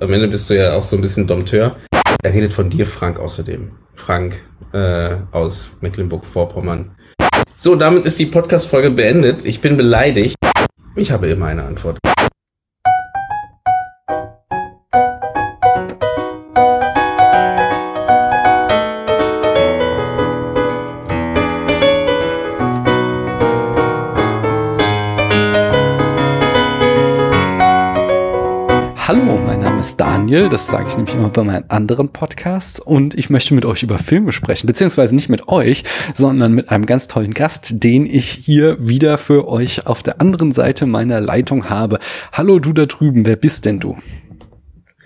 Am 0.00 0.12
Ende 0.12 0.28
bist 0.28 0.48
du 0.48 0.54
ja 0.54 0.74
auch 0.74 0.84
so 0.84 0.94
ein 0.94 1.02
bisschen 1.02 1.26
Dompteur. 1.26 1.76
Er 2.22 2.32
redet 2.32 2.52
von 2.52 2.70
dir, 2.70 2.86
Frank, 2.86 3.18
außerdem. 3.18 3.72
Frank 3.96 4.40
äh, 4.72 5.16
aus 5.32 5.72
Mecklenburg-Vorpommern. 5.80 6.92
So, 7.56 7.74
damit 7.74 8.04
ist 8.04 8.16
die 8.20 8.26
Podcast-Folge 8.26 8.92
beendet. 8.92 9.44
Ich 9.44 9.60
bin 9.60 9.76
beleidigt. 9.76 10.36
Ich 10.94 11.10
habe 11.10 11.26
immer 11.26 11.46
eine 11.46 11.64
Antwort. 11.64 11.98
Daniel, 30.28 30.50
das 30.50 30.66
sage 30.66 30.88
ich 30.88 30.94
nämlich 30.94 31.14
immer 31.14 31.30
bei 31.30 31.42
meinen 31.42 31.70
anderen 31.70 32.10
Podcasts 32.10 32.80
und 32.80 33.14
ich 33.14 33.30
möchte 33.30 33.54
mit 33.54 33.64
euch 33.64 33.82
über 33.82 33.96
Filme 33.96 34.32
sprechen, 34.32 34.66
beziehungsweise 34.66 35.16
nicht 35.16 35.30
mit 35.30 35.48
euch, 35.48 35.84
sondern 36.12 36.52
mit 36.52 36.68
einem 36.68 36.84
ganz 36.84 37.08
tollen 37.08 37.32
Gast, 37.32 37.82
den 37.82 38.04
ich 38.04 38.28
hier 38.28 38.76
wieder 38.78 39.16
für 39.16 39.48
euch 39.48 39.86
auf 39.86 40.02
der 40.02 40.20
anderen 40.20 40.52
Seite 40.52 40.84
meiner 40.84 41.22
Leitung 41.22 41.70
habe. 41.70 41.98
Hallo 42.30 42.58
du 42.58 42.74
da 42.74 42.84
drüben, 42.84 43.24
wer 43.24 43.36
bist 43.36 43.64
denn 43.64 43.80
du? 43.80 43.96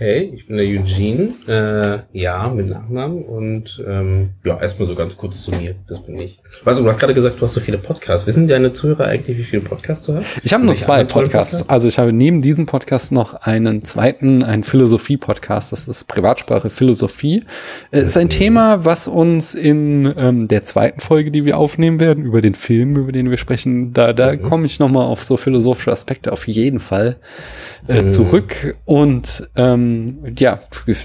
Hey, 0.05 0.33
ich 0.35 0.49
bin 0.49 0.57
der 0.57 0.67
Eugene, 0.67 1.29
äh, 1.47 2.19
ja, 2.19 2.49
mit 2.49 2.69
Nachnamen 2.69 3.23
und 3.23 3.81
ähm, 3.87 4.31
ja, 4.45 4.61
erstmal 4.61 4.89
so 4.89 4.97
ganz 4.97 5.17
kurz 5.17 5.43
zu 5.43 5.53
mir, 5.53 5.77
das 5.87 6.03
bin 6.03 6.19
ich. 6.19 6.41
Weißt 6.65 6.81
du, 6.81 6.83
du 6.83 6.89
hast 6.89 6.99
gerade 6.99 7.15
gesagt, 7.15 7.41
du 7.41 7.43
hast 7.45 7.53
so 7.53 7.61
viele 7.61 7.79
Podcasts. 7.79 8.27
Wissen 8.27 8.49
deine 8.49 8.73
Zuhörer 8.73 9.05
eigentlich, 9.05 9.39
wie 9.39 9.45
viele 9.45 9.63
Podcasts 9.63 10.05
du 10.05 10.15
hast? 10.15 10.41
Ich 10.43 10.53
habe 10.53 10.67
nur 10.67 10.77
zwei 10.77 11.05
Podcasts. 11.05 11.59
Podcast? 11.59 11.71
Also 11.71 11.87
ich 11.87 12.01
habe 12.01 12.13
neben 12.13 12.43
diesem 12.43 12.67
Podcast 12.67 13.13
noch 13.13 13.35
einen 13.35 13.85
zweiten, 13.85 14.43
einen 14.43 14.65
Philosophie-Podcast, 14.65 15.71
das 15.71 15.87
ist 15.87 16.09
Privatsprache 16.09 16.69
Philosophie. 16.69 17.45
Es 17.93 18.07
ist 18.07 18.17
ein 18.17 18.25
mhm. 18.25 18.31
Thema, 18.31 18.85
was 18.85 19.07
uns 19.07 19.55
in 19.55 20.13
ähm, 20.17 20.49
der 20.49 20.65
zweiten 20.65 20.99
Folge, 20.99 21.31
die 21.31 21.45
wir 21.45 21.59
aufnehmen 21.59 22.01
werden, 22.01 22.25
über 22.25 22.41
den 22.41 22.57
Film, 22.57 22.97
über 22.97 23.13
den 23.13 23.31
wir 23.31 23.37
sprechen, 23.37 23.93
da, 23.93 24.13
da 24.13 24.33
mhm. 24.33 24.43
komme 24.43 24.67
ich 24.67 24.81
nochmal 24.81 25.07
auf 25.07 25.23
so 25.23 25.37
philosophische 25.37 25.93
Aspekte 25.93 26.33
auf 26.33 26.49
jeden 26.49 26.81
Fall 26.81 27.19
äh, 27.87 28.03
mhm. 28.03 28.09
zurück 28.09 28.77
und 28.85 29.49
ähm, 29.55 29.92
ja, 30.39 30.61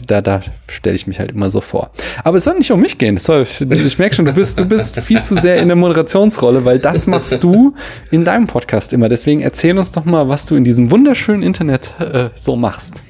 da, 0.08 0.22
da 0.22 0.42
stelle 0.68 0.96
ich 0.96 1.08
mich 1.08 1.20
halt 1.20 1.32
immer 1.32 1.50
so 1.50 1.62
vor. 1.62 1.92
Aber 2.24 2.38
es 2.38 2.44
soll 2.44 2.58
nicht 2.58 2.72
um 2.72 2.82
mich 2.82 2.98
gehen. 2.98 3.18
Soll, 3.18 3.44
ich 3.44 4.00
merke 4.00 4.16
schon, 4.16 4.26
du 4.26 4.34
bist, 4.34 4.60
du 4.60 4.66
bist 4.66 5.00
viel 5.00 5.24
zu 5.24 5.36
sehr 5.36 5.58
in 5.58 5.68
der 5.68 5.78
Moderationsrolle, 5.78 6.66
weil 6.66 6.80
das 6.80 7.08
machst 7.08 7.44
du 7.44 7.76
in 8.12 8.26
deinem 8.26 8.48
Podcast 8.48 8.94
immer. 8.94 9.10
Deswegen 9.10 9.42
erzähl 9.42 9.78
uns 9.78 9.92
doch 9.92 10.06
mal, 10.06 10.30
was 10.30 10.46
du 10.46 10.56
in 10.56 10.64
diesem 10.64 10.92
wunderschönen 10.92 11.44
Internet 11.44 11.94
äh, 12.00 12.30
so 12.36 12.56
machst. 12.56 13.04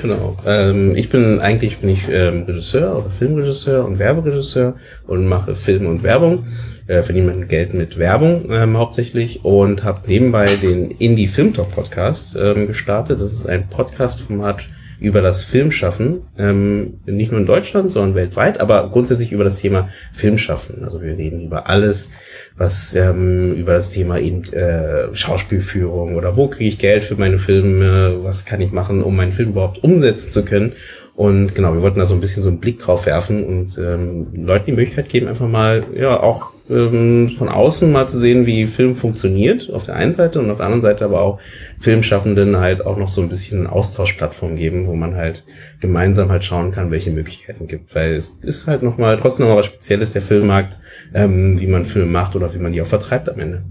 Genau. 0.00 0.36
Ähm, 0.46 0.96
ich 0.96 1.10
bin 1.10 1.40
eigentlich 1.40 1.78
bin 1.78 1.90
ich 1.90 2.08
ähm, 2.08 2.44
Regisseur 2.44 2.96
oder 2.96 3.10
Filmregisseur 3.10 3.84
und 3.84 3.98
Werberegisseur 3.98 4.76
und 5.06 5.26
mache 5.26 5.54
Film 5.54 5.86
und 5.86 6.02
Werbung. 6.02 6.46
Äh, 6.86 7.02
verdiene 7.02 7.26
mein 7.26 7.48
Geld 7.48 7.74
mit 7.74 7.98
Werbung 7.98 8.46
ähm, 8.50 8.76
hauptsächlich 8.76 9.44
und 9.44 9.84
habe 9.84 10.08
nebenbei 10.08 10.46
den 10.60 10.90
Indie 10.90 11.28
Film 11.28 11.52
Talk 11.52 11.70
Podcast 11.70 12.36
ähm, 12.40 12.66
gestartet. 12.66 13.20
Das 13.20 13.32
ist 13.32 13.46
ein 13.46 13.68
Podcast-Format 13.68 14.66
über 15.00 15.22
das 15.22 15.42
Filmschaffen, 15.42 16.22
ähm, 16.38 17.00
nicht 17.06 17.32
nur 17.32 17.40
in 17.40 17.46
Deutschland, 17.46 17.90
sondern 17.90 18.14
weltweit, 18.14 18.60
aber 18.60 18.90
grundsätzlich 18.90 19.32
über 19.32 19.44
das 19.44 19.56
Thema 19.56 19.88
Filmschaffen. 20.12 20.84
Also 20.84 21.00
wir 21.00 21.16
reden 21.16 21.40
über 21.40 21.68
alles, 21.68 22.10
was 22.56 22.94
ähm, 22.94 23.54
über 23.54 23.72
das 23.72 23.90
Thema 23.90 24.18
eben 24.18 24.44
äh, 24.52 25.14
Schauspielführung 25.14 26.16
oder 26.16 26.36
wo 26.36 26.48
kriege 26.48 26.68
ich 26.68 26.78
Geld 26.78 27.04
für 27.04 27.16
meine 27.16 27.38
Filme, 27.38 28.18
was 28.22 28.44
kann 28.44 28.60
ich 28.60 28.72
machen, 28.72 29.02
um 29.02 29.16
meinen 29.16 29.32
Film 29.32 29.50
überhaupt 29.50 29.82
umsetzen 29.82 30.30
zu 30.30 30.44
können. 30.44 30.72
Und 31.14 31.54
genau, 31.54 31.74
wir 31.74 31.82
wollten 31.82 31.98
da 31.98 32.06
so 32.06 32.14
ein 32.14 32.20
bisschen 32.20 32.42
so 32.42 32.48
einen 32.48 32.60
Blick 32.60 32.78
drauf 32.78 33.06
werfen 33.06 33.44
und 33.44 33.78
ähm, 33.78 34.28
Leuten 34.34 34.66
die 34.66 34.72
Möglichkeit 34.72 35.08
geben, 35.08 35.28
einfach 35.28 35.48
mal 35.48 35.84
ja 35.94 36.20
auch 36.20 36.52
von 36.70 37.48
außen 37.48 37.90
mal 37.90 38.08
zu 38.08 38.16
sehen, 38.16 38.46
wie 38.46 38.68
Film 38.68 38.94
funktioniert, 38.94 39.70
auf 39.72 39.82
der 39.82 39.96
einen 39.96 40.12
Seite 40.12 40.38
und 40.38 40.50
auf 40.50 40.58
der 40.58 40.66
anderen 40.66 40.82
Seite 40.82 41.04
aber 41.04 41.20
auch 41.20 41.40
Filmschaffenden 41.80 42.58
halt 42.58 42.86
auch 42.86 42.96
noch 42.96 43.08
so 43.08 43.20
ein 43.20 43.28
bisschen 43.28 43.66
Austauschplattform 43.66 44.54
geben, 44.54 44.86
wo 44.86 44.94
man 44.94 45.16
halt 45.16 45.44
gemeinsam 45.80 46.30
halt 46.30 46.44
schauen 46.44 46.70
kann, 46.70 46.92
welche 46.92 47.10
Möglichkeiten 47.10 47.66
gibt. 47.66 47.92
Weil 47.94 48.12
es 48.12 48.38
ist 48.42 48.68
halt 48.68 48.82
nochmal, 48.82 49.16
trotzdem 49.16 49.46
nochmal 49.46 49.60
was 49.60 49.66
Spezielles, 49.66 50.12
der 50.12 50.22
Filmmarkt, 50.22 50.78
ähm, 51.12 51.58
wie 51.60 51.66
man 51.66 51.84
Filme 51.84 52.10
macht 52.10 52.36
oder 52.36 52.54
wie 52.54 52.58
man 52.58 52.72
die 52.72 52.80
auch 52.80 52.86
vertreibt 52.86 53.28
am 53.28 53.40
Ende. 53.40 53.62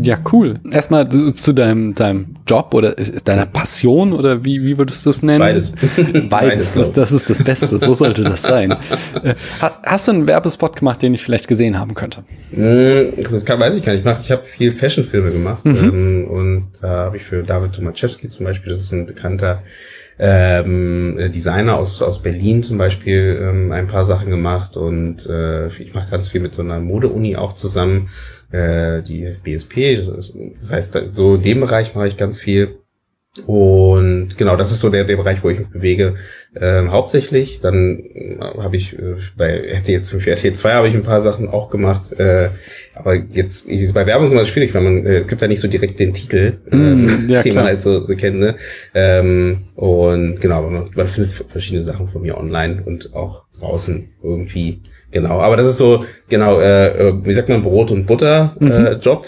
Ja, 0.00 0.18
cool. 0.32 0.58
Erstmal 0.70 1.08
zu 1.08 1.52
deinem, 1.52 1.94
deinem 1.94 2.36
Job 2.46 2.74
oder 2.74 2.92
deiner 3.24 3.46
Passion 3.46 4.12
oder 4.12 4.44
wie, 4.44 4.62
wie 4.64 4.78
würdest 4.78 5.06
du 5.06 5.10
das 5.10 5.22
nennen? 5.22 5.38
Beides. 5.38 5.70
Beides, 5.96 6.28
Beides 6.28 6.72
das, 6.72 6.92
das, 6.92 7.12
ist 7.12 7.30
das 7.30 7.38
Beste, 7.42 7.78
so 7.78 7.94
sollte 7.94 8.24
das 8.24 8.42
sein. 8.42 8.74
Äh, 9.22 9.34
hast 9.82 10.08
du 10.08 10.12
einen 10.12 10.28
Werbespot 10.28 10.76
gemacht, 10.76 11.02
den 11.02 11.14
ich 11.14 11.22
vielleicht 11.22 11.48
gesehen 11.48 11.78
haben 11.78 11.94
könnte? 11.94 12.24
Hm, 12.50 13.12
das 13.30 13.44
kann, 13.44 13.58
weiß 13.58 13.74
ich 13.74 13.82
gar 13.82 13.92
nicht. 13.92 14.00
Ich, 14.00 14.04
mach, 14.04 14.20
ich 14.20 14.30
habe 14.30 14.44
viel 14.44 14.70
Fashionfilme 14.70 15.32
gemacht 15.32 15.64
mhm. 15.64 15.76
ähm, 15.76 16.28
und 16.28 16.68
da 16.80 16.88
habe 16.88 17.16
ich 17.16 17.24
für 17.24 17.42
David 17.42 17.72
Tomaszewski 17.72 18.28
zum 18.28 18.46
Beispiel, 18.46 18.70
das 18.70 18.80
ist 18.80 18.92
ein 18.92 19.06
bekannter 19.06 19.62
ähm, 20.18 21.18
Designer 21.34 21.76
aus, 21.76 22.00
aus 22.00 22.22
Berlin 22.22 22.62
zum 22.62 22.78
Beispiel, 22.78 23.38
ähm, 23.42 23.72
ein 23.72 23.88
paar 23.88 24.04
Sachen 24.04 24.30
gemacht 24.30 24.76
und 24.76 25.26
äh, 25.26 25.66
ich 25.66 25.92
mache 25.92 26.10
ganz 26.10 26.28
viel 26.28 26.40
mit 26.40 26.54
so 26.54 26.62
einer 26.62 26.80
Mode-Uni 26.80 27.36
auch 27.36 27.52
zusammen 27.52 28.08
äh, 28.52 29.02
die 29.02 29.26
heißt 29.26 29.44
BSP. 29.44 30.02
Das 30.58 30.72
heißt, 30.72 30.98
so 31.12 31.34
in 31.34 31.42
dem 31.42 31.60
Bereich 31.60 31.94
mache 31.94 32.08
ich 32.08 32.16
ganz 32.16 32.40
viel. 32.40 32.78
Und 33.44 34.36
genau, 34.36 34.56
das 34.56 34.72
ist 34.72 34.80
so 34.80 34.88
der, 34.88 35.04
der 35.04 35.16
Bereich, 35.16 35.42
wo 35.42 35.50
ich 35.50 35.58
mich 35.58 35.68
bewege, 35.68 36.14
ähm, 36.58 36.90
hauptsächlich. 36.90 37.60
Dann 37.60 37.98
äh, 37.98 38.38
habe 38.40 38.76
ich 38.76 38.98
äh, 38.98 39.16
bei 39.36 39.58
RTL 39.58 40.04
5, 40.04 40.26
RTL 40.26 40.54
2 40.54 40.72
habe 40.72 40.88
ich 40.88 40.94
ein 40.94 41.02
paar 41.02 41.20
Sachen 41.20 41.48
auch 41.48 41.70
gemacht. 41.70 42.12
Äh, 42.18 42.50
aber 42.96 43.14
jetzt 43.14 43.68
bei 43.94 44.06
Werbung 44.06 44.26
ist 44.26 44.32
immer 44.32 44.44
schwierig, 44.44 44.74
weil 44.74 44.82
man 44.82 45.06
äh, 45.06 45.18
es 45.18 45.28
gibt 45.28 45.42
ja 45.42 45.48
nicht 45.48 45.60
so 45.60 45.68
direkt 45.68 46.00
den 46.00 46.12
Titel, 46.12 46.58
ähm, 46.72 47.04
mm, 47.04 47.30
ja, 47.30 47.42
den 47.44 47.54
man 47.54 47.64
halt 47.64 47.82
so, 47.82 48.04
so 48.04 48.14
kennt. 48.16 48.38
Ne? 48.38 48.56
Ähm, 48.94 49.68
und 49.74 50.40
genau, 50.40 50.68
man, 50.68 50.84
man 50.94 51.06
findet 51.06 51.32
verschiedene 51.32 51.84
Sachen 51.84 52.06
von 52.06 52.22
mir 52.22 52.38
online 52.38 52.82
und 52.84 53.14
auch 53.14 53.44
draußen 53.58 54.08
irgendwie 54.22 54.80
Genau, 55.12 55.40
aber 55.40 55.56
das 55.56 55.68
ist 55.68 55.76
so, 55.76 56.04
genau, 56.28 56.60
äh, 56.60 56.88
äh 56.88 57.14
wie 57.24 57.32
sagt 57.32 57.48
man, 57.48 57.62
Brot 57.62 57.90
und 57.90 58.06
Butter 58.06 58.56
äh, 58.60 58.64
mhm. 58.64 59.00
Job. 59.00 59.26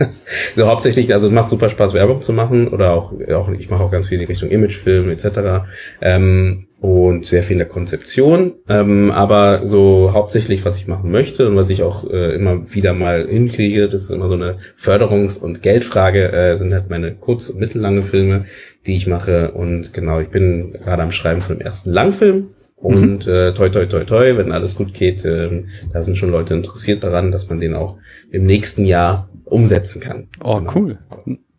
so 0.56 0.66
hauptsächlich, 0.66 1.12
also 1.12 1.28
es 1.28 1.32
macht 1.32 1.48
super 1.48 1.70
Spaß, 1.70 1.94
Werbung 1.94 2.20
zu 2.20 2.32
machen 2.32 2.68
oder 2.68 2.92
auch, 2.92 3.12
auch 3.32 3.50
ich 3.50 3.70
mache 3.70 3.82
auch 3.82 3.90
ganz 3.90 4.08
viel 4.08 4.20
in 4.20 4.28
Richtung 4.28 4.50
Imagefilm 4.50 5.08
etc. 5.08 5.66
Ähm, 6.00 6.66
und 6.84 7.24
sehr 7.24 7.42
viel 7.42 7.54
in 7.54 7.60
der 7.60 7.68
Konzeption. 7.68 8.56
Ähm, 8.68 9.10
aber 9.10 9.62
so 9.66 10.12
hauptsächlich, 10.12 10.66
was 10.66 10.76
ich 10.76 10.86
machen 10.86 11.10
möchte 11.10 11.48
und 11.48 11.56
was 11.56 11.70
ich 11.70 11.82
auch 11.82 12.04
äh, 12.10 12.34
immer 12.34 12.74
wieder 12.74 12.92
mal 12.92 13.26
hinkriege, 13.26 13.88
das 13.88 14.02
ist 14.02 14.10
immer 14.10 14.28
so 14.28 14.34
eine 14.34 14.58
Förderungs- 14.76 15.38
und 15.38 15.62
Geldfrage, 15.62 16.30
äh, 16.30 16.54
sind 16.56 16.74
halt 16.74 16.90
meine 16.90 17.14
kurz- 17.14 17.48
und 17.48 17.58
mittellange 17.58 18.02
Filme, 18.02 18.44
die 18.86 18.96
ich 18.96 19.06
mache. 19.06 19.52
Und 19.52 19.94
genau, 19.94 20.20
ich 20.20 20.28
bin 20.28 20.72
gerade 20.72 21.02
am 21.02 21.10
Schreiben 21.10 21.40
von 21.40 21.56
dem 21.56 21.64
ersten 21.64 21.90
Langfilm 21.90 22.48
und 22.76 23.26
mhm. 23.26 23.32
äh, 23.32 23.54
toi 23.54 23.70
toi 23.70 23.86
toi 23.86 24.04
toi, 24.04 24.36
wenn 24.36 24.52
alles 24.52 24.74
gut 24.74 24.92
geht, 24.92 25.24
äh, 25.24 25.64
da 25.90 26.02
sind 26.02 26.18
schon 26.18 26.30
Leute 26.30 26.52
interessiert 26.52 27.02
daran, 27.02 27.32
dass 27.32 27.48
man 27.48 27.60
den 27.60 27.72
auch 27.72 27.96
im 28.30 28.44
nächsten 28.44 28.84
Jahr 28.84 29.30
umsetzen 29.46 30.02
kann. 30.02 30.28
Oh, 30.42 30.58
genau. 30.58 30.72
cool. 30.74 30.98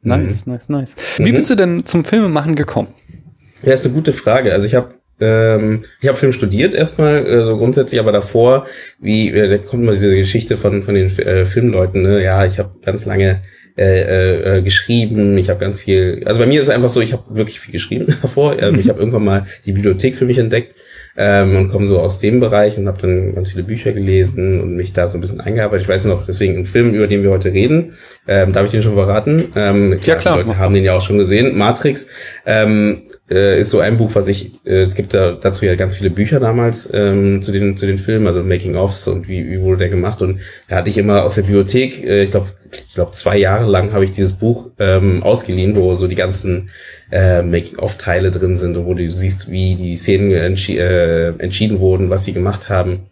Nice, 0.03 0.45
mhm. 0.45 0.53
nice, 0.53 0.69
nice. 0.69 0.95
Wie 1.17 1.31
mhm. 1.31 1.33
bist 1.35 1.49
du 1.49 1.55
denn 1.55 1.83
zum 1.87 2.05
Filmemachen 2.05 2.53
gekommen? 2.53 2.89
Ja, 3.63 3.73
ist 3.73 3.85
eine 3.85 3.95
gute 3.95 4.13
Frage. 4.13 4.53
Also 4.53 4.67
ich 4.67 4.75
habe 4.75 4.89
ähm, 5.19 5.81
ich 6.01 6.07
habe 6.07 6.17
Film 6.17 6.33
studiert 6.33 6.73
erstmal, 6.73 7.25
äh, 7.25 7.41
so 7.43 7.57
grundsätzlich, 7.57 7.99
aber 7.99 8.11
davor, 8.11 8.65
wie 8.99 9.29
äh, 9.29 9.49
da 9.49 9.57
kommt 9.57 9.83
mal 9.83 9.93
diese 9.93 10.15
Geschichte 10.15 10.57
von 10.57 10.83
von 10.83 10.93
den 10.93 11.07
äh, 11.19 11.45
Filmleuten. 11.45 12.01
Ne? 12.01 12.23
Ja, 12.23 12.45
ich 12.45 12.59
habe 12.59 12.71
ganz 12.83 13.05
lange 13.05 13.41
äh, 13.77 14.03
äh, 14.03 14.57
äh, 14.57 14.61
geschrieben, 14.61 15.37
ich 15.37 15.49
habe 15.49 15.59
ganz 15.59 15.81
viel. 15.81 16.23
Also 16.25 16.39
bei 16.39 16.45
mir 16.45 16.61
ist 16.61 16.69
es 16.69 16.73
einfach 16.73 16.89
so, 16.89 17.01
ich 17.01 17.11
habe 17.11 17.23
wirklich 17.35 17.59
viel 17.59 17.73
geschrieben 17.73 18.07
davor. 18.21 18.61
Ähm, 18.61 18.79
ich 18.79 18.87
habe 18.87 18.99
irgendwann 18.99 19.25
mal 19.25 19.45
die 19.65 19.73
Bibliothek 19.73 20.15
für 20.15 20.23
mich 20.23 20.37
entdeckt 20.37 20.79
ähm, 21.17 21.57
und 21.57 21.67
komme 21.67 21.85
so 21.85 21.99
aus 21.99 22.19
dem 22.19 22.39
Bereich 22.39 22.77
und 22.77 22.87
habe 22.87 23.01
dann 23.01 23.35
ganz 23.35 23.51
viele 23.51 23.63
Bücher 23.63 23.91
gelesen 23.91 24.61
und 24.61 24.77
mich 24.77 24.93
da 24.93 25.09
so 25.09 25.17
ein 25.17 25.21
bisschen 25.21 25.41
eingearbeitet. 25.41 25.83
Ich 25.83 25.89
weiß 25.89 26.05
noch, 26.05 26.25
deswegen 26.25 26.57
ein 26.57 26.65
Film, 26.65 26.93
über 26.93 27.07
den 27.07 27.21
wir 27.21 27.31
heute 27.31 27.51
reden, 27.51 27.95
ähm, 28.27 28.51
darf 28.51 28.65
ich 28.65 28.71
den 28.71 28.81
schon 28.81 28.95
verraten? 28.95 29.51
Ähm, 29.55 29.99
ja, 30.03 30.15
klar. 30.15 30.37
Die 30.37 30.43
Leute 30.43 30.57
haben 30.57 30.73
den 30.73 30.83
ja 30.83 30.95
auch 30.95 31.01
schon 31.01 31.17
gesehen. 31.17 31.57
Matrix 31.57 32.07
ähm, 32.45 33.03
äh, 33.29 33.59
ist 33.59 33.69
so 33.69 33.79
ein 33.79 33.97
Buch, 33.97 34.11
was 34.13 34.27
ich, 34.27 34.53
äh, 34.65 34.81
es 34.81 34.95
gibt 34.95 35.13
da 35.13 35.33
dazu 35.33 35.65
ja 35.65 35.75
ganz 35.75 35.97
viele 35.97 36.09
Bücher 36.09 36.39
damals 36.39 36.89
ähm, 36.93 37.41
zu 37.41 37.51
den 37.51 37.77
zu 37.77 37.85
den 37.85 37.97
Filmen, 37.97 38.27
also 38.27 38.43
Making-ofs 38.43 39.07
und 39.07 39.27
wie, 39.27 39.49
wie 39.49 39.61
wurde 39.61 39.77
der 39.77 39.89
gemacht 39.89 40.21
und 40.21 40.39
da 40.67 40.77
hatte 40.77 40.89
ich 40.89 40.97
immer 40.97 41.23
aus 41.23 41.35
der 41.35 41.43
Bibliothek, 41.43 42.03
äh, 42.03 42.23
ich 42.23 42.31
glaube 42.31 42.49
ich 42.71 42.93
glaube, 42.93 43.11
zwei 43.11 43.37
Jahre 43.37 43.69
lang 43.69 43.93
habe 43.93 44.03
ich 44.03 44.11
dieses 44.11 44.33
Buch 44.33 44.69
ähm, 44.79 45.23
ausgeliehen, 45.23 45.75
wo 45.75 45.95
so 45.95 46.07
die 46.07 46.15
ganzen 46.15 46.69
äh, 47.11 47.41
Making-of-Teile 47.41 48.31
drin 48.31 48.57
sind 48.57 48.75
und 48.75 48.85
wo 48.85 48.93
du 48.93 49.09
siehst, 49.11 49.49
wie 49.49 49.75
die 49.75 49.95
Szenen 49.95 50.31
entschi 50.31 50.77
äh, 50.77 51.33
entschieden 51.37 51.79
wurden, 51.79 52.09
was 52.09 52.25
sie 52.25 52.33
gemacht 52.33 52.69
haben. 52.69 53.07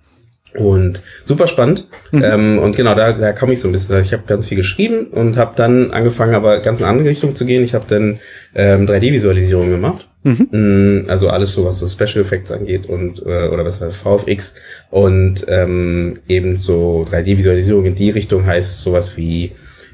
Und 0.56 1.02
super 1.26 1.48
spannend. 1.48 1.88
Mhm. 2.12 2.24
Ähm, 2.24 2.60
und 2.60 2.76
genau, 2.76 2.94
da, 2.94 3.14
da 3.14 3.34
komme 3.34 3.54
ich 3.54 3.60
so 3.60 3.68
ein 3.68 3.72
bisschen. 3.72 3.96
Also 3.96 4.08
ich 4.08 4.14
habe 4.14 4.24
ganz 4.28 4.48
viel 4.48 4.58
geschrieben 4.58 5.08
und 5.08 5.38
habe 5.38 5.54
dann 5.56 5.92
angefangen, 5.92 6.36
aber 6.36 6.60
ganz 6.60 6.80
in 6.80 6.86
eine 6.86 6.92
andere 6.92 7.10
Richtung 7.10 7.36
zu 7.36 7.46
gehen. 7.46 7.64
Ich 7.64 7.74
habe 7.74 7.86
dann 7.88 8.20
ähm, 8.54 8.86
3D-Visualisierung 8.86 9.70
gemacht. 9.72 10.08
Mhm. 10.24 10.48
Mm, 10.52 11.10
also 11.10 11.30
alles 11.30 11.54
so, 11.54 11.66
was 11.66 11.80
so 11.80 11.88
Special 11.88 12.24
Effects 12.24 12.52
angeht 12.52 12.86
und 12.86 13.20
äh, 13.26 13.48
oder 13.50 13.66
was 13.66 13.82
halt 13.82 13.94
VFX 13.94 14.56
und 14.90 15.46
ähm, 15.50 16.20
eben 16.30 16.56
so 16.56 17.06
3D-Visualisierung 17.10 17.86
in 17.86 17.96
die 17.96 18.10
Richtung 18.10 18.46
heißt 18.46 18.82
sowas 18.82 19.18
wie 19.18 19.52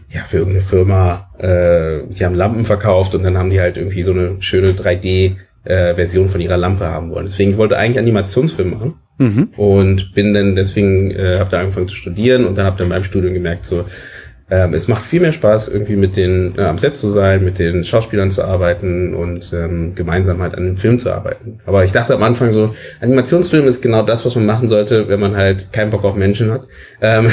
ja 0.09 0.21
für 0.21 0.37
irgendeine 0.37 0.63
Firma, 0.63 1.29
äh, 1.39 2.05
die 2.09 2.25
haben 2.25 2.35
Lampen 2.35 2.65
verkauft 2.65 3.15
und 3.15 3.23
dann 3.23 3.37
haben 3.37 3.49
die 3.49 3.59
halt 3.59 3.77
irgendwie 3.77 4.03
so 4.03 4.11
eine 4.11 4.37
schöne 4.39 4.73
3D 4.73 5.35
äh, 5.63 5.95
Version 5.95 6.29
von 6.29 6.41
ihrer 6.41 6.57
Lampe 6.57 6.85
haben 6.85 7.09
wollen. 7.09 7.25
Deswegen 7.25 7.57
wollte 7.57 7.75
ich 7.75 7.79
eigentlich 7.79 7.99
Animationsfilm 7.99 8.69
machen 8.69 8.93
mhm. 9.19 9.49
und 9.55 10.13
bin 10.13 10.33
dann 10.33 10.55
deswegen 10.55 11.11
äh, 11.11 11.37
habe 11.37 11.51
da 11.51 11.59
angefangen 11.59 11.87
zu 11.87 11.95
studieren 11.95 12.45
und 12.45 12.57
dann 12.57 12.65
habe 12.65 12.79
dann 12.79 12.89
beim 12.89 13.03
Studium 13.03 13.33
gemerkt 13.35 13.65
so 13.65 13.85
ähm, 14.51 14.73
es 14.73 14.87
macht 14.87 15.05
viel 15.05 15.21
mehr 15.21 15.31
Spaß, 15.31 15.67
irgendwie 15.67 15.95
mit 15.95 16.17
den 16.17 16.57
äh, 16.57 16.61
am 16.61 16.77
Set 16.77 16.97
zu 16.97 17.09
sein, 17.09 17.43
mit 17.43 17.59
den 17.59 17.83
Schauspielern 17.83 18.31
zu 18.31 18.43
arbeiten 18.43 19.13
und 19.13 19.53
ähm, 19.53 19.93
gemeinsam 19.95 20.41
halt 20.41 20.55
an 20.55 20.65
dem 20.65 20.77
Film 20.77 20.97
zu 20.99 21.11
arbeiten. 21.11 21.59
Aber 21.65 21.83
ich 21.83 21.91
dachte 21.91 22.15
am 22.15 22.23
Anfang 22.23 22.51
so, 22.51 22.73
Animationsfilm 23.01 23.67
ist 23.67 23.81
genau 23.81 24.03
das, 24.03 24.25
was 24.25 24.35
man 24.35 24.45
machen 24.45 24.67
sollte, 24.67 25.07
wenn 25.07 25.19
man 25.19 25.35
halt 25.35 25.71
keinen 25.71 25.91
Bock 25.91 26.03
auf 26.03 26.15
Menschen 26.15 26.51
hat. 26.51 26.67
Ähm, 27.01 27.29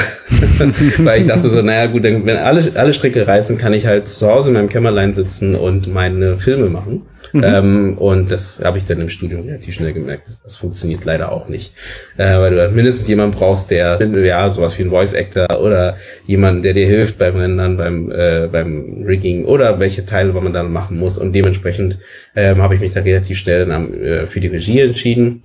weil 0.99 1.23
ich 1.23 1.27
dachte 1.27 1.49
so, 1.49 1.63
naja 1.63 1.87
gut, 1.87 2.03
wenn 2.03 2.29
alle, 2.29 2.73
alle 2.75 2.93
Stricke 2.93 3.27
reißen, 3.27 3.57
kann 3.57 3.73
ich 3.73 3.87
halt 3.87 4.09
zu 4.09 4.27
Hause 4.27 4.49
in 4.49 4.55
meinem 4.55 4.69
Kämmerlein 4.69 5.13
sitzen 5.13 5.55
und 5.55 5.93
meine 5.93 6.39
Filme 6.39 6.69
machen. 6.69 7.03
Mhm. 7.33 7.45
Ähm, 7.45 7.99
und 7.99 8.31
das 8.31 8.63
habe 8.65 8.79
ich 8.79 8.85
dann 8.85 9.01
im 9.01 9.09
Studium 9.09 9.43
relativ 9.43 9.75
schnell 9.75 9.93
gemerkt. 9.93 10.29
Das 10.43 10.57
funktioniert 10.57 11.05
leider 11.05 11.33
auch 11.33 11.49
nicht. 11.49 11.73
Äh, 12.17 12.39
weil 12.39 12.51
du 12.53 12.61
halt 12.61 12.75
mindestens 12.75 13.09
jemanden 13.09 13.37
brauchst, 13.37 13.71
der, 13.71 13.99
ja, 14.25 14.51
sowas 14.51 14.79
wie 14.79 14.85
ein 14.85 14.91
Voice 14.91 15.15
Actor 15.15 15.61
oder 15.61 15.97
jemand, 16.27 16.65
der 16.65 16.73
dir 16.73 16.87
hilft 16.87 17.06
beim 17.13 17.37
Rendern, 17.37 17.77
beim, 17.77 18.11
äh, 18.11 18.49
beim 18.51 19.05
Rigging 19.05 19.45
oder 19.45 19.79
welche 19.79 20.05
Teile 20.05 20.33
man 20.33 20.53
dann 20.53 20.73
machen 20.73 20.99
muss. 20.99 21.19
Und 21.19 21.33
dementsprechend 21.33 21.99
ähm, 22.35 22.63
habe 22.63 22.75
ich 22.75 22.81
mich 22.81 22.93
da 22.93 23.01
relativ 23.01 23.39
schnell 23.39 23.67
dann, 23.67 23.95
äh, 23.95 24.27
für 24.27 24.41
die 24.41 24.49
Regie 24.49 24.81
entschieden 24.81 25.43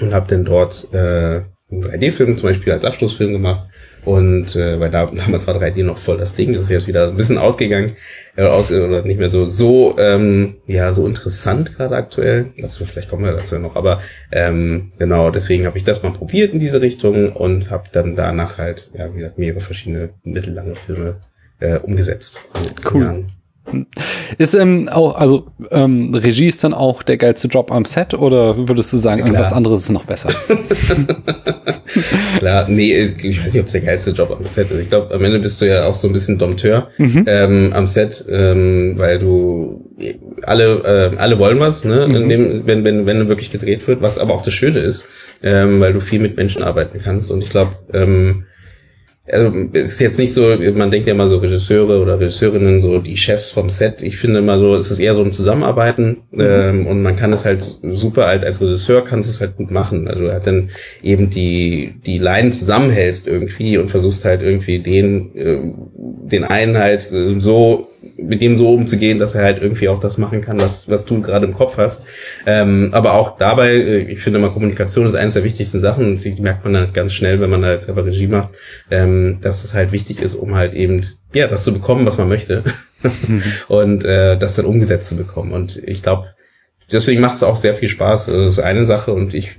und 0.00 0.14
habe 0.14 0.28
dann 0.28 0.44
dort 0.44 0.88
äh, 0.92 0.96
einen 1.70 1.82
3D-Film 1.82 2.36
zum 2.36 2.48
Beispiel 2.48 2.72
als 2.72 2.84
Abschlussfilm 2.84 3.32
gemacht 3.32 3.68
und 4.06 4.54
äh, 4.54 4.78
weil 4.78 4.90
da, 4.90 5.06
damals 5.14 5.46
war 5.46 5.56
3D 5.56 5.84
noch 5.84 5.98
voll 5.98 6.16
das 6.16 6.34
Ding, 6.34 6.54
das 6.54 6.64
ist 6.64 6.70
jetzt 6.70 6.86
wieder 6.86 7.08
ein 7.08 7.16
bisschen 7.16 7.38
outgegangen, 7.38 7.96
äh, 8.36 8.44
out, 8.44 8.70
oder 8.70 9.02
nicht 9.02 9.18
mehr 9.18 9.28
so, 9.28 9.46
so, 9.46 9.96
ähm, 9.98 10.56
ja, 10.66 10.92
so 10.94 11.06
interessant 11.06 11.76
gerade 11.76 11.96
aktuell. 11.96 12.52
Das, 12.56 12.76
vielleicht 12.78 13.10
kommen 13.10 13.24
wir 13.24 13.32
dazu 13.32 13.58
noch, 13.58 13.76
aber 13.76 14.00
ähm, 14.30 14.92
genau, 14.98 15.30
deswegen 15.30 15.66
habe 15.66 15.76
ich 15.76 15.84
das 15.84 16.02
mal 16.02 16.12
probiert 16.12 16.54
in 16.54 16.60
diese 16.60 16.80
Richtung 16.80 17.32
und 17.32 17.70
habe 17.70 17.84
dann 17.90 18.16
danach 18.16 18.58
halt, 18.58 18.90
ja, 18.96 19.12
wie 19.12 19.18
gesagt, 19.18 19.38
mehrere 19.38 19.60
verschiedene 19.60 20.10
mittellange 20.22 20.76
Filme 20.76 21.16
äh, 21.58 21.78
umgesetzt. 21.78 22.38
Cool. 22.90 23.02
Jahren. 23.02 23.35
Ist 24.38 24.54
ähm, 24.54 24.88
auch, 24.88 25.16
also 25.16 25.46
ähm, 25.70 26.14
Regie 26.14 26.46
ist 26.46 26.62
dann 26.64 26.74
auch 26.74 27.02
der 27.02 27.16
geilste 27.16 27.48
Job 27.48 27.72
am 27.72 27.84
Set 27.84 28.14
oder 28.14 28.68
würdest 28.68 28.92
du 28.92 28.96
sagen, 28.96 29.18
Klar. 29.18 29.28
irgendwas 29.28 29.52
anderes 29.52 29.80
ist 29.80 29.90
noch 29.90 30.04
besser? 30.04 30.28
Klar, 32.38 32.66
nee, 32.68 33.12
ich 33.22 33.40
weiß 33.40 33.52
nicht, 33.52 33.60
ob 33.60 33.66
es 33.66 33.72
der 33.72 33.80
geilste 33.80 34.10
Job 34.10 34.30
am 34.30 34.44
Set 34.50 34.70
ist. 34.70 34.80
Ich 34.80 34.88
glaube, 34.88 35.14
am 35.14 35.24
Ende 35.24 35.38
bist 35.38 35.60
du 35.60 35.66
ja 35.66 35.84
auch 35.84 35.94
so 35.94 36.08
ein 36.08 36.12
bisschen 36.12 36.38
Dompteur 36.38 36.88
mhm. 36.98 37.24
ähm, 37.26 37.72
am 37.72 37.86
Set, 37.86 38.24
ähm, 38.28 38.94
weil 38.96 39.18
du 39.18 39.90
alle, 40.42 41.12
äh, 41.14 41.16
alle 41.16 41.38
wollen 41.38 41.58
was, 41.58 41.84
ne? 41.84 42.06
Mhm. 42.06 42.28
Dem, 42.28 42.66
wenn, 42.66 42.84
wenn, 42.84 43.06
wenn 43.06 43.28
wirklich 43.28 43.50
gedreht 43.50 43.86
wird, 43.88 44.02
was 44.02 44.18
aber 44.18 44.34
auch 44.34 44.42
das 44.42 44.54
Schöne 44.54 44.80
ist, 44.80 45.04
ähm, 45.42 45.80
weil 45.80 45.92
du 45.92 46.00
viel 46.00 46.20
mit 46.20 46.36
Menschen 46.36 46.62
arbeiten 46.62 46.98
kannst. 47.02 47.30
Und 47.30 47.42
ich 47.42 47.50
glaube, 47.50 47.76
ähm, 47.92 48.44
also 49.30 49.52
es 49.72 49.92
ist 49.92 50.00
jetzt 50.00 50.18
nicht 50.18 50.32
so, 50.32 50.56
man 50.74 50.90
denkt 50.90 51.06
ja 51.06 51.14
immer 51.14 51.28
so 51.28 51.38
Regisseure 51.38 52.00
oder 52.00 52.20
Regisseurinnen, 52.20 52.80
so 52.80 52.98
die 53.00 53.16
Chefs 53.16 53.50
vom 53.50 53.68
Set. 53.68 54.02
Ich 54.02 54.16
finde 54.16 54.38
immer 54.38 54.58
so, 54.58 54.76
es 54.76 54.90
ist 54.90 54.98
eher 54.98 55.14
so 55.14 55.22
ein 55.22 55.32
Zusammenarbeiten 55.32 56.18
mhm. 56.30 56.40
ähm, 56.40 56.86
und 56.86 57.02
man 57.02 57.16
kann 57.16 57.32
es 57.32 57.44
halt 57.44 57.78
super 57.82 58.26
halt 58.26 58.44
als 58.44 58.60
Regisseur 58.60 59.04
kannst 59.04 59.28
es 59.28 59.40
halt 59.40 59.56
gut 59.56 59.70
machen. 59.70 60.06
Also 60.08 60.20
du 60.20 60.32
halt 60.32 60.46
dann 60.46 60.70
eben 61.02 61.30
die 61.30 61.94
die 62.06 62.18
Line 62.18 62.50
zusammenhältst 62.50 63.26
irgendwie 63.26 63.78
und 63.78 63.90
versuchst 63.90 64.24
halt 64.24 64.42
irgendwie 64.42 64.78
den 64.78 65.34
äh, 65.34 65.58
den 66.30 66.44
einen 66.44 66.78
halt 66.78 67.10
äh, 67.12 67.40
so 67.40 67.88
mit 68.16 68.40
dem 68.40 68.56
so 68.56 68.72
umzugehen, 68.72 69.18
dass 69.18 69.34
er 69.34 69.44
halt 69.44 69.60
irgendwie 69.60 69.88
auch 69.88 69.98
das 69.98 70.18
machen 70.18 70.40
kann, 70.40 70.60
was, 70.60 70.88
was 70.88 71.04
du 71.04 71.20
gerade 71.20 71.46
im 71.46 71.54
Kopf 71.54 71.76
hast. 71.76 72.04
Ähm, 72.46 72.90
aber 72.92 73.14
auch 73.14 73.36
dabei, 73.36 73.74
äh, 73.74 73.98
ich 73.98 74.20
finde 74.20 74.38
immer, 74.38 74.50
Kommunikation 74.50 75.06
ist 75.06 75.14
eines 75.14 75.34
der 75.34 75.44
wichtigsten 75.44 75.80
Sachen 75.80 76.20
die 76.20 76.40
merkt 76.40 76.64
man 76.64 76.76
halt 76.76 76.94
ganz 76.94 77.12
schnell, 77.12 77.40
wenn 77.40 77.50
man 77.50 77.62
da 77.62 77.72
jetzt 77.72 77.86
selber 77.86 78.04
Regie 78.06 78.26
macht, 78.26 78.50
ähm, 78.90 79.15
dass 79.40 79.64
es 79.64 79.74
halt 79.74 79.92
wichtig 79.92 80.20
ist, 80.20 80.34
um 80.34 80.54
halt 80.54 80.74
eben, 80.74 81.00
ja, 81.34 81.46
das 81.46 81.64
zu 81.64 81.72
bekommen, 81.72 82.06
was 82.06 82.18
man 82.18 82.28
möchte. 82.28 82.64
und 83.68 84.04
äh, 84.04 84.38
das 84.38 84.56
dann 84.56 84.66
umgesetzt 84.66 85.08
zu 85.08 85.16
bekommen. 85.16 85.52
Und 85.52 85.76
ich 85.86 86.02
glaube, 86.02 86.28
deswegen 86.90 87.20
macht 87.20 87.36
es 87.36 87.42
auch 87.42 87.56
sehr 87.56 87.74
viel 87.74 87.88
Spaß. 87.88 88.26
Das 88.26 88.46
ist 88.46 88.58
eine 88.58 88.84
Sache 88.84 89.12
und 89.12 89.34
ich 89.34 89.56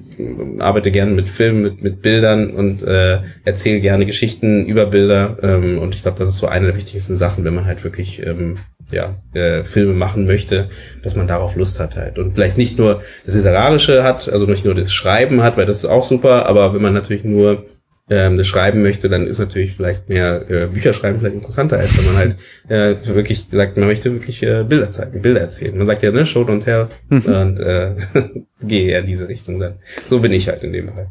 arbeite 0.59 0.91
gerne 0.91 1.11
mit 1.11 1.29
Filmen, 1.29 1.61
mit, 1.61 1.81
mit 1.81 2.01
Bildern 2.01 2.51
und 2.51 2.83
äh, 2.83 3.19
erzähle 3.45 3.79
gerne 3.79 4.05
Geschichten 4.05 4.65
über 4.65 4.85
Bilder. 4.85 5.37
Ähm, 5.41 5.79
und 5.79 5.95
ich 5.95 6.03
glaube, 6.03 6.17
das 6.17 6.29
ist 6.29 6.37
so 6.37 6.47
eine 6.47 6.67
der 6.67 6.75
wichtigsten 6.75 7.17
Sachen, 7.17 7.43
wenn 7.43 7.55
man 7.55 7.65
halt 7.65 7.83
wirklich 7.83 8.25
ähm, 8.25 8.57
ja, 8.91 9.15
äh, 9.33 9.63
Filme 9.63 9.93
machen 9.93 10.25
möchte, 10.25 10.69
dass 11.03 11.15
man 11.15 11.27
darauf 11.27 11.55
Lust 11.55 11.79
hat 11.79 11.95
halt. 11.95 12.17
Und 12.17 12.31
vielleicht 12.31 12.57
nicht 12.57 12.77
nur 12.77 13.01
das 13.25 13.35
Literarische 13.35 14.03
hat, 14.03 14.29
also 14.29 14.45
nicht 14.45 14.65
nur 14.65 14.75
das 14.75 14.93
Schreiben 14.93 15.43
hat, 15.43 15.57
weil 15.57 15.65
das 15.65 15.79
ist 15.79 15.85
auch 15.85 16.03
super, 16.03 16.45
aber 16.45 16.73
wenn 16.73 16.81
man 16.81 16.93
natürlich 16.93 17.23
nur 17.23 17.65
ähm, 18.09 18.37
das 18.37 18.47
schreiben 18.47 18.81
möchte, 18.81 19.09
dann 19.09 19.27
ist 19.27 19.39
natürlich 19.39 19.75
vielleicht 19.75 20.07
mehr 20.07 20.49
äh, 20.49 20.67
Bücher 20.67 20.93
schreiben 20.93 21.19
vielleicht 21.19 21.35
interessanter, 21.35 21.77
als 21.77 21.97
wenn 21.97 22.05
man 22.05 22.15
halt 22.15 22.35
äh, 22.69 22.95
wirklich 23.13 23.47
sagt, 23.51 23.77
man 23.77 23.87
möchte 23.87 24.13
wirklich 24.13 24.41
äh, 24.43 24.63
Bilder 24.63 24.91
zeigen, 24.91 25.21
Bilder 25.21 25.41
erzählen. 25.41 25.77
Man 25.77 25.87
sagt 25.87 26.03
ja, 26.03 26.11
ne, 26.11 26.25
show 26.25 26.41
don't 26.41 26.61
tell 26.61 26.87
mhm. 27.09 27.21
und 27.25 27.59
äh, 27.59 27.95
gehe 28.63 28.91
eher 28.91 28.99
in 29.01 29.07
diese 29.07 29.27
Richtung 29.27 29.59
dann. 29.59 29.75
So 30.09 30.19
bin 30.19 30.31
ich 30.31 30.47
halt 30.47 30.63
in 30.63 30.73
dem 30.73 30.87
Fall. 30.87 31.09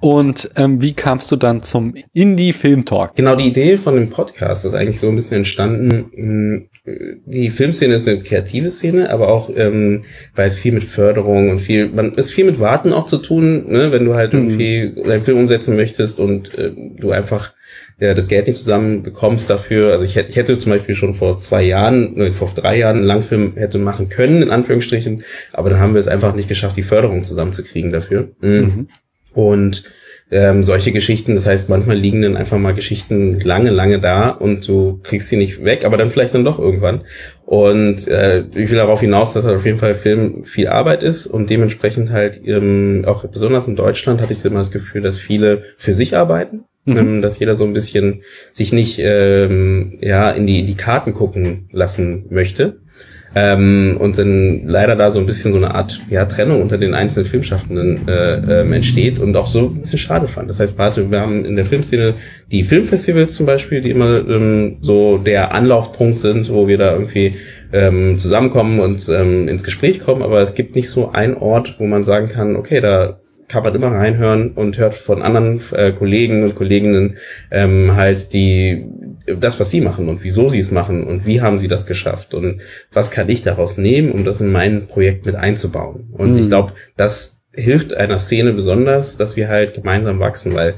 Und 0.00 0.50
ähm, 0.56 0.82
wie 0.82 0.92
kamst 0.92 1.30
du 1.32 1.36
dann 1.36 1.62
zum 1.62 1.94
Indie-Film-Talk? 2.12 3.16
Genau, 3.16 3.34
die 3.34 3.48
Idee 3.48 3.76
von 3.78 3.94
dem 3.94 4.10
Podcast 4.10 4.64
ist 4.64 4.74
eigentlich 4.74 5.00
so 5.00 5.08
ein 5.08 5.16
bisschen 5.16 5.38
entstanden. 5.38 6.68
Die 7.24 7.50
Filmszene 7.50 7.94
ist 7.94 8.06
eine 8.06 8.20
kreative 8.20 8.70
Szene, 8.70 9.10
aber 9.10 9.28
auch, 9.28 9.50
ähm, 9.54 10.02
weil 10.34 10.46
es 10.46 10.58
viel 10.58 10.72
mit 10.72 10.84
Förderung 10.84 11.50
und 11.50 11.60
viel, 11.60 11.88
man 11.88 12.14
ist 12.14 12.32
viel 12.32 12.44
mit 12.44 12.60
Warten 12.60 12.92
auch 12.92 13.06
zu 13.06 13.18
tun, 13.18 13.68
ne, 13.68 13.90
wenn 13.90 14.04
du 14.04 14.14
halt 14.14 14.32
mhm. 14.32 14.60
irgendwie 14.60 15.02
deinen 15.02 15.22
Film 15.22 15.38
umsetzen 15.38 15.74
möchtest 15.74 16.20
und 16.20 16.56
äh, 16.56 16.70
du 16.96 17.10
einfach 17.10 17.54
ja, 17.98 18.14
das 18.14 18.28
Geld 18.28 18.46
nicht 18.46 18.58
zusammen 18.58 19.02
bekommst 19.02 19.50
dafür. 19.50 19.92
Also 19.92 20.04
ich 20.04 20.16
hätte, 20.16 20.30
ich 20.30 20.36
hätte 20.36 20.58
zum 20.58 20.70
Beispiel 20.70 20.94
schon 20.94 21.14
vor 21.14 21.38
zwei 21.38 21.62
Jahren, 21.62 22.32
vor 22.34 22.52
drei 22.54 22.78
Jahren 22.78 22.98
einen 22.98 23.06
Langfilm 23.06 23.54
hätte 23.56 23.78
machen 23.78 24.08
können, 24.08 24.42
in 24.42 24.50
Anführungsstrichen, 24.50 25.24
aber 25.52 25.70
dann 25.70 25.80
haben 25.80 25.94
wir 25.94 26.00
es 26.00 26.08
einfach 26.08 26.34
nicht 26.34 26.48
geschafft, 26.48 26.76
die 26.76 26.82
Förderung 26.82 27.24
zusammenzukriegen 27.24 27.92
dafür. 27.92 28.30
Mhm. 28.40 28.50
Mhm. 28.50 28.88
Und 29.32 29.84
ähm, 30.30 30.64
solche 30.64 30.92
Geschichten, 30.92 31.34
das 31.34 31.46
heißt, 31.46 31.68
manchmal 31.68 31.96
liegen 31.96 32.22
dann 32.22 32.36
einfach 32.36 32.58
mal 32.58 32.74
Geschichten 32.74 33.38
lange, 33.40 33.70
lange 33.70 34.00
da 34.00 34.30
und 34.30 34.66
du 34.66 34.98
kriegst 35.02 35.28
sie 35.28 35.36
nicht 35.36 35.64
weg, 35.64 35.84
aber 35.84 35.96
dann 35.96 36.10
vielleicht 36.10 36.34
dann 36.34 36.44
doch 36.44 36.58
irgendwann. 36.58 37.02
Und 37.44 38.08
äh, 38.08 38.44
ich 38.54 38.70
will 38.70 38.78
darauf 38.78 39.00
hinaus, 39.00 39.32
dass 39.34 39.46
auf 39.46 39.64
jeden 39.64 39.78
Fall 39.78 39.94
Film 39.94 40.44
viel 40.44 40.66
Arbeit 40.66 41.04
ist 41.04 41.26
und 41.26 41.48
dementsprechend 41.48 42.10
halt 42.10 42.40
ähm, 42.44 43.04
auch 43.06 43.24
besonders 43.28 43.68
in 43.68 43.76
Deutschland 43.76 44.20
hatte 44.20 44.32
ich 44.32 44.44
immer 44.44 44.58
das 44.58 44.72
Gefühl, 44.72 45.02
dass 45.02 45.18
viele 45.18 45.62
für 45.76 45.94
sich 45.94 46.16
arbeiten 46.16 46.64
Mhm. 46.86 46.96
Ähm, 46.96 47.22
dass 47.22 47.38
jeder 47.38 47.56
so 47.56 47.64
ein 47.64 47.72
bisschen 47.72 48.22
sich 48.52 48.72
nicht 48.72 49.00
ähm, 49.00 49.98
ja 50.00 50.30
in 50.30 50.46
die 50.46 50.60
in 50.60 50.66
die 50.66 50.76
Karten 50.76 51.12
gucken 51.12 51.68
lassen 51.72 52.26
möchte. 52.30 52.80
Ähm, 53.34 53.96
und 53.98 54.16
dann 54.16 54.66
leider 54.66 54.96
da 54.96 55.10
so 55.10 55.18
ein 55.18 55.26
bisschen 55.26 55.52
so 55.52 55.58
eine 55.58 55.74
Art 55.74 56.00
ja, 56.08 56.24
Trennung 56.24 56.62
unter 56.62 56.78
den 56.78 56.94
einzelnen 56.94 57.26
Filmschaffenden 57.26 58.08
äh, 58.08 58.60
ähm, 58.60 58.72
entsteht 58.72 59.18
und 59.18 59.36
auch 59.36 59.46
so 59.46 59.66
ein 59.66 59.80
bisschen 59.80 59.98
schade 59.98 60.26
fand. 60.26 60.48
Das 60.48 60.58
heißt, 60.58 60.78
warte, 60.78 61.10
wir 61.10 61.20
haben 61.20 61.44
in 61.44 61.56
der 61.56 61.66
Filmszene 61.66 62.14
die 62.50 62.64
Filmfestivals 62.64 63.34
zum 63.34 63.44
Beispiel, 63.44 63.82
die 63.82 63.90
immer 63.90 64.26
ähm, 64.26 64.78
so 64.80 65.18
der 65.18 65.52
Anlaufpunkt 65.52 66.18
sind, 66.18 66.50
wo 66.50 66.66
wir 66.66 66.78
da 66.78 66.92
irgendwie 66.92 67.34
ähm, 67.72 68.16
zusammenkommen 68.16 68.80
und 68.80 69.06
ähm, 69.08 69.48
ins 69.48 69.64
Gespräch 69.64 70.00
kommen, 70.00 70.22
aber 70.22 70.40
es 70.40 70.54
gibt 70.54 70.74
nicht 70.74 70.88
so 70.88 71.10
einen 71.10 71.34
Ort, 71.34 71.74
wo 71.78 71.86
man 71.86 72.04
sagen 72.04 72.28
kann, 72.28 72.56
okay, 72.56 72.80
da 72.80 73.20
kann 73.48 73.62
man 73.62 73.74
immer 73.74 73.92
reinhören 73.92 74.52
und 74.52 74.76
hört 74.78 74.94
von 74.94 75.22
anderen 75.22 75.60
äh, 75.72 75.92
Kollegen 75.92 76.42
und 76.42 76.54
Kolleginnen 76.54 77.16
ähm, 77.50 77.94
halt 77.94 78.32
die 78.32 78.86
das, 79.26 79.58
was 79.58 79.70
sie 79.70 79.80
machen 79.80 80.08
und 80.08 80.22
wieso 80.22 80.48
sie 80.48 80.58
es 80.58 80.70
machen 80.70 81.04
und 81.04 81.26
wie 81.26 81.40
haben 81.40 81.58
sie 81.58 81.68
das 81.68 81.86
geschafft 81.86 82.34
und 82.34 82.60
was 82.92 83.10
kann 83.10 83.28
ich 83.28 83.42
daraus 83.42 83.76
nehmen, 83.76 84.12
um 84.12 84.24
das 84.24 84.40
in 84.40 84.52
mein 84.52 84.86
Projekt 84.86 85.26
mit 85.26 85.34
einzubauen. 85.34 86.08
Und 86.12 86.32
mhm. 86.32 86.38
ich 86.38 86.48
glaube, 86.48 86.74
das 86.96 87.42
hilft 87.52 87.94
einer 87.94 88.18
Szene 88.18 88.52
besonders, 88.52 89.16
dass 89.16 89.36
wir 89.36 89.48
halt 89.48 89.74
gemeinsam 89.74 90.20
wachsen, 90.20 90.54
weil 90.54 90.74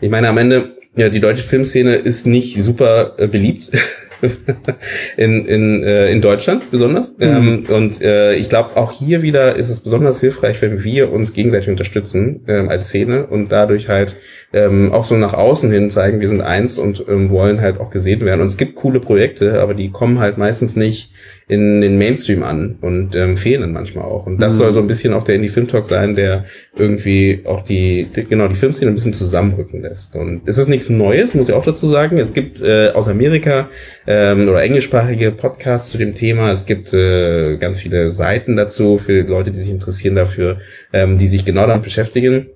ich 0.00 0.10
meine, 0.10 0.28
am 0.28 0.38
Ende, 0.38 0.76
ja, 0.96 1.08
die 1.08 1.20
deutsche 1.20 1.42
Filmszene 1.42 1.96
ist 1.96 2.26
nicht 2.26 2.60
super 2.62 3.14
äh, 3.18 3.26
beliebt. 3.26 3.70
in, 5.16 5.46
in, 5.46 5.82
äh, 5.82 6.10
in 6.10 6.20
Deutschland 6.20 6.70
besonders. 6.70 7.16
Mhm. 7.18 7.24
Ähm, 7.24 7.64
und 7.68 8.02
äh, 8.02 8.34
ich 8.34 8.48
glaube, 8.48 8.76
auch 8.76 8.92
hier 8.92 9.22
wieder 9.22 9.56
ist 9.56 9.70
es 9.70 9.80
besonders 9.80 10.20
hilfreich, 10.20 10.60
wenn 10.62 10.84
wir 10.84 11.12
uns 11.12 11.32
gegenseitig 11.32 11.68
unterstützen 11.68 12.44
ähm, 12.46 12.68
als 12.68 12.88
Szene 12.88 13.26
und 13.26 13.52
dadurch 13.52 13.88
halt 13.88 14.16
ähm, 14.52 14.92
auch 14.92 15.04
so 15.04 15.16
nach 15.16 15.34
außen 15.34 15.70
hin 15.70 15.90
zeigen, 15.90 16.20
wir 16.20 16.28
sind 16.28 16.40
eins 16.40 16.78
und 16.78 17.04
ähm, 17.08 17.30
wollen 17.30 17.60
halt 17.60 17.80
auch 17.80 17.90
gesehen 17.90 18.22
werden. 18.22 18.40
Und 18.40 18.48
es 18.48 18.56
gibt 18.56 18.74
coole 18.74 19.00
Projekte, 19.00 19.60
aber 19.60 19.74
die 19.74 19.90
kommen 19.90 20.18
halt 20.18 20.38
meistens 20.38 20.76
nicht 20.76 21.10
in 21.50 21.80
den 21.80 21.98
Mainstream 21.98 22.44
an 22.44 22.76
und 22.80 23.16
ähm, 23.16 23.36
fehlen 23.36 23.72
manchmal 23.72 24.04
auch. 24.04 24.26
Und 24.26 24.40
das 24.40 24.54
mhm. 24.54 24.58
soll 24.58 24.72
so 24.72 24.78
ein 24.78 24.86
bisschen 24.86 25.12
auch 25.12 25.24
der 25.24 25.34
Indie 25.34 25.48
Film 25.48 25.66
Talk 25.66 25.84
sein, 25.84 26.14
der 26.14 26.44
irgendwie 26.76 27.40
auch 27.44 27.62
die, 27.62 28.06
genau, 28.12 28.46
die 28.46 28.54
Filmszene 28.54 28.88
ein 28.88 28.94
bisschen 28.94 29.12
zusammenrücken 29.12 29.82
lässt. 29.82 30.14
Und 30.14 30.42
es 30.46 30.58
ist 30.58 30.68
nichts 30.68 30.88
Neues, 30.88 31.34
muss 31.34 31.48
ich 31.48 31.54
auch 31.54 31.64
dazu 31.64 31.88
sagen. 31.88 32.18
Es 32.18 32.34
gibt 32.34 32.62
äh, 32.62 32.90
aus 32.90 33.08
Amerika 33.08 33.68
ähm, 34.06 34.48
oder 34.48 34.62
englischsprachige 34.62 35.32
Podcasts 35.32 35.90
zu 35.90 35.98
dem 35.98 36.14
Thema. 36.14 36.52
Es 36.52 36.66
gibt 36.66 36.94
äh, 36.94 37.56
ganz 37.56 37.80
viele 37.80 38.10
Seiten 38.12 38.54
dazu 38.54 38.98
für 38.98 39.22
Leute, 39.22 39.50
die 39.50 39.58
sich 39.58 39.70
interessieren 39.70 40.14
dafür, 40.14 40.58
ähm, 40.92 41.18
die 41.18 41.26
sich 41.26 41.44
genau 41.44 41.66
damit 41.66 41.82
beschäftigen. 41.82 42.46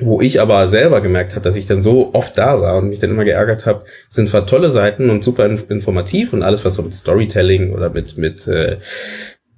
Wo 0.00 0.20
ich 0.20 0.40
aber 0.40 0.68
selber 0.68 1.00
gemerkt 1.00 1.34
habe, 1.34 1.44
dass 1.44 1.56
ich 1.56 1.66
dann 1.66 1.82
so 1.82 2.14
oft 2.14 2.38
da 2.38 2.60
war 2.60 2.76
und 2.76 2.88
mich 2.88 3.00
dann 3.00 3.10
immer 3.10 3.24
geärgert 3.24 3.66
habe, 3.66 3.84
sind 4.08 4.28
zwar 4.28 4.46
tolle 4.46 4.70
Seiten 4.70 5.10
und 5.10 5.24
super 5.24 5.46
informativ 5.46 6.32
und 6.32 6.42
alles, 6.42 6.64
was 6.64 6.74
so 6.74 6.82
mit 6.82 6.94
Storytelling 6.94 7.72
oder 7.72 7.90
mit, 7.90 8.16
mit 8.16 8.46
äh, 8.46 8.78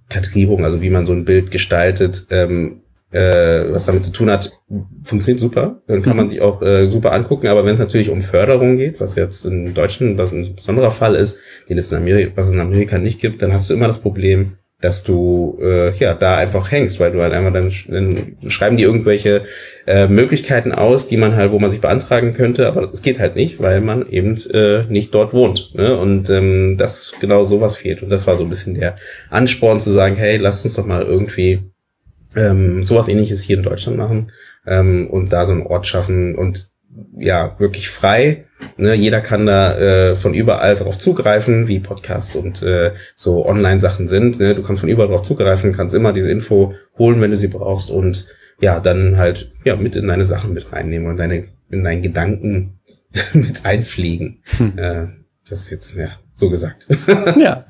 Kadrierung, 0.09 0.65
also 0.65 0.81
wie 0.81 0.91
man 0.91 1.07
so 1.07 1.13
ein 1.13 1.25
Bild 1.25 1.51
gestaltet, 1.51 2.27
ähm, 2.31 2.83
äh, 3.13 3.73
was 3.73 3.87
damit 3.87 4.05
zu 4.05 4.13
tun 4.13 4.31
hat, 4.31 4.53
funktioniert 5.03 5.41
super. 5.41 5.83
Dann 5.87 6.03
kann 6.03 6.17
man 6.17 6.27
mhm. 6.27 6.31
sich 6.31 6.41
auch 6.41 6.63
äh, 6.63 6.87
super 6.89 7.13
angucken. 7.13 7.49
Aber 7.49 7.65
wenn 7.65 7.75
es 7.75 7.81
natürlich 7.81 8.11
um 8.11 8.23
Förderung 8.23 8.77
geht, 8.77 9.01
was 9.01 9.17
jetzt 9.17 9.45
in 9.45 9.75
Deutschland 9.75 10.17
was 10.17 10.33
ein 10.33 10.55
besonderer 10.55 10.91
Fall 10.91 11.17
ist, 11.17 11.39
den 11.69 11.79
es 11.79 11.91
in 11.91 11.99
Amerika, 11.99 12.33
was 12.37 12.49
es 12.49 12.55
in 12.55 12.61
Amerika 12.61 12.99
nicht 12.99 13.21
gibt, 13.21 13.43
dann 13.43 13.53
hast 13.53 13.69
du 13.69 13.75
immer 13.75 13.89
das 13.89 13.99
Problem, 13.99 14.57
dass 14.81 15.03
du 15.03 15.59
äh, 15.61 15.95
ja 15.97 16.15
da 16.15 16.37
einfach 16.37 16.71
hängst, 16.71 17.01
weil 17.01 17.13
du 17.13 17.21
halt 17.23 17.33
einfach 17.33 17.53
dann, 17.53 17.73
dann 17.89 18.51
schreiben 18.51 18.77
die 18.77 18.83
irgendwelche 18.83 19.43
äh, 19.87 20.09
Möglichkeiten 20.09 20.73
aus, 20.73 21.07
die 21.07 21.17
man 21.17 21.37
halt, 21.37 21.53
wo 21.53 21.59
man 21.59 21.71
sich 21.71 21.81
beantragen 21.81 22.33
könnte, 22.33 22.67
aber 22.67 22.91
es 22.93 23.03
geht 23.03 23.19
halt 23.19 23.37
nicht, 23.37 23.61
weil 23.63 23.81
man 23.81 24.09
eben 24.09 24.37
äh, 24.53 24.85
nicht 24.89 25.15
dort 25.15 25.33
wohnt. 25.35 25.75
Ne? 25.75 25.97
Und 25.97 26.31
ähm, 26.31 26.77
das 26.79 27.13
genau 27.21 27.45
sowas 27.45 27.77
fehlt. 27.77 28.03
Und 28.03 28.09
das 28.09 28.27
war 28.27 28.37
so 28.37 28.45
ein 28.45 28.49
bisschen 28.49 28.75
der 28.75 28.97
Ansporn 29.29 29.81
zu 29.81 29.91
sagen, 29.91 30.17
hey, 30.17 30.39
lasst 30.39 30.65
uns 30.65 30.75
doch 30.75 30.87
mal 30.87 31.03
irgendwie 31.03 31.61
ähm, 32.37 32.83
sowas 32.83 33.09
ähnliches 33.09 33.43
hier 33.43 33.59
in 33.59 33.63
Deutschland 33.63 33.99
machen 33.99 34.33
ähm, 34.67 35.09
und 35.11 35.33
da 35.33 35.47
so 35.47 35.53
einen 35.53 35.67
Ort 35.67 35.87
schaffen 35.87 36.37
und 36.37 36.71
ja, 37.17 37.59
wirklich 37.59 37.89
frei. 37.89 38.47
Ne? 38.77 38.95
Jeder 38.95 39.21
kann 39.21 39.47
da 39.47 39.79
äh, 39.79 40.17
von 40.17 40.35
überall 40.35 40.77
darauf 40.77 40.99
zugreifen, 40.99 41.69
wie 41.69 41.81
Podcasts 41.81 42.37
und 42.37 42.63
äh, 42.63 42.93
so 43.15 43.47
Online-Sachen 43.47 44.09
sind. 44.09 44.41
Ne? 44.41 44.55
Du 44.55 44.63
kannst 44.63 44.81
von 44.81 44.89
überall 44.89 45.09
darauf 45.09 45.23
zugreifen, 45.23 45.73
kannst 45.73 45.95
immer 45.95 46.13
diese 46.13 46.31
Info 46.31 46.75
holen, 46.99 47.21
wenn 47.21 47.31
du 47.31 47.37
sie 47.37 47.49
brauchst 47.49 47.91
und 47.91 48.27
ja, 48.61 48.81
dann 48.81 49.17
halt 49.17 49.51
ja 49.65 49.77
mit 49.77 49.97
in 49.97 50.09
deine 50.09 50.27
Sachen 50.27 50.53
mit 50.53 50.73
reinnehmen 50.73 51.09
und 51.09 51.19
deine 51.19 51.45
in 51.71 51.85
deinen 51.85 52.03
Gedanken 52.03 52.81
mit 53.33 53.65
einfliegen. 53.65 54.43
Hm. 54.57 54.79
Äh, 54.79 55.07
das 55.49 55.61
ist 55.61 55.71
jetzt 55.71 55.97
ja 55.97 56.11
so 56.35 56.51
gesagt. 56.51 56.87
ja. 57.37 57.65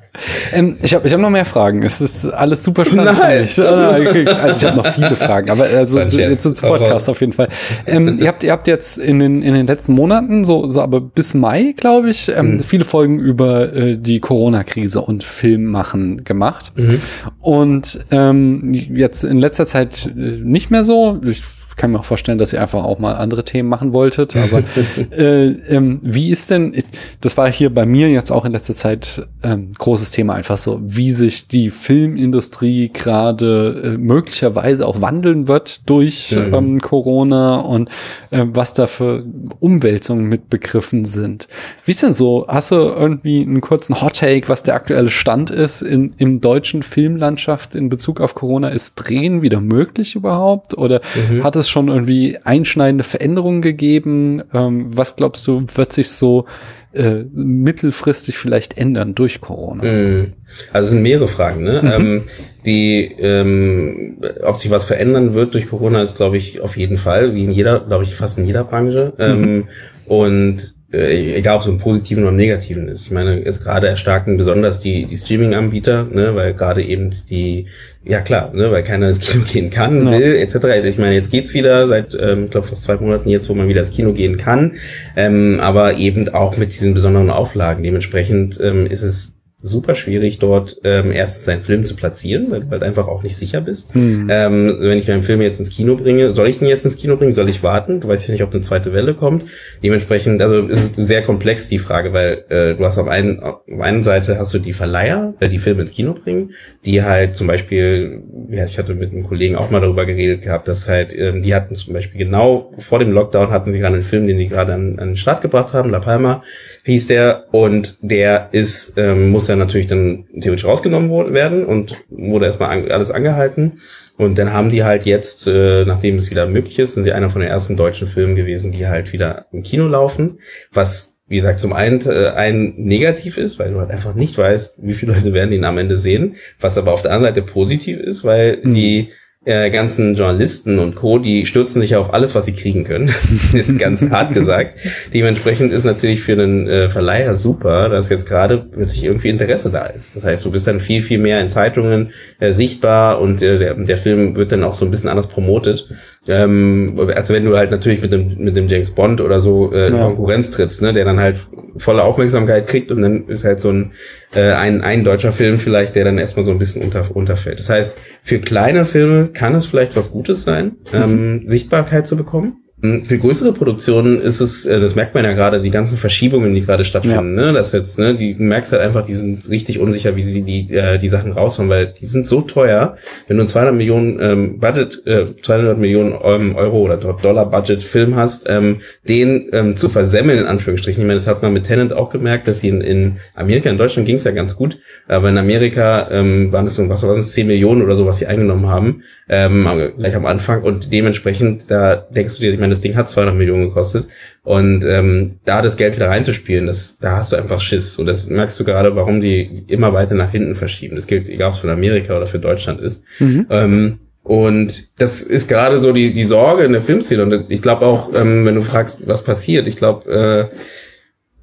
Ähm, 0.53 0.77
ich 0.81 0.93
habe 0.93 1.07
ich 1.07 1.13
hab 1.13 1.21
noch 1.21 1.29
mehr 1.29 1.45
Fragen. 1.45 1.83
Es 1.83 2.01
ist 2.01 2.25
alles 2.25 2.63
super 2.63 2.83
spannend 2.83 3.17
Nein. 3.17 3.47
Ah, 3.59 3.97
okay. 3.97 4.27
Also 4.27 4.65
ich 4.65 4.71
habe 4.71 4.77
noch 4.77 4.93
viele 4.93 5.15
Fragen, 5.15 5.49
aber 5.49 5.63
also 5.63 5.99
jetzt 5.99 6.43
zum 6.43 6.53
Podcast 6.55 7.09
auf 7.09 7.21
jeden 7.21 7.33
Fall. 7.33 7.47
Ähm, 7.85 8.19
ihr, 8.19 8.27
habt, 8.27 8.43
ihr 8.43 8.51
habt 8.51 8.67
jetzt 8.67 8.97
in 8.97 9.19
den, 9.19 9.41
in 9.41 9.53
den 9.53 9.67
letzten 9.67 9.93
Monaten, 9.93 10.43
so, 10.43 10.69
so 10.69 10.81
aber 10.81 10.99
bis 10.99 11.33
Mai, 11.33 11.73
glaube 11.77 12.09
ich, 12.09 12.29
ähm, 12.35 12.55
mhm. 12.55 12.63
viele 12.63 12.83
Folgen 12.83 13.19
über 13.19 13.73
äh, 13.73 13.97
die 13.97 14.19
Corona-Krise 14.19 15.01
und 15.01 15.23
Filmmachen 15.23 16.25
gemacht. 16.25 16.73
Mhm. 16.75 17.01
Und 17.39 18.05
ähm, 18.11 18.73
jetzt 18.73 19.23
in 19.23 19.37
letzter 19.39 19.65
Zeit 19.65 20.07
äh, 20.07 20.19
nicht 20.19 20.71
mehr 20.71 20.83
so. 20.83 21.21
Ich 21.25 21.41
kann 21.75 21.91
mir 21.91 21.99
auch 21.99 22.05
vorstellen, 22.05 22.37
dass 22.37 22.53
ihr 22.53 22.61
einfach 22.61 22.83
auch 22.83 22.99
mal 22.99 23.15
andere 23.15 23.43
Themen 23.43 23.69
machen 23.69 23.93
wolltet. 23.93 24.35
Aber 24.35 24.63
äh, 25.11 25.47
ähm, 25.47 25.99
wie 26.03 26.29
ist 26.29 26.49
denn, 26.49 26.75
das 27.21 27.37
war 27.37 27.51
hier 27.51 27.73
bei 27.73 27.85
mir 27.85 28.09
jetzt 28.09 28.31
auch 28.31 28.45
in 28.45 28.51
letzter 28.51 28.75
Zeit 28.75 29.27
ähm, 29.43 29.71
großes 29.77 30.11
Thema, 30.11 30.35
einfach 30.35 30.57
so, 30.57 30.79
wie 30.83 31.11
sich 31.11 31.47
die 31.47 31.69
Filmindustrie 31.69 32.89
gerade 32.93 33.95
äh, 33.95 33.97
möglicherweise 33.97 34.87
auch 34.87 35.01
wandeln 35.01 35.47
wird 35.47 35.89
durch 35.89 36.31
mhm. 36.31 36.53
ähm, 36.53 36.81
Corona 36.81 37.57
und 37.57 37.89
äh, 38.31 38.45
was 38.47 38.73
da 38.73 38.87
für 38.87 39.25
Umwälzungen 39.59 40.25
mit 40.25 40.49
begriffen 40.49 41.05
sind. 41.05 41.47
Wie 41.85 41.91
ist 41.91 42.03
denn 42.03 42.13
so? 42.13 42.45
Hast 42.47 42.71
du 42.71 42.75
irgendwie 42.75 43.41
einen 43.41 43.61
kurzen 43.61 44.01
Hot 44.01 44.17
Take, 44.17 44.49
was 44.49 44.63
der 44.63 44.75
aktuelle 44.75 45.09
Stand 45.09 45.49
ist 45.49 45.81
in, 45.81 46.13
im 46.17 46.41
deutschen 46.41 46.83
Filmlandschaft 46.83 47.75
in 47.75 47.89
Bezug 47.89 48.21
auf 48.21 48.35
Corona? 48.35 48.69
Ist 48.69 48.95
Drehen 48.95 49.41
wieder 49.41 49.61
möglich 49.61 50.15
überhaupt? 50.15 50.77
Oder 50.77 51.01
mhm. 51.29 51.43
hat 51.43 51.55
es 51.55 51.60
schon 51.69 51.87
irgendwie 51.87 52.37
einschneidende 52.43 53.03
Veränderungen 53.03 53.61
gegeben? 53.61 54.43
Ähm, 54.53 54.85
was 54.95 55.15
glaubst 55.15 55.47
du, 55.47 55.65
wird 55.75 55.93
sich 55.93 56.09
so 56.09 56.45
äh, 56.93 57.23
mittelfristig 57.33 58.37
vielleicht 58.37 58.77
ändern 58.77 59.15
durch 59.15 59.41
Corona? 59.41 59.83
Mhm. 59.83 60.33
Also 60.73 60.85
es 60.85 60.91
sind 60.91 61.01
mehrere 61.01 61.27
Fragen. 61.27 61.63
Ne? 61.63 61.81
Mhm. 61.81 61.91
Ähm, 61.91 62.23
die, 62.65 63.03
ähm, 63.19 64.17
ob 64.43 64.55
sich 64.55 64.71
was 64.71 64.85
verändern 64.85 65.33
wird 65.33 65.53
durch 65.53 65.69
Corona, 65.69 66.01
ist 66.01 66.17
glaube 66.17 66.37
ich 66.37 66.61
auf 66.61 66.77
jeden 66.77 66.97
Fall, 66.97 67.33
wie 67.33 67.43
in 67.43 67.51
jeder, 67.51 67.79
glaube 67.81 68.03
ich, 68.03 68.15
fast 68.15 68.37
in 68.37 68.45
jeder 68.45 68.63
Branche. 68.63 69.13
Mhm. 69.17 69.23
Ähm, 69.23 69.67
und 70.05 70.57
äh, 70.59 70.80
egal 70.91 71.55
ob 71.55 71.61
es 71.61 71.67
im 71.67 71.77
Positiven 71.77 72.23
oder 72.23 72.31
im 72.31 72.37
Negativen 72.37 72.87
ist. 72.87 73.05
Ich 73.05 73.11
meine, 73.11 73.43
jetzt 73.43 73.63
gerade 73.63 73.87
erstarken 73.87 74.37
besonders 74.37 74.79
die, 74.79 75.05
die 75.05 75.17
Streaming-Anbieter, 75.17 76.07
ne, 76.11 76.35
weil 76.35 76.53
gerade 76.53 76.83
eben 76.83 77.11
die, 77.29 77.67
ja 78.03 78.21
klar, 78.21 78.51
ne, 78.53 78.71
weil 78.71 78.83
keiner 78.83 79.09
ins 79.09 79.19
Kino 79.19 79.43
gehen 79.45 79.69
kann, 79.69 80.05
ja. 80.05 80.19
will, 80.19 80.35
etc. 80.35 80.55
Also 80.65 80.89
ich 80.89 80.97
meine, 80.97 81.15
jetzt 81.15 81.31
geht's 81.31 81.53
wieder 81.53 81.87
seit, 81.87 82.13
ähm, 82.19 82.45
ich 82.45 82.51
glaube, 82.51 82.67
fast 82.67 82.83
zwei 82.83 82.97
Monaten 82.97 83.29
jetzt, 83.29 83.49
wo 83.49 83.53
man 83.53 83.69
wieder 83.69 83.81
ins 83.81 83.91
Kino 83.91 84.11
gehen 84.11 84.37
kann, 84.37 84.73
ähm, 85.15 85.59
aber 85.61 85.97
eben 85.97 86.27
auch 86.29 86.57
mit 86.57 86.73
diesen 86.73 86.93
besonderen 86.93 87.29
Auflagen. 87.29 87.83
Dementsprechend 87.83 88.59
ähm, 88.61 88.85
ist 88.85 89.03
es 89.03 89.35
super 89.61 89.93
schwierig, 89.93 90.39
dort 90.39 90.77
ähm, 90.83 91.11
erstens 91.11 91.45
seinen 91.45 91.61
Film 91.61 91.85
zu 91.85 91.95
platzieren, 91.95 92.47
weil 92.49 92.61
du 92.61 92.69
halt 92.71 92.81
einfach 92.81 93.07
auch 93.07 93.21
nicht 93.21 93.37
sicher 93.37 93.61
bist. 93.61 93.95
Mhm. 93.95 94.27
Ähm, 94.29 94.77
wenn 94.79 94.97
ich 94.97 95.07
meinen 95.07 95.23
Film 95.23 95.41
jetzt 95.41 95.59
ins 95.59 95.69
Kino 95.69 95.95
bringe, 95.95 96.33
soll 96.33 96.47
ich 96.47 96.61
ihn 96.61 96.67
jetzt 96.67 96.83
ins 96.83 96.97
Kino 96.97 97.15
bringen? 97.15 97.31
Soll 97.31 97.49
ich 97.49 97.61
warten? 97.61 97.99
Du 97.99 98.07
weißt 98.07 98.27
ja 98.27 98.31
nicht, 98.31 98.43
ob 98.43 98.53
eine 98.53 98.61
zweite 98.61 98.91
Welle 98.91 99.13
kommt. 99.13 99.45
Dementsprechend, 99.83 100.41
also 100.41 100.67
ist 100.67 100.97
es 100.97 101.07
sehr 101.07 101.21
komplex 101.21 101.69
die 101.69 101.77
Frage, 101.77 102.11
weil 102.11 102.43
äh, 102.49 102.75
du 102.75 102.83
hast 102.83 102.97
auf, 102.97 103.07
einen, 103.07 103.39
auf 103.39 103.61
einen 103.79 104.03
Seite 104.03 104.39
hast 104.39 104.53
du 104.53 104.59
die 104.59 104.73
Verleiher, 104.73 105.33
die 105.41 105.59
Filme 105.59 105.81
ins 105.81 105.91
Kino 105.91 106.13
bringen, 106.13 106.51
die 106.85 107.03
halt 107.03 107.35
zum 107.35 107.45
Beispiel, 107.45 108.23
ja, 108.49 108.65
ich 108.65 108.79
hatte 108.79 108.95
mit 108.95 109.11
einem 109.11 109.23
Kollegen 109.23 109.55
auch 109.55 109.69
mal 109.69 109.81
darüber 109.81 110.05
geredet 110.05 110.41
gehabt, 110.41 110.67
dass 110.67 110.87
halt, 110.87 111.15
ähm, 111.17 111.43
die 111.43 111.53
hatten 111.53 111.75
zum 111.75 111.93
Beispiel 111.93 112.17
genau 112.17 112.73
vor 112.79 112.97
dem 112.97 113.11
Lockdown 113.11 113.51
hatten 113.51 113.73
sie 113.73 113.79
gerade 113.79 113.95
einen 113.95 114.03
Film, 114.03 114.25
den 114.25 114.39
die 114.39 114.47
gerade 114.47 114.73
an, 114.73 114.97
an 114.97 115.09
den 115.09 115.17
Start 115.17 115.41
gebracht 115.41 115.73
haben, 115.73 115.91
La 115.91 115.99
Palma 115.99 116.41
hieß 116.85 117.07
der, 117.07 117.45
und 117.51 117.97
der 118.01 118.49
ist, 118.53 118.93
ähm, 118.97 119.29
muss 119.29 119.50
ja 119.51 119.55
natürlich 119.57 119.87
dann 119.87 120.25
theoretisch 120.39 120.65
rausgenommen 120.65 121.33
werden 121.33 121.65
und 121.65 121.95
wurde 122.09 122.45
erstmal 122.45 122.69
an, 122.69 122.91
alles 122.91 123.11
angehalten. 123.11 123.79
Und 124.17 124.37
dann 124.37 124.53
haben 124.53 124.69
die 124.69 124.83
halt 124.83 125.05
jetzt, 125.05 125.47
äh, 125.47 125.85
nachdem 125.85 126.17
es 126.17 126.29
wieder 126.29 126.47
möglich 126.47 126.79
ist, 126.79 126.93
sind 126.93 127.03
sie 127.03 127.11
einer 127.11 127.29
von 127.29 127.41
den 127.41 127.49
ersten 127.49 127.77
deutschen 127.77 128.07
Filmen 128.07 128.35
gewesen, 128.35 128.71
die 128.71 128.87
halt 128.87 129.13
wieder 129.13 129.45
im 129.51 129.63
Kino 129.63 129.87
laufen, 129.87 130.39
was 130.71 131.11
wie 131.27 131.37
gesagt, 131.37 131.61
zum 131.61 131.71
einen 131.71 132.01
äh, 132.01 132.31
ein 132.35 132.73
negativ 132.75 133.37
ist, 133.37 133.57
weil 133.57 133.71
du 133.71 133.79
halt 133.79 133.89
einfach 133.89 134.15
nicht 134.15 134.37
weißt, 134.37 134.79
wie 134.83 134.91
viele 134.91 135.13
Leute 135.13 135.33
werden 135.33 135.53
ihn 135.53 135.63
am 135.63 135.77
Ende 135.77 135.97
sehen, 135.97 136.35
was 136.59 136.77
aber 136.77 136.91
auf 136.91 137.03
der 137.03 137.13
anderen 137.13 137.33
Seite 137.33 137.47
positiv 137.47 137.99
ist, 137.99 138.25
weil 138.25 138.59
mhm. 138.61 138.73
die 138.73 139.09
äh, 139.43 139.71
ganzen 139.71 140.13
Journalisten 140.13 140.77
und 140.77 140.95
Co., 140.95 141.17
die 141.17 141.47
stürzen 141.47 141.81
sich 141.81 141.91
ja 141.91 141.99
auf 141.99 142.13
alles, 142.13 142.35
was 142.35 142.45
sie 142.45 142.53
kriegen 142.53 142.83
können. 142.83 143.09
jetzt 143.53 143.79
ganz 143.79 144.07
hart 144.09 144.33
gesagt. 144.35 144.77
Dementsprechend 145.13 145.73
ist 145.73 145.83
natürlich 145.83 146.21
für 146.21 146.33
einen 146.33 146.67
äh, 146.67 146.89
Verleiher 146.89 147.33
super, 147.33 147.89
dass 147.89 148.09
jetzt 148.09 148.27
gerade 148.27 148.59
plötzlich 148.59 149.03
irgendwie 149.03 149.29
Interesse 149.29 149.71
da 149.71 149.87
ist. 149.87 150.15
Das 150.15 150.23
heißt, 150.23 150.45
du 150.45 150.51
bist 150.51 150.67
dann 150.67 150.79
viel, 150.79 151.01
viel 151.01 151.17
mehr 151.17 151.41
in 151.41 151.49
Zeitungen 151.49 152.11
äh, 152.39 152.53
sichtbar 152.53 153.19
und 153.19 153.41
äh, 153.41 153.57
der, 153.57 153.73
der 153.73 153.97
Film 153.97 154.35
wird 154.35 154.51
dann 154.51 154.63
auch 154.63 154.75
so 154.75 154.85
ein 154.85 154.91
bisschen 154.91 155.09
anders 155.09 155.27
promotet. 155.27 155.87
Ähm, 156.27 156.99
als 157.15 157.31
wenn 157.31 157.43
du 157.43 157.57
halt 157.57 157.71
natürlich 157.71 158.03
mit 158.03 158.11
dem, 158.11 158.37
mit 158.37 158.55
dem 158.55 158.67
James 158.67 158.91
Bond 158.91 159.21
oder 159.21 159.41
so 159.41 159.73
äh, 159.73 159.87
in 159.87 159.95
ja. 159.95 160.03
Konkurrenz 160.03 160.51
trittst, 160.51 160.83
ne, 160.83 160.93
der 160.93 161.03
dann 161.03 161.19
halt 161.19 161.39
volle 161.77 162.03
Aufmerksamkeit 162.03 162.67
kriegt 162.67 162.91
und 162.91 163.01
dann 163.01 163.27
ist 163.27 163.43
halt 163.43 163.59
so 163.59 163.69
ein, 163.69 163.93
äh, 164.35 164.51
ein, 164.51 164.81
ein 164.81 165.03
deutscher 165.03 165.31
Film 165.31 165.57
vielleicht, 165.57 165.95
der 165.95 166.05
dann 166.05 166.19
erstmal 166.19 166.45
so 166.45 166.51
ein 166.51 166.59
bisschen 166.59 166.83
unter, 166.83 167.03
unterfällt. 167.15 167.57
Das 167.57 167.69
heißt, 167.69 167.97
für 168.21 168.39
kleine 168.39 168.85
Filme 168.85 169.29
kann 169.29 169.55
es 169.55 169.65
vielleicht 169.65 169.95
was 169.95 170.11
Gutes 170.11 170.43
sein, 170.43 170.77
ähm. 170.93 171.43
Sichtbarkeit 171.47 172.07
zu 172.07 172.15
bekommen. 172.15 172.60
Hm, 172.81 173.05
für 173.05 173.19
größere 173.19 173.53
Produktionen 173.53 174.19
ist 174.19 174.41
es, 174.41 174.65
äh, 174.65 174.79
das 174.79 174.95
merkt 174.95 175.13
man 175.13 175.23
ja 175.23 175.33
gerade, 175.33 175.61
die 175.61 175.69
ganzen 175.69 175.97
Verschiebungen, 175.97 176.55
die 176.55 176.61
gerade 176.61 176.83
stattfinden, 176.83 177.37
ja. 177.37 177.47
ne? 177.47 177.53
Das 177.53 177.73
jetzt, 177.73 177.99
ne, 177.99 178.15
die 178.15 178.33
du 178.33 178.41
merkst 178.41 178.71
halt 178.71 178.81
einfach, 178.81 179.03
die 179.03 179.13
sind 179.13 179.47
richtig 179.49 179.79
unsicher, 179.79 180.15
wie 180.15 180.23
sie 180.23 180.41
die, 180.41 180.73
äh, 180.73 180.97
die 180.97 181.07
Sachen 181.09 181.31
raushauen, 181.31 181.69
weil 181.69 181.93
die 181.99 182.05
sind 182.05 182.25
so 182.25 182.41
teuer. 182.41 182.95
Wenn 183.27 183.37
du 183.37 183.45
200 183.45 183.75
Millionen 183.75 184.17
ähm, 184.19 184.59
Budget, 184.59 185.05
äh, 185.05 185.27
200 185.43 185.77
Millionen 185.77 186.15
ähm, 186.23 186.55
Euro 186.55 186.79
oder 186.79 186.97
Dollar 186.97 187.51
Budget 187.51 187.83
Film 187.83 188.15
hast, 188.15 188.49
ähm, 188.49 188.77
den 189.07 189.49
ähm, 189.53 189.75
zu 189.75 189.87
versemmeln 189.87 190.39
in 190.39 190.45
Anführungsstrichen. 190.45 191.03
Ich 191.03 191.07
meine, 191.07 191.19
das 191.19 191.27
hat 191.27 191.43
man 191.43 191.53
mit 191.53 191.65
Tenant 191.65 191.93
auch 191.93 192.09
gemerkt, 192.09 192.47
dass 192.47 192.61
sie 192.61 192.69
in, 192.69 192.81
in 192.81 193.17
Amerika, 193.35 193.69
in 193.69 193.77
Deutschland 193.77 194.07
ging 194.07 194.15
es 194.15 194.23
ja 194.23 194.31
ganz 194.31 194.55
gut, 194.55 194.79
aber 195.07 195.29
in 195.29 195.37
Amerika 195.37 196.09
ähm, 196.09 196.51
waren 196.51 196.65
es 196.65 196.75
so, 196.75 196.89
was 196.89 197.03
war 197.03 197.15
das, 197.15 197.33
10 197.33 197.45
Millionen 197.45 197.83
oder 197.83 197.95
so, 197.95 198.07
was 198.07 198.17
sie 198.17 198.25
eingenommen 198.25 198.67
haben, 198.67 199.03
ähm, 199.29 199.67
gleich 199.97 200.15
am 200.15 200.25
Anfang 200.25 200.63
und 200.63 200.91
dementsprechend, 200.91 201.69
da 201.69 201.95
denkst 201.95 202.35
du 202.35 202.41
dir, 202.41 202.53
ich 202.53 202.59
meine, 202.59 202.70
das 202.71 202.81
Ding 202.81 202.95
hat 202.95 203.09
200 203.09 203.35
Millionen 203.35 203.67
gekostet. 203.67 204.07
Und 204.43 204.83
ähm, 204.83 205.39
da 205.45 205.61
das 205.61 205.77
Geld 205.77 205.95
wieder 205.95 206.07
reinzuspielen, 206.07 206.65
das, 206.65 206.97
da 206.99 207.17
hast 207.17 207.31
du 207.31 207.35
einfach 207.35 207.59
Schiss. 207.59 207.99
Und 207.99 208.07
das 208.07 208.27
merkst 208.27 208.59
du 208.59 208.63
gerade, 208.63 208.95
warum 208.95 209.21
die 209.21 209.65
immer 209.67 209.93
weiter 209.93 210.15
nach 210.15 210.31
hinten 210.31 210.55
verschieben. 210.55 210.95
Das 210.95 211.07
gilt, 211.07 211.29
egal 211.29 211.49
ob 211.49 211.53
es 211.53 211.59
für 211.59 211.71
Amerika 211.71 212.17
oder 212.17 212.27
für 212.27 212.39
Deutschland 212.39 212.81
ist. 212.81 213.03
Mhm. 213.19 213.45
Ähm, 213.49 213.99
und 214.23 214.99
das 214.99 215.21
ist 215.21 215.47
gerade 215.47 215.79
so 215.79 215.93
die, 215.93 216.13
die 216.13 216.23
Sorge 216.23 216.63
in 216.63 216.73
der 216.73 216.81
Filmszene. 216.81 217.23
Und 217.23 217.49
ich 217.49 217.61
glaube 217.61 217.85
auch, 217.85 218.13
ähm, 218.13 218.45
wenn 218.45 218.55
du 218.55 218.61
fragst, 218.61 219.07
was 219.07 219.23
passiert, 219.23 219.67
ich 219.67 219.75
glaube, 219.75 220.49
äh, 220.51 220.55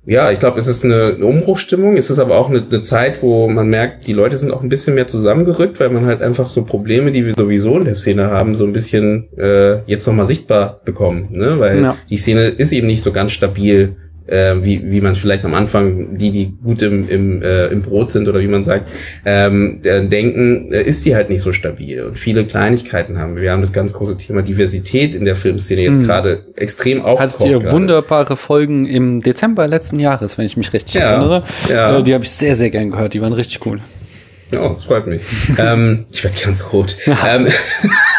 ja, 0.09 0.31
ich 0.33 0.39
glaube, 0.39 0.59
es 0.59 0.67
ist 0.67 0.87
eine, 0.87 1.17
eine 1.17 1.27
Umbruchstimmung. 1.27 1.99
Es 1.99 2.09
ist 2.09 2.19
aber 2.19 2.39
auch 2.39 2.49
eine, 2.49 2.65
eine, 2.67 2.83
Zeit, 2.83 3.23
wo 3.23 3.47
man 3.47 3.69
merkt, 3.69 4.07
die 4.07 4.15
Leute 4.15 4.39
sind 4.39 4.51
auch 4.51 4.63
ein 4.63 4.71
bisschen 4.71 4.95
mehr 4.95 5.07
zusammengerückt, 5.07 5.79
weil 5.81 5.91
man 5.91 6.07
halt 6.07 6.23
einfach 6.23 6.49
so 6.49 6.65
Probleme, 6.65 7.11
die 7.11 7.27
wir 7.27 7.35
sowieso 7.37 7.77
in 7.77 7.85
der 7.85 7.95
Szene 7.95 8.31
haben, 8.31 8.55
so 8.55 8.65
ein 8.65 8.73
bisschen 8.73 9.29
äh, 9.37 9.83
jetzt 9.85 10.07
nochmal 10.07 10.27
sichtbar 10.27 10.81
bekommen. 10.83 11.29
Ne? 11.33 11.59
Weil 11.59 11.83
ja. 11.83 11.97
die 12.09 12.17
Szene 12.17 12.49
ist 12.49 12.73
eben 12.73 12.87
nicht 12.87 13.03
so 13.03 13.13
ganz 13.13 13.33
stabil 13.33 13.97
äh, 14.29 14.55
wie, 14.63 14.91
wie 14.91 15.01
man 15.01 15.15
vielleicht 15.15 15.45
am 15.45 15.55
Anfang, 15.55 16.17
die, 16.17 16.31
die 16.31 16.53
gut 16.63 16.83
im, 16.83 17.09
im, 17.09 17.43
äh, 17.43 17.67
im 17.67 17.83
Brot 17.83 18.13
sind 18.13 18.29
oder 18.29 18.41
wie 18.41 18.49
man 18.49 18.65
sagt, 18.65 18.89
ähm, 19.25 19.81
denken, 19.83 20.73
äh, 20.73 20.83
ist 20.83 21.03
sie 21.03 21.15
halt 21.15 21.31
nicht 21.31 21.43
so 21.43 21.53
stabil. 21.53 22.03
Und 22.03 22.19
viele 22.19 22.45
Kleinigkeiten 22.45 23.19
haben 23.19 23.37
wir. 23.37 23.43
Wir 23.43 23.53
haben 23.53 23.63
das 23.63 23.73
ganz 23.73 23.93
große 23.93 24.17
Thema 24.17 24.43
Diversität 24.43 25.15
in 25.15 25.25
der 25.25 25.37
Filmszene 25.37 25.83
jetzt 25.83 26.01
mhm. 26.01 26.05
gerade 26.05 26.45
extrem 26.57 27.03
aufgekocht. 27.03 27.41
Hattet 27.41 27.51
ihr 27.51 27.59
grade. 27.59 27.73
wunderbare 27.73 28.37
Folgen 28.37 28.87
im 28.87 29.21
Dezember 29.23 29.67
letzten 29.67 29.99
Jahres, 29.99 30.39
wenn 30.39 30.47
ich 30.47 30.57
mich 30.57 30.73
richtig 30.73 30.95
ja, 30.95 31.13
erinnere. 31.13 31.43
Ja. 31.69 31.99
Äh, 31.99 32.03
die 32.03 32.15
habe 32.15 32.25
ich 32.25 32.31
sehr, 32.31 32.55
sehr 32.55 32.71
gern 32.71 32.91
gehört. 32.91 33.15
Die 33.15 33.23
waren 33.23 33.33
richtig 33.33 33.65
cool. 33.67 33.81
Ja, 34.53 34.69
das 34.69 34.85
freut 34.85 35.07
mich. 35.07 35.23
ähm, 35.59 36.07
ich 36.11 36.25
werde 36.25 36.37
ganz 36.43 36.73
rot. 36.73 36.97
ähm, 37.07 37.49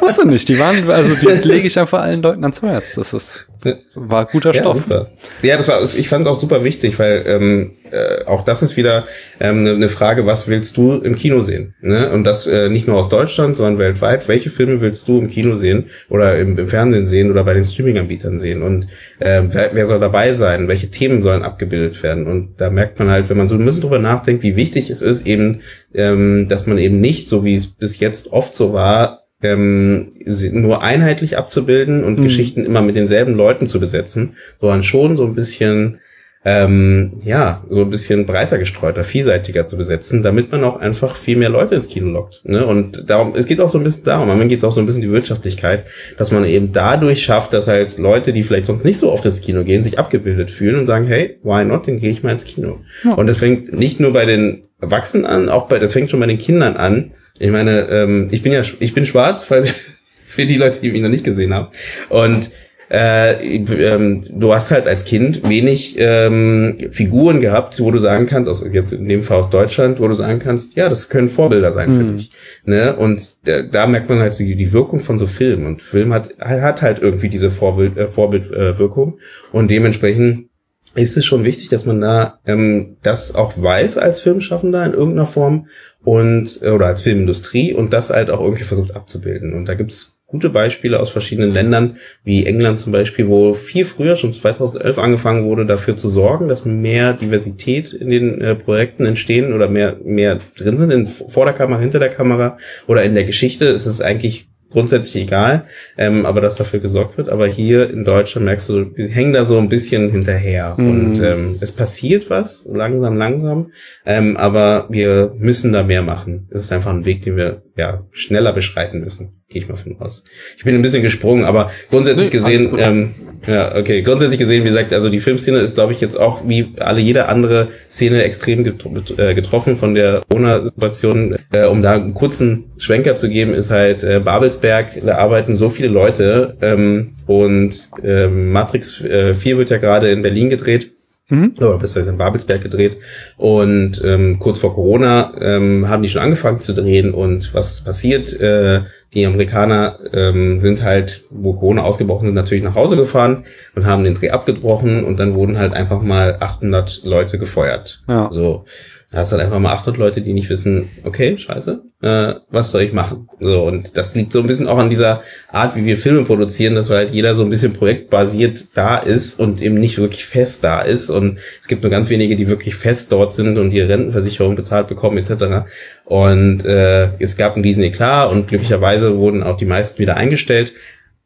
Musst 0.00 0.18
du 0.18 0.24
nicht. 0.24 0.48
Die 0.48 0.58
waren, 0.58 0.88
also 0.90 1.14
die 1.14 1.48
lege 1.48 1.66
ich 1.66 1.78
einfach 1.78 2.02
allen 2.02 2.22
Leuten 2.22 2.42
ans 2.44 2.62
Herz. 2.62 2.94
Das 2.94 3.12
ist, 3.12 3.46
war 3.94 4.26
guter 4.26 4.52
ja, 4.52 4.60
Stoff. 4.60 4.78
Super. 4.82 5.10
Ja, 5.42 5.56
das 5.56 5.68
war, 5.68 5.82
ich 5.82 6.08
fand 6.08 6.26
es 6.26 6.32
auch 6.32 6.38
super 6.38 6.64
wichtig, 6.64 6.98
weil 6.98 7.22
ähm, 7.26 7.72
äh, 7.90 8.24
auch 8.24 8.44
das 8.44 8.62
ist 8.62 8.76
wieder 8.76 9.06
ähm, 9.40 9.66
eine 9.66 9.88
Frage, 9.88 10.26
was 10.26 10.48
willst 10.48 10.76
du 10.76 10.94
im 10.94 11.16
Kino 11.16 11.42
sehen? 11.42 11.74
Ne? 11.80 12.10
Und 12.10 12.24
das 12.24 12.46
äh, 12.46 12.68
nicht 12.68 12.86
nur 12.86 12.96
aus 12.96 13.08
Deutschland, 13.08 13.56
sondern 13.56 13.78
weltweit. 13.78 14.28
Welche 14.28 14.50
Filme 14.50 14.80
willst 14.80 15.06
du 15.08 15.18
im 15.18 15.28
Kino 15.28 15.56
sehen 15.56 15.86
oder 16.08 16.38
im, 16.38 16.58
im 16.58 16.68
Fernsehen 16.68 17.06
sehen 17.06 17.30
oder 17.30 17.44
bei 17.44 17.54
den 17.54 17.64
Streaming-Anbietern 17.64 18.38
sehen? 18.38 18.62
Und 18.62 18.86
äh, 19.18 19.42
wer, 19.48 19.70
wer 19.72 19.86
soll 19.86 20.00
dabei 20.00 20.32
sein? 20.34 20.68
Welche 20.68 20.90
Themen 20.90 21.22
sollen 21.22 21.42
abgebildet 21.42 22.02
werden? 22.02 22.26
Und 22.26 22.60
da 22.60 22.70
merkt 22.70 22.98
man 22.98 23.10
halt, 23.10 23.28
wenn 23.28 23.36
man 23.36 23.48
so 23.48 23.56
ein 23.56 23.64
bisschen 23.64 23.82
drüber 23.82 23.98
nachdenkt, 23.98 24.42
wie 24.42 24.56
wichtig 24.56 24.90
es 24.90 25.02
ist, 25.02 25.26
eben, 25.26 25.60
ähm, 25.94 26.48
dass 26.48 26.66
man 26.66 26.78
eben 26.78 27.00
nicht, 27.00 27.28
so 27.28 27.44
wie 27.44 27.54
es 27.54 27.66
bis 27.66 27.98
jetzt 28.00 28.32
oft 28.32 28.54
so 28.54 28.72
war, 28.72 29.19
ähm, 29.42 30.10
nur 30.52 30.82
einheitlich 30.82 31.38
abzubilden 31.38 32.04
und 32.04 32.18
mhm. 32.18 32.22
Geschichten 32.22 32.64
immer 32.64 32.82
mit 32.82 32.96
denselben 32.96 33.34
Leuten 33.34 33.66
zu 33.66 33.80
besetzen, 33.80 34.34
sondern 34.60 34.82
schon 34.82 35.16
so 35.16 35.24
ein 35.24 35.34
bisschen 35.34 35.98
ähm, 36.42 37.18
ja, 37.22 37.62
so 37.68 37.82
ein 37.82 37.90
bisschen 37.90 38.24
breiter 38.24 38.56
gestreuter, 38.56 39.04
vielseitiger 39.04 39.66
zu 39.66 39.76
besetzen, 39.76 40.22
damit 40.22 40.50
man 40.50 40.64
auch 40.64 40.78
einfach 40.78 41.14
viel 41.14 41.36
mehr 41.36 41.50
Leute 41.50 41.74
ins 41.74 41.88
Kino 41.88 42.08
lockt. 42.08 42.42
Ne? 42.44 42.64
Und 42.64 43.10
darum, 43.10 43.34
es 43.34 43.44
geht 43.44 43.60
auch 43.60 43.68
so 43.68 43.76
ein 43.76 43.84
bisschen 43.84 44.04
darum, 44.04 44.30
am 44.30 44.36
Ende 44.36 44.48
geht 44.48 44.58
es 44.58 44.64
auch 44.64 44.72
so 44.72 44.80
ein 44.80 44.86
bisschen 44.86 45.02
die 45.02 45.10
Wirtschaftlichkeit, 45.10 45.84
dass 46.16 46.32
man 46.32 46.46
eben 46.46 46.72
dadurch 46.72 47.22
schafft, 47.22 47.52
dass 47.52 47.68
halt 47.68 47.98
Leute, 47.98 48.32
die 48.32 48.42
vielleicht 48.42 48.64
sonst 48.64 48.84
nicht 48.84 48.98
so 48.98 49.12
oft 49.12 49.26
ins 49.26 49.42
Kino 49.42 49.64
gehen, 49.64 49.82
sich 49.82 49.98
abgebildet 49.98 50.50
fühlen 50.50 50.78
und 50.78 50.86
sagen, 50.86 51.06
hey, 51.06 51.38
why 51.42 51.62
not, 51.62 51.86
dann 51.86 51.98
gehe 51.98 52.10
ich 52.10 52.22
mal 52.22 52.32
ins 52.32 52.44
Kino. 52.44 52.78
Ja. 53.04 53.12
Und 53.14 53.26
das 53.26 53.36
fängt 53.36 53.74
nicht 53.74 54.00
nur 54.00 54.14
bei 54.14 54.24
den 54.24 54.62
Erwachsenen 54.80 55.26
an, 55.26 55.50
auch 55.50 55.68
bei, 55.68 55.78
das 55.78 55.92
fängt 55.92 56.10
schon 56.10 56.20
bei 56.20 56.26
den 56.26 56.38
Kindern 56.38 56.76
an, 56.78 57.10
ich 57.40 57.50
meine, 57.50 57.88
ähm, 57.88 58.26
ich 58.30 58.42
bin 58.42 58.52
ja, 58.52 58.62
ich 58.78 58.94
bin 58.94 59.06
schwarz, 59.06 59.50
weil 59.50 59.64
für 60.26 60.46
die 60.46 60.56
Leute, 60.56 60.78
die 60.80 60.90
mich 60.92 61.02
noch 61.02 61.08
nicht 61.08 61.24
gesehen 61.24 61.54
haben. 61.54 61.68
Und 62.10 62.50
äh, 62.90 63.56
ähm, 63.56 64.20
du 64.30 64.52
hast 64.52 64.72
halt 64.72 64.86
als 64.86 65.04
Kind 65.04 65.48
wenig 65.48 65.96
ähm, 65.98 66.88
Figuren 66.90 67.40
gehabt, 67.40 67.80
wo 67.80 67.90
du 67.90 67.98
sagen 67.98 68.26
kannst, 68.26 68.50
aus, 68.50 68.64
jetzt 68.70 68.92
in 68.92 69.08
dem 69.08 69.22
Fall 69.22 69.38
aus 69.38 69.48
Deutschland, 69.48 70.00
wo 70.00 70.08
du 70.08 70.14
sagen 70.14 70.38
kannst, 70.38 70.74
ja, 70.74 70.88
das 70.88 71.08
können 71.08 71.28
Vorbilder 71.30 71.72
sein 71.72 71.88
mhm. 71.88 71.96
für 71.96 72.12
dich. 72.12 72.30
Ne? 72.64 72.94
Und 72.94 73.36
da, 73.44 73.62
da 73.62 73.86
merkt 73.86 74.10
man 74.10 74.18
halt 74.18 74.38
die, 74.38 74.54
die 74.54 74.72
Wirkung 74.72 75.00
von 75.00 75.18
so 75.18 75.26
Filmen. 75.26 75.66
Und 75.66 75.80
Film 75.80 76.12
hat, 76.12 76.34
hat 76.40 76.82
halt 76.82 76.98
irgendwie 76.98 77.30
diese 77.30 77.50
Vorbild, 77.50 77.96
äh, 77.96 78.10
Vorbildwirkung. 78.10 79.18
Äh, 79.18 79.56
und 79.56 79.70
dementsprechend 79.70 80.49
ist 80.94 81.16
es 81.16 81.24
schon 81.24 81.44
wichtig, 81.44 81.68
dass 81.68 81.84
man 81.84 82.00
da 82.00 82.40
ähm, 82.46 82.96
das 83.02 83.34
auch 83.34 83.60
weiß 83.60 83.98
als 83.98 84.20
Filmschaffender 84.20 84.84
in 84.84 84.92
irgendeiner 84.92 85.26
Form 85.26 85.66
und 86.02 86.60
oder 86.62 86.86
als 86.86 87.02
Filmindustrie 87.02 87.74
und 87.74 87.92
das 87.92 88.10
halt 88.10 88.30
auch 88.30 88.40
irgendwie 88.40 88.64
versucht 88.64 88.96
abzubilden. 88.96 89.54
Und 89.54 89.66
da 89.66 89.74
gibt's 89.74 90.20
gute 90.30 90.48
Beispiele 90.48 91.00
aus 91.00 91.10
verschiedenen 91.10 91.52
Ländern, 91.52 91.96
wie 92.22 92.46
England 92.46 92.78
zum 92.78 92.92
Beispiel, 92.92 93.26
wo 93.26 93.54
viel 93.54 93.84
früher, 93.84 94.16
schon 94.16 94.32
2011 94.32 94.98
angefangen 94.98 95.44
wurde, 95.44 95.66
dafür 95.66 95.96
zu 95.96 96.08
sorgen, 96.08 96.48
dass 96.48 96.64
mehr 96.64 97.14
Diversität 97.14 97.92
in 97.92 98.10
den 98.10 98.40
äh, 98.40 98.54
Projekten 98.54 99.06
entstehen 99.06 99.52
oder 99.52 99.68
mehr, 99.68 99.96
mehr 100.04 100.38
drin 100.56 100.78
sind, 100.78 100.92
in, 100.92 101.06
vor 101.08 101.44
der 101.46 101.54
Kamera, 101.54 101.80
hinter 101.80 101.98
der 101.98 102.10
Kamera 102.10 102.56
oder 102.86 103.02
in 103.02 103.14
der 103.14 103.24
Geschichte. 103.24 103.68
Es 103.68 103.86
ist 103.86 104.00
eigentlich 104.00 104.49
grundsätzlich 104.70 105.24
egal, 105.24 105.64
ähm, 105.98 106.24
aber 106.26 106.40
dass 106.40 106.56
dafür 106.56 106.80
gesorgt 106.80 107.18
wird. 107.18 107.28
Aber 107.28 107.46
hier 107.46 107.90
in 107.90 108.04
Deutschland 108.04 108.44
merkst 108.44 108.68
du, 108.68 108.96
wir 108.96 109.08
hängen 109.08 109.32
da 109.32 109.44
so 109.44 109.58
ein 109.58 109.68
bisschen 109.68 110.10
hinterher. 110.10 110.74
Mhm. 110.76 110.90
Und 110.90 111.22
ähm, 111.22 111.58
es 111.60 111.72
passiert 111.72 112.30
was, 112.30 112.66
langsam, 112.70 113.16
langsam, 113.16 113.72
ähm, 114.06 114.36
aber 114.36 114.86
wir 114.88 115.32
müssen 115.36 115.72
da 115.72 115.82
mehr 115.82 116.02
machen. 116.02 116.48
Es 116.50 116.62
ist 116.62 116.72
einfach 116.72 116.90
ein 116.90 117.04
Weg, 117.04 117.22
den 117.22 117.36
wir 117.36 117.62
ja 117.80 118.04
schneller 118.12 118.52
beschreiten 118.52 119.00
müssen. 119.00 119.42
Gehe 119.48 119.62
ich 119.62 119.68
mal 119.68 119.76
von 119.76 119.96
aus. 119.98 120.24
Ich 120.56 120.64
bin 120.64 120.74
ein 120.76 120.82
bisschen 120.82 121.02
gesprungen, 121.02 121.44
aber 121.44 121.72
grundsätzlich 121.88 122.26
nee, 122.26 122.38
gesehen, 122.38 122.76
ähm, 122.78 123.14
ja, 123.46 123.74
okay, 123.74 124.02
grundsätzlich 124.02 124.38
gesehen, 124.38 124.64
wie 124.64 124.68
gesagt, 124.68 124.92
also 124.92 125.08
die 125.08 125.18
Filmszene 125.18 125.58
ist, 125.58 125.74
glaube 125.74 125.92
ich, 125.92 126.00
jetzt 126.00 126.18
auch 126.18 126.46
wie 126.46 126.74
alle 126.78 127.00
jede 127.00 127.26
andere 127.26 127.68
Szene 127.90 128.22
extrem 128.22 128.64
äh, 128.64 129.34
getroffen 129.34 129.76
von 129.76 129.94
der 129.94 130.20
Corona-Situation. 130.28 131.36
Äh, 131.52 131.66
um 131.66 131.82
da 131.82 131.94
einen 131.94 132.14
kurzen 132.14 132.66
Schwenker 132.76 133.16
zu 133.16 133.28
geben, 133.28 133.54
ist 133.54 133.70
halt 133.70 134.04
äh, 134.04 134.20
Babelsberg, 134.20 134.88
da 135.04 135.16
arbeiten 135.16 135.56
so 135.56 135.70
viele 135.70 135.88
Leute 135.88 136.56
ähm, 136.60 137.10
und 137.26 137.74
äh, 138.04 138.28
Matrix 138.28 139.00
äh, 139.00 139.34
4 139.34 139.58
wird 139.58 139.70
ja 139.70 139.78
gerade 139.78 140.10
in 140.10 140.22
Berlin 140.22 140.50
gedreht. 140.50 140.92
Mhm. 141.30 141.54
Oder 141.58 141.78
besser 141.78 142.06
in 142.06 142.18
Babelsberg 142.18 142.60
gedreht. 142.60 142.98
Und 143.36 144.02
ähm, 144.04 144.38
kurz 144.38 144.58
vor 144.58 144.74
Corona 144.74 145.32
ähm, 145.40 145.88
haben 145.88 146.02
die 146.02 146.08
schon 146.08 146.22
angefangen 146.22 146.60
zu 146.60 146.74
drehen. 146.74 147.14
Und 147.14 147.54
was 147.54 147.72
ist 147.72 147.84
passiert? 147.84 148.38
Äh, 148.38 148.80
die 149.14 149.24
Amerikaner 149.24 149.98
ähm, 150.12 150.60
sind 150.60 150.82
halt, 150.82 151.22
wo 151.30 151.54
Corona 151.54 151.82
ausgebrochen 151.82 152.26
sind, 152.26 152.34
natürlich 152.34 152.64
nach 152.64 152.74
Hause 152.74 152.96
gefahren 152.96 153.44
und 153.74 153.86
haben 153.86 154.04
den 154.04 154.14
Dreh 154.14 154.30
abgebrochen. 154.30 155.04
Und 155.04 155.18
dann 155.18 155.34
wurden 155.34 155.58
halt 155.58 155.72
einfach 155.72 156.02
mal 156.02 156.36
800 156.40 157.02
Leute 157.04 157.38
gefeuert. 157.38 158.02
Ja. 158.08 158.28
So. 158.32 158.64
Da 159.12 159.18
hast 159.18 159.32
halt 159.32 159.42
einfach 159.42 159.58
mal 159.58 159.72
800 159.72 159.98
Leute, 159.98 160.22
die 160.22 160.32
nicht 160.32 160.48
wissen, 160.50 160.88
okay, 161.02 161.36
scheiße, 161.36 161.82
äh, 162.00 162.34
was 162.48 162.70
soll 162.70 162.82
ich 162.82 162.92
machen? 162.92 163.28
So, 163.40 163.64
und 163.64 163.96
das 163.96 164.14
liegt 164.14 164.32
so 164.32 164.38
ein 164.38 164.46
bisschen 164.46 164.68
auch 164.68 164.78
an 164.78 164.88
dieser 164.88 165.22
Art, 165.50 165.74
wie 165.74 165.84
wir 165.84 165.96
Filme 165.96 166.24
produzieren, 166.24 166.76
dass 166.76 166.90
halt 166.90 167.10
jeder 167.10 167.34
so 167.34 167.42
ein 167.42 167.50
bisschen 167.50 167.72
projektbasiert 167.72 168.68
da 168.74 168.98
ist 168.98 169.40
und 169.40 169.62
eben 169.62 169.74
nicht 169.74 169.98
wirklich 169.98 170.26
fest 170.26 170.62
da 170.62 170.80
ist. 170.80 171.10
Und 171.10 171.40
es 171.60 171.66
gibt 171.66 171.82
nur 171.82 171.90
ganz 171.90 172.08
wenige, 172.08 172.36
die 172.36 172.48
wirklich 172.48 172.76
fest 172.76 173.10
dort 173.10 173.34
sind 173.34 173.58
und 173.58 173.72
ihre 173.72 173.88
Rentenversicherung 173.88 174.54
bezahlt 174.54 174.86
bekommen, 174.86 175.18
etc. 175.18 175.66
Und 176.04 176.64
äh, 176.64 177.08
es 177.18 177.36
gab 177.36 177.54
einen 177.54 177.64
riesen 177.64 177.82
Eklat 177.82 178.30
und 178.30 178.46
glücklicherweise 178.46 179.16
wurden 179.16 179.42
auch 179.42 179.56
die 179.56 179.66
meisten 179.66 179.98
wieder 179.98 180.16
eingestellt. 180.16 180.72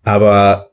Aber 0.04 0.70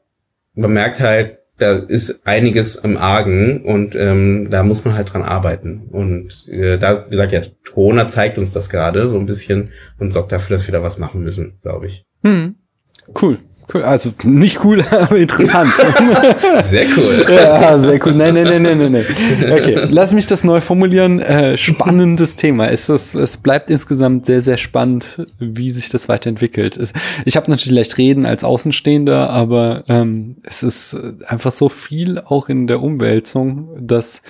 man 0.54 0.72
merkt 0.72 1.02
halt, 1.02 1.41
da 1.62 1.74
ist 1.74 2.26
einiges 2.26 2.76
im 2.76 2.98
Argen 2.98 3.64
und 3.64 3.96
ähm, 3.96 4.50
da 4.50 4.64
muss 4.64 4.84
man 4.84 4.96
halt 4.96 5.14
dran 5.14 5.24
arbeiten. 5.24 5.88
Und 5.92 6.48
äh, 6.48 6.78
da, 6.78 7.06
wie 7.06 7.12
gesagt, 7.12 7.32
ja, 7.32 7.42
Corona 7.72 8.08
zeigt 8.08 8.38
uns 8.38 8.52
das 8.52 8.70
gerade 8.70 9.08
so 9.10 9.18
ein 9.18 9.26
bisschen 9.26 9.70
und 10.00 10.12
sorgt 10.12 10.32
dafür, 10.32 10.56
dass 10.58 10.68
wir 10.68 10.74
da 10.74 10.84
was 10.84 10.98
machen 10.98 11.22
müssen, 11.22 11.60
glaube 11.62 11.88
ich. 11.88 12.06
Hm. 12.24 12.56
Cool. 13.20 13.40
Cool. 13.74 13.84
Also 13.84 14.12
nicht 14.24 14.64
cool, 14.64 14.84
aber 14.92 15.18
interessant. 15.18 15.74
Sehr 16.70 16.86
cool. 16.98 17.26
ja, 17.30 17.80
sehr 17.80 18.06
cool. 18.06 18.14
Nein, 18.14 18.34
nein, 18.34 18.44
nein, 18.46 18.62
nein, 18.62 18.78
nein, 18.78 18.92
nein. 18.92 19.52
Okay, 19.52 19.88
lass 19.90 20.12
mich 20.12 20.28
das 20.28 20.44
neu 20.44 20.62
formulieren. 20.62 21.20
Äh, 21.20 21.58
spannendes 21.58 22.36
Thema. 22.36 22.70
Es, 22.70 22.90
ist, 22.90 23.14
es 23.16 23.38
bleibt 23.38 23.70
insgesamt 23.70 24.26
sehr, 24.26 24.42
sehr 24.42 24.58
spannend, 24.58 25.26
wie 25.40 25.70
sich 25.70 25.90
das 25.90 26.10
weiterentwickelt. 26.10 26.78
Es, 26.78 26.94
ich 27.26 27.38
habe 27.38 27.50
natürlich 27.50 27.76
leicht 27.76 27.98
reden 27.98 28.26
als 28.26 28.44
Außenstehender, 28.44 29.30
aber 29.30 29.84
ähm, 29.88 30.38
es 30.44 30.64
ist 30.64 30.96
einfach 31.28 31.52
so 31.52 31.70
viel 31.70 32.20
auch 32.20 32.50
in 32.50 32.68
der 32.68 32.82
Umwälzung, 32.82 33.70
dass, 33.80 34.22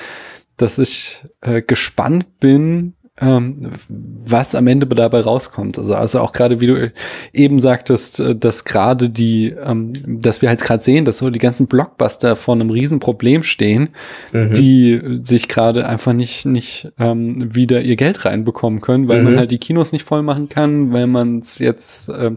dass 0.58 0.78
ich 0.78 1.24
äh, 1.42 1.62
gespannt 1.62 2.40
bin, 2.40 2.94
ähm, 3.22 3.72
was 3.88 4.56
am 4.56 4.68
Ende 4.68 4.88
dabei 4.88 5.22
rauskommt. 5.22 5.78
Also, 5.78 5.94
also 5.94 6.20
auch 6.20 6.34
gerade, 6.34 6.60
wie 6.60 6.68
du 6.68 6.92
eben 7.34 7.60
sagtest, 7.60 8.20
äh, 8.20 8.36
dass 8.36 8.66
gerade 8.66 9.10
die, 9.10 9.50
ähm, 9.50 9.94
dass 10.22 10.42
wir 10.42 10.50
halt 10.50 10.62
gerade 10.62 10.84
sehen, 10.84 11.06
dass 11.06 11.20
so 11.20 11.30
die 11.30 11.40
ganzen 11.40 11.68
Blockbuster 11.68 12.36
vor 12.36 12.56
einem 12.56 12.72
Riesenproblem 12.72 13.44
stehen, 13.44 13.90
mhm. 14.34 14.54
die 14.54 15.20
sich 15.24 15.48
gerade 15.48 15.86
einfach 15.88 16.14
nicht, 16.14 16.46
nicht 16.46 16.92
ähm, 17.00 17.56
wieder 17.56 17.82
ihr 17.82 17.96
Geld 17.96 18.26
reinbekommen 18.26 18.82
können, 18.82 19.08
weil 19.08 19.20
mhm. 19.20 19.26
man 19.26 19.38
halt 19.38 19.52
die 19.52 19.60
Kinos 19.60 19.92
nicht 19.92 20.04
voll 20.04 20.24
machen 20.24 20.50
kann, 20.50 20.92
weil 20.92 21.08
man 21.08 21.40
es 21.40 21.60
jetzt 21.60 22.10
äh, 22.10 22.32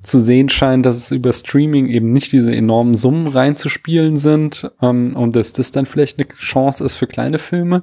zu 0.00 0.18
sehen 0.18 0.48
scheint, 0.48 0.86
dass 0.86 0.96
es 0.96 1.10
über 1.10 1.32
Streaming 1.32 1.88
eben 1.88 2.10
nicht 2.12 2.32
diese 2.32 2.54
enormen 2.54 2.94
Summen 2.94 3.28
reinzuspielen 3.28 4.16
sind 4.16 4.70
ähm, 4.80 5.14
und 5.14 5.36
dass 5.36 5.52
das 5.52 5.72
dann 5.72 5.86
vielleicht 5.86 6.18
eine 6.18 6.28
Chance 6.28 6.84
ist 6.84 6.94
für 6.94 7.06
kleine 7.06 7.38
Filme. 7.38 7.82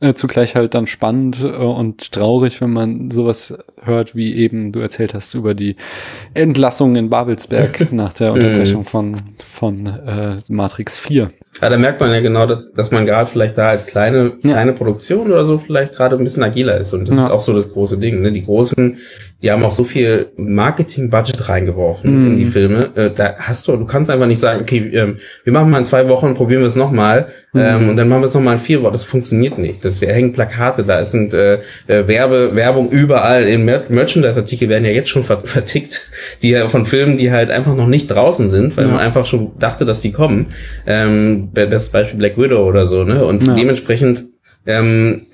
Äh, 0.00 0.14
zugleich 0.14 0.56
halt 0.56 0.74
dann 0.74 0.88
spannend 0.88 1.44
äh, 1.44 1.46
und 1.46 2.10
traurig, 2.10 2.60
wenn 2.60 2.72
man 2.72 3.12
sowas 3.12 3.56
hört, 3.80 4.16
wie 4.16 4.34
eben 4.34 4.72
du 4.72 4.80
erzählt 4.80 5.14
hast 5.14 5.34
über 5.34 5.54
die 5.54 5.76
Entlassung 6.34 6.96
in 6.96 7.08
Babelsberg 7.08 7.92
nach 7.92 8.12
der 8.12 8.32
Unterbrechung 8.32 8.84
von, 8.84 9.14
von 9.46 9.86
äh, 9.86 10.36
Matrix 10.48 10.98
4. 10.98 11.30
Ja, 11.60 11.68
da 11.68 11.76
merkt 11.76 12.00
man 12.00 12.10
ja 12.10 12.20
genau, 12.20 12.46
dass, 12.46 12.72
dass 12.72 12.90
man 12.90 13.04
gerade 13.04 13.28
vielleicht 13.28 13.58
da 13.58 13.68
als 13.68 13.86
kleine, 13.86 14.32
ja. 14.42 14.52
kleine 14.52 14.72
Produktion 14.72 15.30
oder 15.30 15.44
so 15.44 15.58
vielleicht 15.58 15.94
gerade 15.94 16.16
ein 16.16 16.24
bisschen 16.24 16.42
agiler 16.42 16.78
ist. 16.78 16.94
Und 16.94 17.08
das 17.08 17.16
ja. 17.16 17.26
ist 17.26 17.30
auch 17.30 17.42
so 17.42 17.52
das 17.52 17.70
große 17.70 17.98
Ding. 17.98 18.22
Ne? 18.22 18.32
Die 18.32 18.44
großen, 18.44 18.96
die 19.42 19.50
haben 19.50 19.62
auch 19.62 19.72
so 19.72 19.84
viel 19.84 20.30
Marketing-Budget 20.36 21.48
reingeworfen 21.50 22.10
mm. 22.10 22.26
in 22.28 22.36
die 22.38 22.46
Filme. 22.46 22.90
Äh, 22.96 23.10
da 23.14 23.34
hast 23.36 23.68
du, 23.68 23.76
du 23.76 23.84
kannst 23.84 24.10
einfach 24.10 24.26
nicht 24.26 24.38
sagen, 24.38 24.62
okay, 24.62 24.90
ähm, 24.94 25.18
wir 25.44 25.52
machen 25.52 25.70
mal 25.70 25.78
in 25.78 25.84
zwei 25.84 26.08
Wochen, 26.08 26.32
probieren 26.32 26.62
wir 26.62 26.68
es 26.68 26.76
nochmal 26.76 27.26
mm. 27.52 27.58
ähm, 27.58 27.88
und 27.90 27.96
dann 27.96 28.08
machen 28.08 28.22
wir 28.22 28.28
es 28.28 28.34
nochmal 28.34 28.54
in 28.54 28.60
vier 28.60 28.82
Wochen. 28.82 28.92
Das 28.92 29.04
funktioniert 29.04 29.58
nicht. 29.58 29.84
Das 29.84 30.00
hängen 30.00 30.32
Plakate 30.32 30.84
da, 30.84 31.00
es 31.00 31.10
sind 31.10 31.34
äh, 31.34 31.56
äh, 31.86 32.08
Werbe, 32.08 32.54
Werbung 32.54 32.88
überall. 32.88 33.44
In 33.44 33.66
Mer 33.66 33.84
Merchandise-Artikel 33.90 34.70
werden 34.70 34.86
ja 34.86 34.92
jetzt 34.92 35.10
schon 35.10 35.22
vertickt, 35.44 36.08
die 36.42 36.56
von 36.68 36.86
Filmen, 36.86 37.18
die 37.18 37.30
halt 37.30 37.50
einfach 37.50 37.74
noch 37.74 37.88
nicht 37.88 38.06
draußen 38.06 38.48
sind, 38.48 38.76
weil 38.76 38.86
ja. 38.86 38.92
man 38.92 39.00
einfach 39.00 39.26
schon 39.26 39.52
dachte, 39.58 39.84
dass 39.84 40.00
die 40.00 40.12
kommen. 40.12 40.46
Ähm, 40.86 41.41
bestes 41.50 41.90
Beispiel 41.90 42.18
Black 42.18 42.38
Widow 42.38 42.66
oder 42.66 42.86
so, 42.86 43.04
ne? 43.04 43.24
Und 43.24 43.46
ja. 43.46 43.54
dementsprechend 43.54 44.24
ähm, 44.66 45.26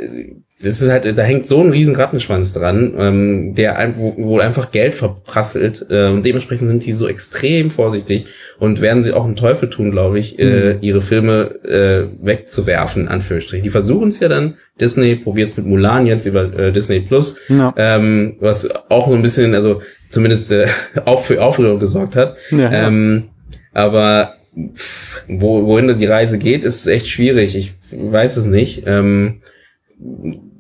das 0.61 0.83
ist 0.83 0.91
halt, 0.91 1.17
da 1.17 1.23
hängt 1.23 1.47
so 1.47 1.63
ein 1.63 1.71
riesen 1.71 1.95
Rattenschwanz 1.95 2.53
dran, 2.53 2.93
ähm, 2.99 3.55
der 3.55 3.95
wo, 3.97 4.15
wo 4.17 4.39
einfach 4.41 4.73
Geld 4.73 4.97
verprasselt. 4.97 5.87
Äh, 5.89 6.09
und 6.09 6.25
dementsprechend 6.25 6.69
sind 6.69 6.83
sie 6.83 6.93
so 6.93 7.07
extrem 7.07 7.71
vorsichtig 7.71 8.27
und 8.59 8.81
werden 8.81 9.05
sie 9.05 9.13
auch 9.13 9.25
einen 9.25 9.37
Teufel 9.37 9.71
tun, 9.71 9.93
glaube 9.93 10.19
ich, 10.19 10.39
äh, 10.39 10.75
mhm. 10.75 10.79
ihre 10.81 11.01
Filme 11.01 11.61
äh, 11.65 12.09
wegzuwerfen, 12.21 13.07
Anführungsstrich. 13.07 13.63
Die 13.63 13.71
versuchen 13.71 14.09
es 14.09 14.19
ja 14.19 14.29
dann. 14.29 14.55
Disney 14.81 15.15
probiert 15.15 15.57
mit 15.57 15.67
Mulan 15.67 16.07
jetzt 16.07 16.27
über 16.27 16.53
äh, 16.59 16.73
Disney 16.73 17.01
Plus, 17.01 17.37
ja. 17.49 17.73
ähm, 17.77 18.37
was 18.41 18.69
auch 18.91 19.09
so 19.09 19.15
ein 19.15 19.23
bisschen, 19.23 19.55
also 19.55 19.81
zumindest 20.11 20.51
äh, 20.51 20.67
auch 21.05 21.23
für 21.23 21.41
Aufregung 21.41 21.79
gesorgt 21.79 22.17
hat. 22.17 22.37
Ja, 22.51 22.73
ähm, 22.73 23.29
aber 23.73 24.38
wo, 25.29 25.67
wohin 25.67 25.97
die 25.99 26.07
Reise 26.07 26.39
geht, 26.39 26.65
ist 26.65 26.87
echt 26.87 27.09
schwierig. 27.09 27.57
Ich 27.57 27.75
weiß 27.91 28.37
es 28.37 28.45
nicht. 28.45 28.85
Ähm, 28.87 29.41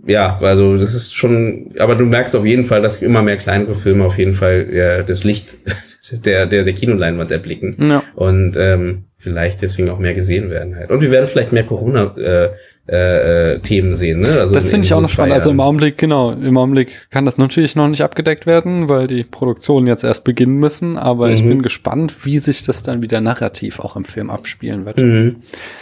ja, 0.06 0.38
also 0.40 0.76
das 0.76 0.94
ist 0.94 1.14
schon, 1.14 1.74
aber 1.78 1.94
du 1.94 2.06
merkst 2.06 2.34
auf 2.34 2.46
jeden 2.46 2.64
Fall, 2.64 2.80
dass 2.80 3.02
immer 3.02 3.22
mehr 3.22 3.36
kleinere 3.36 3.74
Filme 3.74 4.04
auf 4.04 4.18
jeden 4.18 4.32
Fall 4.32 4.68
ja, 4.72 5.02
das 5.02 5.22
Licht 5.22 5.58
der, 6.24 6.46
der, 6.46 6.64
der 6.64 6.72
Kinoleinwand 6.72 7.30
erblicken. 7.30 7.76
Ja. 7.78 8.02
Und 8.14 8.56
ähm, 8.56 9.04
vielleicht 9.18 9.62
deswegen 9.62 9.90
auch 9.90 9.98
mehr 9.98 10.14
gesehen 10.14 10.48
werden 10.48 10.76
halt. 10.76 10.90
Und 10.90 11.02
wir 11.02 11.10
werden 11.10 11.26
vielleicht 11.26 11.52
mehr 11.52 11.64
Corona 11.64 12.16
äh, 12.16 12.50
äh, 12.90 13.52
äh, 13.52 13.58
Themen 13.58 13.94
sehen. 13.94 14.20
Ne? 14.20 14.28
Also 14.40 14.54
das 14.54 14.70
finde 14.70 14.86
ich 14.86 14.94
auch 14.94 15.00
noch 15.00 15.10
spannend. 15.10 15.34
Also 15.34 15.50
im 15.50 15.60
Augenblick, 15.60 15.98
genau, 15.98 16.32
im 16.32 16.56
Augenblick 16.56 16.88
kann 17.10 17.26
das 17.26 17.36
natürlich 17.36 17.76
noch 17.76 17.86
nicht 17.88 18.02
abgedeckt 18.02 18.46
werden, 18.46 18.88
weil 18.88 19.06
die 19.06 19.24
Produktionen 19.24 19.86
jetzt 19.86 20.04
erst 20.04 20.24
beginnen 20.24 20.56
müssen. 20.56 20.96
Aber 20.96 21.26
mhm. 21.26 21.34
ich 21.34 21.42
bin 21.44 21.62
gespannt, 21.62 22.24
wie 22.24 22.38
sich 22.38 22.62
das 22.62 22.82
dann 22.82 23.02
wieder 23.02 23.20
narrativ 23.20 23.78
auch 23.80 23.96
im 23.96 24.06
Film 24.06 24.30
abspielen 24.30 24.86
wird. 24.86 24.98
Mhm. 24.98 25.36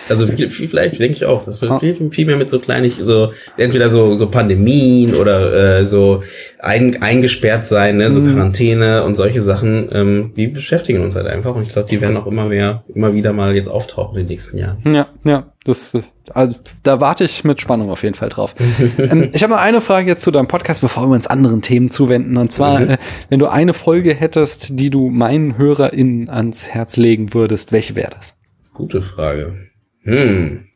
Also 0.08 0.26
vielleicht 0.26 0.98
denke 0.98 1.12
ich 1.12 1.24
auch, 1.26 1.44
das 1.44 1.62
wird 1.62 1.72
ah. 1.72 1.78
viel, 1.78 1.94
viel 2.10 2.26
mehr 2.26 2.36
mit 2.36 2.48
so 2.48 2.58
kleinen, 2.58 2.90
so 2.90 3.30
entweder 3.56 3.88
so 3.90 4.14
so 4.14 4.28
Pandemien 4.28 5.14
oder 5.14 5.80
äh, 5.80 5.86
so 5.86 6.22
ein, 6.58 7.02
eingesperrt 7.02 7.66
sein, 7.66 7.98
ne? 7.98 8.10
so 8.10 8.20
mhm. 8.20 8.32
Quarantäne 8.32 9.04
und 9.04 9.14
solche 9.14 9.42
Sachen. 9.42 9.88
Ähm, 9.92 10.32
die 10.36 10.48
beschäftigen 10.48 11.02
uns 11.02 11.16
halt 11.16 11.26
einfach 11.26 11.54
und 11.54 11.62
ich 11.62 11.72
glaube, 11.72 11.88
die 11.88 12.00
werden 12.00 12.16
auch 12.16 12.26
immer 12.26 12.46
mehr, 12.46 12.84
immer 12.92 13.14
wieder 13.14 13.32
mal 13.32 13.54
jetzt 13.54 13.68
auftauchen 13.68 14.18
in 14.18 14.24
den 14.24 14.30
nächsten 14.30 14.58
Jahren. 14.58 14.78
Ja, 14.84 15.08
ja, 15.24 15.46
das 15.66 15.94
also, 16.32 16.58
da 16.82 17.00
warte 17.00 17.24
ich 17.24 17.44
mit 17.44 17.60
Spannung 17.60 17.90
auf 17.90 18.02
jeden 18.02 18.14
Fall 18.14 18.28
drauf. 18.28 18.54
ähm, 18.98 19.30
ich 19.32 19.42
habe 19.42 19.52
noch 19.52 19.60
eine 19.60 19.80
Frage 19.80 20.08
jetzt 20.08 20.24
zu 20.24 20.30
deinem 20.30 20.48
Podcast, 20.48 20.80
bevor 20.80 21.08
wir 21.08 21.14
uns 21.14 21.26
anderen 21.26 21.62
Themen 21.62 21.90
zuwenden. 21.90 22.36
Und 22.36 22.52
zwar, 22.52 22.80
mhm. 22.80 22.90
äh, 22.90 22.98
wenn 23.28 23.38
du 23.38 23.46
eine 23.46 23.74
Folge 23.74 24.14
hättest, 24.14 24.78
die 24.78 24.90
du 24.90 25.10
meinen 25.10 25.56
HörerInnen 25.56 26.28
ans 26.28 26.68
Herz 26.68 26.96
legen 26.96 27.34
würdest, 27.34 27.72
welche 27.72 27.94
wäre 27.94 28.10
das? 28.10 28.34
Gute 28.74 29.02
Frage. 29.02 29.70
Hm. 30.02 30.66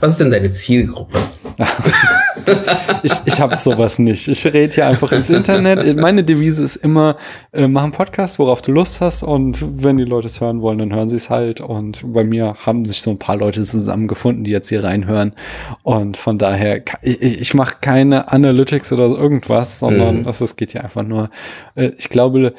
Was 0.00 0.12
ist 0.12 0.20
denn 0.20 0.30
deine 0.30 0.52
Zielgruppe? 0.52 1.18
ich 3.02 3.12
ich 3.24 3.40
habe 3.40 3.58
sowas 3.58 3.98
nicht. 3.98 4.28
Ich 4.28 4.44
rede 4.46 4.74
hier 4.74 4.86
einfach 4.86 5.12
ins 5.12 5.28
Internet. 5.30 5.96
Meine 5.96 6.24
Devise 6.24 6.62
ist 6.62 6.76
immer, 6.76 7.16
äh, 7.52 7.68
mach 7.68 7.82
einen 7.82 7.92
Podcast, 7.92 8.38
worauf 8.38 8.62
du 8.62 8.72
Lust 8.72 9.00
hast. 9.00 9.22
Und 9.22 9.84
wenn 9.84 9.96
die 9.96 10.04
Leute 10.04 10.26
es 10.26 10.40
hören 10.40 10.62
wollen, 10.62 10.78
dann 10.78 10.94
hören 10.94 11.08
sie 11.08 11.16
es 11.16 11.30
halt. 11.30 11.60
Und 11.60 12.12
bei 12.12 12.24
mir 12.24 12.54
haben 12.64 12.84
sich 12.84 13.02
so 13.02 13.10
ein 13.10 13.18
paar 13.18 13.36
Leute 13.36 13.64
zusammengefunden, 13.64 14.44
die 14.44 14.50
jetzt 14.50 14.68
hier 14.68 14.84
reinhören. 14.84 15.34
Und 15.82 16.16
von 16.16 16.38
daher, 16.38 16.82
ich, 17.02 17.20
ich 17.20 17.54
mache 17.54 17.76
keine 17.80 18.30
Analytics 18.32 18.92
oder 18.92 19.06
irgendwas, 19.06 19.78
sondern 19.80 20.22
mhm. 20.22 20.28
es 20.28 20.56
geht 20.56 20.72
hier 20.72 20.84
einfach 20.84 21.02
nur, 21.02 21.30
äh, 21.74 21.90
ich 21.98 22.08
glaube, 22.08 22.54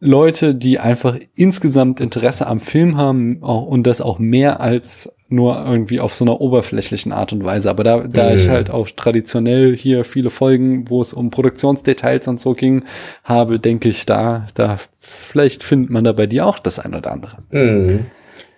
Leute, 0.00 0.54
die 0.54 0.78
einfach 0.78 1.18
insgesamt 1.34 2.00
Interesse 2.00 2.46
am 2.46 2.58
Film 2.58 2.96
haben 2.96 3.42
auch, 3.42 3.66
und 3.66 3.86
das 3.86 4.00
auch 4.00 4.18
mehr 4.18 4.60
als 4.60 5.14
nur 5.28 5.64
irgendwie 5.64 6.00
auf 6.00 6.14
so 6.14 6.24
einer 6.24 6.40
oberflächlichen 6.40 7.12
Art 7.12 7.32
und 7.32 7.44
Weise. 7.44 7.70
Aber 7.70 7.84
da, 7.84 8.08
da 8.08 8.30
mhm. 8.30 8.34
ich 8.34 8.48
halt 8.48 8.70
auch 8.70 8.88
traditionell 8.90 9.76
hier 9.76 10.04
viele 10.04 10.30
Folgen, 10.30 10.88
wo 10.88 11.02
es 11.02 11.12
um 11.12 11.30
Produktionsdetails 11.30 12.26
und 12.28 12.40
so 12.40 12.54
ging, 12.54 12.84
habe, 13.24 13.60
denke 13.60 13.90
ich, 13.90 14.06
da, 14.06 14.46
da 14.54 14.78
vielleicht 14.98 15.62
findet 15.62 15.90
man 15.90 16.02
da 16.02 16.12
bei 16.12 16.26
dir 16.26 16.46
auch 16.46 16.58
das 16.58 16.78
ein 16.78 16.94
oder 16.94 17.12
andere. 17.12 17.38
Mhm. 17.50 18.06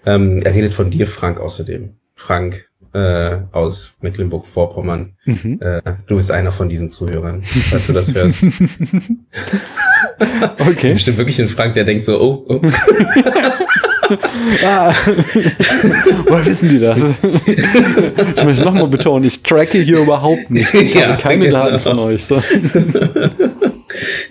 Ähm, 0.06 0.40
er 0.44 0.54
redet 0.54 0.74
von 0.74 0.90
dir, 0.90 1.06
Frank, 1.08 1.40
außerdem. 1.40 1.96
Frank 2.14 2.70
äh, 2.94 3.38
aus 3.52 3.96
Mecklenburg-Vorpommern. 4.00 5.16
Mhm. 5.24 5.58
Äh, 5.60 5.82
du 6.06 6.16
bist 6.16 6.30
einer 6.30 6.52
von 6.52 6.68
diesen 6.68 6.90
Zuhörern, 6.90 7.42
falls 7.42 7.86
du 7.86 7.92
das 7.92 8.14
hörst. 8.14 8.44
okay. 10.58 10.94
Bestimmt 10.94 11.18
wirklich 11.18 11.40
ein 11.40 11.48
Frank, 11.48 11.74
der 11.74 11.84
denkt 11.84 12.04
so, 12.04 12.20
oh, 12.20 12.44
oh. 12.48 12.60
ah. 14.66 14.94
Woher 16.28 16.46
wissen 16.46 16.68
die 16.68 16.78
das? 16.78 17.04
ich 18.36 18.44
möchte 18.44 18.64
nochmal 18.64 18.88
betonen, 18.88 19.26
ich 19.26 19.42
tracke 19.42 19.78
hier 19.78 19.98
überhaupt 19.98 20.50
nicht. 20.50 20.72
Ich 20.74 20.94
ja, 20.94 21.08
habe 21.08 21.22
keine 21.22 21.46
genau. 21.46 21.64
Daten 21.64 21.80
von 21.80 21.98
euch. 21.98 22.24
So. 22.24 22.42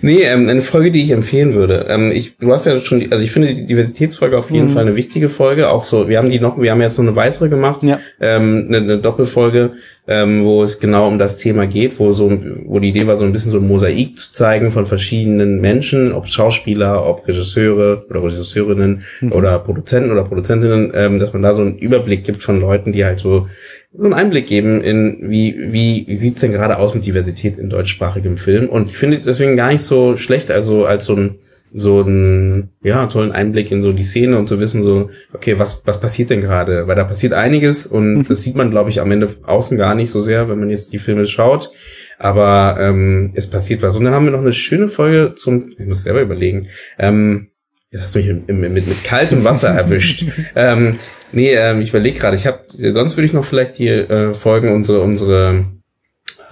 Nee, 0.02 0.22
ähm, 0.22 0.48
eine 0.48 0.60
Folge, 0.60 0.90
die 0.90 1.02
ich 1.02 1.10
empfehlen 1.10 1.54
würde. 1.54 1.86
Ähm, 1.88 2.12
ich, 2.12 2.36
du 2.36 2.52
hast 2.52 2.66
ja 2.66 2.78
schon, 2.80 3.10
also 3.10 3.24
ich 3.24 3.32
finde 3.32 3.54
die 3.54 3.64
Diversitätsfolge 3.64 4.36
auf 4.36 4.50
jeden 4.50 4.66
mhm. 4.66 4.70
Fall 4.70 4.82
eine 4.82 4.96
wichtige 4.96 5.28
Folge. 5.28 5.70
Auch 5.70 5.84
so, 5.84 6.08
wir 6.08 6.18
haben 6.18 6.30
die 6.30 6.40
noch, 6.40 6.60
wir 6.60 6.70
haben 6.70 6.80
jetzt 6.80 6.96
so 6.96 7.02
eine 7.02 7.16
weitere 7.16 7.48
gemacht, 7.48 7.82
ja. 7.82 7.98
ähm, 8.20 8.66
eine, 8.68 8.78
eine 8.78 8.98
Doppelfolge, 8.98 9.72
ähm, 10.08 10.44
wo 10.44 10.62
es 10.64 10.80
genau 10.80 11.06
um 11.08 11.18
das 11.18 11.36
Thema 11.36 11.66
geht, 11.66 11.98
wo 11.98 12.12
so, 12.12 12.30
wo 12.66 12.80
die 12.80 12.88
Idee 12.88 13.06
war, 13.06 13.16
so 13.16 13.24
ein 13.24 13.32
bisschen 13.32 13.52
so 13.52 13.58
ein 13.58 13.68
Mosaik 13.68 14.18
zu 14.18 14.32
zeigen 14.32 14.70
von 14.70 14.84
verschiedenen 14.84 15.60
Menschen, 15.60 16.12
ob 16.12 16.26
Schauspieler, 16.26 17.06
ob 17.06 17.26
Regisseure 17.26 18.04
oder 18.10 18.24
Regisseurinnen 18.24 19.02
mhm. 19.20 19.32
oder 19.32 19.58
Produzenten 19.60 20.10
oder 20.10 20.24
Produzentinnen, 20.24 20.92
ähm, 20.94 21.18
dass 21.20 21.32
man 21.32 21.42
da 21.42 21.54
so 21.54 21.62
einen 21.62 21.78
Überblick 21.78 22.24
gibt 22.24 22.42
von 22.42 22.60
Leuten, 22.60 22.92
die 22.92 23.04
halt 23.04 23.20
so 23.20 23.46
so 23.94 24.04
einen 24.04 24.14
Einblick 24.14 24.46
geben 24.46 24.80
in 24.82 25.30
wie 25.30 25.54
wie, 25.72 26.04
wie 26.08 26.16
sieht's 26.16 26.40
denn 26.40 26.52
gerade 26.52 26.78
aus 26.78 26.94
mit 26.94 27.04
Diversität 27.04 27.58
in 27.58 27.68
deutschsprachigem 27.68 28.36
Film? 28.36 28.68
Und 28.68 28.88
ich 28.88 28.96
finde 28.96 29.18
deswegen 29.18 29.56
gar 29.56 29.72
nicht 29.72 29.82
so 29.82 30.16
schlecht 30.16 30.50
also 30.50 30.86
als 30.86 31.04
so 31.04 31.16
ein 31.16 31.38
so 31.74 32.02
einen 32.02 32.70
ja 32.82 33.06
tollen 33.06 33.32
Einblick 33.32 33.70
in 33.70 33.82
so 33.82 33.92
die 33.92 34.02
Szene 34.02 34.38
und 34.38 34.46
zu 34.46 34.60
wissen 34.60 34.82
so 34.82 35.08
okay 35.32 35.58
was 35.58 35.82
was 35.84 36.00
passiert 36.00 36.30
denn 36.30 36.40
gerade? 36.40 36.86
Weil 36.86 36.96
da 36.96 37.04
passiert 37.04 37.32
einiges 37.34 37.86
und 37.86 38.14
mhm. 38.14 38.28
das 38.28 38.42
sieht 38.42 38.56
man 38.56 38.70
glaube 38.70 38.90
ich 38.90 39.00
am 39.00 39.10
Ende 39.10 39.28
außen 39.42 39.76
gar 39.76 39.94
nicht 39.94 40.10
so 40.10 40.18
sehr 40.18 40.48
wenn 40.48 40.58
man 40.58 40.70
jetzt 40.70 40.92
die 40.92 40.98
Filme 40.98 41.26
schaut. 41.26 41.70
Aber 42.18 42.76
ähm, 42.78 43.32
es 43.34 43.50
passiert 43.50 43.82
was. 43.82 43.96
Und 43.96 44.04
dann 44.04 44.14
haben 44.14 44.26
wir 44.26 44.32
noch 44.32 44.40
eine 44.40 44.52
schöne 44.52 44.88
Folge 44.88 45.34
zum 45.34 45.64
ich 45.78 45.86
muss 45.86 46.02
selber 46.02 46.22
überlegen 46.22 46.68
ähm, 46.98 47.48
Jetzt 47.92 48.02
hast 48.02 48.14
du 48.14 48.20
mich 48.20 48.28
mit, 48.28 48.72
mit, 48.72 48.86
mit 48.86 49.04
kaltem 49.04 49.44
Wasser 49.44 49.68
erwischt. 49.76 50.24
ähm, 50.56 50.98
nee, 51.30 51.52
ähm, 51.54 51.82
ich 51.82 51.90
überlege 51.90 52.18
gerade, 52.18 52.36
ich 52.36 52.46
habe, 52.46 52.60
sonst 52.66 53.16
würde 53.16 53.26
ich 53.26 53.34
noch 53.34 53.44
vielleicht 53.44 53.74
hier 53.74 54.10
äh, 54.10 54.34
Folgen 54.34 54.72
unsere, 54.72 55.02
unsere 55.02 55.66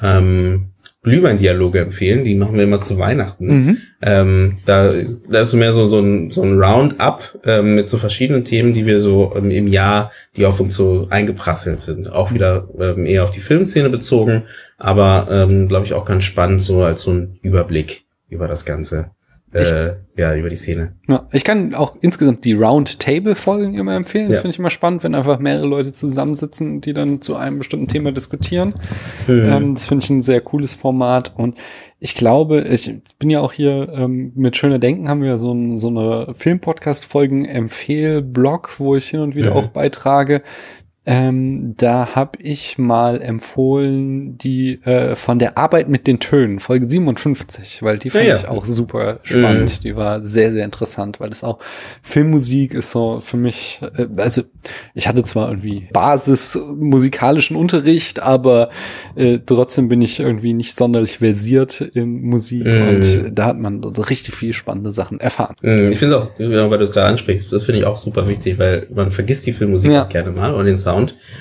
ähm, 0.02 0.66
Glühwein-Dialoge 1.02 1.80
empfehlen. 1.80 2.24
Die 2.24 2.34
machen 2.34 2.56
wir 2.56 2.64
immer 2.64 2.82
zu 2.82 2.98
Weihnachten. 2.98 3.46
Mhm. 3.46 3.76
Ähm, 4.02 4.58
da, 4.66 4.92
da 5.30 5.40
ist 5.40 5.52
so 5.52 5.56
mehr 5.56 5.72
so, 5.72 5.86
so 5.86 6.00
ein, 6.00 6.30
so 6.30 6.42
ein 6.42 6.60
Roundup 6.60 7.40
ähm, 7.46 7.74
mit 7.74 7.88
so 7.88 7.96
verschiedenen 7.96 8.44
Themen, 8.44 8.74
die 8.74 8.84
wir 8.84 9.00
so 9.00 9.32
ähm, 9.34 9.50
im 9.50 9.66
Jahr, 9.66 10.12
die 10.36 10.44
auf 10.44 10.60
uns 10.60 10.74
so 10.74 11.06
eingeprasselt 11.08 11.80
sind. 11.80 12.12
Auch 12.12 12.34
wieder 12.34 12.68
ähm, 12.78 13.06
eher 13.06 13.24
auf 13.24 13.30
die 13.30 13.40
Filmszene 13.40 13.88
bezogen, 13.88 14.42
aber 14.76 15.26
ähm, 15.30 15.68
glaube 15.68 15.86
ich 15.86 15.94
auch 15.94 16.04
ganz 16.04 16.24
spannend, 16.24 16.60
so 16.60 16.82
als 16.82 17.00
so 17.00 17.12
ein 17.12 17.38
Überblick 17.40 18.04
über 18.28 18.46
das 18.46 18.66
Ganze 18.66 19.12
äh, 19.52 19.94
ja, 20.16 20.34
über 20.36 20.50
die 20.50 20.56
Szene. 20.56 20.92
Ja, 21.08 21.26
ich 21.32 21.44
kann 21.44 21.74
auch 21.74 21.96
insgesamt 22.00 22.44
die 22.44 22.52
Roundtable-Folgen 22.52 23.74
immer 23.74 23.94
empfehlen. 23.94 24.26
Das 24.28 24.36
Ja. 24.36 24.42
finde 24.42 24.54
ich 24.54 24.58
immer 24.58 24.70
spannend, 24.70 25.02
wenn 25.02 25.14
einfach 25.14 25.38
mehrere 25.38 25.66
Leute 25.66 25.92
zusammensitzen, 25.92 26.80
die 26.80 26.92
dann 26.92 27.20
zu 27.20 27.36
einem 27.36 27.58
bestimmten 27.58 27.88
Thema 27.88 28.12
diskutieren. 28.12 28.74
Mhm. 29.26 29.44
Ähm, 29.50 29.74
das 29.74 29.86
finde 29.86 30.04
ich 30.04 30.10
ein 30.10 30.22
sehr 30.22 30.40
cooles 30.40 30.74
Format. 30.74 31.32
Und 31.36 31.56
ich 31.98 32.14
glaube, 32.14 32.60
ich 32.62 32.92
bin 33.18 33.30
ja 33.30 33.40
auch 33.40 33.52
hier 33.52 33.88
ähm, 33.92 34.32
mit 34.36 34.56
Schöner 34.56 34.78
Denken 34.78 35.08
haben 35.08 35.22
wir 35.22 35.36
so, 35.38 35.52
ein, 35.52 35.78
so 35.78 35.88
eine 35.88 36.34
Film-Podcast-Folgen-Empfehl-Blog, 36.36 38.78
wo 38.78 38.96
ich 38.96 39.08
hin 39.08 39.20
und 39.20 39.34
wieder 39.34 39.50
Mhm. 39.50 39.56
auch 39.56 39.66
beitrage. 39.68 40.42
Ähm, 41.06 41.74
da 41.78 42.14
habe 42.14 42.38
ich 42.42 42.76
mal 42.76 43.22
empfohlen, 43.22 44.36
die 44.36 44.80
äh, 44.84 45.16
von 45.16 45.38
der 45.38 45.56
Arbeit 45.56 45.88
mit 45.88 46.06
den 46.06 46.20
Tönen, 46.20 46.60
Folge 46.60 46.88
57, 46.90 47.82
weil 47.82 47.98
die 47.98 48.10
fand 48.10 48.24
Ja, 48.24 48.34
ja. 48.34 48.36
ich 48.36 48.48
auch 48.48 48.66
super 48.66 49.18
spannend. 49.22 49.82
Die 49.82 49.96
war 49.96 50.22
sehr, 50.24 50.52
sehr 50.52 50.62
interessant, 50.64 51.18
weil 51.18 51.30
das 51.30 51.42
auch 51.42 51.58
Filmmusik 52.02 52.74
ist 52.74 52.90
so 52.90 53.18
für 53.20 53.38
mich, 53.38 53.80
äh, 53.96 54.08
also 54.18 54.42
ich 54.94 55.08
hatte 55.08 55.24
zwar 55.24 55.48
irgendwie 55.48 55.88
Basis 55.90 56.58
musikalischen 56.76 57.56
Unterricht, 57.56 58.20
aber 58.20 58.68
äh, 59.16 59.38
trotzdem 59.44 59.88
bin 59.88 60.02
ich 60.02 60.20
irgendwie 60.20 60.52
nicht 60.52 60.76
sonderlich 60.76 61.16
versiert 61.18 61.80
in 61.80 62.20
Musik 62.22 62.66
Mhm. 62.66 62.88
und 62.88 63.30
da 63.32 63.46
hat 63.46 63.58
man 63.58 63.82
so 63.82 64.02
richtig 64.02 64.34
viel 64.34 64.52
spannende 64.52 64.92
Sachen 64.92 65.18
erfahren. 65.18 65.56
Mhm, 65.62 65.92
Ich 65.92 65.98
finde 65.98 66.16
es 66.16 66.22
auch, 66.22 66.70
weil 66.70 66.78
du 66.78 66.84
es 66.84 66.90
da 66.90 67.06
ansprichst, 67.06 67.50
das 67.52 67.64
finde 67.64 67.78
ich 67.80 67.86
auch 67.86 67.96
super 67.96 68.28
wichtig, 68.28 68.58
weil 68.58 68.86
man 68.94 69.10
vergisst 69.10 69.46
die 69.46 69.52
Filmmusik 69.52 69.90
Ja. 69.90 70.04
gerne 70.04 70.30
mal 70.30 70.54
und 70.54 70.66
den 70.66 70.76
Sound. 70.76 70.89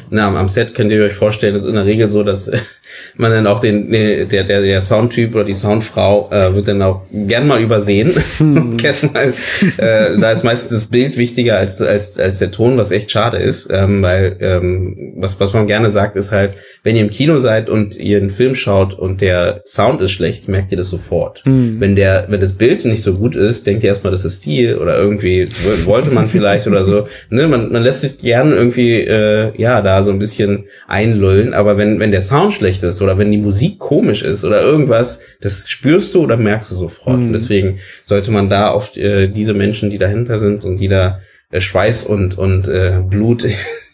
Na, 0.10 0.28
am- 0.28 0.36
am 0.36 0.48
Set 0.48 0.74
könnt 0.76 0.92
ihr 0.92 1.04
euch 1.04 1.14
vorstellen, 1.14 1.56
ist 1.56 1.66
in 1.66 1.74
der 1.76 1.86
Regel 1.86 2.10
so, 2.10 2.24
dass 2.24 2.50
man 3.18 3.32
dann 3.32 3.48
auch 3.48 3.60
den, 3.60 3.92
der, 3.92 4.26
der, 4.26 4.44
der 4.44 4.82
Soundtyp 4.82 5.36
oder 5.36 5.44
die 5.44 5.54
Soundfrau 5.54 6.30
äh, 6.32 6.54
wird 6.56 6.68
dann 6.68 6.82
auch 6.82 7.02
gern 7.12 7.48
mal 7.48 7.62
übersehen. 7.62 8.14
gern 8.78 8.96
mal, 9.14 9.34
äh, 9.78 10.18
da 10.20 10.32
ist 10.32 10.44
meistens 10.44 10.72
das 10.72 10.86
Bild 10.90 11.18
wichtiger 11.18 11.58
als, 11.58 11.82
als, 11.82 12.18
als 12.20 12.40
der 12.40 12.52
Ton, 12.52 12.78
was 12.78 12.92
echt 12.92 13.12
schade 13.12 13.38
ist, 13.38 13.70
ähm, 13.72 14.02
weil 14.02 14.38
ähm, 14.40 15.14
was, 15.18 15.40
was 15.40 15.54
man 15.54 15.68
gerne 15.68 15.92
sagt, 15.92 16.16
ist 16.16 16.32
halt, 16.32 16.56
wenn 16.84 16.96
ihr 16.96 17.02
im 17.04 17.10
Kino 17.10 17.40
seid 17.40 17.70
und 17.70 17.96
ihr 17.96 18.18
einen 18.18 18.30
Film 18.30 18.56
schaut 18.56 18.94
und 18.98 19.22
der 19.22 19.62
Sound 19.66 20.02
ist 20.02 20.12
schlecht, 20.12 20.48
merkt 20.48 20.72
ihr 20.72 20.78
das 20.78 20.90
sofort. 20.90 21.44
Wenn 21.46 21.96
der, 21.96 22.26
wenn 22.30 22.42
das 22.42 22.54
Bild 22.54 22.86
nicht 22.86 23.04
so 23.04 23.14
gut 23.14 23.36
ist, 23.36 23.68
denkt 23.68 23.84
ihr 23.84 23.90
erstmal, 23.90 24.12
das 24.12 24.26
ist 24.26 24.38
Stil 24.42 24.78
oder 24.78 24.98
irgendwie 24.98 25.48
wollte 25.86 26.10
man 26.12 26.28
vielleicht 26.30 26.68
oder 26.68 26.86
so. 26.86 27.08
Ne, 27.30 27.48
man, 27.48 27.72
man 27.72 27.84
lässt 27.84 28.02
sich 28.02 28.18
gern 28.20 28.52
irgendwie 28.52 29.02
äh, 29.02 29.39
ja 29.58 29.82
da 29.82 30.04
so 30.04 30.12
ein 30.12 30.20
bisschen 30.20 30.66
einlullen, 30.88 31.54
aber 31.54 31.78
wenn 31.78 32.00
wenn 32.00 32.12
der 32.12 32.22
Sound 32.22 32.54
schlecht 32.54 32.84
ist 32.84 33.02
oder 33.02 33.18
wenn 33.18 33.32
die 33.32 33.38
Musik 33.38 33.80
komisch 33.80 34.22
ist 34.22 34.44
oder 34.44 34.62
irgendwas, 34.62 35.20
das 35.42 35.70
spürst 35.70 36.16
du 36.16 36.24
oder 36.24 36.38
merkst 36.38 36.72
du 36.72 36.76
sofort. 36.76 37.18
Und 37.18 37.34
deswegen 37.34 37.80
sollte 38.06 38.32
man 38.32 38.50
da 38.50 38.70
auf 38.70 38.96
äh, 38.98 39.28
diese 39.28 39.54
Menschen, 39.54 39.90
die 39.90 39.98
dahinter 39.98 40.40
sind 40.40 40.66
und 40.66 40.80
die 40.80 40.88
da 40.88 41.20
äh, 41.52 41.62
Schweiß 41.62 42.06
und 42.06 42.38
und 42.38 42.68
äh, 42.68 43.02
Blut 43.08 43.46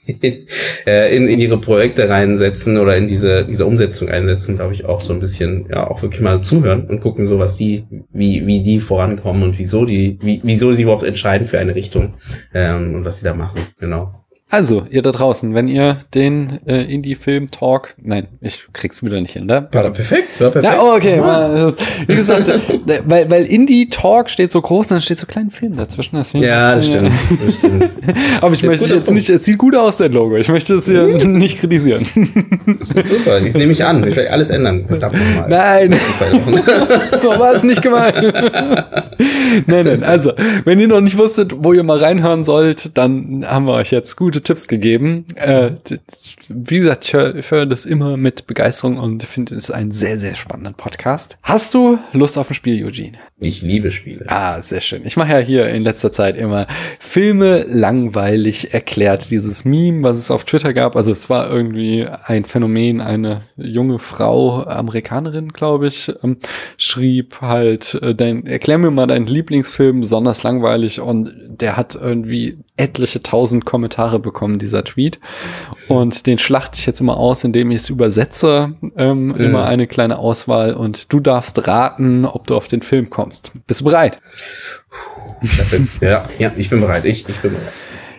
äh, 0.86 1.16
in, 1.16 1.28
in 1.28 1.40
ihre 1.40 1.60
Projekte 1.60 2.10
reinsetzen 2.10 2.78
oder 2.78 2.96
in 2.96 3.08
diese, 3.08 3.46
diese 3.46 3.66
Umsetzung 3.66 4.10
einsetzen, 4.10 4.56
glaube 4.56 4.74
ich, 4.74 4.86
auch 4.86 5.02
so 5.02 5.14
ein 5.14 5.20
bisschen, 5.20 5.68
ja, 5.70 5.88
auch 5.88 6.02
wirklich 6.02 6.22
mal 6.22 6.42
zuhören 6.42 6.86
und 6.88 7.02
gucken, 7.02 7.28
so 7.28 7.40
was 7.40 7.58
die, 7.58 7.86
wie, 8.12 8.46
wie 8.46 8.62
die 8.62 8.80
vorankommen 8.80 9.44
und 9.44 9.58
wieso 9.58 9.86
die, 9.86 10.20
wie, 10.22 10.42
wieso 10.44 10.74
sie 10.74 10.84
überhaupt 10.84 11.04
entscheiden 11.04 11.48
für 11.48 11.60
eine 11.60 11.76
Richtung 11.76 12.16
ähm, 12.54 12.96
und 12.96 13.06
was 13.06 13.18
sie 13.18 13.26
da 13.26 13.34
machen. 13.34 13.62
Genau. 13.80 14.25
Also, 14.48 14.86
ihr 14.92 15.02
da 15.02 15.12
draußen, 15.12 15.56
wenn 15.56 15.68
ihr 15.68 15.98
den 16.14 16.60
äh, 16.68 16.84
Indie-Film-Talk, 16.84 17.96
nein, 18.02 18.28
ich 18.42 18.64
krieg's 18.74 19.02
wieder 19.04 19.20
nicht 19.20 19.34
hin, 19.34 19.48
ne? 19.48 19.68
War 19.72 19.84
da 19.84 19.90
perfekt, 19.90 20.40
war 20.40 20.52
perfekt. 20.52 20.72
Ja, 20.72 20.82
oh, 20.84 20.96
okay. 20.96 21.18
mal, 21.20 21.74
Wie 22.06 22.16
gesagt, 22.16 22.48
äh, 22.88 23.02
weil, 23.06 23.28
weil 23.32 23.46
Indie-Talk 23.46 24.30
steht 24.30 24.52
so 24.52 24.62
groß, 24.62 24.90
dann 24.90 25.02
steht 25.02 25.18
so 25.18 25.26
klein 25.26 25.50
Film 25.50 25.76
dazwischen. 25.76 26.16
Deswegen 26.18 26.44
Ja, 26.44 26.76
das 26.76 26.86
stimmt, 26.86 27.12
das 27.44 27.56
stimmt. 27.58 27.90
Aber 28.40 28.54
ich 28.54 28.62
Ist 28.64 28.70
möchte 28.70 28.86
jetzt 28.86 29.06
Punkt. 29.06 29.14
nicht, 29.14 29.30
es 29.30 29.46
sieht 29.46 29.58
gut 29.58 29.76
aus, 29.76 29.98
dein 29.98 30.12
Logo. 30.14 30.38
Ich 30.38 30.48
möchte 30.50 30.76
es 30.76 30.86
hier 30.86 31.04
nicht 31.26 31.58
kritisieren. 31.58 32.06
Das 32.80 32.92
ist 32.92 33.10
super, 33.10 33.42
ich 33.42 33.56
nehme 33.56 33.68
mich 33.70 33.84
an, 33.84 34.08
ich 34.08 34.16
werde 34.16 34.32
alles 34.32 34.52
ändern. 34.52 34.86
Verdammt 34.88 35.16
nochmal. 35.16 35.50
Nein, 35.50 35.96
so 37.24 37.30
war 37.40 37.54
es 37.54 37.64
nicht 37.64 37.82
gemeint. 37.82 38.16
nein, 39.66 39.86
nein. 39.86 40.04
Also, 40.04 40.34
wenn 40.66 40.78
ihr 40.78 40.88
noch 40.88 41.02
nicht 41.02 41.18
wusstet, 41.18 41.52
wo 41.64 41.74
ihr 41.74 41.84
mal 41.84 41.98
reinhören 41.98 42.44
sollt, 42.44 42.96
dann 42.96 43.44
haben 43.48 43.66
wir 43.66 43.74
euch 43.74 43.90
jetzt 43.92 44.16
gute 44.36 44.44
Tipps 44.44 44.68
gegeben. 44.68 45.26
Äh, 45.36 45.72
wie 46.50 46.80
gesagt, 46.80 47.06
ich 47.06 47.14
höre 47.14 47.42
höre 47.50 47.66
das 47.66 47.86
immer 47.86 48.18
mit 48.18 48.48
Begeisterung 48.48 48.98
und 48.98 49.24
finde 49.24 49.56
es 49.56 49.72
einen 49.72 49.92
sehr, 49.92 50.20
sehr 50.20 50.36
spannenden 50.36 50.74
Podcast. 50.74 51.38
Hast 51.42 51.74
du 51.74 51.98
Lust 52.12 52.38
auf 52.38 52.52
ein 52.52 52.54
Spiel, 52.54 52.84
Eugene? 52.86 53.18
Ich 53.40 53.62
liebe 53.62 53.92
Spiele. 53.92 54.26
Ah, 54.28 54.62
sehr 54.62 54.82
schön. 54.82 55.04
Ich 55.06 55.16
mache 55.16 55.32
ja 55.32 55.38
hier 55.38 55.70
in 55.70 55.84
letzter 55.84 56.12
Zeit 56.12 56.36
immer 56.36 56.68
Filme 57.00 57.64
langweilig 57.70 58.74
erklärt. 58.74 59.32
Dieses 59.32 59.64
Meme, 59.64 60.04
was 60.04 60.18
es 60.18 60.32
auf 60.32 60.44
Twitter 60.44 60.74
gab. 60.74 60.98
Also 60.98 61.14
es 61.14 61.30
war 61.30 61.50
irgendwie 61.50 62.06
ein 62.26 62.44
Phänomen. 62.44 63.00
Eine 63.00 63.42
junge 63.56 64.00
Frau, 64.00 64.64
Amerikanerin, 64.64 65.50
glaube 65.50 65.88
ich, 65.88 66.12
ähm, 66.24 66.38
schrieb 66.78 67.40
halt, 67.40 67.94
äh, 68.02 68.14
dein, 68.14 68.46
erklär 68.46 68.80
mir 68.80 68.92
mal 68.92 69.08
deinen 69.08 69.28
Lieblingsfilm, 69.28 70.02
besonders 70.02 70.44
langweilig. 70.44 71.00
Und 71.00 71.34
der 71.48 71.78
hat 71.78 71.96
irgendwie 71.96 72.58
etliche 72.78 73.24
tausend 73.24 73.66
Kommentare 73.66 74.20
bekommen, 74.20 74.60
dieser 74.60 74.84
Tweet. 74.84 75.20
Und 75.88 76.28
den 76.28 76.38
schlachte 76.38 76.78
ich 76.78 76.86
jetzt 76.86 77.02
immer 77.02 77.18
aus, 77.18 77.44
indem 77.44 77.72
ich 77.72 77.78
es 77.78 77.90
übersetze. 77.90 78.76
Ähm, 78.98 79.34
Immer 79.36 79.66
eine 79.66 79.88
kleine 79.88 80.18
Auswahl. 80.18 80.74
Und 80.74 81.14
du 81.14 81.20
darfst 81.20 81.68
raten, 81.68 82.26
ob 82.26 82.48
du 82.48 82.56
auf 82.56 82.68
den 82.68 82.82
Film 82.82 83.10
kommst. 83.10 83.54
Bist 83.68 83.82
du 83.82 83.86
bereit? 83.86 84.20
Ich 85.42 85.60
hab 85.60 85.72
jetzt, 85.72 86.02
ja, 86.02 86.24
ja, 86.40 86.52
ich 86.58 86.70
bin 86.70 86.82
bereit. 86.82 87.06
Ich, 87.06 87.28
ich 87.28 87.38
bin 87.38 87.52
bereit. 87.52 87.72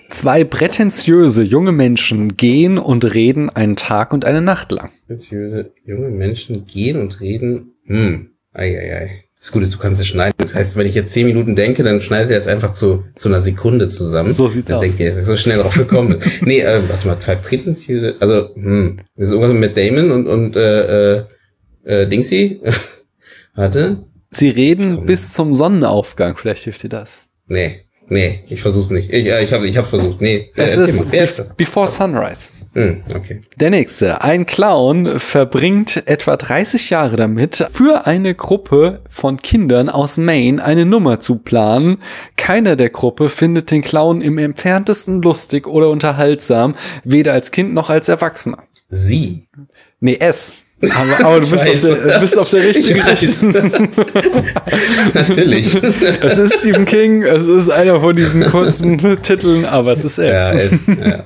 Zwei 0.08 0.44
prätentiöse 0.44 1.42
junge 1.42 1.72
Menschen 1.72 2.36
gehen 2.36 2.78
und 2.78 3.12
reden 3.12 3.50
einen 3.50 3.76
Tag 3.76 4.12
und 4.12 4.24
eine 4.24 4.40
Nacht 4.40 4.70
lang. 4.70 4.92
Beziehungsweise 5.08 5.72
junge 5.84 6.10
Menschen 6.10 6.66
gehen 6.66 7.00
und 7.00 7.20
reden. 7.20 7.74
Hm. 7.86 8.30
Ei, 8.52 8.78
ei, 8.78 8.94
ei. 8.94 9.25
Das 9.40 9.52
Gute 9.52 9.64
ist, 9.64 9.74
du 9.74 9.78
kannst 9.78 10.00
es 10.00 10.08
schneiden. 10.08 10.34
Das 10.38 10.54
heißt, 10.54 10.76
wenn 10.76 10.86
ich 10.86 10.94
jetzt 10.94 11.12
zehn 11.12 11.26
Minuten 11.26 11.54
denke, 11.54 11.82
dann 11.82 12.00
schneidet 12.00 12.32
er 12.32 12.38
es 12.38 12.46
einfach 12.46 12.72
zu, 12.72 13.04
zu 13.14 13.28
einer 13.28 13.40
Sekunde 13.40 13.88
zusammen. 13.88 14.32
So 14.32 14.48
sieht's 14.48 14.68
dann 14.68 14.78
aus. 14.78 14.82
denkt 14.82 14.98
ihr, 14.98 15.06
er 15.06 15.18
ist 15.18 15.26
so 15.26 15.36
schnell 15.36 15.58
drauf 15.58 15.76
gekommen. 15.76 16.18
nee, 16.40 16.60
äh, 16.60 16.82
warte 16.88 17.06
mal, 17.06 17.18
zwei 17.18 17.36
prätentiöse, 17.36 18.16
also, 18.18 18.54
hm. 18.54 18.98
Das 19.14 19.28
ist 19.28 19.32
irgendwas 19.32 19.58
mit 19.58 19.76
Damon 19.76 20.10
und, 20.10 20.26
und, 20.26 20.56
äh, 20.56 21.18
äh, 21.18 21.24
äh 21.84 22.06
Dingsy. 22.08 22.60
warte. 23.54 24.04
Sie 24.30 24.50
reden 24.50 25.06
bis 25.06 25.32
zum 25.32 25.54
Sonnenaufgang. 25.54 26.36
Vielleicht 26.36 26.64
hilft 26.64 26.82
dir 26.82 26.88
das. 26.88 27.22
Nee. 27.46 27.85
Nee, 28.08 28.44
ich 28.48 28.62
versuch's 28.62 28.90
nicht. 28.90 29.12
Ich, 29.12 29.26
äh, 29.26 29.42
ich 29.42 29.52
habe 29.52 29.66
ich 29.66 29.76
hab's 29.76 29.88
versucht. 29.90 30.20
Nee, 30.20 30.50
äh, 30.56 30.62
Es 30.62 30.76
ist. 30.76 31.04
Wer 31.10 31.24
ist 31.24 31.38
das? 31.40 31.48
Be- 31.48 31.54
Before 31.56 31.88
Sunrise. 31.88 32.50
Hm, 32.74 33.02
okay. 33.14 33.40
Der 33.56 33.70
nächste. 33.70 34.20
Ein 34.22 34.44
Clown 34.46 35.18
verbringt 35.18 36.02
etwa 36.06 36.36
30 36.36 36.90
Jahre 36.90 37.16
damit, 37.16 37.66
für 37.70 38.06
eine 38.06 38.34
Gruppe 38.34 39.00
von 39.08 39.38
Kindern 39.38 39.88
aus 39.88 40.18
Maine 40.18 40.62
eine 40.62 40.84
Nummer 40.84 41.18
zu 41.20 41.38
planen. 41.38 41.98
Keiner 42.36 42.76
der 42.76 42.90
Gruppe 42.90 43.30
findet 43.30 43.70
den 43.70 43.82
Clown 43.82 44.20
im 44.20 44.38
entferntesten 44.38 45.22
lustig 45.22 45.66
oder 45.66 45.88
unterhaltsam, 45.88 46.74
weder 47.02 47.32
als 47.32 47.50
Kind 47.50 47.72
noch 47.74 47.88
als 47.90 48.08
Erwachsener. 48.08 48.62
Sie. 48.90 49.48
Nee, 50.00 50.16
S. 50.20 50.54
Aber, 50.82 51.24
aber 51.24 51.40
du, 51.40 51.50
bist 51.50 51.66
auf 51.66 51.80
der, 51.80 51.96
du 51.96 52.20
bist 52.20 52.38
auf 52.38 52.50
der 52.50 52.64
richtigen. 52.64 52.98
Natürlich. 55.14 55.74
Es 56.20 56.36
ist 56.36 56.56
Stephen 56.56 56.84
King, 56.84 57.22
es 57.22 57.44
ist 57.44 57.70
einer 57.70 57.98
von 57.98 58.14
diesen 58.14 58.44
kurzen 58.44 58.98
Titeln, 59.22 59.64
aber 59.64 59.92
es 59.92 60.04
ist 60.04 60.18
ja, 60.18 60.52
S. 60.52 60.72
es, 60.72 60.80
ja. 60.98 61.24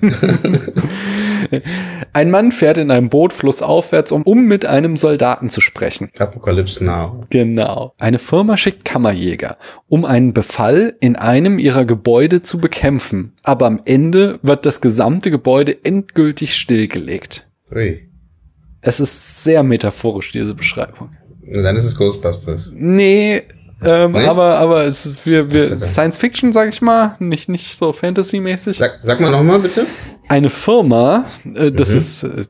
Ein 2.13 2.31
Mann 2.31 2.53
fährt 2.53 2.79
in 2.79 2.93
einem 2.93 3.09
Boot 3.09 3.33
flussaufwärts, 3.33 4.13
um, 4.13 4.23
um 4.23 4.45
mit 4.45 4.67
einem 4.67 4.97
Soldaten 4.97 5.49
zu 5.49 5.61
sprechen. 5.61 6.11
Apocalypse 6.19 6.85
Now. 6.85 7.23
Genau. 7.31 7.95
Eine 7.99 8.21
Firma 8.21 8.57
schickt 8.57 8.85
Kammerjäger, 8.85 9.57
um 9.89 10.05
einen 10.05 10.33
Befall 10.33 10.95
in 11.01 11.17
einem 11.17 11.59
ihrer 11.59 11.85
Gebäude 11.85 12.43
zu 12.43 12.59
bekämpfen. 12.59 13.33
Aber 13.43 13.67
am 13.67 13.81
Ende 13.85 14.39
wird 14.43 14.65
das 14.65 14.81
gesamte 14.81 15.33
Gebäude 15.33 15.77
endgültig 15.85 16.55
stillgelegt. 16.55 17.49
Ui. 17.75 18.10
Es 18.83 19.01
ist 19.01 19.45
sehr 19.45 19.63
metaphorisch, 19.63 20.33
diese 20.33 20.55
Beschreibung. 20.55 21.11
Dann 21.53 21.77
ist 21.77 21.85
es 21.85 21.97
Ghostbusters. 21.97 22.71
Nee, 22.73 23.43
Ähm, 23.83 24.13
nee? 24.13 24.27
Aber, 24.27 24.59
aber 24.59 24.85
es, 24.85 25.09
wir, 25.25 25.51
wir 25.51 25.81
Science 25.81 26.19
Fiction, 26.19 26.53
sag 26.53 26.69
ich 26.69 26.83
mal, 26.83 27.15
nicht, 27.19 27.49
nicht 27.49 27.79
so 27.79 27.93
Fantasy-mäßig. 27.93 28.77
Sag, 28.77 29.01
sag 29.03 29.21
mal 29.21 29.31
nochmal 29.31 29.59
bitte. 29.59 29.87
Eine 30.29 30.51
Firma, 30.51 31.25
äh, 31.55 31.73
das 31.73 31.91
mhm. 31.91 31.97
ist 31.97 32.23
äh, 32.23 32.45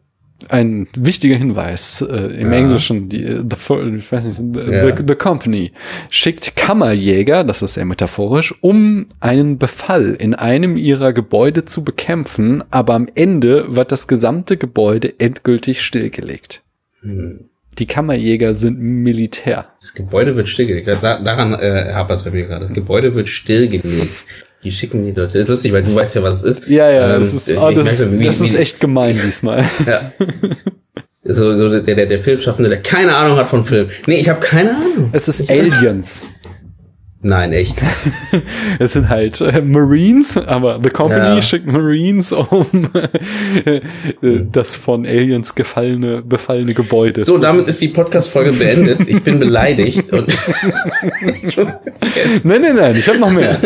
ein 0.48 0.88
wichtiger 0.96 1.36
Hinweis 1.36 2.02
äh, 2.02 2.14
im 2.14 2.52
ja. 2.52 2.58
Englischen, 2.58 3.08
die, 3.08 3.22
äh, 3.22 3.38
the, 3.38 3.74
ich 3.96 4.10
weiß 4.10 4.26
nicht, 4.26 4.54
the, 4.54 4.72
ja. 4.72 4.86
the, 4.86 5.04
the, 5.06 5.14
Company 5.14 5.72
schickt 6.08 6.56
Kammerjäger, 6.56 7.44
das 7.44 7.62
ist 7.62 7.74
sehr 7.74 7.84
metaphorisch, 7.84 8.54
um 8.60 9.06
einen 9.20 9.58
Befall 9.58 10.16
in 10.18 10.34
einem 10.34 10.76
ihrer 10.76 11.12
Gebäude 11.12 11.64
zu 11.64 11.84
bekämpfen, 11.84 12.64
aber 12.70 12.94
am 12.94 13.08
Ende 13.14 13.76
wird 13.76 13.92
das 13.92 14.08
gesamte 14.08 14.56
Gebäude 14.56 15.18
endgültig 15.18 15.82
stillgelegt. 15.82 16.62
Hm. 17.02 17.50
Die 17.78 17.86
Kammerjäger 17.86 18.54
sind 18.54 18.78
Militär. 18.78 19.66
Das 19.80 19.94
Gebäude 19.94 20.36
wird 20.36 20.48
stillgelegt. 20.48 20.88
Da, 20.88 21.18
daran 21.18 21.54
äh, 21.54 21.92
hapert 21.94 22.18
es 22.18 22.24
bei 22.24 22.30
mir 22.30 22.46
gerade. 22.46 22.66
Das 22.66 22.74
Gebäude 22.74 23.14
wird 23.14 23.28
stillgelegt. 23.28 24.24
Die 24.62 24.72
schicken 24.72 25.04
die 25.04 25.10
Leute. 25.12 25.34
Das 25.34 25.44
ist 25.44 25.48
lustig, 25.48 25.72
weil 25.72 25.82
du 25.82 25.94
weißt 25.94 26.16
ja, 26.16 26.22
was 26.22 26.42
es 26.42 26.58
ist. 26.58 26.68
Ja, 26.68 26.90
ja, 26.90 27.14
ähm, 27.14 27.20
das, 27.20 27.32
ist, 27.32 27.50
oh, 27.56 27.70
das, 27.70 27.84
merke, 27.84 28.18
wie, 28.18 28.24
das 28.24 28.40
ist 28.40 28.54
echt 28.54 28.80
gemein 28.80 29.18
diesmal. 29.24 29.64
Ja. 29.86 30.12
So, 31.22 31.52
so 31.52 31.68
der, 31.68 31.94
der, 31.94 32.06
der 32.06 32.18
Filmschaffende, 32.18 32.70
der 32.70 32.82
keine 32.82 33.14
Ahnung 33.14 33.36
hat 33.36 33.46
von 33.46 33.64
Film. 33.64 33.88
Nee, 34.06 34.16
ich 34.16 34.28
habe 34.28 34.40
keine 34.40 34.70
Ahnung. 34.70 35.10
Es 35.12 35.28
ist 35.28 35.40
ich 35.40 35.50
Aliens. 35.50 36.24
Nein, 37.22 37.52
echt. 37.52 37.82
es 38.78 38.94
sind 38.94 39.10
halt 39.10 39.42
äh, 39.42 39.60
Marines, 39.60 40.38
aber 40.38 40.80
The 40.82 40.88
Company 40.88 41.36
ja. 41.36 41.42
schickt 41.42 41.66
Marines, 41.66 42.32
um 42.32 42.66
äh, 42.94 43.80
das 44.50 44.76
von 44.76 45.04
Aliens 45.04 45.54
gefallene, 45.54 46.22
befallene 46.22 46.72
Gebäude. 46.72 47.26
So, 47.26 47.36
damit 47.36 47.66
ist 47.68 47.82
die 47.82 47.88
Podcast-Folge 47.88 48.52
beendet. 48.52 49.00
Ich 49.10 49.22
bin 49.22 49.40
beleidigt. 49.40 50.12
Und 50.12 50.28
nein, 52.44 52.62
nein, 52.62 52.76
nein, 52.76 52.96
ich 52.96 53.08
habe 53.08 53.18
noch 53.18 53.30
mehr. 53.30 53.58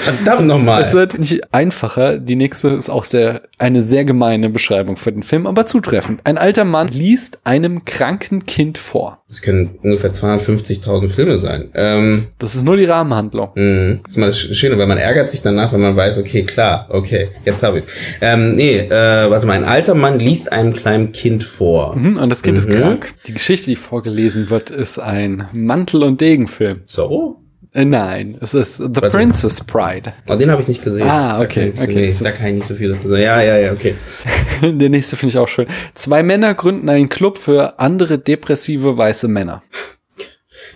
Verdammt 0.00 0.46
nochmal. 0.48 0.82
Es 0.82 0.92
wird 0.92 1.18
nicht 1.18 1.54
einfacher. 1.54 2.18
Die 2.18 2.34
nächste 2.34 2.68
ist 2.68 2.90
auch 2.90 3.04
sehr, 3.04 3.42
eine 3.58 3.82
sehr 3.82 4.04
gemeine 4.04 4.50
Beschreibung 4.50 4.96
für 4.96 5.12
den 5.12 5.22
Film, 5.22 5.46
aber 5.46 5.66
zutreffend. 5.66 6.22
Ein 6.24 6.38
alter 6.38 6.64
Mann 6.64 6.88
liest 6.88 7.40
einem 7.44 7.84
kranken 7.84 8.46
Kind 8.46 8.78
vor. 8.78 9.23
Das 9.26 9.40
können 9.40 9.78
ungefähr 9.82 10.12
250.000 10.12 11.08
Filme 11.08 11.38
sein. 11.38 11.70
Ähm, 11.74 12.26
das 12.38 12.54
ist 12.54 12.64
nur 12.64 12.76
die 12.76 12.84
Rahmenhandlung. 12.84 13.50
Mh, 13.54 14.00
das 14.04 14.12
ist 14.12 14.18
mal 14.18 14.26
das 14.26 14.38
Schöne, 14.38 14.76
weil 14.76 14.86
man 14.86 14.98
ärgert 14.98 15.30
sich 15.30 15.40
danach, 15.40 15.72
wenn 15.72 15.80
man 15.80 15.96
weiß, 15.96 16.18
okay, 16.18 16.42
klar, 16.42 16.88
okay, 16.90 17.28
jetzt 17.44 17.62
habe 17.62 17.78
ich 17.78 17.84
ähm, 18.20 18.54
Nee, 18.54 18.80
äh, 18.80 18.90
warte 19.30 19.46
mal, 19.46 19.54
ein 19.54 19.64
alter 19.64 19.94
Mann 19.94 20.18
liest 20.18 20.52
einem 20.52 20.74
kleinen 20.74 21.12
Kind 21.12 21.42
vor. 21.42 21.96
Mhm, 21.96 22.18
und 22.18 22.28
das 22.28 22.42
Kind 22.42 22.58
mhm. 22.58 22.70
ist 22.70 22.78
krank. 22.78 23.14
Die 23.26 23.32
Geschichte, 23.32 23.70
die 23.70 23.76
vorgelesen 23.76 24.50
wird, 24.50 24.70
ist 24.70 24.98
ein 24.98 25.48
Mantel- 25.52 26.04
und 26.04 26.20
Degenfilm. 26.20 26.82
So? 26.84 27.43
Äh, 27.74 27.84
nein, 27.84 28.38
es 28.40 28.54
ist 28.54 28.76
The 28.76 28.84
Warte. 28.84 29.10
Princess 29.10 29.60
Pride. 29.60 30.12
Oh, 30.28 30.36
den 30.36 30.48
habe 30.48 30.62
ich 30.62 30.68
nicht 30.68 30.84
gesehen. 30.84 31.08
Ah, 31.08 31.40
okay, 31.40 31.72
da 31.74 31.82
okay. 31.82 32.06
Nee, 32.06 32.14
da 32.22 32.30
kann 32.30 32.46
ich 32.46 32.54
nicht 32.54 32.68
so 32.68 32.74
viel 32.76 32.92
dazu 32.92 33.08
sagen. 33.08 33.20
Ja, 33.20 33.42
ja, 33.42 33.58
ja, 33.58 33.72
okay. 33.72 33.96
Der 34.62 34.88
nächste 34.88 35.16
finde 35.16 35.30
ich 35.30 35.38
auch 35.38 35.48
schön. 35.48 35.66
Zwei 35.94 36.22
Männer 36.22 36.54
gründen 36.54 36.88
einen 36.88 37.08
Club 37.08 37.36
für 37.36 37.80
andere 37.80 38.18
depressive 38.20 38.96
weiße 38.96 39.26
Männer. 39.26 39.64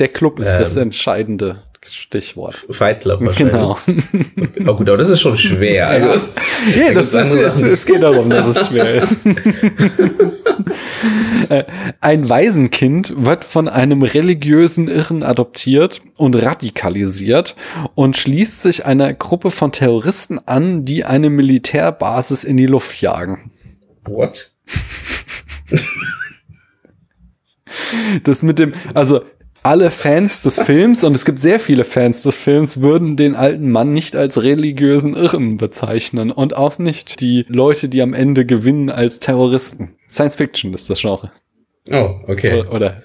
Der 0.01 0.09
Club 0.09 0.41
ist 0.41 0.53
ähm, 0.53 0.59
das 0.59 0.75
entscheidende 0.75 1.63
Stichwort. 1.95 2.67
Fight 2.71 3.01
Club 3.01 3.21
wahrscheinlich. 3.21 3.53
Genau. 3.53 3.79
Oh 4.67 4.77
gut, 4.77 4.89
aber 4.89 4.99
das 4.99 5.11
ist 5.11 5.21
schon 5.21 5.37
schwer. 5.39 5.89
Also, 5.89 6.21
ja, 6.79 6.93
das 6.93 7.15
ist, 7.15 7.35
es, 7.35 7.63
es 7.63 7.87
geht 7.87 8.03
darum, 8.03 8.31
dass 8.31 8.47
es 8.47 8.67
schwer 8.67 8.95
ist. 8.95 9.21
Äh, 11.49 11.65
ein 12.01 12.29
Waisenkind 12.29 13.15
wird 13.17 13.45
von 13.45 13.69
einem 13.69 14.03
religiösen 14.03 14.89
Irren 14.89 15.23
adoptiert 15.23 16.03
und 16.17 16.35
radikalisiert 16.37 17.57
und 17.95 18.17
schließt 18.17 18.63
sich 18.63 18.85
einer 18.85 19.15
Gruppe 19.15 19.51
von 19.51 19.73
Terroristen 19.73 20.41
an, 20.47 20.85
die 20.85 21.05
eine 21.05 21.31
Militärbasis 21.31 22.45
in 22.45 22.57
die 22.57 22.67
Luft 22.67 23.01
jagen. 23.01 23.51
What? 24.05 24.53
Das 28.25 28.43
mit 28.43 28.59
dem, 28.59 28.73
also 28.95 29.23
alle 29.69 29.91
Fans 29.91 30.41
des 30.41 30.59
Films, 30.59 31.05
und 31.05 31.15
es 31.15 31.27
gibt 31.27 31.41
sehr 31.41 31.61
viele 31.61 31.85
Fans 31.85 32.23
des 32.23 32.37
Films, 32.37 32.81
würden 32.81 33.19
den 33.19 33.35
alten 33.35 33.71
Mann 33.71 33.93
nicht 33.93 34.17
als 34.17 34.43
religiösen 34.43 35.15
Irren 35.15 35.59
bezeichnen 35.59 36.31
und 36.31 36.57
auch 36.57 36.79
nicht 36.79 37.21
die 37.21 37.45
Leute, 37.49 37.91
die 37.91 38.01
am 38.01 38.15
Ende 38.15 38.47
gewinnen, 38.47 38.89
als 38.89 39.21
Terroristen. 39.21 39.97
Science 40.09 40.37
Fiction 40.37 40.73
ist 40.73 40.89
das 40.89 41.03
Genre. 41.03 41.33
Oh, 41.91 42.13
okay. 42.29 42.61
Oder, 42.61 42.73
oder 42.73 43.03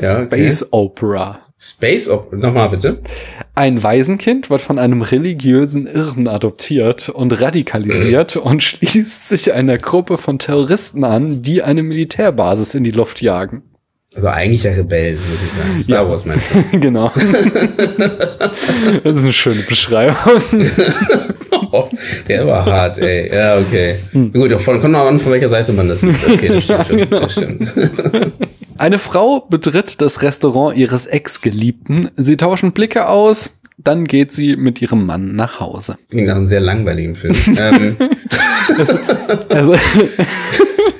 ja, 0.00 0.22
Space 0.22 0.62
okay. 0.62 0.70
Opera. 0.70 1.40
Space 1.58 2.08
Opera, 2.08 2.36
nochmal 2.36 2.68
bitte. 2.68 3.00
Ein 3.56 3.82
Waisenkind 3.82 4.50
wird 4.50 4.60
von 4.60 4.78
einem 4.78 5.02
religiösen 5.02 5.88
Irren 5.88 6.28
adoptiert 6.28 7.08
und 7.08 7.40
radikalisiert 7.40 8.36
und 8.36 8.62
schließt 8.62 9.28
sich 9.28 9.52
einer 9.52 9.78
Gruppe 9.78 10.16
von 10.16 10.38
Terroristen 10.38 11.02
an, 11.02 11.42
die 11.42 11.64
eine 11.64 11.82
Militärbasis 11.82 12.74
in 12.74 12.84
die 12.84 12.92
Luft 12.92 13.20
jagen. 13.20 13.64
Also 14.18 14.30
eigentlich 14.30 14.64
ja 14.64 14.72
Rebellen, 14.72 15.20
muss 15.30 15.40
ich 15.44 15.52
sagen. 15.52 15.80
Star 15.80 16.02
ja. 16.02 16.10
Wars 16.10 16.24
meinst 16.24 16.50
du? 16.52 16.78
genau. 16.80 17.12
das 19.04 19.16
ist 19.16 19.22
eine 19.22 19.32
schöne 19.32 19.62
Beschreibung. 19.62 20.16
oh, 21.70 21.84
der 22.28 22.44
war 22.44 22.66
hart, 22.66 22.98
ey. 22.98 23.32
Ja, 23.32 23.58
okay. 23.58 24.00
Hm. 24.10 24.32
Gut, 24.32 24.50
davon 24.50 24.80
kommt 24.80 24.94
noch 24.94 25.06
an, 25.06 25.20
von 25.20 25.30
welcher 25.30 25.50
Seite 25.50 25.72
man 25.72 25.86
das 25.86 26.00
sieht. 26.00 26.16
Okay, 26.28 26.48
das 26.48 26.64
stimmt 26.64 26.88
schon. 26.88 26.96
Genau. 27.08 27.20
Das 27.20 27.32
stimmt. 27.32 27.72
Eine 28.76 28.98
Frau 28.98 29.46
betritt 29.48 30.00
das 30.00 30.20
Restaurant 30.22 30.76
ihres 30.76 31.06
Ex-Geliebten. 31.06 32.10
Sie 32.16 32.36
tauschen 32.36 32.72
Blicke 32.72 33.06
aus. 33.06 33.52
Dann 33.76 34.04
geht 34.04 34.32
sie 34.32 34.56
mit 34.56 34.82
ihrem 34.82 35.06
Mann 35.06 35.36
nach 35.36 35.60
Hause. 35.60 35.96
Klingt 36.10 36.26
nach 36.26 36.34
einem 36.34 36.48
sehr 36.48 36.58
langweiligen 36.58 37.14
Film. 37.14 37.36
ähm. 37.56 37.96
also, 38.76 38.98
also 39.48 39.76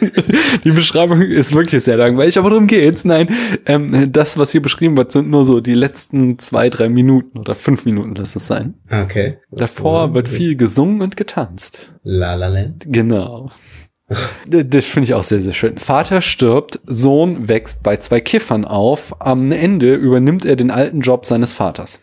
die 0.65 0.71
Beschreibung 0.71 1.23
ist 1.23 1.55
wirklich 1.55 1.83
sehr 1.83 1.97
langweilig, 1.97 2.39
aber 2.39 2.51
darum 2.51 2.67
geht's. 2.67 3.05
Nein, 3.05 3.29
ähm, 3.67 4.13
das, 4.13 4.39
was 4.39 4.53
hier 4.53 4.63
beschrieben 4.63 4.97
wird, 4.97 5.13
sind 5.13 5.31
nur 5.31 5.45
so 5.45 5.61
die 5.61 5.75
letzten 5.75 6.39
zwei, 6.39 6.71
drei 6.71 6.89
Minuten 6.89 7.39
oder 7.39 7.55
fünf 7.55 7.85
Minuten, 7.85 8.15
lass 8.15 8.37
es 8.37 8.47
sein. 8.47 8.75
Okay. 8.91 9.39
Davor 9.51 10.15
wird 10.15 10.29
viel 10.29 10.57
gesungen 10.57 11.03
und 11.03 11.17
getanzt. 11.17 11.91
La 12.03 12.35
La 12.35 12.49
Land. 12.49 12.87
Genau. 12.89 13.51
Das 14.47 14.87
finde 14.87 15.05
ich 15.05 15.13
auch 15.13 15.23
sehr, 15.23 15.43
sehr 15.43 15.53
schön. 15.53 15.77
Vater 15.77 16.23
stirbt, 16.23 16.81
Sohn 16.87 17.49
wächst 17.49 17.83
bei 17.83 17.99
zwei 17.99 18.21
Kiffern 18.21 18.65
auf. 18.65 19.21
Am 19.21 19.53
Ende 19.53 19.95
übernimmt 19.95 20.47
er 20.47 20.57
den 20.57 20.71
alten 20.71 21.01
Job 21.01 21.27
seines 21.27 21.53
Vaters. 21.53 22.01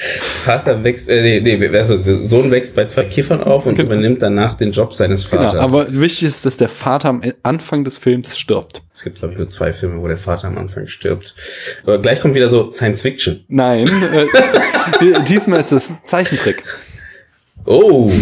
Vater 0.00 0.84
wächst, 0.84 1.08
äh, 1.08 1.40
nee, 1.40 1.56
nee, 1.56 1.76
also 1.76 1.98
Sohn 1.98 2.52
wächst 2.52 2.76
bei 2.76 2.84
zwei 2.84 3.04
Kiffern 3.04 3.42
auf 3.42 3.66
und 3.66 3.74
genau. 3.74 3.88
übernimmt 3.88 4.22
danach 4.22 4.54
den 4.54 4.70
Job 4.70 4.94
seines 4.94 5.28
genau, 5.28 5.42
Vaters. 5.42 5.52
Genau, 5.54 5.80
aber 5.80 5.92
wichtig 5.92 6.28
ist, 6.28 6.46
dass 6.46 6.56
der 6.56 6.68
Vater 6.68 7.08
am 7.08 7.22
Anfang 7.42 7.82
des 7.82 7.98
Films 7.98 8.38
stirbt. 8.38 8.82
Es 8.94 9.02
gibt, 9.02 9.18
glaube 9.18 9.32
ich, 9.32 9.38
nur 9.38 9.50
zwei 9.50 9.72
Filme, 9.72 10.00
wo 10.00 10.06
der 10.06 10.16
Vater 10.16 10.46
am 10.46 10.56
Anfang 10.56 10.86
stirbt. 10.86 11.34
Aber 11.82 12.00
gleich 12.00 12.20
kommt 12.20 12.36
wieder 12.36 12.48
so 12.48 12.70
Science 12.70 13.02
Fiction. 13.02 13.44
Nein, 13.48 13.88
äh, 14.12 15.22
diesmal 15.28 15.58
ist 15.58 15.72
es 15.72 16.00
Zeichentrick. 16.04 16.62
Oh. 17.64 18.12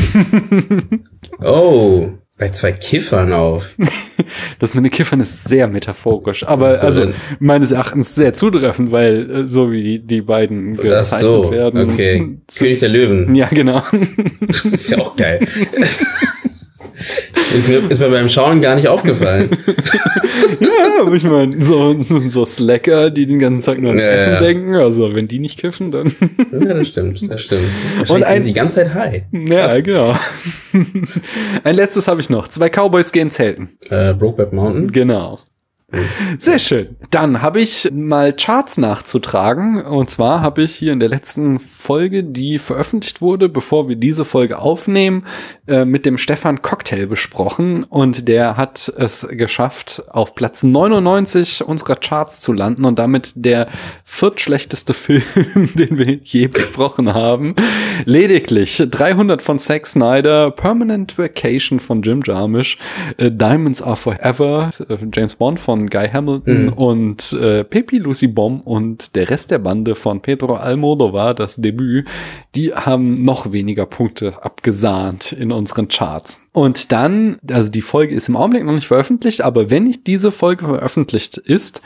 oh. 1.43 2.09
Bei 2.39 2.51
zwei 2.51 2.73
Kiffern 2.73 3.33
auf. 3.33 3.75
das 4.59 4.75
mit 4.75 4.85
den 4.85 4.91
Kiffern 4.91 5.21
ist 5.21 5.45
sehr 5.45 5.69
metaphorisch, 5.69 6.47
aber 6.47 6.75
so, 6.75 6.87
also 6.87 7.13
meines 7.39 7.73
Erachtens 7.73 8.15
sehr 8.15 8.35
zutreffend, 8.35 8.93
weil 8.93 9.31
äh, 9.31 9.49
so 9.49 9.73
wie 9.73 9.83
die, 9.83 9.99
die 10.01 10.21
beiden 10.21 10.77
gezeichnet 10.77 11.21
so, 11.23 11.51
werden. 11.51 11.91
Okay. 11.91 12.37
König 12.59 12.81
der 12.81 12.91
Löwen. 12.91 13.35
Ja, 13.35 13.47
genau. 13.47 13.83
das 14.41 14.67
ist 14.67 14.91
ja 14.91 14.99
auch 14.99 15.17
geil. 15.17 15.41
Ist 17.57 17.69
mir, 17.69 17.91
ist 17.91 18.01
mir 18.01 18.11
beim 18.11 18.29
Schauen 18.29 18.61
gar 18.61 18.75
nicht 18.75 18.89
aufgefallen. 18.89 19.51
ja, 20.61 21.01
aber 21.01 21.13
ich 21.15 21.25
meine, 21.25 21.61
so, 21.61 21.97
so 22.01 22.45
Slacker, 22.47 23.11
die 23.11 23.27
den 23.27 23.39
ganzen 23.39 23.65
Tag 23.65 23.79
nur 23.79 23.91
ans 23.91 24.03
ja, 24.03 24.11
Essen 24.11 24.33
ja. 24.35 24.39
denken, 24.39 24.75
also 24.75 25.15
wenn 25.15 25.29
die 25.29 25.39
nicht 25.39 25.59
kiffen, 25.59 25.91
dann. 25.91 26.13
ja, 26.53 26.75
das 26.75 26.89
stimmt, 26.89 27.31
das 27.31 27.43
stimmt. 27.43 27.69
Und 28.09 28.25
ein, 28.25 28.35
sind 28.35 28.43
sie 28.43 28.51
die 28.51 28.59
ganze 28.59 28.77
Zeit 28.77 28.95
high. 28.95 29.23
Ja, 29.33 29.81
genau. 29.81 30.17
ein 31.65 31.77
letztes 31.77 32.09
habe 32.09 32.21
ich 32.21 32.31
noch. 32.31 32.49
Zwei 32.49 32.69
Cowboys 32.69 33.13
gehen 33.13 33.31
zelten. 33.31 33.71
Äh, 33.91 34.15
Brokeback 34.15 34.53
Mountain. 34.53 34.91
Genau. 34.91 35.41
Sehr 36.41 36.59
schön. 36.59 36.97
Dann 37.11 37.43
habe 37.43 37.61
ich 37.61 37.89
mal 37.93 38.33
Charts 38.33 38.77
nachzutragen. 38.77 39.85
Und 39.85 40.11
zwar 40.11 40.41
habe 40.41 40.63
ich 40.63 40.75
hier 40.75 40.93
in 40.93 40.99
der 40.99 41.09
letzten 41.09 41.61
Folge, 41.61 42.25
die 42.25 42.59
veröffentlicht 42.59 43.21
wurde, 43.21 43.49
bevor 43.49 43.89
wir 43.89 43.95
diese 43.95 44.25
Folge 44.25 44.59
aufnehmen, 44.59 45.25
äh, 45.69 45.85
mit 45.85 46.05
dem 46.05 46.19
Stefan 46.19 46.61
Cocktail 46.61 47.07
besprochen. 47.07 47.85
Und 47.85 48.27
der 48.27 48.57
hat 48.57 48.93
es 48.97 49.29
geschafft, 49.31 50.03
auf 50.11 50.35
Platz 50.35 50.65
99 50.65 51.63
unserer 51.65 51.95
Charts 51.95 52.41
zu 52.41 52.53
landen 52.53 52.85
und 52.85 52.99
damit 52.99 53.33
der 53.37 53.69
viertschlechteste 54.05 54.93
Film, 54.93 55.23
den 55.75 55.99
wir 55.99 56.19
je 56.25 56.49
besprochen 56.49 57.15
haben. 57.15 57.55
Lediglich 58.05 58.83
300 58.91 59.41
von 59.41 59.61
Zack 59.61 59.87
Snyder, 59.87 60.51
Permanent 60.51 61.17
Vacation 61.17 61.79
von 61.79 62.03
Jim 62.03 62.23
Jarmusch, 62.25 62.77
äh, 63.19 63.31
Diamonds 63.31 63.83
Are 63.83 63.95
Forever, 63.95 64.71
äh, 64.89 64.97
James 65.13 65.37
Bond 65.37 65.61
von 65.61 65.76
von 65.77 65.91
Guy 65.91 66.09
Hamilton 66.09 66.67
mhm. 66.67 66.73
und 66.73 67.33
äh, 67.35 67.65
Pepi 67.65 67.99
Lucy 67.99 68.27
Bomb 68.27 68.67
und 68.67 69.15
der 69.15 69.29
Rest 69.31 69.51
der 69.51 69.59
Bande 69.59 69.95
von 69.95 70.21
Pedro 70.21 70.55
Almodovar, 70.55 71.35
das 71.35 71.57
Debüt, 71.57 72.07
die 72.55 72.75
haben 72.75 73.25
noch 73.25 73.53
weniger 73.53 73.87
Punkte 73.87 74.43
abgesahnt 74.43 75.33
in 75.33 75.53
unseren 75.53 75.89
Charts. 75.89 76.43
Und 76.53 76.93
dann, 76.93 77.39
also 77.51 77.71
die 77.71 77.83
Folge 77.83 78.15
ist 78.15 78.29
im 78.29 78.37
Augenblick 78.37 78.65
noch 78.65 78.73
nicht 78.73 78.87
veröffentlicht, 78.87 79.43
aber 79.43 79.71
wenn 79.71 79.85
nicht 79.85 80.07
diese 80.07 80.33
Folge 80.33 80.65
veröffentlicht 80.65 81.37
ist, 81.37 81.83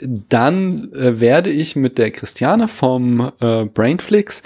dann 0.00 0.92
äh, 0.92 1.20
werde 1.20 1.50
ich 1.50 1.76
mit 1.76 1.98
der 1.98 2.10
Christiane 2.10 2.66
vom 2.66 3.30
äh, 3.40 3.64
Brainflix 3.66 4.42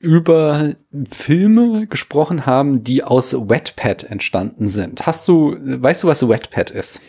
über 0.00 0.74
Filme 1.10 1.86
gesprochen 1.86 2.44
haben, 2.44 2.82
die 2.82 3.04
aus 3.04 3.32
Wetpad 3.48 4.04
entstanden 4.04 4.68
sind. 4.68 5.06
Hast 5.06 5.26
du, 5.28 5.56
weißt 5.60 6.02
du, 6.02 6.08
was 6.08 6.28
Wetpad 6.28 6.70
ist? 6.70 7.00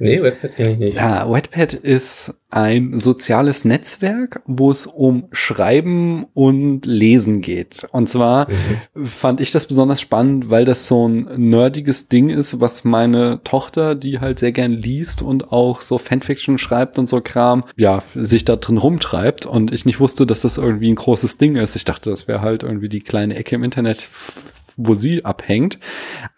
Nee, 0.00 0.22
Wetpad 0.22 0.56
kenne 0.56 0.72
ich 0.72 0.78
nicht. 0.78 0.96
Ja, 0.96 1.30
Wetpad 1.30 1.74
ist 1.74 2.34
ein 2.48 2.98
soziales 2.98 3.64
Netzwerk, 3.64 4.42
wo 4.46 4.70
es 4.70 4.86
um 4.86 5.28
Schreiben 5.30 6.26
und 6.34 6.86
Lesen 6.86 7.42
geht. 7.42 7.86
Und 7.92 8.08
zwar 8.08 8.48
mhm. 8.94 9.06
fand 9.06 9.40
ich 9.40 9.50
das 9.50 9.66
besonders 9.66 10.00
spannend, 10.00 10.50
weil 10.50 10.64
das 10.64 10.88
so 10.88 11.06
ein 11.06 11.28
nerdiges 11.36 12.08
Ding 12.08 12.30
ist, 12.30 12.60
was 12.60 12.84
meine 12.84 13.40
Tochter, 13.44 13.94
die 13.94 14.20
halt 14.20 14.38
sehr 14.38 14.52
gern 14.52 14.72
liest 14.72 15.22
und 15.22 15.52
auch 15.52 15.80
so 15.82 15.98
Fanfiction 15.98 16.58
schreibt 16.58 16.98
und 16.98 17.08
so 17.08 17.20
Kram, 17.20 17.64
ja, 17.76 18.02
sich 18.14 18.44
da 18.44 18.56
drin 18.56 18.78
rumtreibt. 18.78 19.46
Und 19.46 19.70
ich 19.70 19.84
nicht 19.84 20.00
wusste, 20.00 20.26
dass 20.26 20.40
das 20.40 20.56
irgendwie 20.56 20.90
ein 20.90 20.96
großes 20.96 21.38
Ding 21.38 21.56
ist. 21.56 21.76
Ich 21.76 21.84
dachte, 21.84 22.10
das 22.10 22.26
wäre 22.26 22.40
halt 22.40 22.62
irgendwie 22.62 22.88
die 22.88 23.00
kleine 23.00 23.36
Ecke 23.36 23.54
im 23.54 23.64
Internet 23.64 24.08
wo 24.82 24.94
sie 24.94 25.24
abhängt. 25.24 25.78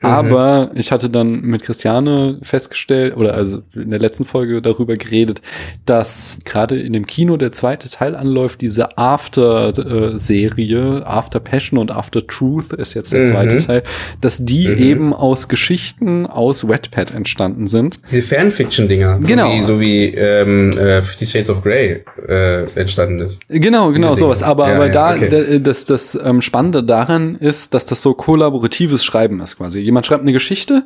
Mhm. 0.00 0.08
Aber 0.08 0.70
ich 0.74 0.92
hatte 0.92 1.10
dann 1.10 1.42
mit 1.42 1.62
Christiane 1.62 2.38
festgestellt, 2.42 3.16
oder 3.16 3.34
also 3.34 3.62
in 3.74 3.90
der 3.90 4.00
letzten 4.00 4.24
Folge 4.24 4.62
darüber 4.62 4.96
geredet, 4.96 5.42
dass 5.84 6.38
gerade 6.44 6.78
in 6.78 6.92
dem 6.92 7.06
Kino 7.06 7.36
der 7.36 7.52
zweite 7.52 7.88
Teil 7.88 8.16
anläuft, 8.16 8.60
diese 8.60 8.98
After-Serie, 8.98 11.06
After 11.06 11.40
Passion 11.40 11.78
und 11.78 11.90
After 11.90 12.26
Truth 12.26 12.72
ist 12.72 12.94
jetzt 12.94 13.12
der 13.12 13.30
zweite 13.30 13.56
mhm. 13.56 13.66
Teil, 13.66 13.82
dass 14.20 14.44
die 14.44 14.68
mhm. 14.68 14.78
eben 14.78 15.14
aus 15.14 15.48
Geschichten 15.48 16.26
aus 16.26 16.68
Wetpad 16.68 17.14
entstanden 17.14 17.66
sind. 17.66 18.00
Diese 18.10 18.22
Fanfiction-Dinger. 18.22 19.20
Genau. 19.20 19.50
So 19.50 19.52
wie, 19.52 19.66
so 19.66 19.80
wie 19.80 20.04
ähm, 20.14 20.70
äh, 20.72 21.02
Fifty 21.02 21.26
Shades 21.26 21.50
of 21.50 21.62
Grey 21.62 22.04
äh, 22.28 22.64
entstanden 22.74 23.20
ist. 23.20 23.40
Genau, 23.48 23.92
genau, 23.92 24.14
sowas. 24.14 24.42
Aber, 24.42 24.68
ja, 24.68 24.76
aber 24.76 24.86
ja, 24.86 24.92
da, 24.92 25.14
okay. 25.14 25.60
das, 25.62 25.84
das 25.84 26.18
ähm, 26.22 26.42
Spannende 26.42 26.82
daran 26.82 27.36
ist, 27.36 27.74
dass 27.74 27.86
das 27.86 28.02
so 28.02 28.14
kollaboratives 28.32 29.04
Schreiben 29.04 29.40
ist 29.40 29.58
quasi. 29.58 29.80
Jemand 29.80 30.06
schreibt 30.06 30.22
eine 30.22 30.32
Geschichte 30.32 30.84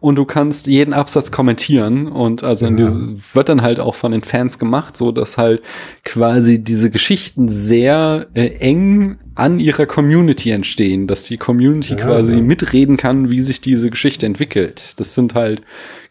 und 0.00 0.16
du 0.16 0.24
kannst 0.24 0.66
jeden 0.66 0.92
Absatz 0.92 1.30
kommentieren 1.30 2.08
und 2.08 2.42
also 2.42 2.66
ja. 2.66 2.72
diese, 2.72 3.14
wird 3.34 3.48
dann 3.48 3.62
halt 3.62 3.78
auch 3.78 3.94
von 3.94 4.10
den 4.10 4.24
Fans 4.24 4.58
gemacht, 4.58 4.96
so 4.96 5.12
dass 5.12 5.38
halt 5.38 5.62
quasi 6.04 6.58
diese 6.58 6.90
Geschichten 6.90 7.48
sehr 7.48 8.26
äh, 8.34 8.48
eng 8.58 9.16
an 9.38 9.60
ihrer 9.60 9.86
Community 9.86 10.50
entstehen, 10.50 11.06
dass 11.06 11.24
die 11.24 11.36
Community 11.36 11.94
ja, 11.94 12.04
quasi 12.04 12.36
ja. 12.36 12.42
mitreden 12.42 12.96
kann, 12.96 13.30
wie 13.30 13.40
sich 13.40 13.60
diese 13.60 13.88
Geschichte 13.88 14.26
entwickelt. 14.26 14.94
Das 14.96 15.14
sind 15.14 15.34
halt 15.34 15.62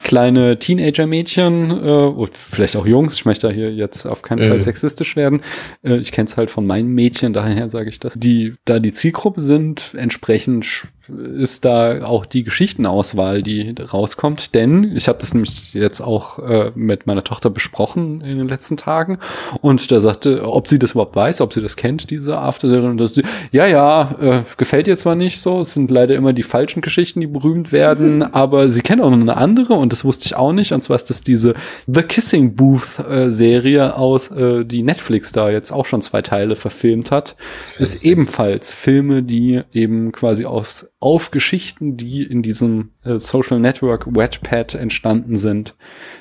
kleine 0.02 0.58
Teenager-Mädchen 0.60 1.72
äh, 1.72 1.74
und 1.74 2.32
vielleicht 2.34 2.78
auch 2.78 2.86
Jungs. 2.86 3.16
Ich 3.16 3.26
möchte 3.26 3.48
da 3.48 3.54
hier 3.54 3.74
jetzt 3.74 4.06
auf 4.06 4.22
keinen 4.22 4.40
Fall 4.40 4.58
mhm. 4.58 4.62
sexistisch 4.62 5.18
werden. 5.18 5.42
Äh, 5.84 5.98
ich 5.98 6.14
kenne 6.14 6.30
es 6.30 6.38
halt 6.38 6.52
von 6.52 6.66
meinen 6.66 6.88
Mädchen, 6.88 7.34
daher 7.34 7.70
sage 7.70 7.90
ich 7.90 8.00
das. 8.00 8.14
Die 8.16 8.56
da 8.64 8.80
die 8.80 8.94
Zielgruppe 8.94 9.42
sind, 9.42 9.94
entsprechend 9.98 10.88
ist 11.10 11.66
da 11.66 12.06
auch 12.06 12.26
die 12.26 12.44
Geschichtenauswahl, 12.44 13.42
die 13.42 13.74
rauskommt. 13.94 14.56
Denn 14.56 14.96
ich 14.96 15.08
habe 15.08 15.20
das 15.20 15.34
nämlich 15.34 15.74
jetzt 15.74 16.02
auch 16.02 16.40
äh, 16.40 16.72
mit 16.76 17.08
meiner 17.08 17.24
Tochter 17.24 17.50
besprochen 17.50 18.22
in 18.22 18.38
den 18.38 18.48
letzten 18.48 18.78
Tagen 18.78 19.18
und 19.62 19.92
da 19.92 20.00
sagte, 20.00 20.48
ob 20.48 20.68
sie 20.68 20.80
das 20.80 20.92
überhaupt 20.92 21.16
weiß, 21.16 21.42
ob 21.42 21.54
sie 21.54 21.62
das 21.62 21.76
kennt, 21.76 22.10
diese 22.10 22.38
Afterserie. 22.38 22.90
Und 22.90 22.98
das, 22.98 23.20
ja, 23.52 23.66
ja, 23.66 24.12
äh, 24.20 24.42
gefällt 24.58 24.88
ihr 24.88 24.98
zwar 24.98 25.16
nicht 25.16 25.40
so, 25.40 25.62
es 25.62 25.74
sind 25.74 25.92
leider 25.92 26.16
immer 26.16 26.34
die 26.34 26.44
falschen 26.44 26.82
Geschichten, 26.82 27.22
die 27.22 27.28
berühmt 27.28 27.72
werden, 27.72 28.24
aber 28.34 28.70
sie 28.70 28.82
kennt 28.82 29.02
auch 29.02 29.10
noch 29.10 29.20
eine 29.20 29.38
andere 29.38 29.74
und 29.74 29.92
das 29.92 30.06
wusste 30.06 30.26
ich 30.26 30.36
auch 30.36 30.54
nicht. 30.54 30.72
Und 30.72 30.84
zwar 30.84 30.96
ist 30.96 31.10
das 31.10 31.22
diese 31.22 31.54
The 31.88 32.04
Kissing 32.04 32.56
Booth 32.56 33.00
äh, 33.00 33.32
Serie 33.32 33.96
aus, 33.96 34.32
äh, 34.32 34.66
die 34.66 34.84
Netflix 34.84 35.32
da 35.32 35.50
jetzt 35.50 35.72
auch 35.72 35.86
schon 35.86 36.02
zwei 36.02 36.22
Teile 36.22 36.56
verfilmt 36.56 37.12
hat. 37.12 37.36
Ist 37.80 38.04
ebenfalls 38.04 38.74
Filme, 38.74 39.24
die 39.24 39.62
eben 39.74 40.12
quasi 40.12 40.46
aus 40.46 40.90
auf 41.00 41.30
Geschichten, 41.30 41.96
die 41.96 42.24
in 42.24 42.42
diesem 42.42 42.90
äh, 43.06 43.20
Social 43.20 43.60
Network 43.60 44.08
Wetpad 44.16 44.74
entstanden 44.74 45.36
sind. 45.36 45.76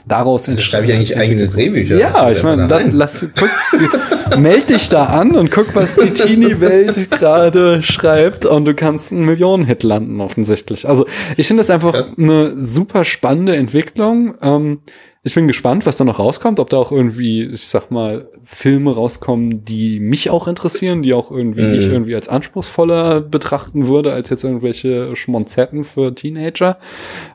Daraus 0.07 0.49
also 0.49 0.61
schreibe 0.61 0.87
ich 0.87 0.93
eigentlich 0.93 1.17
eigene 1.17 1.49
Drehbücher. 1.49 1.99
Ja, 1.99 2.31
ich 2.31 2.43
meine, 2.43 2.67
lass, 2.67 2.93
lass, 2.93 3.27
guck, 3.39 4.39
meld 4.39 4.69
dich 4.69 4.91
da 4.91 5.07
an 5.07 5.33
und 5.33 5.51
guck, 5.51 5.75
was 5.75 5.97
die 5.97 6.11
Teenie-Welt 6.11 7.11
gerade 7.11 7.83
schreibt 7.83 8.45
und 8.45 8.67
du 8.67 8.75
kannst 8.75 9.13
einen 9.13 9.25
Millionen-Hit 9.25 9.83
landen 9.83 10.21
offensichtlich. 10.21 10.87
Also 10.87 11.07
ich 11.39 11.47
finde 11.47 11.63
das 11.63 11.71
einfach 11.71 11.93
Krass. 11.93 12.15
eine 12.19 12.61
super 12.61 13.07
spannende 13.07 13.57
Entwicklung. 13.57 14.37
Ähm, 14.43 14.81
ich 15.27 15.35
bin 15.35 15.49
gespannt, 15.49 15.87
was 15.87 15.97
da 15.97 16.05
noch 16.05 16.21
rauskommt, 16.21 16.61
ob 16.61 16.71
da 16.71 16.77
auch 16.77 16.93
irgendwie, 16.93 17.43
ich 17.43 17.67
sag 17.67 17.91
mal, 17.91 18.29
Filme 18.45 18.95
rauskommen, 18.95 19.65
die 19.65 19.99
mich 19.99 20.31
auch 20.31 20.47
interessieren, 20.47 21.03
die 21.03 21.15
auch 21.15 21.33
irgendwie 21.33 21.65
mhm. 21.65 21.75
ich 21.75 21.89
irgendwie 21.89 22.15
als 22.15 22.29
anspruchsvoller 22.29 23.23
betrachten 23.23 23.89
würde, 23.89 24.13
als 24.13 24.31
jetzt 24.31 24.45
irgendwelche 24.45 25.17
Schmonzetten 25.17 25.83
für 25.83 26.15
Teenager, 26.15 26.79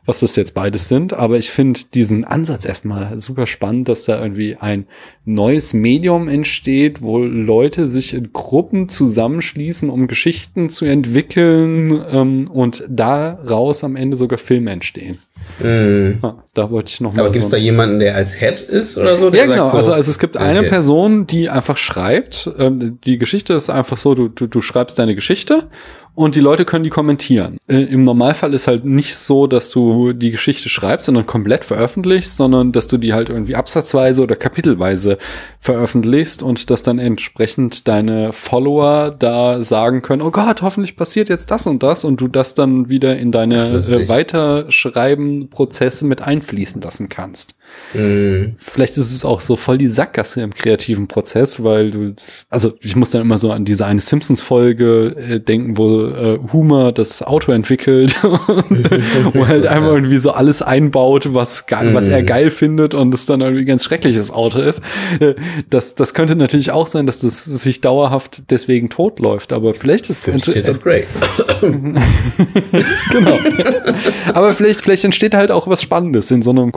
was 0.05 0.21
das 0.21 0.37
jetzt 0.37 0.53
beides 0.53 0.87
sind. 0.87 1.11
Aber 1.11 1.37
ich 1.37 1.49
finde 1.49 1.81
diesen 1.93 2.23
Ansatz 2.23 2.63
erstmal 2.63 3.19
super 3.19 3.45
spannend, 3.45 3.89
dass 3.89 4.05
da 4.05 4.21
irgendwie 4.21 4.55
ein 4.55 4.85
neues 5.25 5.73
Medium 5.73 6.29
entsteht, 6.29 7.01
wo 7.01 7.17
Leute 7.17 7.89
sich 7.89 8.13
in 8.13 8.31
Gruppen 8.31 8.87
zusammenschließen, 8.87 9.89
um 9.89 10.07
Geschichten 10.07 10.69
zu 10.69 10.85
entwickeln 10.85 12.01
ähm, 12.09 12.49
und 12.49 12.85
daraus 12.87 13.83
am 13.83 13.97
Ende 13.97 14.15
sogar 14.15 14.37
Filme 14.37 14.71
entstehen. 14.71 15.19
Mhm. 15.59 16.19
Ja, 16.21 16.43
da 16.53 16.71
wollte 16.71 16.89
ich 16.89 17.01
noch 17.01 17.13
mal. 17.13 17.21
Aber 17.21 17.29
gibt 17.31 17.43
es 17.43 17.49
so 17.49 17.55
da 17.55 17.61
jemanden, 17.61 17.99
der 17.99 18.15
als 18.15 18.39
Head 18.39 18.61
ist 18.61 18.97
oder 18.97 19.17
so? 19.17 19.31
ja, 19.31 19.45
genau. 19.45 19.67
So, 19.67 19.77
also, 19.77 19.93
also 19.93 20.11
es 20.11 20.19
gibt 20.19 20.35
okay. 20.35 20.45
eine 20.45 20.63
Person, 20.63 21.27
die 21.27 21.49
einfach 21.49 21.77
schreibt. 21.77 22.49
Ähm, 22.57 22.99
die 23.03 23.17
Geschichte 23.17 23.53
ist 23.53 23.69
einfach 23.69 23.97
so, 23.97 24.15
du, 24.15 24.27
du, 24.27 24.47
du 24.47 24.61
schreibst 24.61 24.97
deine 24.99 25.15
Geschichte 25.15 25.67
und 26.13 26.35
die 26.35 26.41
Leute 26.41 26.65
können 26.65 26.83
die 26.83 26.89
kommentieren. 26.89 27.57
Äh, 27.67 27.83
Im 27.83 28.03
Normalfall 28.03 28.53
ist 28.53 28.67
halt 28.67 28.83
nicht 28.83 29.15
so, 29.15 29.47
dass 29.47 29.69
du 29.69 30.13
die 30.13 30.31
Geschichte 30.31 30.67
schreibst, 30.67 31.05
sondern 31.05 31.25
komplett 31.25 31.63
veröffentlichst, 31.63 32.37
sondern 32.37 32.71
dass 32.71 32.87
du 32.87 32.97
die 32.97 33.13
halt 33.13 33.29
irgendwie 33.29 33.55
absatzweise 33.55 34.21
oder 34.21 34.35
kapitelweise 34.35 35.17
veröffentlichst 35.59 36.43
und 36.43 36.69
dass 36.69 36.83
dann 36.83 36.99
entsprechend 36.99 37.87
deine 37.87 38.33
Follower 38.33 39.15
da 39.17 39.63
sagen 39.63 40.01
können, 40.01 40.21
oh 40.21 40.31
Gott, 40.31 40.61
hoffentlich 40.61 40.95
passiert 40.95 41.29
jetzt 41.29 41.49
das 41.49 41.65
und 41.65 41.81
das 41.81 42.03
und 42.03 42.19
du 42.19 42.27
das 42.27 42.55
dann 42.55 42.89
wieder 42.89 43.17
in 43.17 43.31
deine 43.31 43.77
äh, 43.77 44.09
Weiterschreiben-Prozesse 44.09 46.05
mit 46.05 46.21
einfließen 46.21 46.81
lassen 46.81 47.07
kannst. 47.07 47.55
Mhm. 47.93 48.53
Vielleicht 48.57 48.97
ist 48.97 49.11
es 49.11 49.25
auch 49.25 49.41
so 49.41 49.55
voll 49.55 49.77
die 49.77 49.87
Sackgasse 49.87 50.41
im 50.41 50.53
kreativen 50.53 51.07
Prozess, 51.07 51.63
weil 51.63 51.91
du, 51.91 52.15
also 52.49 52.73
ich 52.81 52.95
muss 52.95 53.09
dann 53.09 53.21
immer 53.21 53.37
so 53.37 53.51
an 53.51 53.65
diese 53.65 53.85
eine 53.85 54.01
Simpsons-Folge 54.01 55.15
äh, 55.17 55.39
denken, 55.39 55.77
wo 55.77 56.05
äh, 56.05 56.39
Humor 56.53 56.91
das 56.91 57.21
Auto 57.21 57.51
entwickelt 57.51 58.15
wo 58.23 59.47
halt 59.47 59.65
einfach 59.67 59.91
irgendwie 59.91 60.17
so 60.17 60.31
alles 60.31 60.61
einbaut, 60.61 61.33
was, 61.33 61.65
geil, 61.65 61.93
was 61.93 62.07
er 62.07 62.21
mhm. 62.21 62.25
geil 62.25 62.49
findet 62.49 62.93
und 62.93 63.13
es 63.13 63.25
dann 63.25 63.41
irgendwie 63.41 63.63
ein 63.63 63.67
ganz 63.67 63.83
schreckliches 63.83 64.31
Auto 64.31 64.59
ist. 64.59 64.81
Äh, 65.19 65.35
das, 65.69 65.95
das 65.95 66.13
könnte 66.13 66.35
natürlich 66.35 66.71
auch 66.71 66.87
sein, 66.87 67.05
dass 67.05 67.19
das 67.19 67.45
sich 67.45 67.81
dauerhaft 67.81 68.43
deswegen 68.49 68.89
totläuft, 68.89 69.53
aber 69.53 69.73
vielleicht 69.73 70.09
ist 70.09 70.23
Shade 70.43 70.71
of 70.71 70.81
Grey. 70.81 71.05
genau. 73.11 73.37
aber 74.33 74.53
vielleicht, 74.53 74.81
vielleicht 74.81 75.03
entsteht 75.03 75.33
halt 75.33 75.51
auch 75.51 75.67
was 75.67 75.81
Spannendes 75.81 76.31
in 76.31 76.41
so 76.41 76.51
einem 76.51 76.71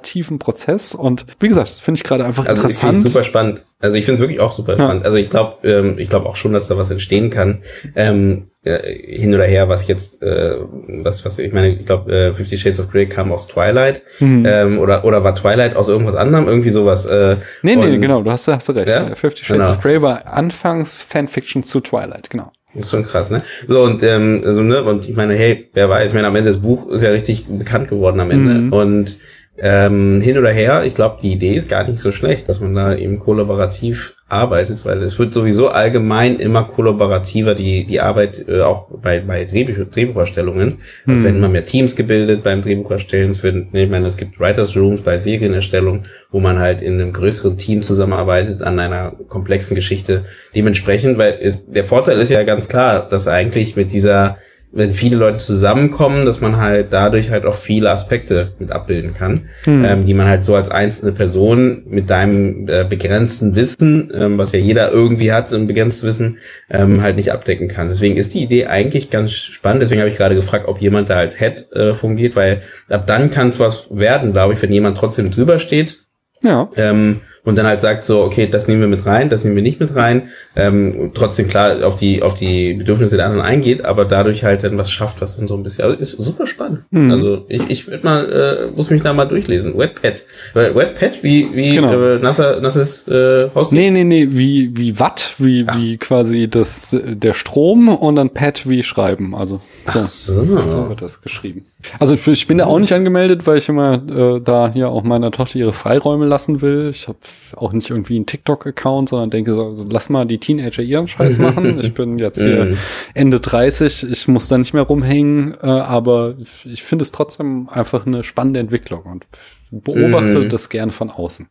kollaborativen 0.00 0.38
Prozess 0.38 0.94
und 0.94 1.26
wie 1.38 1.48
gesagt, 1.48 1.68
das 1.68 1.80
finde 1.80 1.98
ich 1.98 2.04
gerade 2.04 2.24
einfach 2.24 2.46
also 2.46 2.62
interessant. 2.62 2.98
Ich 2.98 3.04
super 3.04 3.24
spannend. 3.24 3.62
Also 3.78 3.96
ich 3.96 4.04
finde 4.04 4.16
es 4.16 4.20
wirklich 4.20 4.40
auch 4.40 4.52
super 4.52 4.72
ja. 4.72 4.84
spannend. 4.84 5.04
Also 5.04 5.16
ich 5.16 5.30
glaube, 5.30 5.66
ähm, 5.66 5.98
ich 5.98 6.08
glaube 6.08 6.26
auch 6.26 6.36
schon, 6.36 6.52
dass 6.52 6.68
da 6.68 6.76
was 6.76 6.90
entstehen 6.90 7.30
kann. 7.30 7.62
Ähm, 7.96 8.48
äh, 8.62 8.78
hin 9.16 9.34
oder 9.34 9.44
her, 9.44 9.70
was 9.70 9.86
jetzt, 9.88 10.22
äh, 10.22 10.56
was, 11.02 11.24
was 11.24 11.38
ich 11.38 11.52
meine, 11.52 11.70
ich 11.70 11.86
glaube, 11.86 12.12
äh, 12.12 12.34
Fifty 12.34 12.58
Shades 12.58 12.78
of 12.78 12.90
Grey 12.90 13.06
kam 13.06 13.32
aus 13.32 13.46
Twilight 13.46 14.02
mhm. 14.18 14.44
ähm, 14.46 14.78
oder 14.78 15.04
oder 15.04 15.24
war 15.24 15.34
Twilight 15.34 15.76
aus 15.76 15.88
irgendwas 15.88 16.14
anderem, 16.14 16.46
irgendwie 16.46 16.70
sowas. 16.70 17.06
Äh, 17.06 17.36
nee, 17.62 17.76
nee, 17.76 17.98
genau, 17.98 18.22
du 18.22 18.30
hast, 18.30 18.48
hast 18.48 18.68
du 18.68 18.72
recht. 18.72 18.88
Ja? 18.88 19.14
Fifty 19.14 19.44
Shades 19.44 19.66
genau. 19.66 19.70
of 19.70 19.80
Grey 19.80 20.02
war 20.02 20.26
anfangs 20.26 21.00
Fanfiction 21.00 21.62
zu 21.62 21.80
Twilight, 21.80 22.28
genau. 22.28 22.52
Das 22.74 22.84
ist 22.84 22.90
schon 22.92 23.02
krass, 23.02 23.30
ne? 23.30 23.42
So, 23.66 23.82
und, 23.82 24.00
ähm, 24.04 24.42
so, 24.44 24.62
ne, 24.62 24.84
und 24.84 25.08
ich 25.08 25.16
meine, 25.16 25.34
hey, 25.34 25.68
wer 25.72 25.88
weiß, 25.88 26.10
ich 26.10 26.14
meine, 26.14 26.28
am 26.28 26.36
Ende 26.36 26.50
das 26.50 26.60
Buch 26.62 26.88
ist 26.88 27.02
ja 27.02 27.10
richtig 27.10 27.46
bekannt 27.48 27.88
geworden 27.88 28.20
am 28.20 28.30
Ende. 28.30 28.54
Mhm. 28.54 28.72
Und 28.72 29.18
ähm, 29.58 30.20
hin 30.20 30.38
oder 30.38 30.50
her, 30.50 30.84
ich 30.86 30.94
glaube, 30.94 31.18
die 31.20 31.32
Idee 31.32 31.54
ist 31.54 31.68
gar 31.68 31.86
nicht 31.86 31.98
so 31.98 32.12
schlecht, 32.12 32.48
dass 32.48 32.60
man 32.60 32.74
da 32.74 32.94
eben 32.94 33.18
kollaborativ 33.18 34.14
arbeitet, 34.28 34.84
weil 34.84 35.02
es 35.02 35.18
wird 35.18 35.34
sowieso 35.34 35.68
allgemein 35.68 36.38
immer 36.38 36.64
kollaborativer, 36.64 37.54
die, 37.54 37.84
die 37.84 38.00
Arbeit 38.00 38.44
äh, 38.48 38.60
auch 38.60 38.88
bei, 39.02 39.20
bei 39.20 39.44
Drehbuch, 39.44 39.90
Drehbucherstellungen. 39.90 40.78
Hm. 41.04 41.16
Es 41.16 41.24
werden 41.24 41.36
immer 41.36 41.48
mehr 41.48 41.64
Teams 41.64 41.96
gebildet 41.96 42.42
beim 42.42 42.62
Drehbucherstellen. 42.62 43.32
Es 43.32 43.42
werden, 43.42 43.68
ich 43.72 43.90
meine, 43.90 44.06
es 44.06 44.16
gibt 44.16 44.40
Writers 44.40 44.76
Rooms 44.76 45.02
bei 45.02 45.18
Serienerstellung, 45.18 46.04
wo 46.30 46.40
man 46.40 46.58
halt 46.58 46.80
in 46.80 46.94
einem 46.94 47.12
größeren 47.12 47.58
Team 47.58 47.82
zusammenarbeitet 47.82 48.62
an 48.62 48.78
einer 48.78 49.12
komplexen 49.28 49.74
Geschichte. 49.74 50.24
Dementsprechend, 50.54 51.18
weil 51.18 51.38
es, 51.40 51.58
der 51.66 51.84
Vorteil 51.84 52.18
ist 52.18 52.30
ja 52.30 52.44
ganz 52.44 52.68
klar, 52.68 53.08
dass 53.08 53.28
eigentlich 53.28 53.76
mit 53.76 53.92
dieser 53.92 54.38
wenn 54.72 54.92
viele 54.92 55.16
Leute 55.16 55.38
zusammenkommen, 55.38 56.24
dass 56.24 56.40
man 56.40 56.56
halt 56.56 56.92
dadurch 56.92 57.30
halt 57.30 57.44
auch 57.44 57.54
viele 57.54 57.90
Aspekte 57.90 58.52
mit 58.58 58.70
abbilden 58.70 59.14
kann, 59.14 59.48
mhm. 59.66 59.84
ähm, 59.84 60.04
die 60.04 60.14
man 60.14 60.28
halt 60.28 60.44
so 60.44 60.54
als 60.54 60.70
einzelne 60.70 61.12
Person 61.12 61.82
mit 61.86 62.08
deinem 62.08 62.68
äh, 62.68 62.84
begrenzten 62.84 63.56
Wissen, 63.56 64.12
ähm, 64.14 64.38
was 64.38 64.52
ja 64.52 64.60
jeder 64.60 64.92
irgendwie 64.92 65.32
hat, 65.32 65.52
ein 65.52 65.66
begrenztes 65.66 66.04
Wissen, 66.04 66.38
ähm, 66.70 67.02
halt 67.02 67.16
nicht 67.16 67.32
abdecken 67.32 67.66
kann. 67.66 67.88
Deswegen 67.88 68.16
ist 68.16 68.32
die 68.34 68.42
Idee 68.42 68.66
eigentlich 68.66 69.10
ganz 69.10 69.32
spannend. 69.32 69.82
Deswegen 69.82 70.00
habe 70.00 70.10
ich 70.10 70.16
gerade 70.16 70.36
gefragt, 70.36 70.68
ob 70.68 70.80
jemand 70.80 71.10
da 71.10 71.16
als 71.16 71.38
Head 71.38 71.66
äh, 71.72 71.92
fungiert, 71.92 72.36
weil 72.36 72.62
ab 72.88 73.06
dann 73.06 73.30
kann 73.30 73.48
es 73.48 73.58
was 73.58 73.88
werden, 73.90 74.32
glaube 74.32 74.54
ich, 74.54 74.62
wenn 74.62 74.72
jemand 74.72 74.96
trotzdem 74.96 75.32
drüber 75.32 75.58
steht. 75.58 76.04
Ja. 76.42 76.70
Ähm, 76.76 77.20
und 77.44 77.56
dann 77.56 77.66
halt 77.66 77.80
sagt 77.80 78.04
so, 78.04 78.22
okay, 78.22 78.48
das 78.50 78.68
nehmen 78.68 78.80
wir 78.80 78.88
mit 78.88 79.06
rein, 79.06 79.30
das 79.30 79.44
nehmen 79.44 79.56
wir 79.56 79.62
nicht 79.62 79.80
mit 79.80 79.94
rein, 79.94 80.30
ähm, 80.56 81.12
trotzdem 81.14 81.48
klar 81.48 81.84
auf 81.84 81.94
die 81.94 82.22
auf 82.22 82.34
die 82.34 82.74
Bedürfnisse 82.74 83.16
der 83.16 83.26
anderen 83.26 83.44
eingeht, 83.44 83.84
aber 83.84 84.04
dadurch 84.04 84.44
halt 84.44 84.62
dann 84.62 84.78
was 84.78 84.90
schafft, 84.90 85.20
was 85.20 85.36
dann 85.36 85.48
so 85.48 85.56
ein 85.56 85.62
bisschen, 85.62 85.84
also 85.84 85.96
ist 85.96 86.12
super 86.12 86.46
spannend. 86.46 86.84
Mhm. 86.90 87.10
Also 87.10 87.44
ich, 87.48 87.70
ich 87.70 87.86
würde 87.86 88.04
mal, 88.04 88.32
äh, 88.32 88.76
muss 88.76 88.90
mich 88.90 89.02
da 89.02 89.12
mal 89.12 89.26
durchlesen. 89.26 89.76
Wetpad, 89.76 90.24
Wetpad 90.54 91.22
wie 91.22 91.48
wie 91.54 91.74
genau. 91.76 91.92
äh, 91.92 92.18
nasser, 92.18 92.60
nasses 92.60 93.08
äh, 93.08 93.48
Haustier? 93.54 93.80
Nee, 93.80 93.90
nee, 93.90 94.04
nee, 94.04 94.28
wie 94.30 94.76
wie 94.76 94.98
Watt, 94.98 95.34
wie 95.38 95.64
Ach. 95.66 95.76
wie 95.76 95.96
quasi 95.96 96.48
das 96.48 96.88
der 96.92 97.32
Strom 97.32 97.88
und 97.88 98.16
dann 98.16 98.30
Pad 98.30 98.68
wie 98.68 98.82
schreiben, 98.82 99.34
also 99.34 99.60
so, 99.86 100.04
so. 100.04 100.68
so 100.68 100.88
wird 100.88 101.02
das 101.02 101.22
geschrieben. 101.22 101.64
Also 101.98 102.14
ich, 102.14 102.26
ich 102.26 102.46
bin 102.46 102.58
da 102.58 102.66
auch 102.66 102.78
nicht 102.78 102.92
angemeldet, 102.92 103.46
weil 103.46 103.58
ich 103.58 103.68
immer 103.68 103.94
äh, 103.94 104.40
da 104.40 104.70
hier 104.72 104.90
auch 104.90 105.02
meiner 105.02 105.30
Tochter 105.30 105.58
ihre 105.58 105.72
Freiräume 105.72 106.26
lassen 106.26 106.60
will. 106.60 106.90
Ich 106.90 107.08
habe 107.08 107.18
auch 107.56 107.72
nicht 107.72 107.90
irgendwie 107.90 108.16
einen 108.16 108.26
TikTok-Account, 108.26 109.08
sondern 109.08 109.30
denke 109.30 109.54
so, 109.54 109.76
lass 109.90 110.08
mal 110.08 110.24
die 110.24 110.38
Teenager 110.38 110.82
ihren 110.82 111.08
Scheiß 111.08 111.38
machen. 111.38 111.78
Ich 111.80 111.94
bin 111.94 112.18
jetzt 112.18 112.40
hier 112.40 112.66
mhm. 112.66 112.78
Ende 113.14 113.40
30, 113.40 114.10
ich 114.10 114.28
muss 114.28 114.48
da 114.48 114.58
nicht 114.58 114.74
mehr 114.74 114.82
rumhängen, 114.82 115.54
äh, 115.62 115.66
aber 115.66 116.34
ich 116.64 116.82
finde 116.82 117.02
es 117.02 117.12
trotzdem 117.12 117.68
einfach 117.68 118.06
eine 118.06 118.24
spannende 118.24 118.60
Entwicklung 118.60 119.02
und 119.02 119.26
beobachte 119.70 120.40
mhm. 120.40 120.48
das 120.48 120.68
gerne 120.68 120.92
von 120.92 121.10
außen. 121.10 121.48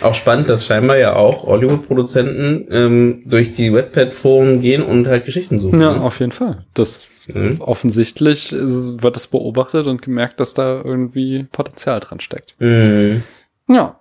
Auch 0.00 0.14
spannend, 0.14 0.48
dass 0.48 0.66
scheinbar 0.66 0.98
ja 0.98 1.16
auch 1.16 1.44
Hollywood-Produzenten 1.46 2.66
ähm, 2.70 3.22
durch 3.24 3.52
die 3.54 3.72
Webpad-Foren 3.72 4.60
gehen 4.60 4.82
und 4.82 5.06
halt 5.06 5.24
Geschichten 5.24 5.58
suchen. 5.60 5.80
Ja, 5.80 5.92
ne? 5.92 6.00
auf 6.00 6.20
jeden 6.20 6.32
Fall. 6.32 6.66
Das 6.74 7.02
mhm. 7.26 7.60
offensichtlich 7.60 8.52
wird 8.52 9.16
es 9.16 9.26
beobachtet 9.26 9.86
und 9.86 10.02
gemerkt, 10.02 10.40
dass 10.40 10.54
da 10.54 10.80
irgendwie 10.84 11.46
Potenzial 11.50 12.00
dran 12.00 12.20
steckt. 12.20 12.54
Mhm. 12.58 13.22
Ja. 13.68 14.00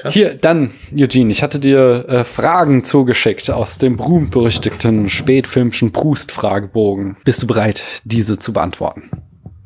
Krass. 0.00 0.14
Hier, 0.14 0.34
dann, 0.34 0.70
Eugene, 0.96 1.30
ich 1.30 1.42
hatte 1.42 1.58
dir 1.58 2.06
äh, 2.08 2.24
Fragen 2.24 2.84
zugeschickt 2.84 3.50
aus 3.50 3.78
dem 3.78 3.96
berühmt-berüchtigten 3.96 5.10
spätfilmischen 5.10 5.92
Proust-Fragebogen. 5.92 7.16
Bist 7.24 7.42
du 7.42 7.46
bereit, 7.46 7.82
diese 8.04 8.38
zu 8.38 8.52
beantworten? 8.52 9.10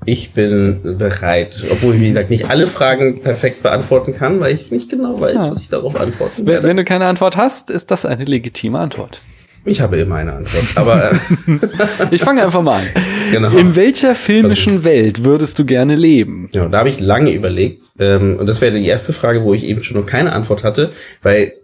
Ich 0.07 0.33
bin 0.33 0.99
bereit, 0.99 1.65
obwohl 1.71 1.95
ich, 1.95 2.01
wie 2.01 2.09
gesagt, 2.09 2.31
nicht 2.31 2.51
alle 2.51 2.67
Fragen 2.67 3.23
perfekt 3.23 3.63
beantworten 3.63 4.13
kann, 4.13 4.41
weil 4.41 4.55
ich 4.55 4.71
nicht 4.71 4.91
genau 4.91 5.19
weiß, 5.19 5.35
ja. 5.35 5.51
was 5.51 5.61
ich 5.61 5.69
darauf 5.69 5.99
antworten 5.99 6.47
werde. 6.47 6.67
Wenn 6.67 6.77
du 6.77 6.85
keine 6.85 7.07
Antwort 7.07 7.37
hast, 7.37 7.71
ist 7.71 7.91
das 7.91 8.05
eine 8.05 8.25
legitime 8.25 8.79
Antwort. 8.79 9.23
Ich 9.67 9.81
habe 9.81 9.97
immer 9.97 10.17
eine 10.17 10.35
Antwort, 10.35 10.65
aber 10.75 11.13
äh 11.13 11.17
ich 12.11 12.23
fange 12.23 12.45
einfach 12.45 12.63
mal 12.63 12.81
an. 12.81 12.87
Genau. 13.33 13.51
In 13.57 13.75
welcher 13.75 14.15
filmischen 14.15 14.85
Welt 14.85 15.25
würdest 15.25 15.59
du 15.59 15.65
gerne 15.65 15.97
leben? 15.97 16.49
Ja, 16.53 16.67
da 16.67 16.79
habe 16.79 16.91
ich 16.91 17.01
lange 17.01 17.33
überlegt 17.33 17.91
ähm, 17.99 18.37
und 18.37 18.47
das 18.47 18.61
wäre 18.61 18.77
die 18.77 18.87
erste 18.87 19.13
Frage, 19.13 19.43
wo 19.43 19.55
ich 19.55 19.65
eben 19.65 19.83
schon 19.83 19.99
noch 19.99 20.07
keine 20.07 20.33
Antwort 20.33 20.65
hatte, 20.65 20.91
weil 21.23 21.55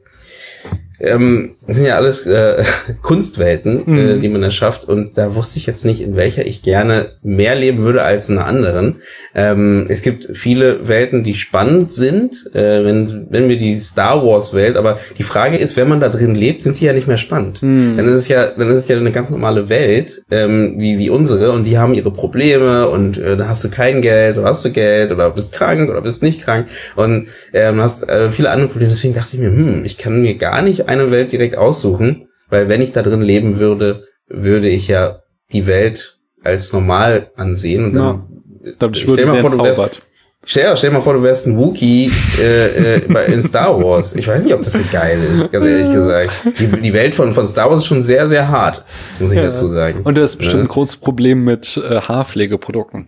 ähm, 1.00 1.54
das 1.66 1.76
sind 1.76 1.86
ja 1.86 1.96
alles 1.96 2.26
äh, 2.26 2.64
Kunstwelten, 3.02 3.86
äh, 3.86 3.90
mhm. 3.90 3.98
äh, 3.98 4.18
die 4.18 4.28
man 4.28 4.42
erschafft. 4.42 4.84
Und 4.84 5.16
da 5.16 5.34
wusste 5.34 5.58
ich 5.58 5.66
jetzt 5.66 5.84
nicht, 5.84 6.00
in 6.00 6.16
welcher 6.16 6.44
ich 6.46 6.62
gerne 6.62 7.12
mehr 7.22 7.54
leben 7.54 7.84
würde 7.84 8.02
als 8.02 8.28
in 8.28 8.38
einer 8.38 8.46
anderen. 8.46 8.96
Ähm, 9.34 9.84
es 9.88 10.02
gibt 10.02 10.28
viele 10.34 10.88
Welten, 10.88 11.24
die 11.24 11.34
spannend 11.34 11.92
sind, 11.92 12.50
äh, 12.54 12.84
wenn, 12.84 13.26
wenn 13.30 13.48
wir 13.48 13.56
die 13.56 13.74
Star 13.76 14.24
Wars 14.24 14.52
Welt, 14.52 14.76
aber 14.76 14.98
die 15.16 15.22
Frage 15.22 15.56
ist, 15.56 15.76
wenn 15.76 15.88
man 15.88 16.00
da 16.00 16.08
drin 16.08 16.34
lebt, 16.34 16.62
sind 16.62 16.76
sie 16.76 16.86
ja 16.86 16.92
nicht 16.92 17.08
mehr 17.08 17.16
spannend. 17.16 17.62
Mhm. 17.62 17.96
Dann 17.96 18.06
ist 18.06 18.14
es 18.14 18.28
ja, 18.28 18.46
dann 18.46 18.68
ist 18.68 18.76
es 18.76 18.88
ja 18.88 18.96
eine 18.96 19.12
ganz 19.12 19.30
normale 19.30 19.68
Welt, 19.68 20.22
ähm, 20.30 20.74
wie, 20.76 20.98
wie 20.98 21.08
unsere, 21.08 21.52
und 21.52 21.66
die 21.66 21.78
haben 21.78 21.94
ihre 21.94 22.10
Probleme 22.10 22.88
und 22.88 23.16
äh, 23.16 23.36
da 23.36 23.48
hast 23.48 23.64
du 23.64 23.70
kein 23.70 24.02
Geld 24.02 24.36
oder 24.36 24.48
hast 24.48 24.64
du 24.64 24.70
Geld 24.70 25.12
oder 25.12 25.30
bist 25.30 25.52
krank 25.52 25.88
oder 25.88 26.00
bist 26.02 26.22
nicht 26.22 26.42
krank 26.42 26.66
und 26.96 27.28
ähm, 27.52 27.80
hast 27.80 28.08
äh, 28.08 28.30
viele 28.30 28.50
andere 28.50 28.68
Probleme. 28.68 28.90
Deswegen 28.90 29.14
dachte 29.14 29.36
ich 29.36 29.40
mir, 29.40 29.50
hm, 29.50 29.84
ich 29.84 29.96
kann 29.96 30.20
mir 30.20 30.34
gar 30.34 30.62
nicht 30.62 30.89
eine 30.90 31.10
Welt 31.10 31.32
direkt 31.32 31.56
aussuchen, 31.56 32.28
weil 32.48 32.68
wenn 32.68 32.82
ich 32.82 32.92
da 32.92 33.02
drin 33.02 33.22
leben 33.22 33.58
würde, 33.58 34.04
würde 34.26 34.68
ich 34.68 34.88
ja 34.88 35.20
die 35.52 35.66
Welt 35.66 36.18
als 36.42 36.72
normal 36.72 37.30
ansehen 37.36 37.84
und 37.84 37.92
dann, 37.94 38.26
ja, 38.64 38.72
dann 38.78 38.94
stell 38.94 39.16
dir 39.16 39.26
mal 39.26 39.40
vor, 39.40 39.50
du 39.50 39.62
wärst, 39.62 40.02
Stell, 40.46 40.74
stell 40.74 40.90
dir 40.90 40.94
mal 40.94 41.02
vor, 41.02 41.12
du 41.12 41.22
wärst 41.22 41.46
ein 41.46 41.56
Wookie 41.56 42.10
äh, 42.40 42.96
äh, 42.96 43.32
in 43.32 43.42
Star 43.42 43.78
Wars. 43.78 44.14
Ich 44.14 44.26
weiß 44.26 44.44
nicht, 44.44 44.54
ob 44.54 44.62
das 44.62 44.72
so 44.72 44.80
geil 44.90 45.18
ist, 45.22 45.52
ganz 45.52 45.66
ehrlich 45.66 45.92
gesagt. 45.92 46.32
Die, 46.58 46.66
die 46.66 46.92
Welt 46.94 47.14
von, 47.14 47.32
von 47.32 47.46
Star 47.46 47.68
Wars 47.68 47.80
ist 47.80 47.86
schon 47.86 48.02
sehr, 48.02 48.26
sehr 48.26 48.48
hart, 48.48 48.84
muss 49.18 49.32
ich 49.32 49.36
ja. 49.36 49.44
dazu 49.44 49.68
sagen. 49.68 50.00
Und 50.02 50.16
du 50.16 50.22
hast 50.22 50.36
bestimmt 50.36 50.60
ja. 50.60 50.64
ein 50.64 50.68
großes 50.68 50.96
Problem 50.96 51.44
mit 51.44 51.76
äh, 51.76 52.00
Haarpflegeprodukten. 52.00 53.06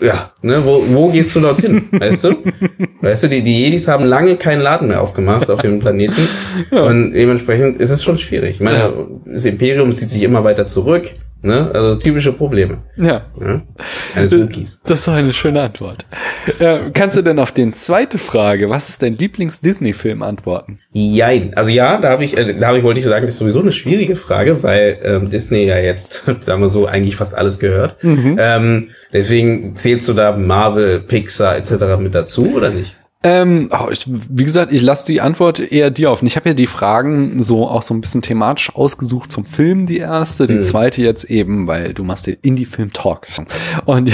Ja, 0.00 0.32
ne, 0.40 0.64
wo, 0.64 0.82
wo 0.88 1.10
gehst 1.10 1.34
du 1.36 1.40
dorthin? 1.40 1.88
Weißt 1.92 2.24
du? 2.24 2.36
Weißt 3.02 3.24
du, 3.24 3.28
die, 3.28 3.42
die 3.42 3.64
Jedis 3.64 3.86
haben 3.88 4.06
lange 4.06 4.36
keinen 4.36 4.62
Laden 4.62 4.88
mehr 4.88 5.02
aufgemacht 5.02 5.50
auf 5.50 5.60
dem 5.60 5.78
Planeten. 5.80 6.28
Ja. 6.70 6.84
Und 6.84 7.12
dementsprechend 7.12 7.76
ist 7.76 7.90
es 7.90 8.02
schon 8.02 8.16
schwierig. 8.16 8.52
Ich 8.52 8.60
meine, 8.60 8.92
das 9.26 9.44
Imperium 9.44 9.92
zieht 9.92 10.10
sich 10.10 10.22
immer 10.22 10.44
weiter 10.44 10.66
zurück. 10.66 11.12
Ne? 11.42 11.70
Also 11.72 11.96
typische 11.96 12.32
Probleme. 12.32 12.78
Ja. 12.96 13.26
ja? 13.40 13.62
Eines 14.14 14.32
Wookies. 14.32 14.80
Das 14.84 15.00
ist 15.00 15.08
eine 15.08 15.32
schöne 15.32 15.60
Antwort. 15.60 16.06
Äh, 16.58 16.90
kannst 16.92 17.16
du 17.16 17.22
denn 17.22 17.38
auf 17.38 17.52
die 17.52 17.70
zweite 17.72 18.18
Frage, 18.18 18.70
was 18.70 18.88
ist 18.88 19.02
dein 19.02 19.16
Lieblings-Disney-Film, 19.16 20.22
antworten? 20.22 20.78
Jein. 20.92 21.52
Also 21.54 21.70
ja, 21.70 21.98
da 21.98 22.10
habe 22.10 22.24
ich, 22.24 22.36
äh, 22.36 22.54
da 22.58 22.68
habe 22.68 22.78
ich, 22.78 22.84
wollte 22.84 23.00
ich 23.00 23.06
sagen, 23.06 23.26
das 23.26 23.34
ist 23.34 23.38
sowieso 23.38 23.60
eine 23.60 23.72
schwierige 23.72 24.16
Frage, 24.16 24.62
weil 24.62 24.98
ähm, 25.02 25.30
Disney 25.30 25.66
ja 25.66 25.78
jetzt, 25.78 26.24
sagen 26.40 26.62
wir 26.62 26.70
so, 26.70 26.86
eigentlich 26.86 27.16
fast 27.16 27.34
alles 27.34 27.58
gehört. 27.58 28.02
Mhm. 28.02 28.36
Ähm, 28.40 28.88
deswegen 29.12 29.65
zählst 29.74 30.08
du 30.08 30.12
da 30.12 30.36
Marvel, 30.36 31.00
Pixar 31.00 31.56
etc. 31.56 31.98
mit 31.98 32.14
dazu 32.14 32.54
oder 32.54 32.70
nicht? 32.70 32.96
Ähm, 33.26 33.70
oh, 33.72 33.88
ich, 33.90 34.04
wie 34.06 34.44
gesagt, 34.44 34.72
ich 34.72 34.82
lasse 34.82 35.06
die 35.06 35.20
Antwort 35.20 35.58
eher 35.58 35.90
dir 35.90 36.12
auf. 36.12 36.22
Ich 36.22 36.36
habe 36.36 36.50
ja 36.50 36.54
die 36.54 36.68
Fragen 36.68 37.42
so 37.42 37.66
auch 37.66 37.82
so 37.82 37.92
ein 37.92 38.00
bisschen 38.00 38.22
thematisch 38.22 38.72
ausgesucht 38.76 39.32
zum 39.32 39.44
Film, 39.44 39.86
die 39.86 39.98
erste, 39.98 40.46
die 40.46 40.54
mhm. 40.54 40.62
zweite 40.62 41.02
jetzt 41.02 41.24
eben, 41.24 41.66
weil 41.66 41.92
du 41.92 42.04
machst 42.04 42.28
den 42.28 42.36
Indie-Film-Talk. 42.40 43.26
Und, 43.84 44.12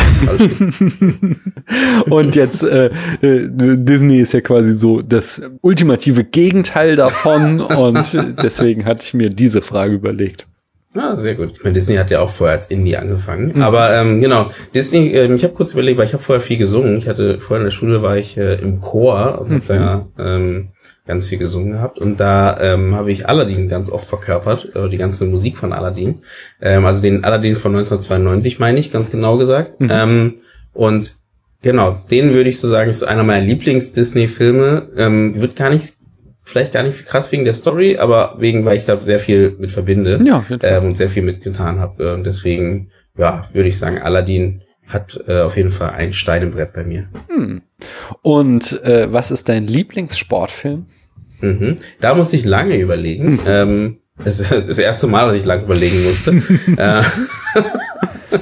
und 2.09 2.35
jetzt 2.35 2.63
äh, 2.63 2.87
äh, 3.21 3.51
Disney 3.51 4.19
ist 4.19 4.33
ja 4.33 4.41
quasi 4.41 4.73
so 4.73 5.03
das 5.03 5.43
ultimative 5.61 6.25
Gegenteil 6.25 6.97
davon 6.97 7.61
und 7.61 8.19
deswegen 8.43 8.87
hatte 8.87 9.05
ich 9.05 9.13
mir 9.13 9.29
diese 9.29 9.61
Frage 9.61 9.93
überlegt. 9.93 10.47
Ja, 10.95 11.17
sehr 11.17 11.35
gut. 11.35 11.53
Ich 11.55 11.65
meine, 11.65 11.73
Disney 11.73 11.97
hat 11.97 12.11
ja 12.11 12.21
auch 12.21 12.29
vorher 12.29 12.57
als 12.57 12.67
Indie 12.67 12.97
angefangen. 12.97 13.53
Mhm. 13.55 13.63
Aber 13.63 13.95
ähm, 13.95 14.21
genau, 14.21 14.51
Disney, 14.75 15.09
ähm, 15.13 15.37
ich 15.37 15.45
habe 15.45 15.55
kurz 15.55 15.73
überlegt, 15.73 15.99
weil 15.99 16.07
ich 16.07 16.13
habe 16.13 16.23
vorher 16.23 16.43
viel 16.43 16.59
gesungen. 16.59 16.99
Ich 16.99 17.09
hatte 17.09 17.41
vorher 17.41 17.63
in 17.63 17.67
der 17.67 17.71
Schule 17.71 18.03
war 18.03 18.19
ich 18.19 18.37
äh, 18.37 18.55
im 18.57 18.81
Chor 18.81 19.41
und 19.41 19.51
mhm. 19.51 19.55
habe 19.55 19.65
da 19.67 20.07
ähm, 20.19 20.69
ganz 21.07 21.29
viel 21.29 21.39
gesungen 21.39 21.73
gehabt. 21.73 21.99
Und 21.99 22.21
da 22.21 22.59
ähm, 22.61 22.95
habe 22.95 23.11
ich 23.11 23.27
Aladdin 23.27 23.69
ganz 23.69 23.89
oft 23.91 24.07
verkörpert, 24.07 24.75
äh, 24.77 24.91
die 24.91 24.99
ganze 24.99 25.25
Musik 25.25 25.57
von 25.57 25.73
Aladdin. 25.73 26.21
Ähm, 26.61 26.85
also 26.85 27.01
den 27.01 27.25
Aladdin 27.25 27.57
von 27.57 27.73
1992 27.75 28.59
meine 28.59 28.79
ich, 28.79 28.93
ganz 28.93 29.11
genau 29.11 29.39
gesagt. 29.39 29.81
Mhm. 29.81 29.89
Ähm, 29.91 30.35
und 30.75 31.17
genau, 31.63 31.99
den 32.11 32.35
würde 32.35 32.51
ich 32.51 32.61
so 32.61 32.69
sagen, 32.69 32.91
ist 32.91 33.03
einer 33.03 33.25
meiner 33.25 33.47
Lieblings-Disney-Filme. 33.47 34.91
Ähm, 34.97 35.41
wird 35.41 35.57
gar 35.57 35.71
nicht 35.71 35.95
vielleicht 36.43 36.73
gar 36.73 36.83
nicht 36.83 37.07
krass 37.07 37.31
wegen 37.33 37.45
der 37.45 37.55
Story, 37.55 37.97
aber 37.99 38.37
wegen, 38.39 38.65
weil 38.65 38.77
ich 38.77 38.85
da 38.85 38.99
sehr 38.99 39.19
viel 39.19 39.57
mit 39.59 39.73
verbinde 39.73 40.19
ja, 40.25 40.39
auf 40.39 40.51
jeden 40.51 40.61
Fall. 40.61 40.79
Ähm, 40.79 40.85
und 40.85 40.97
sehr 40.97 41.09
viel 41.09 41.23
mitgetan 41.23 41.81
habe. 41.81 42.15
Und 42.15 42.25
deswegen, 42.25 42.91
ja, 43.17 43.49
würde 43.53 43.69
ich 43.69 43.79
sagen, 43.79 43.99
Aladdin 43.99 44.63
hat 44.87 45.19
äh, 45.27 45.41
auf 45.41 45.57
jeden 45.57 45.71
Fall 45.71 45.91
ein 45.91 46.13
Stein 46.13 46.43
im 46.43 46.51
Brett 46.51 46.73
bei 46.73 46.85
mir. 46.85 47.09
Hm. 47.29 47.63
Und 48.21 48.83
äh, 48.83 49.13
was 49.13 49.31
ist 49.31 49.49
dein 49.49 49.67
Lieblingssportfilm? 49.67 50.87
Mhm. 51.41 51.77
Da 52.01 52.15
musste 52.15 52.37
ich 52.37 52.45
lange 52.45 52.77
überlegen. 52.77 53.39
Hm. 53.39 53.41
Ähm, 53.47 53.99
das, 54.25 54.39
das 54.39 54.79
erste 54.79 55.07
Mal, 55.07 55.29
dass 55.29 55.37
ich 55.37 55.45
lange 55.45 55.65
überlegen 55.65 56.05
musste. 56.05 56.31
äh, 56.77 57.03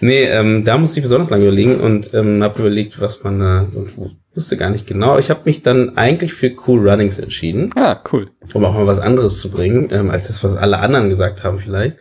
nee, 0.00 0.24
ähm, 0.24 0.64
da 0.64 0.78
musste 0.78 1.00
ich 1.00 1.02
besonders 1.02 1.30
lange 1.30 1.44
überlegen 1.44 1.80
und 1.80 2.12
ähm, 2.14 2.42
habe 2.42 2.60
überlegt, 2.60 3.00
was 3.00 3.22
man 3.24 3.40
äh, 3.40 3.64
wusste 4.34 4.56
gar 4.56 4.70
nicht 4.70 4.86
genau. 4.86 5.18
Ich 5.18 5.30
habe 5.30 5.40
mich 5.44 5.62
dann 5.62 5.96
eigentlich 5.96 6.32
für 6.32 6.52
Cool 6.66 6.88
Runnings 6.88 7.18
entschieden. 7.18 7.70
Ah, 7.74 8.00
cool. 8.12 8.30
Um 8.54 8.64
auch 8.64 8.74
mal 8.74 8.86
was 8.86 9.00
anderes 9.00 9.40
zu 9.40 9.50
bringen, 9.50 9.88
ähm, 9.90 10.10
als 10.10 10.28
das, 10.28 10.42
was 10.44 10.56
alle 10.56 10.78
anderen 10.78 11.08
gesagt 11.08 11.44
haben 11.44 11.58
vielleicht. 11.58 11.96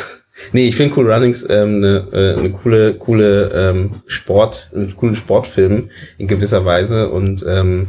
nee, 0.52 0.68
ich 0.68 0.76
finde 0.76 0.94
Cool 0.96 1.12
Runnings 1.12 1.46
ähm, 1.48 1.76
eine, 1.76 2.08
äh, 2.12 2.38
eine 2.38 2.50
coole, 2.50 2.94
coole 2.94 3.50
ähm, 3.54 3.90
Sport, 4.06 4.70
einen 4.74 4.96
coolen 4.96 5.14
Sportfilm 5.14 5.90
in 6.18 6.26
gewisser 6.26 6.64
Weise 6.64 7.10
und 7.10 7.44
ähm, 7.46 7.88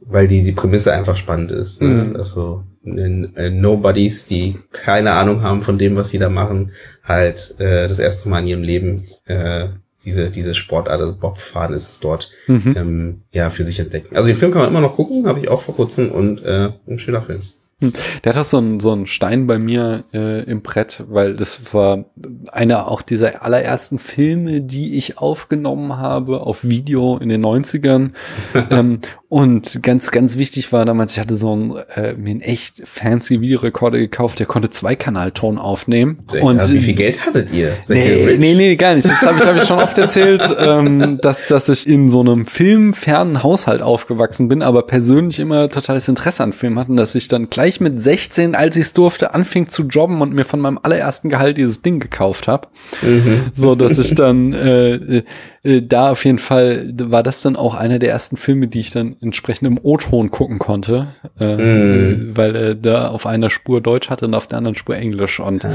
weil 0.00 0.28
die, 0.28 0.42
die 0.42 0.52
Prämisse 0.52 0.92
einfach 0.92 1.16
spannend 1.16 1.50
ist. 1.50 1.80
Ne? 1.80 1.88
Mhm. 1.88 2.16
Also 2.16 2.64
Nobodies, 2.84 4.26
die 4.26 4.58
keine 4.72 5.12
Ahnung 5.12 5.42
haben 5.42 5.62
von 5.62 5.78
dem, 5.78 5.96
was 5.96 6.10
sie 6.10 6.18
da 6.18 6.28
machen, 6.28 6.72
halt 7.02 7.54
äh, 7.58 7.88
das 7.88 7.98
erste 7.98 8.28
Mal 8.28 8.40
in 8.40 8.46
ihrem 8.46 8.62
Leben 8.62 9.04
äh, 9.26 9.68
diese, 10.04 10.30
diese 10.30 10.54
Sportart, 10.54 11.00
also 11.00 11.16
Bobfahren 11.16 11.74
ist 11.74 11.88
es 11.88 12.00
dort, 12.00 12.30
mhm. 12.46 12.74
ähm, 12.76 13.22
ja, 13.32 13.50
für 13.50 13.62
sich 13.62 13.80
entdecken. 13.80 14.16
Also 14.16 14.26
den 14.26 14.36
Film 14.36 14.52
kann 14.52 14.60
man 14.60 14.70
immer 14.70 14.80
noch 14.80 14.94
gucken, 14.94 15.26
habe 15.26 15.40
ich 15.40 15.48
auch 15.48 15.62
vor 15.62 15.74
kurzem 15.74 16.10
und 16.10 16.42
äh, 16.42 16.70
ein 16.86 16.98
schöner 16.98 17.22
Film. 17.22 17.40
Hm. 17.80 17.92
Der 18.22 18.32
hat 18.32 18.40
auch 18.40 18.44
so 18.44 18.58
einen 18.58 18.78
so 18.78 18.92
einen 18.92 19.06
Stein 19.06 19.46
bei 19.48 19.58
mir 19.58 20.04
äh, 20.12 20.44
im 20.44 20.62
Brett, 20.62 21.02
weil 21.08 21.34
das 21.34 21.74
war 21.74 22.04
einer 22.52 22.88
auch 22.88 23.02
dieser 23.02 23.42
allerersten 23.42 23.98
Filme, 23.98 24.60
die 24.60 24.96
ich 24.96 25.18
aufgenommen 25.18 25.96
habe 25.96 26.42
auf 26.42 26.62
Video 26.62 27.16
in 27.16 27.28
den 27.28 27.44
90ern. 27.44 28.12
ähm, 28.70 29.00
und 29.34 29.82
ganz, 29.82 30.12
ganz 30.12 30.36
wichtig 30.36 30.72
war 30.72 30.84
damals, 30.84 31.14
ich 31.14 31.18
hatte 31.18 31.34
so 31.34 31.52
einen, 31.52 31.74
äh, 31.96 32.14
mir 32.14 32.30
einen 32.30 32.40
echt 32.40 32.86
fancy 32.86 33.40
Videorekorder 33.40 33.98
gekauft, 33.98 34.38
der 34.38 34.46
konnte 34.46 34.70
Zweikanalton 34.70 35.58
aufnehmen. 35.58 36.20
Sehr, 36.30 36.44
und 36.44 36.72
wie 36.72 36.78
viel 36.78 36.94
Geld 36.94 37.26
hattet 37.26 37.52
ihr? 37.52 37.72
nee, 37.88 38.36
nee, 38.38 38.54
nee, 38.54 38.76
gar 38.76 38.94
nicht. 38.94 39.10
Das 39.10 39.22
habe 39.22 39.40
ich, 39.40 39.44
hab 39.44 39.56
ich 39.56 39.64
schon 39.64 39.80
oft 39.80 39.98
erzählt, 39.98 40.48
ähm, 40.60 41.18
dass, 41.20 41.48
dass 41.48 41.68
ich 41.68 41.88
in 41.88 42.08
so 42.08 42.20
einem 42.20 42.46
filmfernen 42.46 43.42
Haushalt 43.42 43.82
aufgewachsen 43.82 44.46
bin, 44.46 44.62
aber 44.62 44.86
persönlich 44.86 45.40
immer 45.40 45.68
totales 45.68 46.06
Interesse 46.06 46.44
an 46.44 46.52
Filmen 46.52 46.78
hatten, 46.78 46.94
dass 46.94 47.16
ich 47.16 47.26
dann 47.26 47.50
gleich 47.50 47.80
mit 47.80 48.00
16, 48.00 48.54
als 48.54 48.76
ich 48.76 48.82
es 48.82 48.92
durfte, 48.92 49.34
anfing 49.34 49.68
zu 49.68 49.82
jobben 49.82 50.20
und 50.20 50.32
mir 50.32 50.44
von 50.44 50.60
meinem 50.60 50.78
allerersten 50.80 51.28
Gehalt 51.28 51.58
dieses 51.58 51.82
Ding 51.82 51.98
gekauft 51.98 52.46
habe. 52.46 52.68
Mhm. 53.02 53.46
So 53.52 53.74
dass 53.74 53.98
ich 53.98 54.14
dann 54.14 54.52
äh, 54.52 55.24
äh, 55.64 55.82
da 55.82 56.10
auf 56.10 56.24
jeden 56.24 56.38
Fall 56.38 56.92
war 56.96 57.22
das 57.22 57.42
dann 57.42 57.56
auch 57.56 57.74
einer 57.74 57.98
der 57.98 58.10
ersten 58.10 58.36
Filme, 58.36 58.68
die 58.68 58.80
ich 58.80 58.90
dann 58.90 59.16
entsprechend 59.24 59.66
im 59.66 59.78
O-Ton 59.82 60.30
gucken 60.30 60.58
konnte, 60.58 61.08
äh, 61.38 61.56
mm. 61.56 62.36
weil 62.36 62.56
er 62.56 62.74
da 62.74 63.08
auf 63.08 63.26
einer 63.26 63.50
Spur 63.50 63.80
Deutsch 63.80 64.10
hatte 64.10 64.26
und 64.26 64.34
auf 64.34 64.46
der 64.46 64.58
anderen 64.58 64.76
Spur 64.76 64.96
Englisch 64.96 65.40
und 65.40 65.64
ah. 65.64 65.70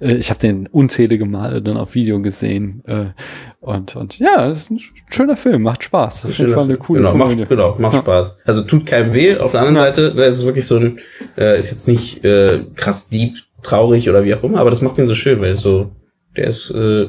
äh, 0.00 0.14
ich 0.14 0.30
habe 0.30 0.40
den 0.40 0.66
unzählige 0.66 1.26
Male 1.26 1.60
dann 1.62 1.76
auf 1.76 1.94
Video 1.94 2.20
gesehen 2.20 2.82
äh, 2.86 3.06
und 3.60 3.96
und 3.96 4.18
ja, 4.18 4.48
es 4.48 4.58
ist 4.58 4.70
ein 4.70 4.80
schöner 5.10 5.36
Film, 5.36 5.62
macht 5.62 5.84
Spaß, 5.84 6.26
auf 6.26 6.38
jeden 6.38 6.52
Fall 6.52 6.64
eine 6.64 6.76
coole 6.76 7.00
genau, 7.00 7.14
Macht, 7.14 7.48
genau, 7.48 7.76
macht 7.78 7.94
ja. 7.94 8.00
Spaß. 8.00 8.36
Also 8.44 8.62
tut 8.62 8.86
keinem 8.86 9.14
weh. 9.14 9.36
Auf 9.36 9.52
der 9.52 9.60
anderen 9.60 9.76
ja. 9.76 9.84
Seite 9.84 10.02
ist 10.02 10.36
es 10.36 10.46
wirklich 10.46 10.66
so 10.66 10.76
ein, 10.76 10.98
äh, 11.36 11.58
ist 11.58 11.70
jetzt 11.70 11.88
nicht 11.88 12.24
äh, 12.24 12.60
krass 12.74 13.08
deep, 13.08 13.36
traurig 13.62 14.08
oder 14.08 14.24
wie 14.24 14.34
auch 14.34 14.42
immer, 14.42 14.58
aber 14.58 14.70
das 14.70 14.82
macht 14.82 14.98
ihn 14.98 15.06
so 15.06 15.14
schön, 15.14 15.40
weil 15.40 15.56
so 15.56 15.90
der 16.36 16.48
ist 16.48 16.70
äh, 16.70 17.08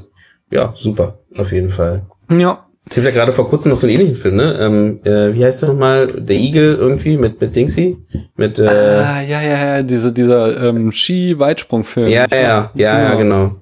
ja 0.51 0.73
super 0.75 1.19
auf 1.38 1.51
jeden 1.51 1.69
Fall. 1.69 2.05
Ja. 2.29 2.64
Ich 2.89 2.97
habe 2.97 3.07
ja 3.07 3.11
gerade 3.13 3.31
vor 3.31 3.47
kurzem 3.47 3.71
noch 3.71 3.77
so 3.77 3.88
einen 3.88 3.95
ähnlichen 3.95 4.15
Film, 4.15 4.36
ne? 4.36 4.57
Ähm, 4.59 4.99
äh, 5.03 5.33
wie 5.33 5.43
heißt 5.43 5.61
der 5.61 5.69
nochmal? 5.69 6.07
Der 6.07 6.36
Igel 6.36 6.75
irgendwie 6.75 7.17
mit 7.17 7.41
mit 7.41 7.55
Dingsy? 7.55 7.97
Mit 8.38 8.59
äh, 8.59 8.67
Ah, 8.67 9.21
ja, 9.21 9.41
ja, 9.41 9.75
ja, 9.77 9.83
diese, 9.83 10.13
dieser 10.13 10.69
ähm, 10.69 10.91
Ski-Weitsprung-Film. 10.91 12.07
Ja, 12.07 12.27
ja, 12.31 12.38
ja, 12.38 12.71
ja, 12.75 13.03
ja, 13.03 13.15
genau. 13.15 13.55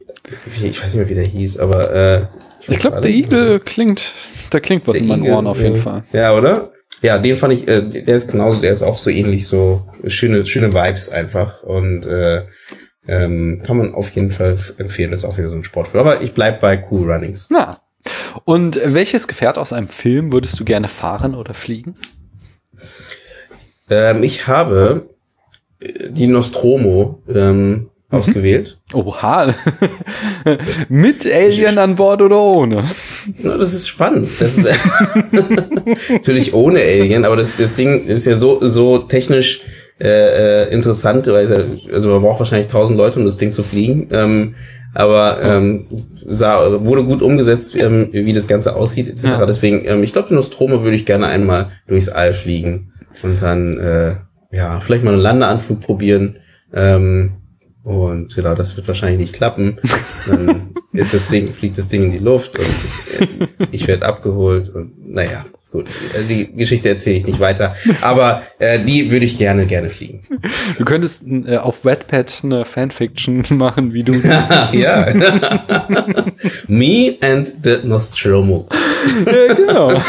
Ich 0.61 0.81
weiß 0.81 0.95
nicht 0.95 0.95
mehr, 0.95 1.09
wie 1.09 1.13
der 1.13 1.25
hieß, 1.25 1.57
aber 1.57 1.93
äh, 1.93 2.21
ich, 2.61 2.69
ich 2.69 2.79
glaube, 2.79 3.01
der 3.01 3.11
Igel 3.11 3.59
klingt, 3.59 4.13
da 4.49 4.59
klingt 4.59 4.87
was 4.87 4.97
in 4.97 5.07
meinen 5.07 5.23
Igel, 5.23 5.35
Ohren 5.35 5.47
auf 5.47 5.61
jeden 5.61 5.77
Fall. 5.77 6.03
Ja, 6.11 6.35
oder? 6.35 6.71
Ja, 7.01 7.17
den 7.17 7.37
fand 7.37 7.53
ich, 7.53 7.67
äh, 7.67 7.81
der 7.81 8.15
ist 8.15 8.29
genauso, 8.31 8.61
der 8.61 8.73
ist 8.73 8.81
auch 8.81 8.97
so 8.97 9.09
ähnlich, 9.09 9.47
so 9.47 9.83
schöne, 10.07 10.45
schöne 10.45 10.73
Vibes 10.73 11.09
einfach 11.09 11.63
und 11.63 12.05
äh, 12.05 12.43
ähm, 13.07 13.61
kann 13.65 13.77
man 13.77 13.93
auf 13.93 14.09
jeden 14.11 14.31
Fall 14.31 14.57
empfehlen, 14.77 15.11
das 15.11 15.23
ist 15.23 15.29
auch 15.29 15.37
wieder 15.37 15.49
so 15.49 15.55
ein 15.55 15.63
Sportfilm. 15.65 16.05
Aber 16.05 16.21
ich 16.21 16.33
bleib 16.33 16.61
bei 16.61 16.81
Cool 16.89 17.11
Runnings. 17.11 17.49
Ja, 17.51 17.79
und 18.45 18.79
welches 18.83 19.27
Gefährt 19.27 19.57
aus 19.57 19.73
einem 19.73 19.87
Film 19.87 20.31
würdest 20.31 20.59
du 20.59 20.65
gerne 20.65 20.87
fahren 20.87 21.35
oder 21.35 21.53
fliegen? 21.53 21.95
Ähm, 23.89 24.23
ich 24.23 24.47
habe 24.47 25.09
äh, 25.79 26.09
die 26.09 26.27
Nostromo 26.27 27.21
ähm, 27.27 27.69
mhm. 27.69 27.89
ausgewählt. 28.09 28.79
Oha. 28.93 29.53
Mit 30.89 31.25
Alien 31.25 31.77
an 31.77 31.95
Bord 31.95 32.21
oder 32.21 32.39
ohne? 32.39 32.83
Na, 33.39 33.57
das 33.57 33.73
ist 33.73 33.87
spannend. 33.87 34.29
Das 34.39 34.57
ist 34.57 34.67
natürlich 36.09 36.53
ohne 36.53 36.79
Alien, 36.79 37.25
aber 37.25 37.35
das, 37.35 37.55
das 37.57 37.75
Ding 37.75 38.05
ist 38.07 38.25
ja 38.25 38.37
so, 38.37 38.59
so 38.61 38.99
technisch 38.99 39.61
äh, 39.99 40.65
äh 40.65 40.73
interessant, 40.73 41.27
weil 41.27 41.79
also 41.91 42.09
man 42.09 42.21
braucht 42.21 42.39
wahrscheinlich 42.39 42.67
tausend 42.67 42.97
Leute, 42.97 43.19
um 43.19 43.25
das 43.25 43.37
Ding 43.37 43.51
zu 43.51 43.63
fliegen. 43.63 44.07
Ähm, 44.11 44.55
aber 44.93 45.41
ähm, 45.41 45.85
sah, 46.25 46.85
wurde 46.85 47.03
gut 47.03 47.21
umgesetzt, 47.21 47.75
ähm, 47.75 48.09
wie 48.11 48.33
das 48.33 48.47
Ganze 48.47 48.75
aussieht, 48.75 49.09
etc. 49.09 49.23
Ja. 49.23 49.45
Deswegen, 49.45 49.85
ähm, 49.85 50.03
ich 50.03 50.13
glaube, 50.13 50.29
die 50.29 50.35
Nostromo 50.35 50.83
würde 50.83 50.95
ich 50.95 51.05
gerne 51.05 51.27
einmal 51.27 51.71
durchs 51.87 52.09
All 52.09 52.33
fliegen 52.33 52.91
und 53.23 53.41
dann 53.41 53.79
äh, 53.79 54.15
ja 54.51 54.79
vielleicht 54.79 55.03
mal 55.03 55.13
einen 55.13 55.21
Landeanflug 55.21 55.79
probieren. 55.79 56.37
Ähm, 56.73 57.33
und 57.83 58.33
genau, 58.33 58.55
das 58.55 58.77
wird 58.77 58.87
wahrscheinlich 58.87 59.19
nicht 59.19 59.33
klappen. 59.33 59.77
Dann 60.27 60.73
ist 60.93 61.13
das 61.13 61.27
Ding, 61.27 61.47
fliegt 61.47 61.77
das 61.77 61.87
Ding 61.87 62.03
in 62.03 62.11
die 62.11 62.19
Luft 62.19 62.57
und 62.57 63.69
ich 63.71 63.87
werde 63.87 64.05
abgeholt 64.05 64.69
und 64.69 65.11
naja, 65.13 65.43
gut. 65.73 65.87
Die 66.29 66.55
Geschichte 66.55 66.87
erzähle 66.87 67.17
ich 67.17 67.25
nicht 67.25 67.39
weiter. 67.41 67.75
Aber 68.01 68.43
äh, 68.59 68.79
die 68.79 69.11
würde 69.11 69.25
ich 69.25 69.37
gerne, 69.37 69.65
gerne 69.65 69.89
fliegen. 69.89 70.21
Du 70.77 70.85
könntest 70.85 71.23
äh, 71.27 71.57
auf 71.57 71.83
Wattpad 71.83 72.41
eine 72.43 72.63
Fanfiction 72.63 73.43
machen, 73.49 73.93
wie 73.93 74.03
du. 74.03 74.13
ja. 74.71 75.13
Me 76.67 77.17
and 77.21 77.53
the 77.63 77.79
Nostromo. 77.83 78.69
ja, 79.25 79.53
genau. 79.53 80.01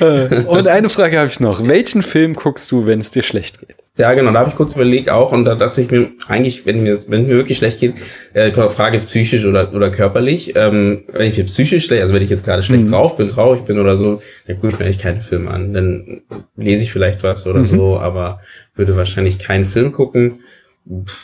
Äh, 0.00 0.44
und 0.46 0.68
eine 0.68 0.88
Frage 0.88 1.18
habe 1.18 1.28
ich 1.28 1.40
noch. 1.40 1.66
Welchen 1.66 2.02
Film 2.02 2.34
guckst 2.34 2.70
du, 2.70 2.86
wenn 2.86 3.00
es 3.00 3.10
dir 3.10 3.22
schlecht 3.22 3.60
geht? 3.60 3.79
Ja, 4.00 4.14
genau, 4.14 4.32
da 4.32 4.38
habe 4.40 4.48
ich 4.48 4.56
kurz 4.56 4.74
überlegt 4.74 5.10
auch 5.10 5.30
und 5.30 5.44
da 5.44 5.54
dachte 5.54 5.82
ich 5.82 5.90
mir, 5.90 6.10
eigentlich, 6.26 6.64
wenn 6.64 6.82
mir, 6.82 7.00
wenn 7.08 7.26
mir 7.26 7.34
wirklich 7.36 7.58
schlecht 7.58 7.80
geht, 7.80 7.96
äh, 8.32 8.50
Frage 8.50 8.96
ist 8.96 9.08
psychisch 9.08 9.44
oder, 9.44 9.74
oder 9.74 9.90
körperlich. 9.90 10.54
Ähm, 10.56 11.04
wenn 11.12 11.28
ich 11.28 11.36
mir 11.36 11.44
psychisch 11.44 11.84
schlecht, 11.84 12.00
also 12.00 12.14
wenn 12.14 12.22
ich 12.22 12.30
jetzt 12.30 12.46
gerade 12.46 12.62
schlecht 12.62 12.86
mhm. 12.86 12.92
drauf 12.92 13.18
bin, 13.18 13.28
traurig 13.28 13.60
bin 13.62 13.78
oder 13.78 13.98
so, 13.98 14.22
dann 14.46 14.56
gucke 14.56 14.72
ich 14.72 14.78
mir 14.78 14.86
eigentlich 14.86 15.00
keine 15.00 15.20
Filme 15.20 15.50
an. 15.50 15.74
Dann 15.74 16.22
lese 16.56 16.82
ich 16.82 16.92
vielleicht 16.92 17.22
was 17.22 17.46
oder 17.46 17.60
mhm. 17.60 17.66
so, 17.66 17.98
aber 17.98 18.40
würde 18.74 18.96
wahrscheinlich 18.96 19.38
keinen 19.38 19.66
Film 19.66 19.92
gucken. 19.92 20.40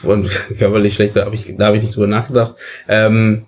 Und 0.03 0.29
körperlich 0.59 0.95
schlecht, 0.95 1.16
da 1.16 1.24
habe 1.24 1.35
ich, 1.35 1.55
da 1.57 1.68
habe 1.68 1.79
ich 1.79 1.83
nicht 1.83 1.97
drüber 1.97 2.09
nachgedacht. 2.09 2.57
Ähm, 2.91 3.47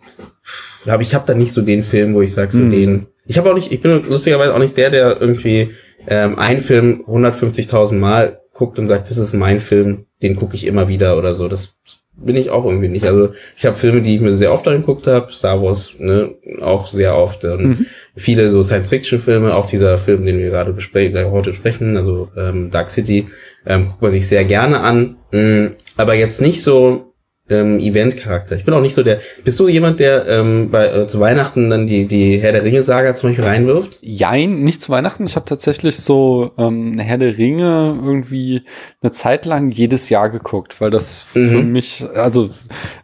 aber 0.86 1.02
ich 1.02 1.14
habe 1.14 1.26
da 1.26 1.34
nicht 1.34 1.52
so 1.52 1.60
den 1.60 1.82
Film, 1.82 2.14
wo 2.14 2.22
ich 2.22 2.32
sage, 2.32 2.50
so 2.50 2.62
mhm. 2.62 2.70
den. 2.70 3.06
Ich 3.26 3.36
habe 3.36 3.50
auch 3.50 3.54
nicht, 3.54 3.72
ich 3.72 3.82
bin 3.82 4.02
lustigerweise 4.08 4.54
auch 4.54 4.58
nicht 4.58 4.78
der, 4.78 4.88
der 4.88 5.20
irgendwie 5.20 5.72
ähm, 6.06 6.38
einen 6.38 6.60
Film 6.60 7.04
150.000 7.06 7.92
Mal 7.96 8.37
guckt 8.58 8.78
und 8.78 8.88
sagt, 8.88 9.08
das 9.08 9.18
ist 9.18 9.34
mein 9.34 9.60
Film, 9.60 10.06
den 10.20 10.34
gucke 10.34 10.56
ich 10.56 10.66
immer 10.66 10.88
wieder 10.88 11.16
oder 11.16 11.34
so. 11.36 11.46
Das 11.46 11.78
bin 12.16 12.34
ich 12.34 12.50
auch 12.50 12.64
irgendwie 12.64 12.88
nicht. 12.88 13.06
Also 13.06 13.30
ich 13.56 13.64
habe 13.64 13.76
Filme, 13.76 14.02
die 14.02 14.16
ich 14.16 14.20
mir 14.20 14.36
sehr 14.36 14.52
oft 14.52 14.66
angeguckt 14.66 15.06
habe, 15.06 15.32
Star 15.32 15.62
Wars 15.62 15.94
ne, 16.00 16.34
auch 16.60 16.88
sehr 16.88 17.16
oft. 17.16 17.44
Und 17.44 17.64
mhm. 17.64 17.86
Viele 18.16 18.50
so 18.50 18.60
Science-Fiction-Filme, 18.64 19.54
auch 19.54 19.66
dieser 19.66 19.96
Film, 19.96 20.26
den 20.26 20.38
wir 20.38 20.50
gerade 20.50 20.72
besprechen, 20.72 21.30
heute 21.30 21.54
sprechen, 21.54 21.96
also 21.96 22.28
ähm, 22.36 22.70
Dark 22.70 22.90
City, 22.90 23.28
ähm, 23.64 23.86
guckt 23.86 24.02
man 24.02 24.10
sich 24.10 24.26
sehr 24.26 24.44
gerne 24.44 24.80
an. 24.80 25.18
Mhm. 25.32 25.76
Aber 25.96 26.14
jetzt 26.14 26.40
nicht 26.40 26.60
so 26.60 27.07
ähm, 27.50 27.78
Event-Charakter. 27.78 28.56
Ich 28.56 28.64
bin 28.64 28.74
auch 28.74 28.80
nicht 28.80 28.94
so 28.94 29.02
der. 29.02 29.20
Bist 29.44 29.58
du 29.58 29.68
jemand, 29.68 30.00
der 30.00 30.26
ähm, 30.26 30.70
bei, 30.70 30.86
äh, 30.86 31.06
zu 31.06 31.20
Weihnachten 31.20 31.70
dann 31.70 31.86
die, 31.86 32.06
die 32.06 32.38
Herr 32.38 32.52
der 32.52 32.64
Ringe-Saga 32.64 33.14
zum 33.14 33.30
Beispiel 33.30 33.44
reinwirft? 33.44 33.98
Jein, 34.02 34.62
nicht 34.62 34.82
zu 34.82 34.90
Weihnachten. 34.90 35.24
Ich 35.26 35.36
habe 35.36 35.46
tatsächlich 35.46 35.96
so 35.96 36.52
ähm, 36.58 36.98
Herr 36.98 37.18
der 37.18 37.38
Ringe 37.38 37.98
irgendwie 38.02 38.64
eine 39.02 39.12
Zeit 39.12 39.46
lang 39.46 39.70
jedes 39.70 40.08
Jahr 40.08 40.30
geguckt, 40.30 40.80
weil 40.80 40.90
das 40.90 41.26
mhm. 41.34 41.48
für 41.48 41.62
mich, 41.62 42.04
also 42.14 42.50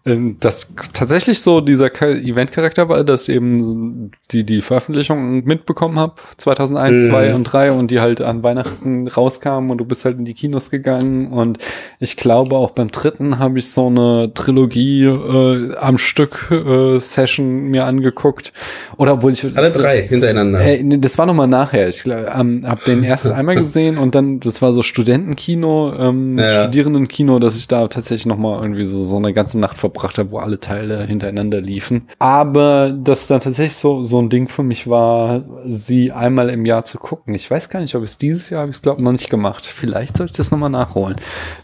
ähm, 0.04 0.36
das 0.40 0.74
tatsächlich 0.92 1.40
so 1.40 1.60
dieser 1.60 1.90
Event-Charakter 2.02 2.88
war, 2.88 3.04
dass 3.04 3.28
eben 3.28 4.10
die 4.30 4.44
die 4.44 4.60
Veröffentlichung 4.60 5.44
mitbekommen 5.44 5.98
habe, 5.98 6.14
2001, 6.36 7.00
mhm. 7.00 7.06
2 7.06 7.34
und 7.34 7.44
3 7.44 7.72
und 7.72 7.90
die 7.90 8.00
halt 8.00 8.20
an 8.20 8.42
Weihnachten 8.42 9.06
rauskamen 9.06 9.70
und 9.70 9.78
du 9.78 9.84
bist 9.84 10.04
halt 10.04 10.18
in 10.18 10.24
die 10.24 10.34
Kinos 10.34 10.70
gegangen 10.70 11.32
und 11.32 11.58
ich 12.00 12.16
glaube 12.16 12.56
auch 12.56 12.70
beim 12.70 12.88
dritten 12.88 13.38
habe 13.38 13.58
ich 13.58 13.70
so 13.70 13.86
eine 13.86 14.33
Trilogie 14.34 15.04
äh, 15.04 15.76
am 15.76 15.98
Stück 15.98 16.50
äh, 16.50 16.98
Session 16.98 17.68
mir 17.68 17.84
angeguckt. 17.84 18.52
Oder 18.96 19.14
obwohl 19.14 19.32
ich 19.32 19.56
alle 19.56 19.70
drei 19.70 20.02
hintereinander. 20.02 20.60
Äh, 20.60 20.98
das 20.98 21.18
war 21.18 21.26
noch 21.26 21.34
mal 21.34 21.46
nachher. 21.46 21.88
Ich 21.88 22.04
ähm, 22.06 22.62
habe 22.66 22.84
den 22.84 23.02
erst 23.04 23.30
einmal 23.30 23.56
gesehen 23.56 23.98
und 23.98 24.14
dann 24.14 24.40
das 24.40 24.62
war 24.62 24.72
so 24.72 24.82
Studentenkino, 24.82 25.94
ähm, 25.98 26.38
ja. 26.38 26.64
Studierendenkino, 26.64 27.38
dass 27.38 27.56
ich 27.56 27.68
da 27.68 27.88
tatsächlich 27.88 28.26
noch 28.26 28.38
mal 28.38 28.60
irgendwie 28.60 28.84
so 28.84 29.02
so 29.02 29.16
eine 29.16 29.32
ganze 29.32 29.58
Nacht 29.58 29.78
verbracht 29.78 30.18
habe, 30.18 30.30
wo 30.30 30.38
alle 30.38 30.60
Teile 30.60 31.04
hintereinander 31.04 31.60
liefen. 31.60 32.08
Aber 32.18 32.92
das 32.96 33.26
dann 33.26 33.40
tatsächlich 33.40 33.76
so 33.76 34.04
so 34.04 34.20
ein 34.20 34.28
Ding 34.28 34.48
für 34.48 34.62
mich 34.62 34.88
war, 34.88 35.44
sie 35.66 36.12
einmal 36.12 36.50
im 36.50 36.64
Jahr 36.64 36.84
zu 36.84 36.98
gucken. 36.98 37.34
Ich 37.34 37.50
weiß 37.50 37.68
gar 37.68 37.80
nicht, 37.80 37.94
ob 37.94 38.02
es 38.02 38.18
dieses 38.18 38.50
Jahr 38.50 38.62
habe 38.62 38.70
ich 38.70 38.76
es 38.76 38.82
glaube 38.82 39.02
noch 39.02 39.12
nicht 39.12 39.30
gemacht. 39.30 39.66
Vielleicht 39.66 40.16
sollte 40.16 40.32
ich 40.32 40.36
das 40.36 40.50
noch 40.50 40.58
mal 40.58 40.68
nachholen. 40.68 41.16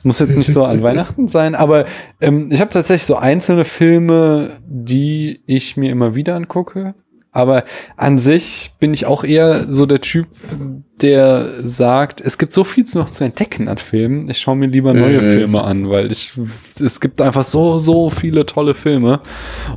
Muss 0.03 0.19
jetzt 0.21 0.37
nicht 0.37 0.53
so 0.53 0.65
an 0.65 0.83
Weihnachten 0.83 1.29
sein, 1.29 1.55
aber 1.55 1.85
ähm, 2.21 2.51
ich 2.53 2.60
habe 2.61 2.71
tatsächlich 2.71 3.07
so 3.07 3.17
einzelne 3.17 3.65
Filme, 3.65 4.61
die 4.67 5.41
ich 5.47 5.77
mir 5.77 5.91
immer 5.91 6.15
wieder 6.15 6.35
angucke. 6.35 6.95
Aber 7.33 7.65
an 7.97 8.19
sich 8.19 8.73
bin 8.81 8.93
ich 8.93 9.07
auch 9.07 9.23
eher 9.23 9.73
so 9.73 9.87
der 9.87 10.01
Typ, 10.01 10.27
der 11.01 11.49
sagt, 11.63 12.21
es 12.21 12.39
gibt 12.39 12.53
so 12.53 12.65
viel 12.65 12.85
noch 12.95 13.11
zu 13.11 13.23
entdecken 13.23 13.69
an 13.69 13.79
Filmen. 13.79 14.29
Ich 14.29 14.41
schaue 14.41 14.57
mir 14.57 14.67
lieber 14.67 14.95
neue 14.95 15.19
mhm. 15.19 15.31
Filme 15.31 15.63
an, 15.63 15.89
weil 15.89 16.11
ich, 16.11 16.33
es 16.81 17.01
gibt 17.01 17.21
einfach 17.21 17.45
so, 17.45 17.79
so 17.79 18.11
viele 18.11 18.47
tolle 18.47 18.75
Filme. 18.75 19.21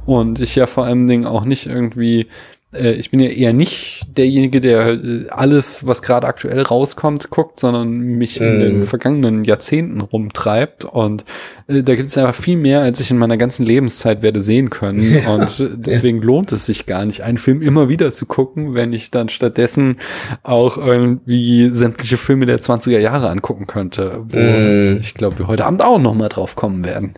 Und 0.08 0.40
ich 0.40 0.56
ja 0.56 0.66
vor 0.66 0.86
allen 0.86 1.08
Dingen 1.08 1.28
auch 1.28 1.46
nicht 1.46 1.68
irgendwie 1.68 2.22
äh, 2.22 2.26
ich 2.74 3.12
bin 3.12 3.20
ja 3.20 3.30
eher 3.30 3.54
nicht 3.54 4.08
derjenige, 4.18 4.62
der 4.62 4.88
äh, 4.88 5.28
alles, 5.30 5.86
was 5.86 6.02
gerade 6.02 6.28
aktuell 6.28 6.62
rauskommt, 6.62 7.30
guckt, 7.30 7.60
sondern 7.60 7.90
mich 7.92 8.40
mm. 8.40 8.44
in 8.44 8.60
den 8.60 8.80
mhm. 8.80 8.84
vergangenen 8.86 9.44
Jahrzehnten 9.44 10.02
rumtreibt. 10.02 10.86
Und 10.86 11.26
äh, 11.68 11.84
da 11.84 11.96
gibt 11.96 12.10
es 12.10 12.18
einfach 12.18 12.36
viel 12.36 12.58
mehr, 12.58 12.82
als 12.82 13.00
ich 13.00 13.12
in 13.12 13.18
meiner 13.18 13.38
ganzen 13.38 13.66
Lebenszeit 13.66 14.22
werde 14.22 14.42
sehen 14.42 14.70
können. 14.70 15.04
Ja. 15.14 15.30
Und 15.36 15.70
deswegen 15.76 16.20
ja. 16.20 16.26
lohnt 16.26 16.52
es 16.52 16.66
sich 16.66 16.86
gar 16.86 17.06
nicht, 17.06 17.22
einen 17.22 17.38
Film 17.38 17.62
immer 17.62 17.88
wieder 17.88 18.14
zu 18.14 18.26
gucken, 18.26 18.74
wenn 18.74 18.94
ich 18.94 19.12
dann 19.12 19.30
stattdessen 19.30 19.98
auch 20.42 20.78
irgendwie 20.78 21.70
sämtliche 21.72 22.18
Filme 22.18 22.46
der 22.46 22.60
20er 22.60 22.98
Jahre 23.00 23.30
angucken 23.30 23.68
könnte, 23.68 24.24
wo 24.28 24.38
mm. 24.38 24.98
ich 25.02 25.14
glaube, 25.14 25.38
wir 25.40 25.48
heute 25.48 25.66
Abend 25.66 25.84
auch 25.84 26.00
noch 26.00 26.16
mal 26.16 26.30
drauf 26.30 26.56
kommen 26.56 26.84
werden. 26.84 27.14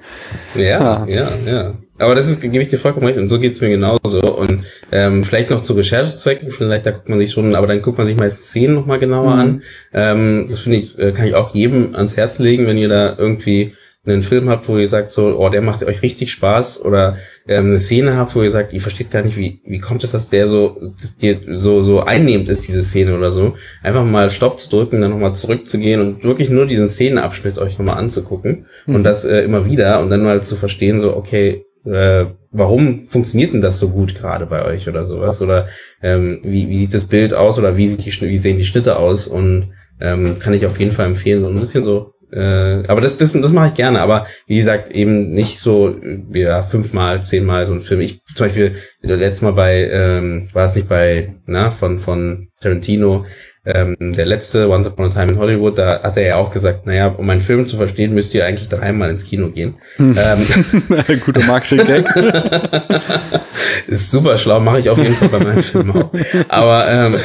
Ja, 0.55 1.05
ja, 1.05 1.07
ja. 1.07 1.29
ja. 1.45 1.73
Aber 1.97 2.13
das 2.13 2.29
ist, 2.29 2.41
gebe 2.41 2.61
ich 2.61 2.67
dir 2.67 2.77
vollkommen 2.77 3.05
recht, 3.05 3.17
und 3.17 3.29
so 3.29 3.39
geht's 3.39 3.61
mir 3.61 3.69
genauso. 3.69 4.19
Und 4.19 4.63
ähm, 4.91 5.23
vielleicht 5.23 5.49
noch 5.49 5.61
zu 5.61 5.73
Recherchezwecken, 5.73 6.51
vielleicht 6.51 6.85
da 6.85 6.91
guckt 6.91 7.07
man 7.07 7.19
sich 7.19 7.31
schon, 7.31 7.55
aber 7.55 7.67
dann 7.67 7.81
guckt 7.81 7.97
man 7.97 8.07
sich 8.07 8.17
meist 8.17 8.45
Szenen 8.45 8.75
nochmal 8.75 8.99
genauer 8.99 9.33
mhm. 9.35 9.39
an. 9.39 9.63
Ähm, 9.93 10.47
das 10.49 10.59
finde 10.59 10.79
ich, 10.79 10.99
äh, 10.99 11.11
kann 11.11 11.27
ich 11.27 11.35
auch 11.35 11.55
jedem 11.55 11.95
ans 11.95 12.17
Herz 12.17 12.39
legen, 12.39 12.67
wenn 12.67 12.77
ihr 12.77 12.89
da 12.89 13.15
irgendwie 13.17 13.73
einen 14.05 14.23
Film 14.23 14.49
habt, 14.49 14.67
wo 14.67 14.77
ihr 14.77 14.89
sagt 14.89 15.11
so, 15.11 15.35
oh, 15.37 15.49
der 15.49 15.61
macht 15.61 15.83
euch 15.83 16.01
richtig 16.01 16.31
Spaß 16.31 16.83
oder 16.83 17.17
ähm, 17.47 17.65
eine 17.65 17.79
Szene 17.79 18.15
habt, 18.15 18.35
wo 18.35 18.43
ihr 18.43 18.51
sagt, 18.51 18.73
ihr 18.73 18.81
versteht 18.81 19.09
gar 19.09 19.23
nicht, 19.23 19.37
wie, 19.37 19.61
wie 19.65 19.79
kommt 19.79 20.03
es, 20.03 20.11
dass 20.11 20.29
der 20.29 20.47
so, 20.47 20.77
dass 21.01 21.15
dir 21.15 21.39
so, 21.47 21.81
so 21.81 22.01
einnehmend 22.01 22.49
ist, 22.49 22.67
diese 22.67 22.83
Szene 22.83 23.17
oder 23.17 23.31
so. 23.31 23.55
Einfach 23.81 24.05
mal 24.05 24.29
Stopp 24.29 24.59
zu 24.59 24.69
drücken, 24.69 25.01
dann 25.01 25.11
nochmal 25.11 25.33
zurückzugehen 25.33 26.01
und 26.01 26.23
wirklich 26.23 26.49
nur 26.49 26.67
diesen 26.67 26.87
Szenenabschnitt 26.87 27.57
euch 27.57 27.79
nochmal 27.79 27.97
anzugucken 27.97 28.67
mhm. 28.85 28.95
und 28.95 29.03
das 29.03 29.25
äh, 29.25 29.41
immer 29.41 29.65
wieder 29.65 30.01
und 30.01 30.09
dann 30.09 30.23
mal 30.23 30.43
zu 30.43 30.55
verstehen, 30.55 31.01
so, 31.01 31.15
okay, 31.15 31.65
äh, 31.85 32.25
warum 32.51 33.05
funktioniert 33.05 33.53
denn 33.53 33.61
das 33.61 33.79
so 33.79 33.89
gut 33.89 34.15
gerade 34.15 34.45
bei 34.45 34.65
euch 34.65 34.87
oder 34.87 35.05
sowas? 35.05 35.41
Oder 35.41 35.67
ähm, 36.01 36.39
wie, 36.43 36.69
wie 36.69 36.79
sieht 36.79 36.93
das 36.93 37.05
Bild 37.05 37.33
aus 37.33 37.59
oder 37.59 37.77
wie, 37.77 37.87
sieht 37.87 38.05
die, 38.05 38.21
wie 38.21 38.37
sehen 38.37 38.57
die 38.57 38.65
Schnitte 38.65 38.97
aus? 38.97 39.27
Und 39.27 39.69
ähm, 39.99 40.39
kann 40.39 40.53
ich 40.53 40.65
auf 40.65 40.79
jeden 40.79 40.91
Fall 40.91 41.05
empfehlen, 41.07 41.41
so 41.41 41.47
ein 41.47 41.59
bisschen 41.59 41.83
so. 41.83 42.13
Äh, 42.31 42.83
aber 42.87 43.01
das, 43.01 43.17
das, 43.17 43.31
das 43.31 43.51
mache 43.51 43.67
ich 43.67 43.73
gerne, 43.75 44.01
aber 44.01 44.25
wie 44.47 44.57
gesagt, 44.57 44.91
eben 44.91 45.31
nicht 45.31 45.59
so 45.59 45.95
ja, 46.33 46.63
fünfmal, 46.63 47.23
zehnmal 47.23 47.67
so 47.67 47.73
ein 47.73 47.81
Film. 47.81 48.01
Ich 48.01 48.21
zum 48.35 48.47
Beispiel 48.47 48.75
letztes 49.01 49.41
Mal 49.41 49.53
bei, 49.53 49.89
ähm, 49.89 50.47
war 50.53 50.65
es 50.65 50.75
nicht 50.75 50.89
bei, 50.89 51.35
na, 51.45 51.71
von, 51.71 51.99
von 51.99 52.49
Tarantino, 52.59 53.25
ähm, 53.65 53.95
der 53.99 54.25
letzte 54.25 54.69
Once 54.69 54.87
Upon 54.87 55.07
a 55.07 55.09
Time 55.09 55.33
in 55.33 55.39
Hollywood, 55.39 55.77
da 55.77 56.03
hat 56.03 56.17
er 56.17 56.27
ja 56.27 56.35
auch 56.35 56.51
gesagt, 56.51 56.85
naja, 56.85 57.07
um 57.07 57.29
einen 57.29 57.41
Film 57.41 57.65
zu 57.65 57.77
verstehen, 57.77 58.13
müsst 58.13 58.33
ihr 58.35 58.45
eigentlich 58.45 58.69
dreimal 58.69 59.09
ins 59.09 59.25
Kino 59.25 59.49
gehen. 59.49 59.75
Hm. 59.97 60.17
Ähm, 60.17 61.19
Guter 61.25 61.41
Marketing-Gag. 61.41 62.07
ist 63.87 64.11
super 64.11 64.37
schlau, 64.37 64.59
mache 64.59 64.79
ich 64.79 64.89
auf 64.89 64.99
jeden 64.99 65.15
Fall 65.15 65.29
bei 65.29 65.39
meinen 65.39 65.63
Filmen 65.63 65.91
auch. 65.91 66.11
Aber 66.47 66.87
ähm, 66.87 67.17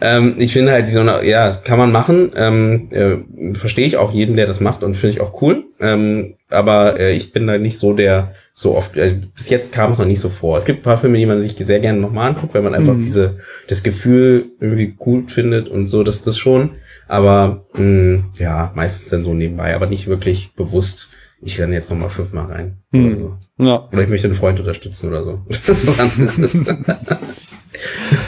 ähm, 0.00 0.36
ich 0.38 0.52
finde 0.52 0.72
halt, 0.72 0.88
so 0.88 1.00
eine, 1.00 1.24
ja, 1.26 1.52
kann 1.64 1.78
man 1.78 1.92
machen. 1.92 2.32
Ähm, 2.36 2.88
äh, 2.90 3.54
Verstehe 3.54 3.86
ich 3.86 3.96
auch 3.96 4.12
jeden, 4.12 4.36
der 4.36 4.46
das 4.46 4.60
macht 4.60 4.82
und 4.82 4.96
finde 4.96 5.16
ich 5.16 5.20
auch 5.20 5.40
cool. 5.42 5.64
Ähm, 5.80 6.34
aber 6.50 6.98
äh, 6.98 7.12
ich 7.12 7.32
bin 7.32 7.46
da 7.46 7.58
nicht 7.58 7.78
so 7.78 7.92
der 7.92 8.32
so 8.58 8.74
oft, 8.74 8.96
äh, 8.96 9.20
bis 9.34 9.50
jetzt 9.50 9.70
kam 9.70 9.92
es 9.92 9.98
noch 9.98 10.06
nicht 10.06 10.20
so 10.20 10.30
vor. 10.30 10.56
Es 10.56 10.64
gibt 10.64 10.80
ein 10.80 10.82
paar 10.82 10.96
Filme, 10.96 11.18
die 11.18 11.26
man 11.26 11.42
sich 11.42 11.54
sehr 11.58 11.78
gerne 11.78 12.00
nochmal 12.00 12.30
anguckt, 12.30 12.54
weil 12.54 12.62
man 12.62 12.74
einfach 12.74 12.94
mhm. 12.94 13.00
diese, 13.00 13.36
das 13.68 13.82
Gefühl 13.82 14.46
irgendwie 14.60 14.94
gut 14.96 15.30
findet 15.30 15.68
und 15.68 15.88
so, 15.88 16.02
das 16.02 16.22
das 16.22 16.38
schon. 16.38 16.70
Aber 17.06 17.66
mh, 17.74 17.82
mm, 17.82 18.24
ja, 18.38 18.72
meistens 18.74 19.10
dann 19.10 19.24
so 19.24 19.34
nebenbei, 19.34 19.74
aber 19.74 19.86
nicht 19.86 20.06
wirklich 20.06 20.54
bewusst, 20.54 21.10
ich 21.42 21.60
renne 21.60 21.74
jetzt 21.74 21.90
nochmal 21.90 22.08
fünfmal 22.08 22.46
rein 22.46 22.78
mhm. 22.92 23.06
oder 23.06 23.16
so. 23.16 23.36
Ja. 23.58 23.88
Oder 23.92 24.02
ich 24.02 24.08
möchte 24.08 24.26
einen 24.26 24.36
Freund 24.36 24.58
unterstützen 24.58 25.08
oder 25.08 25.22
so. 25.22 25.42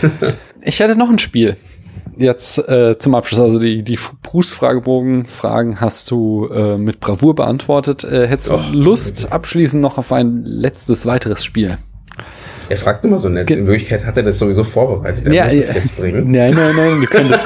ich 0.62 0.80
hätte 0.80 0.96
noch 0.96 1.10
ein 1.10 1.18
Spiel 1.18 1.56
jetzt 2.18 2.58
äh, 2.68 2.98
zum 2.98 3.14
Abschluss, 3.14 3.40
also 3.40 3.58
die, 3.58 3.82
die 3.82 3.98
Bruce-Fragebogen-Fragen 4.22 5.80
hast 5.80 6.10
du 6.10 6.48
äh, 6.48 6.76
mit 6.76 7.00
Bravour 7.00 7.34
beantwortet. 7.34 8.04
Äh, 8.04 8.26
hättest 8.26 8.50
du 8.50 8.54
oh, 8.54 8.62
Lust 8.72 9.32
abschließend 9.32 9.80
noch 9.80 9.98
auf 9.98 10.12
ein 10.12 10.42
letztes 10.44 11.06
weiteres 11.06 11.44
Spiel? 11.44 11.78
Er 12.70 12.76
fragt 12.76 13.04
immer 13.04 13.18
so 13.18 13.28
nett. 13.28 13.50
In 13.50 13.66
Wirklichkeit 13.66 14.04
hat 14.04 14.16
er 14.16 14.22
das 14.22 14.38
sowieso 14.38 14.62
vorbereitet. 14.62 15.26
Er 15.26 15.32
ja, 15.32 15.44
muss 15.44 15.54
es 15.54 15.74
jetzt 15.74 15.96
bringen. 15.96 16.30
Nein, 16.30 16.54
nein, 16.54 16.76
nein. 16.76 17.00
Du 17.00 17.06
könntest, 17.10 17.40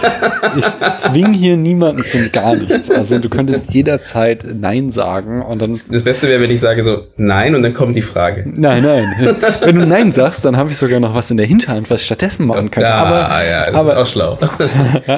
ich 0.56 0.94
zwing 0.96 1.32
hier 1.32 1.56
niemanden 1.56 2.04
zum 2.04 2.32
gar 2.32 2.56
nichts. 2.56 2.90
Also 2.90 3.18
du 3.18 3.28
könntest 3.28 3.72
jederzeit 3.72 4.44
Nein 4.58 4.90
sagen 4.90 5.42
und 5.42 5.62
dann. 5.62 5.78
Das 5.90 6.02
Beste 6.02 6.28
wäre, 6.28 6.40
wenn 6.40 6.50
ich 6.50 6.60
sage 6.60 6.82
so 6.82 7.06
Nein 7.16 7.54
und 7.54 7.62
dann 7.62 7.72
kommt 7.72 7.94
die 7.94 8.02
Frage. 8.02 8.44
Nein, 8.54 8.82
nein. 8.82 9.36
Wenn 9.62 9.78
du 9.78 9.86
Nein 9.86 10.12
sagst, 10.12 10.44
dann 10.44 10.56
habe 10.56 10.70
ich 10.70 10.76
sogar 10.76 10.98
noch 10.98 11.14
was 11.14 11.30
in 11.30 11.36
der 11.36 11.46
Hinterhand, 11.46 11.90
was 11.90 12.00
ich 12.00 12.06
stattdessen 12.06 12.46
machen 12.46 12.70
könnte. 12.70 12.88
Ja, 12.88 12.96
aber, 12.96 13.44
ja, 13.44 13.66
das 13.66 13.74
aber, 13.74 13.92
ist 13.92 13.98
auch 13.98 14.06
schlau. 14.06 14.38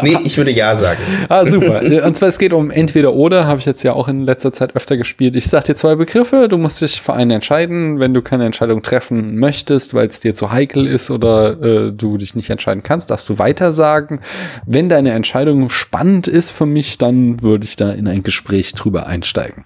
nee, 0.03 0.19
ich 0.25 0.37
würde 0.37 0.51
Ja 0.51 0.77
sagen. 0.77 0.99
Ah, 1.29 1.47
super. 1.47 1.81
Und 2.05 2.17
zwar, 2.17 2.29
es 2.29 2.39
geht 2.39 2.53
um 2.53 2.71
entweder 2.71 3.15
oder, 3.15 3.47
habe 3.47 3.61
ich 3.61 3.67
jetzt 3.67 3.83
ja 3.83 3.93
auch 3.93 4.09
in 4.09 4.23
letzter 4.23 4.53
Zeit 4.53 4.77
öfter 4.77 4.97
gespielt. 4.97 5.37
Ich 5.37 5.49
sag 5.49 5.65
dir 5.65 5.75
zwei 5.75 5.95
Begriffe, 5.95 6.49
du 6.49 6.59
musst 6.59 6.81
dich 6.81 7.01
für 7.01 7.15
einen 7.15 7.31
entscheiden. 7.31 8.01
Wenn 8.01 8.13
du 8.15 8.23
keine 8.23 8.45
Entscheidung 8.45 8.83
treffen 8.83 9.37
möchtest, 9.39 9.94
weil 9.95 10.09
es 10.09 10.21
dir 10.21 10.35
zu 10.35 10.51
heikel 10.51 10.87
ist 10.87 11.11
oder 11.11 11.61
äh, 11.63 11.93
du 11.93 12.19
dich 12.19 12.35
nicht 12.35 12.51
entscheiden 12.51 12.83
kannst, 12.83 13.11
darfst 13.11 13.29
du 13.29 13.39
weiter 13.39 13.73
sagen. 13.73 14.21
Wenn 14.67 14.89
deine 14.89 15.13
Entscheidung 15.13 15.69
spannend 15.69 16.29
ist 16.29 16.51
für 16.51 16.67
mich, 16.67 16.99
dann 16.99 17.43
würde 17.43 17.65
ich 17.65 17.77
da 17.77 17.91
in 17.91 18.09
ein 18.09 18.23
Gespräch 18.23 18.73
drüber 18.75 19.07
einsteigen. 19.07 19.65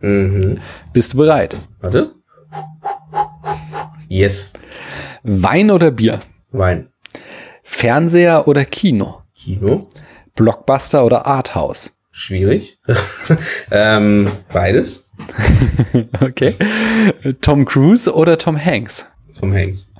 Mhm. 0.00 0.58
Bist 0.92 1.14
du 1.14 1.18
bereit? 1.18 1.56
Warte. 1.80 2.12
Yes. 4.08 4.52
Wein 5.22 5.70
oder 5.70 5.90
Bier? 5.90 6.20
Wein. 6.50 6.88
Fernseher 7.62 8.48
oder 8.48 8.64
Kino? 8.64 9.22
Kino. 9.34 9.88
Blockbuster 10.34 11.04
oder 11.04 11.26
Arthouse? 11.26 11.92
Schwierig. 12.12 12.78
ähm, 13.70 14.30
beides. 14.52 15.08
okay. 16.20 16.54
Tom 17.40 17.64
Cruise 17.64 18.12
oder 18.12 18.38
Tom 18.38 18.56
Hanks? 18.56 19.06
Tom 19.38 19.52
Hanks. 19.52 19.90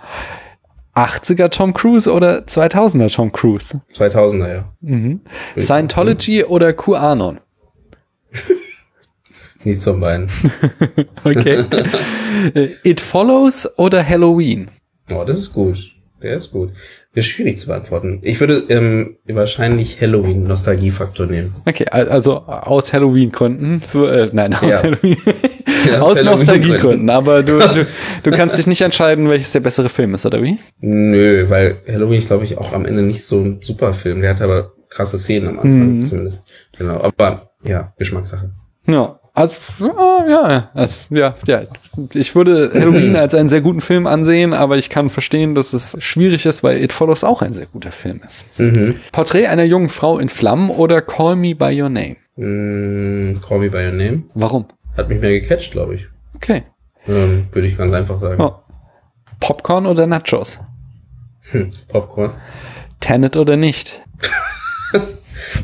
80er 0.94 1.48
Tom 1.50 1.74
Cruise 1.74 2.10
oder 2.12 2.40
2000er 2.40 3.14
Tom 3.14 3.30
Cruise? 3.30 3.80
2000er, 3.94 4.48
ja. 4.48 4.72
Mhm. 4.80 5.20
Scientology 5.56 6.44
oder 6.44 6.72
QAnon? 6.72 7.40
Nichts 9.64 9.84
von 9.84 10.00
beiden. 10.00 10.28
okay. 11.24 11.64
It 12.82 13.00
Follows 13.00 13.68
oder 13.78 14.06
Halloween? 14.06 14.70
Oh, 15.10 15.24
das 15.24 15.38
ist 15.38 15.52
gut. 15.52 15.78
Der 16.22 16.36
ist 16.38 16.50
gut. 16.50 16.70
Das 17.14 17.24
ist 17.24 17.30
schwierig 17.30 17.60
zu 17.60 17.68
beantworten. 17.68 18.20
Ich 18.22 18.40
würde 18.40 18.64
ähm, 18.68 19.18
wahrscheinlich 19.26 20.00
Halloween 20.00 20.42
Nostalgiefaktor 20.42 21.26
nehmen. 21.26 21.54
Okay, 21.64 21.86
also 21.86 22.42
aus 22.46 22.92
Halloween-Gründen. 22.92 23.82
Äh, 23.94 24.28
nein, 24.32 24.54
aus 24.54 24.62
ja. 24.62 24.82
Halloween. 24.82 25.16
Ja, 25.88 26.00
aus 26.00 26.20
Nostalgiegründen. 26.22 27.08
Aber 27.10 27.42
du, 27.42 27.58
du, 27.60 27.86
du 28.24 28.30
kannst 28.32 28.58
dich 28.58 28.66
nicht 28.66 28.80
entscheiden, 28.80 29.28
welches 29.28 29.52
der 29.52 29.60
bessere 29.60 29.88
Film 29.88 30.14
ist, 30.14 30.26
oder 30.26 30.42
wie? 30.42 30.58
Nö, 30.80 31.48
weil 31.48 31.76
Halloween 31.86 32.18
ist, 32.18 32.28
glaube 32.28 32.44
ich, 32.44 32.58
auch 32.58 32.72
am 32.72 32.84
Ende 32.84 33.02
nicht 33.02 33.24
so 33.24 33.40
ein 33.40 33.60
super 33.62 33.92
Film. 33.92 34.20
Der 34.20 34.30
hat 34.30 34.42
aber 34.42 34.72
krasse 34.88 35.18
Szenen 35.18 35.48
am 35.48 35.56
Anfang 35.58 35.98
mhm. 35.98 36.06
zumindest. 36.06 36.42
Genau. 36.76 37.00
Aber 37.00 37.52
ja, 37.62 37.92
Geschmackssache. 37.96 38.50
Ja. 38.86 39.17
Also, 39.38 39.60
ja, 40.28 40.70
also, 40.74 40.98
ja, 41.10 41.34
ja. 41.46 41.62
Ich 42.12 42.34
würde 42.34 42.72
Halloween 42.74 43.14
als 43.16 43.34
einen 43.34 43.48
sehr 43.48 43.60
guten 43.60 43.80
Film 43.80 44.06
ansehen, 44.08 44.52
aber 44.52 44.78
ich 44.78 44.90
kann 44.90 45.10
verstehen, 45.10 45.54
dass 45.54 45.72
es 45.72 45.96
schwierig 46.00 46.44
ist, 46.44 46.64
weil 46.64 46.82
It 46.82 46.92
Follows 46.92 47.22
auch 47.22 47.40
ein 47.40 47.52
sehr 47.52 47.66
guter 47.66 47.92
Film 47.92 48.20
ist. 48.26 48.46
Mhm. 48.58 48.96
Porträt 49.12 49.46
einer 49.46 49.62
jungen 49.64 49.88
Frau 49.88 50.18
in 50.18 50.28
Flammen 50.28 50.70
oder 50.70 51.02
Call 51.02 51.36
Me 51.36 51.54
By 51.54 51.80
Your 51.80 51.88
Name? 51.88 52.16
Mm, 52.36 53.40
call 53.40 53.60
Me 53.60 53.70
By 53.70 53.86
Your 53.86 53.92
Name. 53.92 54.24
Warum? 54.34 54.66
hat 54.96 55.08
mich 55.08 55.20
mehr 55.20 55.40
gecatcht, 55.40 55.70
glaube 55.70 55.94
ich. 55.94 56.08
Okay. 56.34 56.64
Ähm, 57.06 57.46
Würde 57.52 57.68
ich 57.68 57.78
ganz 57.78 57.94
einfach 57.94 58.18
sagen. 58.18 58.40
Oh. 58.42 58.56
Popcorn 59.40 59.86
oder 59.86 60.06
Nachos? 60.08 60.58
Hm, 61.52 61.70
Popcorn. 61.86 62.32
Tenet 62.98 63.36
oder 63.36 63.56
nicht? 63.56 64.02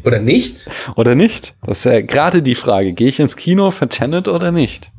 oder 0.04 0.18
nicht? 0.18 0.68
Oder 0.96 1.14
nicht? 1.14 1.54
Das 1.62 1.78
ist 1.78 1.84
ja 1.84 2.00
gerade 2.00 2.42
die 2.42 2.54
Frage. 2.54 2.92
Gehe 2.92 3.08
ich 3.08 3.20
ins 3.20 3.36
Kino 3.36 3.70
für 3.70 3.88
Tenet 3.88 4.28
oder 4.28 4.52
nicht? 4.52 4.90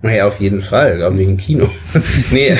Naja, 0.00 0.28
auf 0.28 0.38
jeden 0.38 0.60
Fall, 0.60 1.02
aber 1.02 1.18
wegen 1.18 1.36
Kino. 1.36 1.68
nee, 2.30 2.56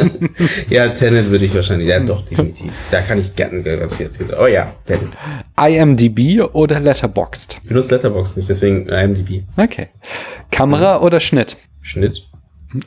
ja, 0.68 0.88
Tenet 0.88 1.30
würde 1.30 1.44
ich 1.44 1.54
wahrscheinlich, 1.54 1.88
ja 1.88 2.00
doch, 2.00 2.24
definitiv. 2.24 2.74
Da 2.90 3.02
kann 3.02 3.20
ich 3.20 3.36
gerne 3.36 3.62
ganz 3.62 3.94
viel 3.94 4.06
erzählen. 4.06 4.30
Oh 4.40 4.46
ja, 4.46 4.74
Tenet. 4.84 5.10
IMDb 5.56 6.42
oder 6.52 6.80
Letterboxd? 6.80 7.60
Ich 7.62 7.68
benutze 7.68 7.94
Letterboxd 7.94 8.36
nicht, 8.36 8.48
deswegen 8.48 8.88
IMDb. 8.88 9.44
Okay. 9.56 9.88
Kamera 10.50 11.00
oder 11.00 11.20
Schnitt? 11.20 11.56
Schnitt. 11.82 12.24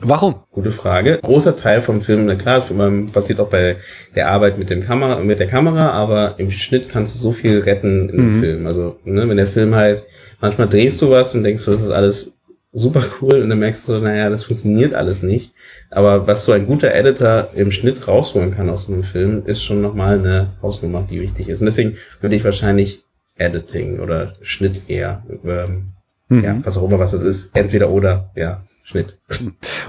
Warum? 0.00 0.36
Gute 0.50 0.70
Frage. 0.70 1.20
Großer 1.22 1.54
Teil 1.56 1.80
vom 1.80 2.00
Film, 2.02 2.26
na 2.26 2.34
klar, 2.34 2.60
das 2.60 3.12
passiert 3.12 3.40
auch 3.40 3.48
bei 3.48 3.76
der 4.14 4.30
Arbeit 4.30 4.58
mit 4.58 4.70
dem 4.70 4.82
Kamera, 4.82 5.20
mit 5.20 5.38
der 5.38 5.46
Kamera, 5.46 5.90
aber 5.90 6.34
im 6.38 6.50
Schnitt 6.50 6.88
kannst 6.88 7.14
du 7.14 7.18
so 7.18 7.32
viel 7.32 7.60
retten 7.60 8.08
in 8.08 8.16
mhm. 8.16 8.32
dem 8.32 8.40
Film. 8.40 8.66
Also, 8.66 8.96
ne, 9.04 9.28
wenn 9.28 9.36
der 9.36 9.46
Film 9.46 9.74
halt, 9.74 10.04
manchmal 10.40 10.68
drehst 10.68 11.00
du 11.02 11.10
was 11.10 11.34
und 11.34 11.44
denkst 11.44 11.64
du, 11.64 11.70
das 11.70 11.82
ist 11.82 11.90
alles 11.90 12.36
super 12.72 13.02
cool 13.20 13.40
und 13.40 13.48
dann 13.48 13.58
merkst 13.58 13.88
du, 13.88 13.98
naja, 13.98 14.28
das 14.28 14.44
funktioniert 14.44 14.92
alles 14.92 15.22
nicht. 15.22 15.52
Aber 15.90 16.26
was 16.26 16.44
so 16.44 16.52
ein 16.52 16.66
guter 16.66 16.94
Editor 16.94 17.48
im 17.54 17.72
Schnitt 17.72 18.06
rausholen 18.06 18.50
kann 18.50 18.68
aus 18.68 18.88
einem 18.88 19.04
Film, 19.04 19.44
ist 19.46 19.64
schon 19.64 19.80
nochmal 19.80 20.18
eine 20.18 20.48
Hausnummer, 20.60 21.06
die 21.08 21.20
wichtig 21.20 21.48
ist. 21.48 21.60
Und 21.60 21.66
deswegen 21.66 21.96
würde 22.20 22.36
ich 22.36 22.44
wahrscheinlich 22.44 23.02
Editing 23.38 24.00
oder 24.00 24.32
Schnitt 24.42 24.82
eher, 24.88 25.22
ähm, 25.44 25.86
mhm. 26.28 26.44
ja, 26.44 26.58
was 26.64 26.76
auch 26.76 26.88
immer 26.88 26.98
was 26.98 27.12
das 27.12 27.22
ist, 27.22 27.56
entweder 27.56 27.90
oder, 27.90 28.30
ja, 28.34 28.62
Schnitt. 28.88 29.18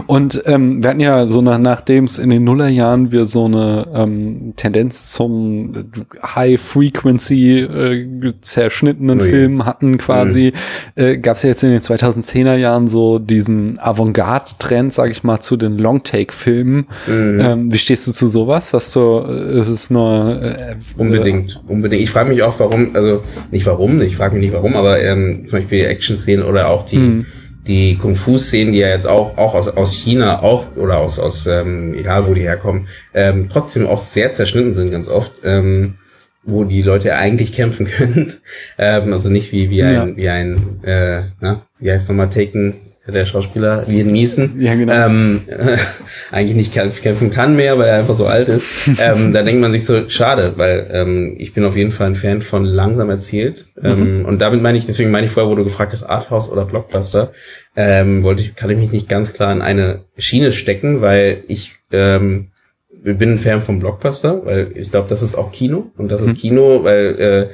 Und 0.08 0.42
ähm, 0.48 0.82
wir 0.82 0.90
hatten 0.90 1.00
ja 1.00 1.28
so 1.28 1.44
nach, 1.44 1.60
nachdem 1.60 2.06
es 2.06 2.18
in 2.18 2.32
den 2.32 2.44
Nullerjahren 2.44 3.12
wir 3.12 3.28
so 3.28 3.46
eine 3.46 3.86
ähm, 3.94 4.54
Tendenz 4.56 5.12
zum 5.12 5.72
High-Frequency 6.26 7.60
äh, 7.60 8.34
zerschnittenen 8.42 9.22
Ui. 9.22 9.30
Film 9.30 9.66
hatten 9.68 10.00
quasi, 10.00 10.52
mhm. 10.96 11.04
äh, 11.04 11.18
gab 11.20 11.38
es 11.38 11.44
ja 11.44 11.50
jetzt 11.50 11.64
in 11.64 11.70
den 11.70 11.82
2010er 11.82 12.56
Jahren 12.56 12.88
so 12.88 13.20
diesen 13.20 13.78
Avantgarde-Trend, 13.78 14.92
sag 14.92 15.12
ich 15.12 15.24
mal, 15.24 15.42
zu 15.42 15.58
den 15.58 15.78
Long-Take-Filmen. 15.78 16.88
Mhm. 17.06 17.40
Ähm, 17.40 17.72
wie 17.72 17.78
stehst 17.78 18.08
du 18.08 18.14
zu 18.14 18.26
sowas? 18.26 18.74
Hast 18.74 18.96
du, 18.96 19.20
äh, 19.20 19.60
ist 19.60 19.70
es 19.70 19.92
nur 19.92 20.42
äh, 20.42 20.76
Unbedingt, 20.98 21.62
unbedingt. 21.68 22.02
Ich 22.02 22.10
frage 22.10 22.30
mich 22.30 22.42
auch, 22.42 22.60
warum, 22.60 22.96
also 22.96 23.22
nicht 23.52 23.68
warum, 23.68 24.02
ich 24.02 24.18
frage 24.18 24.34
mich 24.34 24.46
nicht 24.46 24.56
warum, 24.56 24.76
aber 24.76 25.00
ähm, 25.04 25.44
zum 25.46 25.60
Beispiel 25.60 25.86
Action-Szenen 25.86 26.44
oder 26.44 26.70
auch 26.70 26.84
die 26.84 26.98
mhm 26.98 27.26
die 27.68 27.98
Kung-Fu-Szenen, 27.98 28.74
die 28.74 28.80
ja 28.80 28.88
jetzt 28.88 29.08
auch, 29.08 29.38
auch 29.38 29.54
aus, 29.54 29.68
aus 29.68 29.94
China 29.94 30.42
auch 30.42 30.76
oder 30.76 31.00
aus, 31.00 31.20
aus 31.20 31.46
ähm, 31.48 31.94
egal 31.94 32.28
wo 32.28 32.34
die 32.34 32.42
herkommen, 32.42 32.88
ähm, 33.14 33.50
trotzdem 33.52 33.86
auch 33.86 34.02
sehr 34.02 34.34
zerschnitten 34.34 34.74
sind 34.74 34.92
ganz 34.92 35.08
oft, 35.08 35.42
ähm, 35.44 35.96
wo 36.44 36.64
die 36.64 36.82
Leute 36.82 37.16
eigentlich 37.16 37.54
kämpfen 37.54 37.86
können. 37.98 38.34
ähm, 38.78 39.14
also 39.14 39.30
nicht 39.30 39.52
wie, 39.52 39.70
wie 39.70 39.84
ein, 39.84 39.94
ja. 39.94 40.18
wie 40.18 40.30
ein, 40.30 40.84
äh, 40.84 41.24
na, 41.40 41.62
wie 41.80 41.92
heißt 41.92 42.10
nochmal 42.10 42.30
Taken, 42.30 42.76
der 43.12 43.26
Schauspieler, 43.26 43.84
wie 43.88 44.02
in 44.02 44.08
Niesen, 44.08 44.60
ja, 44.60 44.76
genau. 44.76 44.94
ähm, 44.94 45.42
äh, 45.48 45.78
eigentlich 46.32 46.56
nicht 46.56 47.02
kämpfen 47.02 47.32
kann 47.32 47.56
mehr, 47.56 47.78
weil 47.78 47.88
er 47.88 48.00
einfach 48.00 48.16
so 48.16 48.26
alt 48.26 48.50
ist. 48.50 48.66
ähm, 49.00 49.34
da 49.34 49.44
denkt 49.44 49.62
man 49.62 49.72
sich 49.72 49.86
so, 49.86 50.10
schade, 50.10 50.54
weil 50.58 50.90
ähm, 50.92 51.36
ich 51.38 51.54
bin 51.54 51.64
auf 51.66 51.76
jeden 51.76 51.92
Fall 51.92 52.08
ein 52.08 52.16
Fan 52.16 52.42
von 52.42 52.66
langsam 52.66 53.10
erzählt. 53.10 53.68
Ähm, 53.82 54.20
mhm. 54.20 54.26
Und 54.26 54.40
damit 54.40 54.62
meine 54.62 54.78
ich, 54.78 54.86
deswegen 54.86 55.12
meine 55.12 55.28
ich 55.28 55.32
vorher, 55.32 55.50
wo 55.50 55.56
du 55.56 55.64
gefragt 55.64 55.94
hast, 55.94 56.04
Arthouse 56.04 56.50
oder 56.50 56.66
Blockbuster, 56.66 57.32
ähm, 57.76 58.24
wollte 58.24 58.42
ich, 58.42 58.56
kann 58.56 58.70
ich 58.70 58.78
mich 58.78 58.92
nicht 58.92 59.08
ganz 59.08 59.34
klar 59.34 59.52
in 59.52 59.62
eine 59.62 60.02
Schiene 60.18 60.54
stecken, 60.54 61.02
weil 61.02 61.44
ich 61.48 61.76
ähm, 61.92 62.48
bin 63.04 63.34
ein 63.34 63.40
Fan 63.40 63.62
vom 63.62 63.80
Blockbuster, 63.80 64.46
weil 64.46 64.72
ich 64.76 64.92
glaube, 64.92 65.08
das 65.08 65.22
ist 65.22 65.36
auch 65.36 65.52
Kino 65.52 65.92
und 65.98 66.10
das 66.10 66.22
ist 66.22 66.34
mhm. 66.34 66.38
Kino, 66.38 66.84
weil 66.84 67.20
äh, 67.20 67.54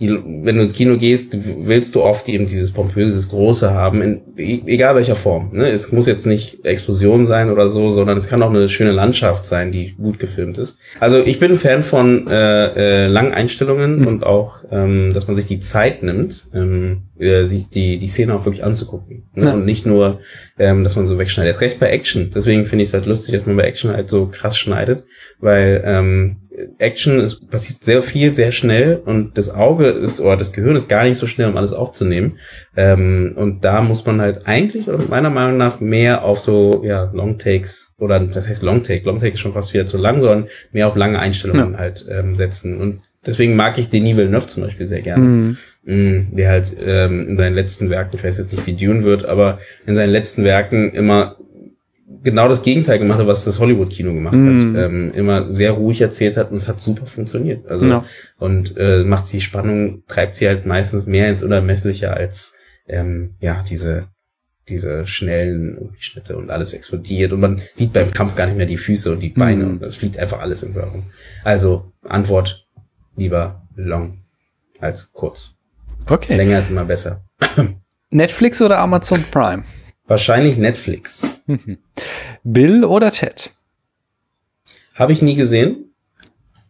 die, 0.00 0.08
wenn 0.08 0.56
du 0.56 0.62
ins 0.62 0.72
Kino 0.72 0.96
gehst, 0.96 1.36
willst 1.60 1.94
du 1.94 2.02
oft 2.02 2.28
eben 2.28 2.46
dieses 2.46 2.72
pompöse, 2.72 3.14
das 3.14 3.28
Große 3.28 3.72
haben, 3.72 4.02
in, 4.02 4.20
e, 4.36 4.60
egal 4.66 4.96
welcher 4.96 5.14
Form. 5.14 5.50
Ne? 5.52 5.70
Es 5.70 5.92
muss 5.92 6.06
jetzt 6.06 6.26
nicht 6.26 6.64
Explosion 6.64 7.28
sein 7.28 7.48
oder 7.48 7.68
so, 7.68 7.90
sondern 7.90 8.18
es 8.18 8.26
kann 8.26 8.42
auch 8.42 8.50
eine 8.50 8.68
schöne 8.68 8.90
Landschaft 8.90 9.44
sein, 9.44 9.70
die 9.70 9.94
gut 9.94 10.18
gefilmt 10.18 10.58
ist. 10.58 10.78
Also 10.98 11.18
ich 11.18 11.38
bin 11.38 11.56
Fan 11.56 11.84
von 11.84 12.26
äh, 12.26 13.04
äh, 13.04 13.06
langen 13.06 13.32
Einstellungen 13.32 14.00
mhm. 14.00 14.06
und 14.08 14.26
auch, 14.26 14.63
ähm, 14.74 15.14
dass 15.14 15.28
man 15.28 15.36
sich 15.36 15.46
die 15.46 15.60
Zeit 15.60 16.02
nimmt, 16.02 16.48
ähm, 16.52 17.02
äh, 17.16 17.44
sich 17.44 17.68
die, 17.68 17.98
die 17.98 18.08
Szene 18.08 18.34
auch 18.34 18.44
wirklich 18.44 18.64
anzugucken. 18.64 19.28
Ne? 19.34 19.46
Ja. 19.46 19.54
Und 19.54 19.64
nicht 19.64 19.86
nur, 19.86 20.18
ähm, 20.58 20.82
dass 20.82 20.96
man 20.96 21.06
so 21.06 21.16
wegschneidet. 21.16 21.52
Jetzt 21.52 21.60
recht 21.60 21.78
bei 21.78 21.90
Action. 21.90 22.32
Deswegen 22.34 22.66
finde 22.66 22.82
ich 22.82 22.88
es 22.88 22.94
halt 22.94 23.06
lustig, 23.06 23.34
dass 23.34 23.46
man 23.46 23.56
bei 23.56 23.62
Action 23.62 23.92
halt 23.92 24.10
so 24.10 24.26
krass 24.26 24.58
schneidet, 24.58 25.04
weil 25.38 25.80
ähm, 25.86 26.38
Action, 26.78 27.20
es 27.20 27.40
passiert 27.46 27.84
sehr 27.84 28.02
viel, 28.02 28.34
sehr 28.34 28.50
schnell 28.50 29.00
und 29.04 29.38
das 29.38 29.50
Auge 29.50 29.86
ist, 29.86 30.20
oder 30.20 30.36
das 30.36 30.52
Gehirn 30.52 30.76
ist 30.76 30.88
gar 30.88 31.04
nicht 31.04 31.18
so 31.18 31.26
schnell, 31.28 31.48
um 31.48 31.56
alles 31.56 31.72
aufzunehmen. 31.72 32.38
Ähm, 32.76 33.34
und 33.36 33.64
da 33.64 33.80
muss 33.80 34.04
man 34.04 34.20
halt 34.20 34.46
eigentlich, 34.46 34.88
oder 34.88 34.98
meiner 35.08 35.30
Meinung 35.30 35.56
nach, 35.56 35.80
mehr 35.80 36.24
auf 36.24 36.40
so, 36.40 36.82
ja, 36.84 37.10
Long 37.12 37.38
Takes, 37.38 37.94
oder 37.98 38.20
was 38.34 38.48
heißt 38.48 38.62
Long 38.62 38.82
Take? 38.82 39.04
Long 39.04 39.20
Take 39.20 39.34
ist 39.34 39.40
schon 39.40 39.52
fast 39.52 39.72
wieder 39.72 39.86
zu 39.86 39.98
lang, 39.98 40.20
sondern 40.20 40.48
mehr 40.72 40.88
auf 40.88 40.96
lange 40.96 41.18
Einstellungen 41.18 41.72
ja. 41.72 41.78
halt 41.78 42.06
ähm, 42.08 42.34
setzen. 42.34 42.80
Und 42.80 43.00
deswegen 43.26 43.56
mag 43.56 43.78
ich 43.78 43.90
Denis 43.90 44.16
Villeneuve 44.16 44.46
zum 44.46 44.62
Beispiel 44.62 44.86
sehr 44.86 45.02
gerne. 45.02 45.24
Mhm. 45.24 45.56
Mm, 45.84 46.36
der 46.36 46.50
halt 46.50 46.74
ähm, 46.80 47.28
in 47.28 47.36
seinen 47.36 47.54
letzten 47.54 47.90
Werken, 47.90 48.16
ich 48.16 48.24
weiß 48.24 48.38
jetzt 48.38 48.52
nicht, 48.52 48.66
wie 48.66 48.74
Dune 48.74 49.04
wird, 49.04 49.26
aber 49.26 49.58
in 49.86 49.94
seinen 49.94 50.10
letzten 50.10 50.44
Werken 50.44 50.90
immer 50.92 51.36
genau 52.22 52.48
das 52.48 52.62
Gegenteil 52.62 52.98
gemacht 52.98 53.18
hat, 53.18 53.26
was 53.26 53.44
das 53.44 53.60
Hollywood-Kino 53.60 54.12
gemacht 54.12 54.36
mm. 54.36 54.76
hat. 54.76 54.84
Ähm, 54.84 55.12
immer 55.14 55.52
sehr 55.52 55.72
ruhig 55.72 56.00
erzählt 56.00 56.36
hat 56.36 56.50
und 56.50 56.56
es 56.56 56.68
hat 56.68 56.80
super 56.80 57.06
funktioniert. 57.06 57.66
Also 57.68 57.84
ja. 57.86 58.04
und 58.38 58.76
äh, 58.76 59.04
macht 59.04 59.30
die 59.32 59.40
Spannung, 59.40 60.04
treibt 60.08 60.34
sie 60.34 60.48
halt 60.48 60.66
meistens 60.66 61.06
mehr 61.06 61.28
ins 61.28 61.42
Unermessliche 61.42 62.12
als 62.12 62.54
ähm, 62.88 63.34
ja 63.40 63.62
diese 63.68 64.08
diese 64.66 65.06
schnellen 65.06 65.90
Schnitte 65.98 66.38
und 66.38 66.50
alles 66.50 66.72
explodiert 66.72 67.34
und 67.34 67.40
man 67.40 67.60
sieht 67.74 67.92
beim 67.92 68.10
Kampf 68.10 68.34
gar 68.34 68.46
nicht 68.46 68.56
mehr 68.56 68.64
die 68.64 68.78
Füße 68.78 69.12
und 69.12 69.20
die 69.20 69.28
Beine 69.28 69.64
mm. 69.64 69.70
und 69.70 69.82
es 69.82 69.96
fliegt 69.96 70.18
einfach 70.18 70.40
alles 70.40 70.62
im 70.62 70.72
herum. 70.72 71.10
Also 71.42 71.92
Antwort 72.02 72.63
lieber 73.16 73.62
long 73.76 74.22
als 74.80 75.12
kurz. 75.12 75.54
Okay. 76.08 76.36
Länger 76.36 76.58
ist 76.58 76.70
immer 76.70 76.84
besser. 76.84 77.24
Netflix 78.10 78.60
oder 78.60 78.78
Amazon 78.78 79.24
Prime? 79.30 79.64
Wahrscheinlich 80.06 80.58
Netflix. 80.58 81.26
Bill 82.44 82.84
oder 82.84 83.10
Ted? 83.10 83.54
Habe 84.94 85.12
ich 85.12 85.22
nie 85.22 85.34
gesehen. 85.34 85.94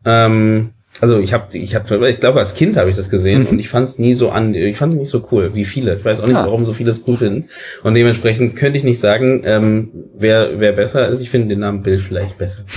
Ähm, 0.05 0.73
also 1.01 1.19
ich 1.19 1.33
habe, 1.33 1.57
ich 1.57 1.75
habe, 1.75 2.09
ich 2.09 2.21
glaube 2.21 2.39
als 2.39 2.55
Kind 2.55 2.77
habe 2.77 2.89
ich 2.89 2.97
das 2.97 3.11
gesehen 3.11 3.43
mhm. 3.43 3.49
und 3.49 3.59
ich 3.59 3.69
fand 3.69 3.89
es 3.89 3.99
nie 3.99 4.15
so 4.15 4.31
an, 4.31 4.55
ich 4.55 4.77
fand 4.77 4.95
es 4.95 5.01
nicht 5.01 5.11
so 5.11 5.27
cool 5.33 5.51
wie 5.55 5.65
viele. 5.65 5.97
Ich 5.97 6.05
weiß 6.05 6.21
auch 6.21 6.27
nicht, 6.27 6.37
ah. 6.37 6.47
warum 6.47 6.65
so 6.65 6.73
viele 6.73 6.93
es 6.93 7.03
cool 7.07 7.17
finden. 7.17 7.49
Und 7.83 7.95
dementsprechend 7.95 8.57
könnte 8.57 8.79
ich 8.79 8.85
nicht 8.85 9.01
sagen, 9.01 9.43
ähm, 9.45 9.91
wer 10.17 10.61
wer 10.61 10.73
besser 10.73 11.09
ist. 11.09 11.21
Ich 11.21 11.31
finde 11.31 11.49
den 11.49 11.61
Namen 11.61 11.83
Bill 11.83 11.99
vielleicht 11.99 12.39
besser. 12.39 12.65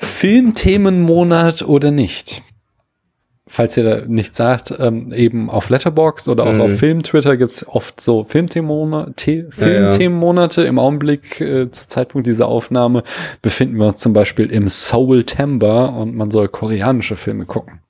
Filmthemenmonat 0.00 1.62
oder 1.62 1.90
nicht? 1.90 2.42
Falls 3.48 3.76
ihr 3.76 3.84
da 3.84 4.02
nichts 4.06 4.36
sagt, 4.36 4.74
ähm, 4.78 5.12
eben 5.12 5.50
auf 5.50 5.68
Letterboxd 5.68 6.28
oder 6.28 6.44
auch 6.44 6.54
mhm. 6.54 6.60
auf 6.62 6.78
Film-Twitter 6.78 7.36
gibt's 7.36 7.66
oft 7.66 8.00
so 8.00 8.24
Filmthemenmonate. 8.24 9.46
Filmthemenmonate. 9.50 10.62
Ja, 10.62 10.64
ja. 10.64 10.70
Im 10.70 10.78
Augenblick, 10.78 11.40
äh, 11.40 11.70
zu 11.70 11.88
Zeitpunkt 11.88 12.26
dieser 12.26 12.48
Aufnahme, 12.48 13.04
befinden 13.42 13.76
wir 13.76 13.86
uns 13.86 14.00
zum 14.00 14.12
Beispiel 14.12 14.50
im 14.50 14.68
Soul 14.68 15.24
Timber 15.24 15.92
und 15.92 16.16
man 16.16 16.30
soll 16.30 16.48
koreanische 16.48 17.16
Filme 17.16 17.46
gucken. 17.46 17.80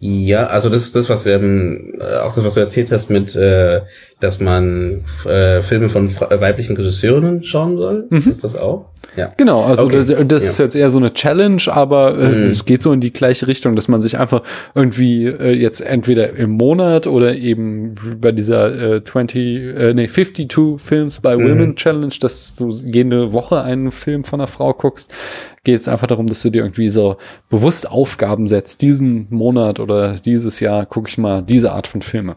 Ja, 0.00 0.46
also 0.46 0.68
das 0.68 0.82
ist 0.82 0.94
das, 0.94 1.10
was 1.10 1.26
ähm, 1.26 1.98
äh, 1.98 2.18
auch 2.18 2.32
das, 2.32 2.44
was 2.44 2.54
du 2.54 2.60
erzählt 2.60 2.92
hast 2.92 3.10
mit, 3.10 3.34
äh, 3.34 3.80
dass 4.20 4.40
man 4.40 5.04
äh, 5.24 5.62
Filme 5.62 5.88
von 5.88 6.10
weiblichen 6.18 6.76
Regisseurinnen 6.76 7.44
schauen 7.44 7.76
soll. 7.76 8.06
Mhm. 8.10 8.18
Ist 8.18 8.42
das 8.42 8.56
auch? 8.56 8.86
Ja. 9.16 9.32
Genau, 9.36 9.62
also 9.62 9.84
okay. 9.84 9.98
das, 9.98 10.08
das 10.26 10.44
ja. 10.44 10.50
ist 10.50 10.58
jetzt 10.58 10.76
eher 10.76 10.90
so 10.90 10.98
eine 10.98 11.14
Challenge, 11.14 11.62
aber 11.68 12.18
äh, 12.18 12.28
mhm. 12.28 12.42
es 12.44 12.64
geht 12.64 12.82
so 12.82 12.92
in 12.92 13.00
die 13.00 13.12
gleiche 13.12 13.46
Richtung, 13.46 13.76
dass 13.76 13.88
man 13.88 14.00
sich 14.00 14.18
einfach 14.18 14.42
irgendwie 14.74 15.26
äh, 15.26 15.52
jetzt 15.52 15.80
entweder 15.80 16.34
im 16.34 16.50
Monat 16.50 17.06
oder 17.06 17.34
eben 17.36 17.94
bei 18.20 18.32
dieser 18.32 18.96
äh, 18.96 19.04
20, 19.04 19.36
äh, 19.36 19.94
nee, 19.94 20.08
52 20.08 20.80
Films 20.80 21.20
by 21.20 21.36
mhm. 21.36 21.48
Women 21.48 21.76
Challenge, 21.76 22.14
dass 22.20 22.56
du 22.56 22.70
jede 22.70 23.32
Woche 23.32 23.62
einen 23.62 23.92
Film 23.92 24.24
von 24.24 24.40
einer 24.40 24.48
Frau 24.48 24.72
guckst, 24.72 25.12
geht 25.64 25.80
es 25.80 25.88
einfach 25.88 26.06
darum, 26.06 26.26
dass 26.26 26.42
du 26.42 26.50
dir 26.50 26.62
irgendwie 26.62 26.88
so 26.88 27.16
bewusst 27.50 27.90
Aufgaben 27.90 28.48
setzt. 28.48 28.82
Diesen 28.82 29.26
Monat 29.30 29.80
oder 29.80 30.14
dieses 30.14 30.60
Jahr 30.60 30.86
gucke 30.86 31.08
ich 31.08 31.18
mal 31.18 31.42
diese 31.42 31.72
Art 31.72 31.86
von 31.86 32.02
Filme. 32.02 32.36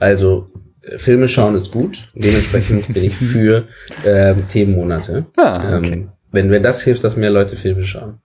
Also 0.00 0.50
Filme 0.96 1.28
schauen 1.28 1.54
ist 1.54 1.70
gut. 1.70 2.08
Dementsprechend 2.14 2.92
bin 2.92 3.04
ich 3.04 3.14
für 3.32 3.68
ähm, 4.04 4.46
Themenmonate. 4.46 5.26
Ah, 5.36 5.76
okay. 5.78 5.92
Ähm, 5.92 6.08
wenn, 6.32 6.50
wenn 6.50 6.62
das 6.62 6.82
hilft, 6.82 7.04
dass 7.04 7.16
mehr 7.16 7.30
Leute 7.30 7.56
Filme 7.56 7.84
schauen. 7.84 8.20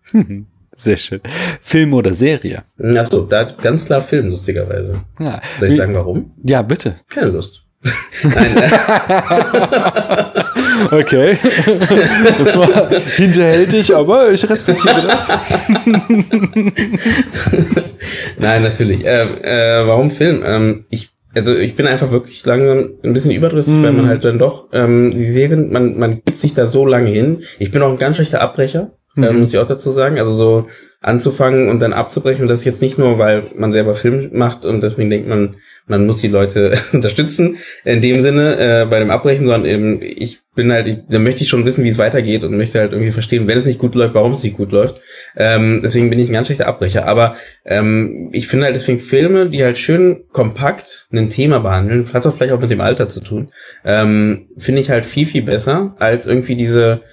Sehr 0.76 0.98
schön. 0.98 1.22
Film 1.62 1.94
oder 1.94 2.14
Serie? 2.14 2.64
Ach 2.98 3.08
so, 3.08 3.22
da 3.22 3.44
ganz 3.44 3.86
klar 3.86 4.02
Film, 4.02 4.30
lustigerweise. 4.30 5.02
Ja. 5.20 5.42
Soll 5.60 5.70
ich 5.70 5.78
sagen, 5.78 5.94
warum? 5.94 6.34
Ja, 6.44 6.62
bitte. 6.62 6.98
Keine 7.10 7.28
Lust. 7.28 7.64
Nein. 8.24 8.58
Äh. 8.58 8.70
okay. 10.96 11.38
Das 12.44 12.58
war 12.58 12.90
hinterhältig, 13.16 13.96
aber 13.96 14.32
ich 14.32 14.50
respektiere 14.50 15.04
das. 15.04 15.30
Nein, 18.40 18.64
natürlich. 18.64 19.02
Ähm, 19.06 19.38
äh, 19.42 19.88
warum 19.88 20.10
Film? 20.10 20.42
Ähm, 20.44 20.84
ich 20.90 21.15
also 21.36 21.56
ich 21.56 21.76
bin 21.76 21.88
einfach 21.88 22.12
wirklich 22.12 22.46
langsam 22.46 22.92
ein 23.04 23.14
bisschen 23.14 23.32
überdrüssig, 23.32 23.74
mm. 23.74 23.84
weil 23.84 23.92
man 23.92 24.08
halt 24.08 24.24
dann 24.24 24.40
doch 24.40 24.70
ähm, 24.72 25.12
die 25.12 25.26
Serien, 25.26 25.72
man 25.72 25.98
man 25.98 26.22
gibt 26.24 26.40
sich 26.40 26.54
da 26.54 26.68
so 26.68 26.86
lange 26.86 27.10
hin. 27.10 27.44
Ich 27.60 27.72
bin 27.72 27.82
auch 27.82 27.92
ein 27.92 27.98
ganz 27.98 28.16
schlechter 28.16 28.42
Abbrecher. 28.42 28.92
Äh, 29.18 29.32
mhm. 29.32 29.40
Muss 29.40 29.54
ich 29.54 29.60
auch 29.60 29.68
dazu 29.68 29.92
sagen. 29.92 30.20
Also 30.20 30.34
so 30.34 30.68
anzufangen 31.06 31.70
und 31.70 31.80
dann 31.82 31.94
abzubrechen. 31.94 32.42
Und 32.42 32.48
das 32.48 32.62
ist 32.62 32.66
jetzt 32.66 32.82
nicht 32.82 32.98
nur, 32.98 33.20
weil 33.20 33.44
man 33.56 33.72
selber 33.72 33.96
Film 33.96 34.30
macht 34.34 34.66
und 34.66 34.82
deswegen 34.82 35.12
denkt 35.12 35.28
man, 35.28 35.56
man 35.86 36.08
muss 36.08 36.20
die 36.20 36.30
Leute 36.30 36.74
unterstützen 36.94 37.58
in 37.84 38.02
dem 38.02 38.22
Sinne 38.22 38.58
äh, 38.58 38.86
bei 38.90 38.98
dem 38.98 39.12
Abbrechen, 39.12 39.46
sondern 39.46 39.66
eben 39.66 40.02
ich 40.02 40.40
bin 40.56 40.72
halt, 40.72 40.88
ich, 40.88 40.98
da 41.08 41.20
möchte 41.20 41.44
ich 41.44 41.50
schon 41.50 41.64
wissen, 41.64 41.84
wie 41.84 41.90
es 41.90 42.00
weitergeht 42.00 42.44
und 42.44 42.58
möchte 42.58 42.80
halt 42.80 42.92
irgendwie 42.92 43.12
verstehen, 43.12 43.48
wenn 43.48 43.60
es 43.60 43.66
nicht 43.66 43.78
gut 43.78 43.94
läuft, 43.94 44.16
warum 44.16 44.32
es 44.32 44.44
nicht 44.44 44.58
gut 44.58 44.72
läuft. 44.72 45.00
Ähm, 45.38 45.82
deswegen 45.84 46.10
bin 46.10 46.18
ich 46.18 46.30
ein 46.30 46.34
ganz 46.34 46.48
schlechter 46.48 46.68
Abbrecher. 46.68 47.06
Aber 47.06 47.36
ähm, 47.66 48.30
ich 48.32 48.48
finde 48.48 48.66
halt 48.66 48.76
deswegen 48.76 49.00
Filme, 49.00 49.50
die 49.52 49.64
halt 49.64 49.78
schön 49.78 50.24
kompakt 50.32 51.08
ein 51.14 51.30
Thema 51.30 51.60
behandeln, 51.60 52.12
hat 52.14 52.26
auch 52.26 52.34
vielleicht 52.34 52.54
auch 52.54 52.62
mit 52.62 52.72
dem 52.72 52.82
Alter 52.82 53.08
zu 53.10 53.20
tun, 53.20 53.52
ähm, 53.86 54.48
finde 54.58 54.82
ich 54.82 54.90
halt 54.90 55.06
viel, 55.06 55.28
viel 55.28 55.44
besser 55.44 55.96
als 56.00 56.26
irgendwie 56.26 56.56
diese 56.56 57.04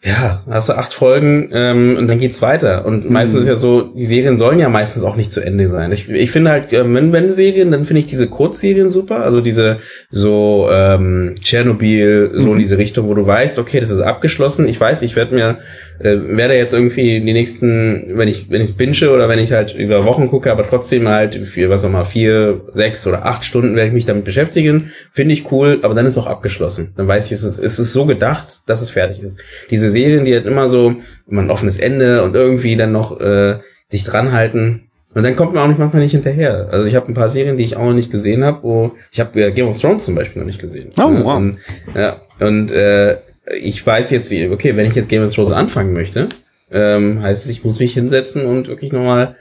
ja, 0.00 0.44
hast 0.48 0.68
du 0.68 0.74
acht 0.74 0.94
Folgen 0.94 1.50
ähm, 1.52 1.96
und 1.98 2.06
dann 2.06 2.18
geht's 2.18 2.40
weiter. 2.40 2.86
Und 2.86 3.06
mhm. 3.06 3.12
meistens 3.12 3.40
ist 3.42 3.48
ja 3.48 3.56
so, 3.56 3.82
die 3.82 4.06
Serien 4.06 4.38
sollen 4.38 4.60
ja 4.60 4.68
meistens 4.68 5.02
auch 5.02 5.16
nicht 5.16 5.32
zu 5.32 5.40
Ende 5.40 5.68
sein. 5.68 5.90
Ich, 5.90 6.08
ich 6.08 6.30
finde 6.30 6.52
halt, 6.52 6.72
äh, 6.72 6.84
wenn, 6.94 7.12
wenn 7.12 7.34
Serien, 7.34 7.72
dann 7.72 7.84
finde 7.84 8.00
ich 8.00 8.06
diese 8.06 8.28
Kurzserien 8.28 8.92
super. 8.92 9.24
Also 9.24 9.40
diese 9.40 9.78
so 10.08 10.68
ähm, 10.70 11.34
Tschernobyl, 11.40 12.30
so 12.32 12.46
mhm. 12.46 12.52
in 12.52 12.58
diese 12.60 12.78
Richtung, 12.78 13.08
wo 13.08 13.14
du 13.14 13.26
weißt, 13.26 13.58
okay, 13.58 13.80
das 13.80 13.90
ist 13.90 14.00
abgeschlossen. 14.00 14.68
Ich 14.68 14.80
weiß, 14.80 15.02
ich 15.02 15.16
werde 15.16 15.34
mir 15.34 15.58
äh, 16.00 16.16
werde 16.36 16.54
jetzt 16.54 16.74
irgendwie 16.74 17.20
die 17.20 17.32
nächsten, 17.32 18.16
wenn 18.16 18.28
ich 18.28 18.50
wenn 18.50 18.62
ich 18.62 18.76
binge 18.76 19.10
oder 19.10 19.28
wenn 19.28 19.38
ich 19.38 19.52
halt 19.52 19.74
über 19.74 20.04
Wochen 20.04 20.28
gucke, 20.28 20.50
aber 20.50 20.64
trotzdem 20.64 21.08
halt 21.08 21.34
für 21.46 21.68
was 21.70 21.84
auch 21.84 21.90
mal 21.90 22.04
vier, 22.04 22.62
sechs 22.72 23.06
oder 23.06 23.26
acht 23.26 23.44
Stunden 23.44 23.74
werde 23.74 23.88
ich 23.88 23.94
mich 23.94 24.04
damit 24.04 24.24
beschäftigen. 24.24 24.90
Finde 25.12 25.34
ich 25.34 25.50
cool, 25.50 25.80
aber 25.82 25.94
dann 25.94 26.06
ist 26.06 26.16
auch 26.16 26.26
abgeschlossen. 26.26 26.92
Dann 26.96 27.08
weiß 27.08 27.26
ich, 27.26 27.32
es 27.32 27.42
ist, 27.42 27.58
es 27.58 27.78
ist 27.78 27.92
so 27.92 28.06
gedacht, 28.06 28.60
dass 28.66 28.80
es 28.80 28.90
fertig 28.90 29.20
ist. 29.22 29.38
Diese 29.70 29.87
Serien, 29.90 30.24
die 30.24 30.34
halt 30.34 30.46
immer 30.46 30.68
so 30.68 30.96
immer 31.28 31.42
ein 31.42 31.50
offenes 31.50 31.78
Ende 31.78 32.22
und 32.22 32.34
irgendwie 32.34 32.76
dann 32.76 32.92
noch 32.92 33.20
äh, 33.20 33.56
sich 33.88 34.04
dran 34.04 34.32
halten. 34.32 34.84
Und 35.14 35.22
dann 35.22 35.36
kommt 35.36 35.54
man 35.54 35.64
auch 35.64 35.68
nicht 35.68 35.78
manchmal 35.78 36.02
nicht 36.02 36.12
hinterher. 36.12 36.68
Also 36.70 36.86
ich 36.86 36.94
habe 36.94 37.08
ein 37.08 37.14
paar 37.14 37.30
Serien, 37.30 37.56
die 37.56 37.64
ich 37.64 37.76
auch 37.76 37.84
noch 37.84 37.94
nicht 37.94 38.10
gesehen 38.10 38.44
habe, 38.44 38.62
wo 38.62 38.92
ich 39.10 39.20
habe 39.20 39.40
äh, 39.40 39.52
Game 39.52 39.68
of 39.68 39.80
Thrones 39.80 40.04
zum 40.04 40.14
Beispiel 40.14 40.40
noch 40.40 40.46
nicht 40.46 40.60
gesehen. 40.60 40.92
Oh 40.98 41.10
wow. 41.24 41.36
Und, 41.36 41.58
ja 41.94 42.20
und 42.40 42.70
äh, 42.70 43.18
ich 43.60 43.84
weiß 43.84 44.10
jetzt, 44.10 44.32
okay, 44.32 44.76
wenn 44.76 44.86
ich 44.86 44.94
jetzt 44.94 45.08
Game 45.08 45.24
of 45.24 45.34
Thrones 45.34 45.52
anfangen 45.52 45.92
möchte, 45.92 46.28
ähm, 46.70 47.22
heißt 47.22 47.46
es, 47.46 47.50
ich 47.50 47.64
muss 47.64 47.78
mich 47.78 47.94
hinsetzen 47.94 48.44
und 48.44 48.68
wirklich 48.68 48.92
nochmal 48.92 49.36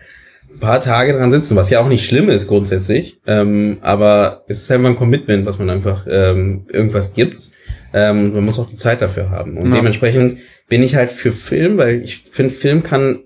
ein 0.58 0.60
paar 0.60 0.82
Tage 0.82 1.14
dran 1.14 1.32
sitzen, 1.32 1.56
was 1.56 1.70
ja 1.70 1.80
auch 1.80 1.88
nicht 1.88 2.06
schlimm 2.06 2.30
ist 2.30 2.48
grundsätzlich, 2.48 3.20
ähm, 3.28 3.78
aber 3.82 4.44
es 4.48 4.60
ist 4.60 4.72
einfach 4.72 4.90
ein 4.90 4.96
Commitment, 4.96 5.46
was 5.46 5.60
man 5.60 5.70
einfach 5.70 6.06
ähm, 6.10 6.66
irgendwas 6.72 7.14
gibt. 7.14 7.52
Ähm, 7.94 8.34
man 8.34 8.44
muss 8.44 8.60
auch 8.60 8.70
die 8.70 8.76
Zeit 8.76 9.02
dafür 9.02 9.30
haben. 9.30 9.58
Und 9.58 9.70
ja. 9.70 9.78
dementsprechend 9.78 10.38
bin 10.68 10.84
ich 10.84 10.96
halt 10.96 11.10
für 11.10 11.32
Film, 11.32 11.78
weil 11.78 12.02
ich 12.04 12.26
finde, 12.32 12.54
Film 12.54 12.84
kann 12.84 13.20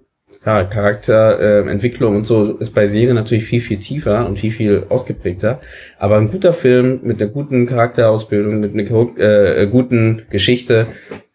ja, 0.45 0.63
Charakterentwicklung 0.63 2.13
äh, 2.13 2.17
und 2.17 2.25
so 2.25 2.57
ist 2.57 2.73
bei 2.73 2.87
Serien 2.87 3.15
natürlich 3.15 3.43
viel, 3.43 3.61
viel 3.61 3.77
tiefer 3.77 4.25
und 4.27 4.39
viel, 4.39 4.51
viel 4.51 4.85
ausgeprägter. 4.89 5.61
Aber 5.99 6.17
ein 6.17 6.31
guter 6.31 6.51
Film 6.51 7.01
mit 7.03 7.21
einer 7.21 7.29
guten 7.29 7.67
Charakterausbildung, 7.67 8.59
mit 8.59 8.73
einer 8.73 9.17
äh, 9.19 9.67
guten 9.67 10.23
Geschichte, 10.31 10.87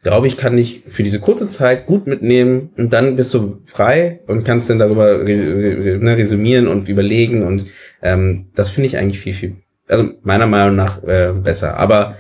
glaube 0.03 0.27
ich, 0.27 0.37
kann 0.37 0.59
ich 0.59 0.83
für 0.89 1.05
diese 1.05 1.21
kurze 1.21 1.49
Zeit 1.49 1.87
gut 1.87 2.07
mitnehmen 2.07 2.71
und 2.77 2.93
dann 2.93 3.17
bist 3.17 3.33
du 3.35 3.61
frei 3.65 4.21
und 4.27 4.45
kannst 4.45 4.71
dann 4.71 4.79
darüber 4.79 5.19
ne, 5.19 6.17
resümieren 6.17 6.67
und 6.67 6.89
überlegen 6.89 7.43
und 7.43 7.67
ähm, 8.03 8.47
das 8.55 8.71
finde 8.71 8.89
ich 8.89 8.99
eigentlich 8.99 9.21
viel, 9.21 9.35
viel, 9.35 9.57
also 9.89 10.11
meiner 10.23 10.47
Meinung 10.47 10.77
nach 10.77 11.03
äh, 11.05 11.33
besser. 11.33 11.77
Aber 11.77 12.17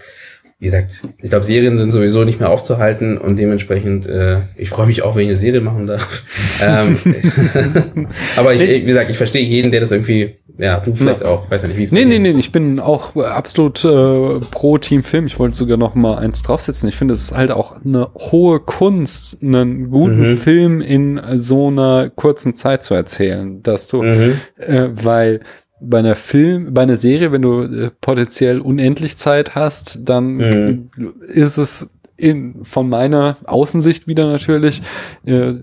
wie 0.59 0.67
gesagt, 0.67 1.03
ich 1.21 1.29
glaube, 1.29 1.45
Serien 1.45 1.77
sind 1.77 1.93
sowieso 1.93 2.25
nicht 2.25 2.41
mehr 2.41 2.49
aufzuhalten 2.49 3.19
und 3.19 3.39
dementsprechend, 3.39 4.07
äh, 4.07 4.39
ich 4.57 4.71
freue 4.71 4.87
mich 4.87 5.03
auch, 5.03 5.15
wenn 5.15 5.25
ich 5.25 5.29
eine 5.29 5.37
Serie 5.37 5.61
machen 5.61 5.87
darf. 5.87 6.23
ähm, 6.63 6.99
aber 8.37 8.55
ich, 8.55 8.63
wie 8.63 8.85
gesagt, 8.85 9.11
ich 9.11 9.19
verstehe 9.19 9.43
jeden, 9.43 9.71
der 9.71 9.81
das 9.81 9.93
irgendwie, 9.93 10.37
ja, 10.57 10.81
du 10.81 10.95
vielleicht 10.95 11.21
ja. 11.21 11.27
auch, 11.27 11.51
weiß 11.51 11.61
ja 11.61 11.69
nicht, 11.69 11.77
wie 11.77 11.83
es 11.83 11.93
Nee, 11.93 12.07
nee, 12.07 12.19
nee, 12.19 12.31
ich 12.31 12.53
bin 12.53 12.81
auch 12.81 13.17
absolut 13.17 13.85
äh, 13.85 14.41
pro 14.51 14.79
Team 14.79 15.03
Film. 15.03 15.27
Ich 15.27 15.39
wollte 15.39 15.55
sogar 15.55 15.77
noch 15.77 15.95
mal 15.95 16.17
eins 16.17 16.43
draufsetzen. 16.43 16.89
Ich 16.89 16.97
finde, 16.97 17.13
es 17.13 17.25
ist 17.25 17.37
halt 17.37 17.51
auch 17.51 17.85
eine 17.85 18.09
hohe 18.15 18.61
Kunst, 18.61 19.43
einen 19.43 19.91
guten 19.91 20.33
mhm. 20.33 20.39
Film 20.39 20.81
in 20.81 21.21
so 21.35 21.69
einer 21.69 22.09
kurzen 22.09 22.55
Zeit 22.55 22.83
zu 22.83 22.95
erzählen, 22.95 23.63
dass 23.63 23.89
du, 23.89 24.03
mhm. 24.03 24.41
äh, 24.57 24.89
weil 24.93 25.41
bei 25.81 25.99
einer 25.99 26.15
Film, 26.15 26.73
bei 26.73 26.83
einer 26.83 26.97
Serie, 26.97 27.33
wenn 27.33 27.43
du 27.43 27.63
äh, 27.63 27.91
potenziell 28.01 28.61
unendlich 28.61 29.19
Zeit 29.19 29.55
hast, 29.55 30.09
dann 30.09 30.35
mhm. 30.37 30.91
ist 31.27 31.59
es 31.59 31.91
in, 32.17 32.65
von 32.65 32.89
meiner 32.89 33.37
Außensicht 33.45 34.09
wieder 34.09 34.27
natürlich, 34.27 34.83
äh, 35.25 35.55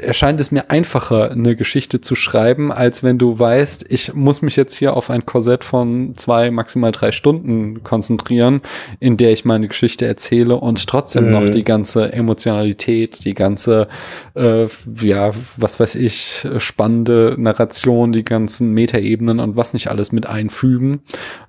erscheint 0.00 0.40
es 0.40 0.50
mir 0.50 0.70
einfacher, 0.70 1.30
eine 1.30 1.54
Geschichte 1.54 2.00
zu 2.00 2.14
schreiben, 2.14 2.72
als 2.72 3.02
wenn 3.02 3.18
du 3.18 3.38
weißt, 3.38 3.86
ich 3.88 4.14
muss 4.14 4.42
mich 4.42 4.56
jetzt 4.56 4.74
hier 4.74 4.96
auf 4.96 5.10
ein 5.10 5.24
Korsett 5.24 5.62
von 5.62 6.14
zwei, 6.16 6.50
maximal 6.50 6.90
drei 6.90 7.12
Stunden 7.12 7.82
konzentrieren, 7.84 8.60
in 8.98 9.16
der 9.16 9.32
ich 9.32 9.44
meine 9.44 9.68
Geschichte 9.68 10.06
erzähle 10.06 10.56
und 10.56 10.86
trotzdem 10.86 11.26
mhm. 11.26 11.30
noch 11.30 11.48
die 11.48 11.64
ganze 11.64 12.12
Emotionalität, 12.12 13.24
die 13.24 13.34
ganze, 13.34 13.88
äh, 14.34 14.66
ja, 15.00 15.30
was 15.56 15.78
weiß 15.78 15.94
ich, 15.94 16.46
spannende 16.58 17.36
Narration, 17.38 18.12
die 18.12 18.24
ganzen 18.24 18.72
Metaebenen 18.72 19.38
und 19.38 19.56
was 19.56 19.72
nicht 19.72 19.88
alles 19.88 20.10
mit 20.10 20.26
einfügen. 20.26 21.02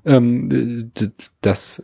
Ähm, 0.06 0.92
das 1.42 1.82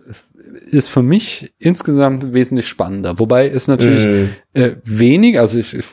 ist 0.70 0.90
für 0.90 1.02
mich 1.02 1.54
insgesamt 1.60 2.34
wesentlich 2.34 2.68
spannender. 2.68 3.20
Wobei 3.20 3.48
es 3.48 3.68
natürlich 3.68 4.06
mm. 4.06 4.60
äh, 4.60 4.76
wenig, 4.84 5.40
also 5.40 5.60
ich, 5.60 5.76
ich 5.76 5.86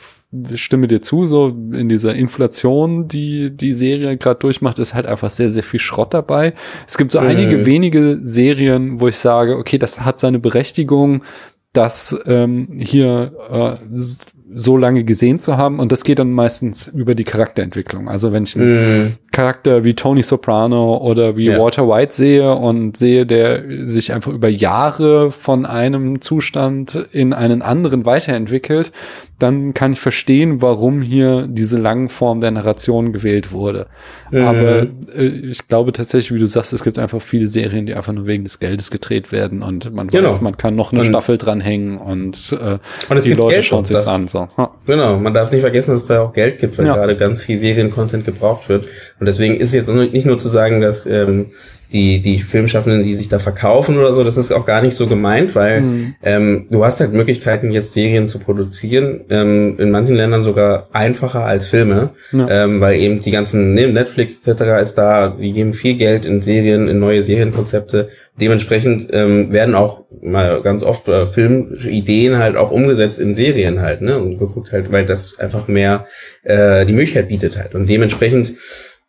stimme 0.55 0.87
dir 0.87 1.01
zu, 1.01 1.27
so 1.27 1.49
in 1.49 1.89
dieser 1.89 2.15
Inflation, 2.15 3.09
die 3.09 3.57
die 3.57 3.73
Serie 3.73 4.17
gerade 4.17 4.41
durchmacht, 4.41 4.79
ist 4.79 4.95
halt 4.95 5.07
einfach 5.07 5.31
sehr, 5.31 5.51
sehr 5.51 5.63
viel 5.63 5.81
Schrott 5.81 6.13
dabei. 6.13 6.55
Es 6.87 6.99
gibt 6.99 7.13
so 7.13 7.21
mm. 7.21 7.25
einige 7.25 7.67
wenige 7.67 8.21
Serien, 8.23 9.01
wo 9.01 9.09
ich 9.09 9.17
sage, 9.17 9.57
okay, 9.57 9.79
das 9.79 10.01
hat 10.01 10.21
seine 10.21 10.39
Berechtigung, 10.39 11.23
dass 11.73 12.19
ähm, 12.27 12.79
hier 12.79 13.33
äh, 13.51 13.77
so 14.55 14.77
lange 14.77 15.05
gesehen 15.05 15.39
zu 15.39 15.57
haben. 15.57 15.79
Und 15.79 15.93
das 15.93 16.05
geht 16.05 16.19
dann 16.19 16.33
meistens 16.33 16.89
über 16.89 17.15
die 17.15 17.25
Charakterentwicklung. 17.25 18.09
Also 18.09 18.33
wenn 18.33 18.45
ich 18.45 18.57
einen 18.57 19.05
mm. 19.05 19.17
Charakter 19.33 19.85
wie 19.85 19.95
Tony 19.95 20.23
Soprano 20.23 20.97
oder 20.97 21.37
wie 21.37 21.47
ja. 21.47 21.59
Walter 21.59 21.89
White 21.89 22.15
sehe 22.15 22.55
und 22.55 22.97
sehe, 22.97 23.27
der 23.27 23.65
sich 23.87 24.13
einfach 24.13 24.33
über 24.33 24.49
Jahre 24.49 25.31
von 25.31 25.67
einem 25.67 26.21
Zustand 26.21 27.09
in 27.13 27.33
einen 27.33 27.63
anderen 27.63 28.07
weiterentwickelt, 28.07 28.93
dann 29.39 29.73
kann 29.73 29.93
ich 29.93 30.01
verstehen, 30.01 30.61
warum 30.61 31.01
hier 31.01 31.47
diese 31.49 31.79
langen 31.79 32.09
Form 32.09 32.41
der 32.41 32.51
Narration 32.51 33.13
gewählt 33.13 33.53
wurde. 33.53 33.87
Mhm. 34.33 34.43
Aber 34.43 34.87
äh, 35.15 35.27
ich 35.27 35.69
glaube 35.69 35.93
tatsächlich, 35.93 36.35
wie 36.35 36.41
du 36.41 36.47
sagst, 36.47 36.73
es 36.73 36.83
gibt 36.83 36.99
einfach 36.99 37.23
viele 37.23 37.47
Serien, 37.47 37.87
die 37.87 37.95
einfach 37.95 38.13
nur 38.13 38.27
wegen 38.27 38.45
des 38.45 38.59
Geldes 38.59 38.91
gedreht 38.91 39.31
werden 39.31 39.63
und 39.63 39.95
man 39.95 40.09
genau. 40.09 40.29
weiß, 40.29 40.41
man 40.41 40.57
kann 40.57 40.75
noch 40.75 40.93
eine 40.93 41.03
und, 41.03 41.07
Staffel 41.07 41.39
dranhängen 41.39 41.99
und, 41.99 42.59
äh, 42.61 42.79
und 43.09 43.25
die 43.25 43.35
Leute 43.35 43.55
Geld 43.55 43.65
schauen 43.67 43.85
sich 43.85 44.07
an. 44.07 44.27
So. 44.27 44.38
Ja. 44.57 44.71
Genau, 44.87 45.19
man 45.19 45.35
darf 45.35 45.51
nicht 45.51 45.63
vergessen, 45.63 45.91
dass 45.91 46.03
es 46.03 46.07
da 46.07 46.23
auch 46.23 46.33
Geld 46.33 46.59
gibt, 46.59 46.79
weil 46.79 46.87
ja. 46.87 46.95
gerade 46.95 47.17
ganz 47.17 47.43
viel 47.43 47.59
Seriencontent 47.59 48.25
gebraucht 48.25 48.69
wird. 48.69 48.87
Und 49.19 49.27
deswegen 49.27 49.57
ist 49.57 49.69
es 49.69 49.75
jetzt 49.75 49.89
nicht 49.89 50.27
nur 50.27 50.39
zu 50.39 50.49
sagen, 50.49 50.81
dass 50.81 51.07
ähm, 51.07 51.47
die, 51.93 52.21
die 52.21 52.39
Filmschaffenden, 52.39 53.03
die 53.03 53.15
sich 53.15 53.29
da 53.29 53.39
verkaufen 53.39 53.97
oder 53.97 54.15
so, 54.15 54.23
das 54.23 54.37
ist 54.37 54.53
auch 54.53 54.67
gar 54.67 54.83
nicht 54.83 54.95
so 54.95 55.07
gemeint, 55.07 55.55
weil 55.55 55.81
mhm. 55.81 56.15
ähm, 56.23 56.67
du 56.71 56.85
hast 56.85 57.01
halt 57.01 57.13
Möglichkeiten, 57.13 57.71
jetzt 57.71 57.95
Serien 57.95 58.29
zu 58.29 58.39
produzieren, 58.39 59.25
ähm, 59.31 59.77
in 59.79 59.91
manchen 59.91 60.15
Ländern 60.15 60.45
sogar 60.45 60.89
einfacher 60.93 61.45
als 61.45 61.67
Filme, 61.67 62.11
ja. 62.33 62.65
ähm, 62.65 62.81
weil 62.81 62.99
eben 62.99 63.21
die 63.21 63.31
ganzen 63.31 63.75
ne, 63.75 63.89
Netflix 63.89 64.47
etc. 64.47 64.83
ist 64.83 64.95
da, 64.95 65.29
die 65.29 65.53
geben 65.53 65.73
viel 65.73 65.95
Geld 65.95 66.27
in 66.27 66.41
Serien, 66.41 66.89
in 66.89 66.99
neue 66.99 67.23
Serienkonzepte. 67.23 68.11
Dementsprechend 68.41 69.09
ähm, 69.13 69.53
werden 69.53 69.75
auch 69.75 70.05
mal 70.23 70.63
ganz 70.63 70.85
oft 70.85 71.09
äh, 71.09 71.27
Filmideen 71.27 72.39
halt 72.39 72.57
auch 72.57 72.71
umgesetzt 72.71 73.19
in 73.19 73.35
Serien 73.35 73.81
halt, 73.81 74.01
ne? 74.01 74.19
Und 74.19 74.39
geguckt 74.39 74.71
halt, 74.71 74.93
weil 74.93 75.07
das 75.07 75.39
einfach 75.41 75.67
mehr 75.67 76.07
äh, 76.45 76.87
die 76.87 76.93
Möglichkeit 76.93 77.29
bietet 77.29 77.59
halt. 77.59 77.75
Und 77.75 77.89
dementsprechend 77.89 78.55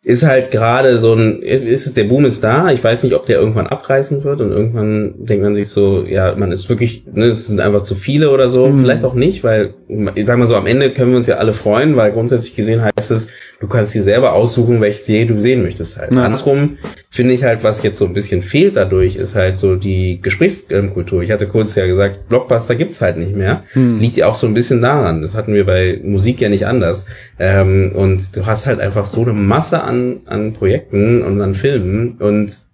ist 0.02 0.22
halt 0.22 0.50
gerade 0.50 0.98
so 0.98 1.12
ein, 1.12 1.42
ist 1.42 1.94
der 1.94 2.04
Boom 2.04 2.24
ist 2.24 2.42
da. 2.42 2.70
Ich 2.70 2.82
weiß 2.82 3.02
nicht, 3.02 3.14
ob 3.14 3.26
der 3.26 3.38
irgendwann 3.38 3.66
abreißen 3.66 4.24
wird 4.24 4.40
und 4.40 4.50
irgendwann 4.50 5.26
denkt 5.26 5.44
man 5.44 5.54
sich 5.54 5.68
so, 5.68 6.04
ja, 6.04 6.34
man 6.36 6.52
ist 6.52 6.70
wirklich, 6.70 7.04
ne, 7.12 7.26
es 7.26 7.48
sind 7.48 7.60
einfach 7.60 7.82
zu 7.82 7.94
viele 7.94 8.30
oder 8.30 8.48
so. 8.48 8.68
Mhm. 8.68 8.80
Vielleicht 8.80 9.04
auch 9.04 9.12
nicht, 9.12 9.44
weil 9.44 9.74
ich 10.14 10.26
sag 10.26 10.38
mal 10.38 10.46
so, 10.46 10.54
am 10.54 10.66
Ende 10.66 10.90
können 10.92 11.10
wir 11.10 11.18
uns 11.18 11.26
ja 11.26 11.36
alle 11.36 11.52
freuen, 11.52 11.96
weil 11.96 12.12
grundsätzlich 12.12 12.56
gesehen 12.56 12.80
heißt 12.82 13.10
es, 13.10 13.28
du 13.60 13.66
kannst 13.66 13.94
dir 13.94 14.02
selber 14.02 14.32
aussuchen, 14.32 14.80
welche 14.80 15.02
Serie 15.02 15.26
du 15.26 15.38
sehen 15.38 15.62
möchtest 15.62 15.98
halt. 15.98 16.14
Ja. 16.14 16.24
Andersrum 16.24 16.78
finde 17.10 17.34
ich 17.34 17.44
halt, 17.44 17.62
was 17.62 17.82
jetzt 17.82 17.98
so 17.98 18.06
ein 18.06 18.14
bisschen 18.14 18.40
fehlt 18.40 18.76
dadurch, 18.76 19.16
ist 19.16 19.34
halt 19.34 19.58
so 19.58 19.76
die 19.76 20.22
Gesprächskultur. 20.22 21.22
Ich 21.22 21.30
hatte 21.30 21.46
kurz 21.46 21.74
ja 21.74 21.86
gesagt, 21.86 22.28
Blockbuster 22.28 22.76
gibt's 22.76 23.02
halt 23.02 23.18
nicht 23.18 23.34
mehr. 23.34 23.64
Hm. 23.72 23.98
Liegt 23.98 24.16
ja 24.16 24.28
auch 24.28 24.36
so 24.36 24.46
ein 24.46 24.54
bisschen 24.54 24.80
daran. 24.80 25.20
Das 25.20 25.34
hatten 25.34 25.52
wir 25.52 25.66
bei 25.66 26.00
Musik 26.02 26.40
ja 26.40 26.48
nicht 26.48 26.66
anders. 26.66 27.04
Ähm, 27.38 27.92
und 27.94 28.36
du 28.36 28.46
hast 28.46 28.66
halt 28.66 28.80
einfach 28.80 29.04
so 29.04 29.22
eine 29.22 29.32
Masse 29.32 29.82
an, 29.82 29.89
an 30.26 30.52
Projekten 30.52 31.22
und 31.22 31.40
an 31.40 31.54
Filmen 31.54 32.16
und 32.18 32.70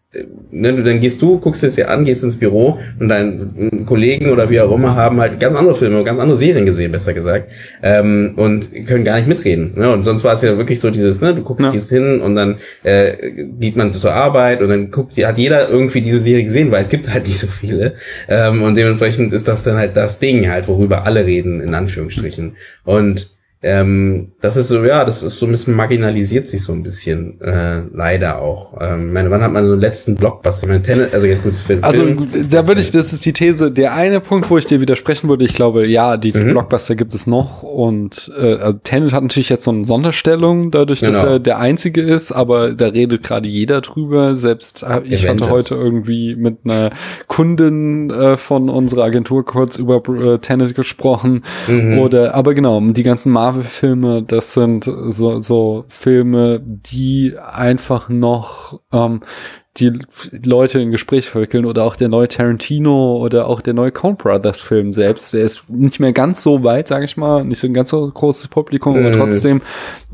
ne, 0.51 0.75
dann 0.75 1.01
gehst 1.01 1.21
du, 1.23 1.39
guckst 1.39 1.63
es 1.65 1.75
dir 1.75 1.91
an, 1.91 2.05
gehst 2.05 2.23
ins 2.23 2.37
Büro 2.37 2.79
und 2.99 3.09
deine 3.09 3.51
Kollegen 3.87 4.31
oder 4.31 4.49
wie 4.51 4.61
auch 4.61 4.73
immer 4.73 4.95
haben 4.95 5.21
halt 5.21 5.39
ganz 5.41 5.57
andere 5.57 5.75
Filme, 5.75 6.03
ganz 6.05 6.19
andere 6.21 6.39
Serien 6.39 6.67
gesehen, 6.67 6.93
besser 6.93 7.15
gesagt, 7.15 7.51
ähm, 7.83 8.35
und 8.37 8.73
können 8.87 9.05
gar 9.05 9.17
nicht 9.17 9.29
mitreden. 9.29 9.73
Ne? 9.77 9.93
Und 9.93 10.05
sonst 10.05 10.25
war 10.25 10.35
es 10.35 10.43
ja 10.43 10.57
wirklich 10.57 10.81
so 10.81 10.91
dieses, 10.91 11.21
ne, 11.21 11.35
du 11.35 11.43
guckst, 11.43 11.65
ja. 11.65 11.73
gehst 11.73 11.91
hin 11.91 12.21
und 12.21 12.35
dann 12.35 12.57
äh, 12.83 13.33
geht 13.59 13.77
man 13.77 13.93
zur 13.93 14.13
Arbeit 14.13 14.63
und 14.63 14.69
dann 14.69 14.91
guckt, 14.91 15.17
hat 15.23 15.39
jeder 15.39 15.69
irgendwie 15.69 16.01
diese 16.01 16.19
Serie 16.19 16.45
gesehen, 16.45 16.71
weil 16.71 16.85
es 16.85 16.89
gibt 16.89 17.13
halt 17.13 17.27
nicht 17.27 17.39
so 17.39 17.47
viele. 17.47 17.95
Ähm, 18.29 18.63
und 18.63 18.77
dementsprechend 18.77 19.33
ist 19.33 19.49
das 19.49 19.65
dann 19.65 19.77
halt 19.77 19.97
das 19.97 20.19
Ding 20.19 20.49
halt, 20.49 20.69
worüber 20.69 21.05
alle 21.05 21.27
reden, 21.27 21.61
in 21.61 21.75
Anführungsstrichen. 21.75 22.57
Und 22.85 23.36
ähm, 23.63 24.33
das 24.43 24.57
ist 24.57 24.69
so, 24.69 24.85
ja, 24.85 25.05
das 25.05 25.23
ist 25.23 25.39
so 25.39 25.47
ein 25.47 25.51
bisschen 25.51 25.75
marginalisiert 25.75 26.47
sich 26.47 26.63
so 26.63 26.73
ein 26.73 26.83
bisschen, 26.83 27.41
äh, 27.41 27.81
leider 27.93 28.39
auch. 28.39 28.75
Ähm, 28.81 29.13
meine, 29.13 29.31
wann 29.31 29.43
hat 29.43 29.51
man 29.51 29.65
so 29.65 29.73
den 29.73 29.81
letzten 29.81 30.15
Blockbuster? 30.15 30.69
Meine 30.69 30.83
Tenet, 30.83 31.13
also 31.15 31.27
jetzt 31.27 31.43
gut, 31.43 31.57
Film. 31.57 31.83
Also 31.83 32.05
da 32.49 32.69
würde 32.69 32.83
ich, 32.83 32.91
das 32.93 33.13
ist 33.13 33.25
die 33.25 33.33
These, 33.33 33.73
der 33.73 33.95
eine 33.95 34.21
Punkt, 34.21 34.51
wo 34.51 34.59
ich 34.59 34.67
dir 34.67 34.81
widersprechen 34.81 35.29
würde, 35.29 35.45
ich 35.45 35.55
glaube, 35.55 35.87
ja, 35.87 36.17
die, 36.17 36.33
mhm. 36.33 36.51
Blockbuster 36.51 36.95
gibt 36.95 37.15
es 37.15 37.27
noch 37.27 37.63
und 37.63 38.31
äh, 38.39 38.57
also 38.57 38.79
Tenet 38.85 39.13
hat 39.13 39.23
natürlich 39.23 39.49
jetzt 39.49 39.65
so 39.65 39.73
eine 39.73 39.85
Sonderstellung, 39.85 40.71
dadurch, 40.71 41.01
dass 41.01 41.17
genau. 41.17 41.33
er 41.33 41.39
der 41.41 41.59
einzige 41.59 42.03
ist, 42.03 42.33
aber 42.33 42.75
da 42.75 42.87
redet 42.87 43.25
gerade 43.25 43.49
jeder 43.49 43.81
drüber. 43.81 44.37
Selbst 44.37 44.85
äh, 44.85 45.01
ich 45.05 45.27
hatte 45.27 45.49
heute 45.49 45.75
irgendwie 45.75 46.37
mit 46.37 46.59
einer 46.65 46.91
Kundin 47.27 48.11
äh, 48.11 48.37
von 48.37 48.69
unserer 48.69 49.05
Agentur 49.05 49.45
kurz 49.45 49.79
über 49.79 50.03
äh, 50.09 50.39
Tenet 50.39 50.75
gesprochen. 50.75 51.43
Mhm. 51.67 51.99
Oder, 51.99 52.35
aber 52.35 52.55
genau, 52.55 52.81
die 52.81 53.03
ganzen 53.03 53.33
Marvel 53.33 53.46
Marvel-Filme, 53.47 54.23
das 54.25 54.55
sind 54.55 54.85
so, 54.85 55.41
so 55.41 55.85
Filme, 55.87 56.61
die 56.61 57.39
einfach 57.39 58.09
noch 58.09 58.81
ähm, 58.93 59.21
die 59.79 59.93
Leute 60.45 60.81
in 60.81 60.91
Gespräch 60.91 61.29
verwickeln 61.29 61.67
oder 61.67 61.85
auch 61.85 61.97
der 61.97 62.09
neue 62.09 62.29
Tarantino 62.29 63.17
oder 63.17 63.47
auch 63.47 63.61
der 63.61 63.75
neue 63.75 63.93
Coen 63.93 64.17
Brothers 64.17 64.63
Film 64.63 64.93
selbst, 64.93 65.33
der 65.33 65.43
ist 65.43 65.69
nicht 65.69 66.01
mehr 66.01 66.13
ganz 66.13 66.43
so 66.43 66.65
weit, 66.65 66.89
sage 66.89 67.05
ich 67.05 67.17
mal, 67.17 67.45
nicht 67.45 67.61
so 67.61 67.67
ein 67.67 67.75
ganz 67.75 67.91
so 67.91 68.11
großes 68.11 68.49
Publikum, 68.49 68.97
aber 68.97 69.13
trotzdem 69.13 69.61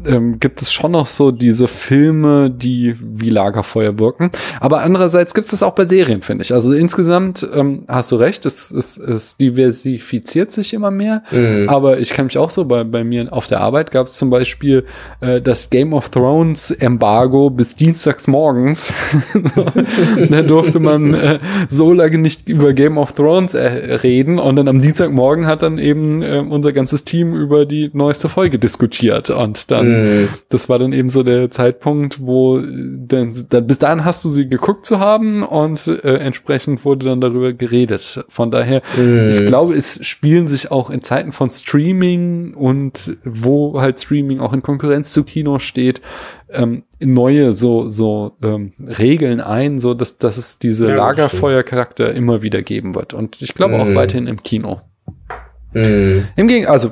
ähm, 0.07 0.41
gibt 0.41 0.63
es 0.63 0.73
schon 0.73 0.93
noch 0.93 1.07
so 1.07 1.31
diese 1.31 1.69
Filme, 1.69 2.51
die 2.51 2.97
wie 3.01 3.31
Lagerfeuer 3.31 3.99
wirken. 3.99 4.31
Aber 4.61 4.83
andererseits 4.83 5.35
gibt 5.35 5.47
es 5.47 5.53
das 5.53 5.63
auch 5.63 5.75
bei 5.75 5.85
Serien, 5.85 6.23
finde 6.23 6.43
ich. 6.43 6.53
Also 6.53 6.73
insgesamt 6.73 7.47
ähm, 7.55 7.85
hast 7.89 8.13
du 8.13 8.17
recht, 8.17 8.47
es, 8.47 8.71
es, 8.71 8.97
es 8.97 9.37
diversifiziert 9.37 10.53
sich 10.53 10.75
immer 10.75 10.91
mehr. 10.91 11.23
Mhm. 11.31 11.69
Aber 11.69 11.99
ich 12.01 12.11
kann 12.11 12.27
mich 12.27 12.39
auch 12.39 12.51
so 12.51 12.65
bei, 12.65 12.85
bei 12.85 13.05
mir 13.05 13.33
auf 13.33 13.47
der 13.47 13.61
Arbeit 13.61 13.91
gab 13.91 14.07
es 14.07 14.15
zum 14.15 14.31
Beispiel 14.31 14.85
äh, 15.21 15.41
das 15.41 15.71
Game 15.71 15.93
of 15.93 16.09
Thrones 16.09 16.71
Embargo 16.71 17.51
bis 17.51 17.77
dienstags 17.77 18.27
morgens. 18.27 18.93
da 20.31 20.43
durfte 20.43 20.81
man 20.81 21.15
äh, 21.15 21.39
so 21.69 21.93
lange 21.93 22.19
nicht 22.19 22.49
über 22.49 22.73
Game 22.73 22.99
of 22.99 23.13
Thrones 23.13 23.55
äh, 23.55 23.67
reden 24.03 24.39
und 24.39 24.57
dann 24.57 24.69
am 24.69 24.81
Dienstagmorgen 24.81 25.47
hat 25.47 25.63
dann 25.63 25.79
eben 25.79 26.23
äh, 26.23 26.45
unser 26.49 26.73
ganzes 26.73 27.05
Team 27.05 27.35
über 27.35 27.67
die 27.67 27.91
neueste 27.93 28.29
Folge 28.29 28.59
diskutiert 28.59 29.31
und 29.31 29.71
dann 29.71 30.03
Mhm. 30.03 30.29
Das 30.49 30.69
war 30.69 30.79
dann 30.79 30.93
eben 30.93 31.09
so 31.09 31.23
der 31.23 31.51
Zeitpunkt, 31.51 32.19
wo 32.21 32.61
dann, 32.61 33.47
dann 33.49 33.67
bis 33.67 33.79
dahin 33.79 34.05
hast 34.05 34.25
du 34.25 34.29
sie 34.29 34.49
geguckt 34.49 34.87
zu 34.87 35.01
haben 35.01 35.43
und 35.43 35.87
äh, 35.87 36.17
entsprechend 36.17 36.85
wurde 36.85 37.07
dann 37.07 37.21
darüber 37.21 37.53
geredet. 37.53 38.25
Von 38.29 38.51
daher, 38.51 38.83
mhm. 38.97 39.31
ich 39.31 39.47
glaube, 39.47 39.75
es 39.75 40.05
spielen 40.07 40.49
sich 40.49 40.71
auch 40.71 40.91
in 40.91 41.03
Zeiten 41.03 41.33
von 41.33 41.51
Streaming 41.51 42.55
und 42.55 43.17
wo 43.25 43.81
halt 43.81 44.01
Streaming 44.01 44.41
auch 44.41 44.53
in 44.53 44.63
Konkurrenz 44.63 45.13
zu 45.13 45.25
Kino 45.25 45.59
steht, 45.59 46.01
ähm, 46.53 46.85
neue 47.01 47.55
so 47.55 47.91
so 47.91 48.37
ähm, 48.43 48.73
Regeln 48.79 49.41
ein, 49.41 49.79
so 49.79 49.95
dass 49.95 50.19
dass 50.19 50.37
es 50.37 50.59
diese 50.59 50.89
ja, 50.89 50.95
Lagerfeuercharakter 50.95 52.15
immer 52.15 52.43
wieder 52.43 52.63
geben 52.63 52.95
wird 52.95 53.15
und 53.15 53.43
ich 53.43 53.55
glaube 53.55 53.77
auch 53.77 53.87
mhm. 53.87 53.95
weiterhin 53.95 54.27
im 54.27 54.43
Kino. 54.43 54.81
Mhm. 55.75 56.27
Im 56.37 56.49
Gegenteil, 56.49 56.73
also 56.73 56.91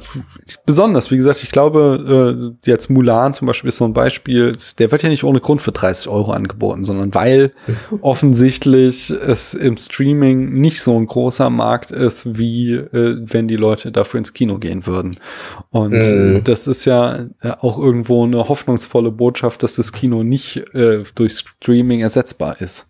besonders, 0.65 1.11
wie 1.11 1.17
gesagt, 1.17 1.43
ich 1.43 1.51
glaube, 1.51 2.55
äh, 2.65 2.69
jetzt 2.69 2.89
Mulan 2.89 3.35
zum 3.35 3.47
Beispiel 3.47 3.69
ist 3.69 3.77
so 3.77 3.85
ein 3.85 3.93
Beispiel, 3.93 4.53
der 4.79 4.91
wird 4.91 5.03
ja 5.03 5.09
nicht 5.09 5.25
ohne 5.25 5.41
Grund 5.41 5.61
für 5.61 5.73
30 5.73 6.09
Euro 6.09 6.33
angeboten, 6.33 6.85
sondern 6.85 7.15
weil 7.15 7.53
offensichtlich 8.01 9.11
es 9.11 9.55
im 9.55 9.77
Streaming 9.77 10.55
nicht 10.55 10.83
so 10.83 10.99
ein 10.99 11.07
großer 11.07 11.51
Markt 11.51 11.91
ist, 11.91 12.39
wie 12.39 12.75
äh, 12.75 13.17
wenn 13.21 13.49
die 13.49 13.57
Leute 13.57 13.93
dafür 13.93 14.19
ins 14.19 14.33
Kino 14.33 14.59
gehen 14.59 14.87
würden. 14.87 15.17
Und 15.71 15.93
mhm. 15.93 16.41
das 16.45 16.67
ist 16.67 16.85
ja 16.85 17.27
auch 17.61 17.79
irgendwo 17.79 18.25
eine 18.25 18.49
hoffnungsvolle 18.49 19.11
Botschaft, 19.11 19.63
dass 19.63 19.75
das 19.75 19.93
Kino 19.93 20.23
nicht 20.23 20.57
äh, 20.75 21.03
durch 21.15 21.33
Streaming 21.35 22.01
ersetzbar 22.01 22.61
ist. 22.61 22.87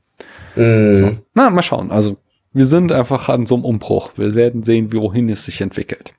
Mhm. 0.57 0.95
So. 0.95 1.17
Na, 1.35 1.51
mal 1.51 1.63
schauen. 1.63 1.91
Also 1.91 2.17
wir 2.53 2.65
sind 2.65 2.91
einfach 2.91 3.29
an 3.29 3.47
so 3.47 3.55
einem 3.55 3.65
Umbruch. 3.65 4.11
Wir 4.17 4.35
werden 4.35 4.65
sehen, 4.65 4.93
wohin 4.93 5.29
es 5.29 5.45
sich 5.45 5.61
entwickelt. 5.61 6.15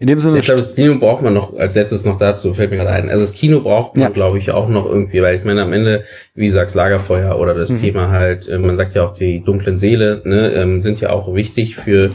In 0.00 0.06
dem 0.06 0.20
Sinne. 0.20 0.38
Ich 0.38 0.46
glaube, 0.46 0.60
das 0.60 0.74
Kino 0.74 0.98
braucht 0.98 1.22
man 1.22 1.34
noch 1.34 1.54
als 1.54 1.74
letztes 1.74 2.04
noch 2.04 2.16
dazu, 2.16 2.54
fällt 2.54 2.70
mir 2.70 2.78
gerade 2.78 2.90
ein. 2.90 3.10
Also 3.10 3.20
das 3.22 3.32
Kino 3.32 3.60
braucht 3.60 3.94
man, 3.94 4.04
ja. 4.04 4.08
glaube 4.08 4.38
ich, 4.38 4.50
auch 4.52 4.68
noch 4.68 4.86
irgendwie, 4.86 5.20
weil 5.20 5.38
ich 5.38 5.44
meine, 5.44 5.62
am 5.62 5.74
Ende, 5.74 6.04
wie 6.34 6.48
du 6.48 6.54
sagst, 6.54 6.74
Lagerfeuer 6.74 7.38
oder 7.38 7.54
das 7.54 7.70
mhm. 7.70 7.80
Thema 7.80 8.10
halt, 8.10 8.48
äh, 8.48 8.58
man 8.58 8.78
sagt 8.78 8.94
ja 8.94 9.06
auch 9.06 9.12
die 9.12 9.44
dunklen 9.44 9.78
Seele, 9.78 10.22
ne, 10.24 10.52
ähm, 10.52 10.80
sind 10.80 11.00
ja 11.00 11.10
auch 11.10 11.34
wichtig 11.34 11.76
für 11.76 12.10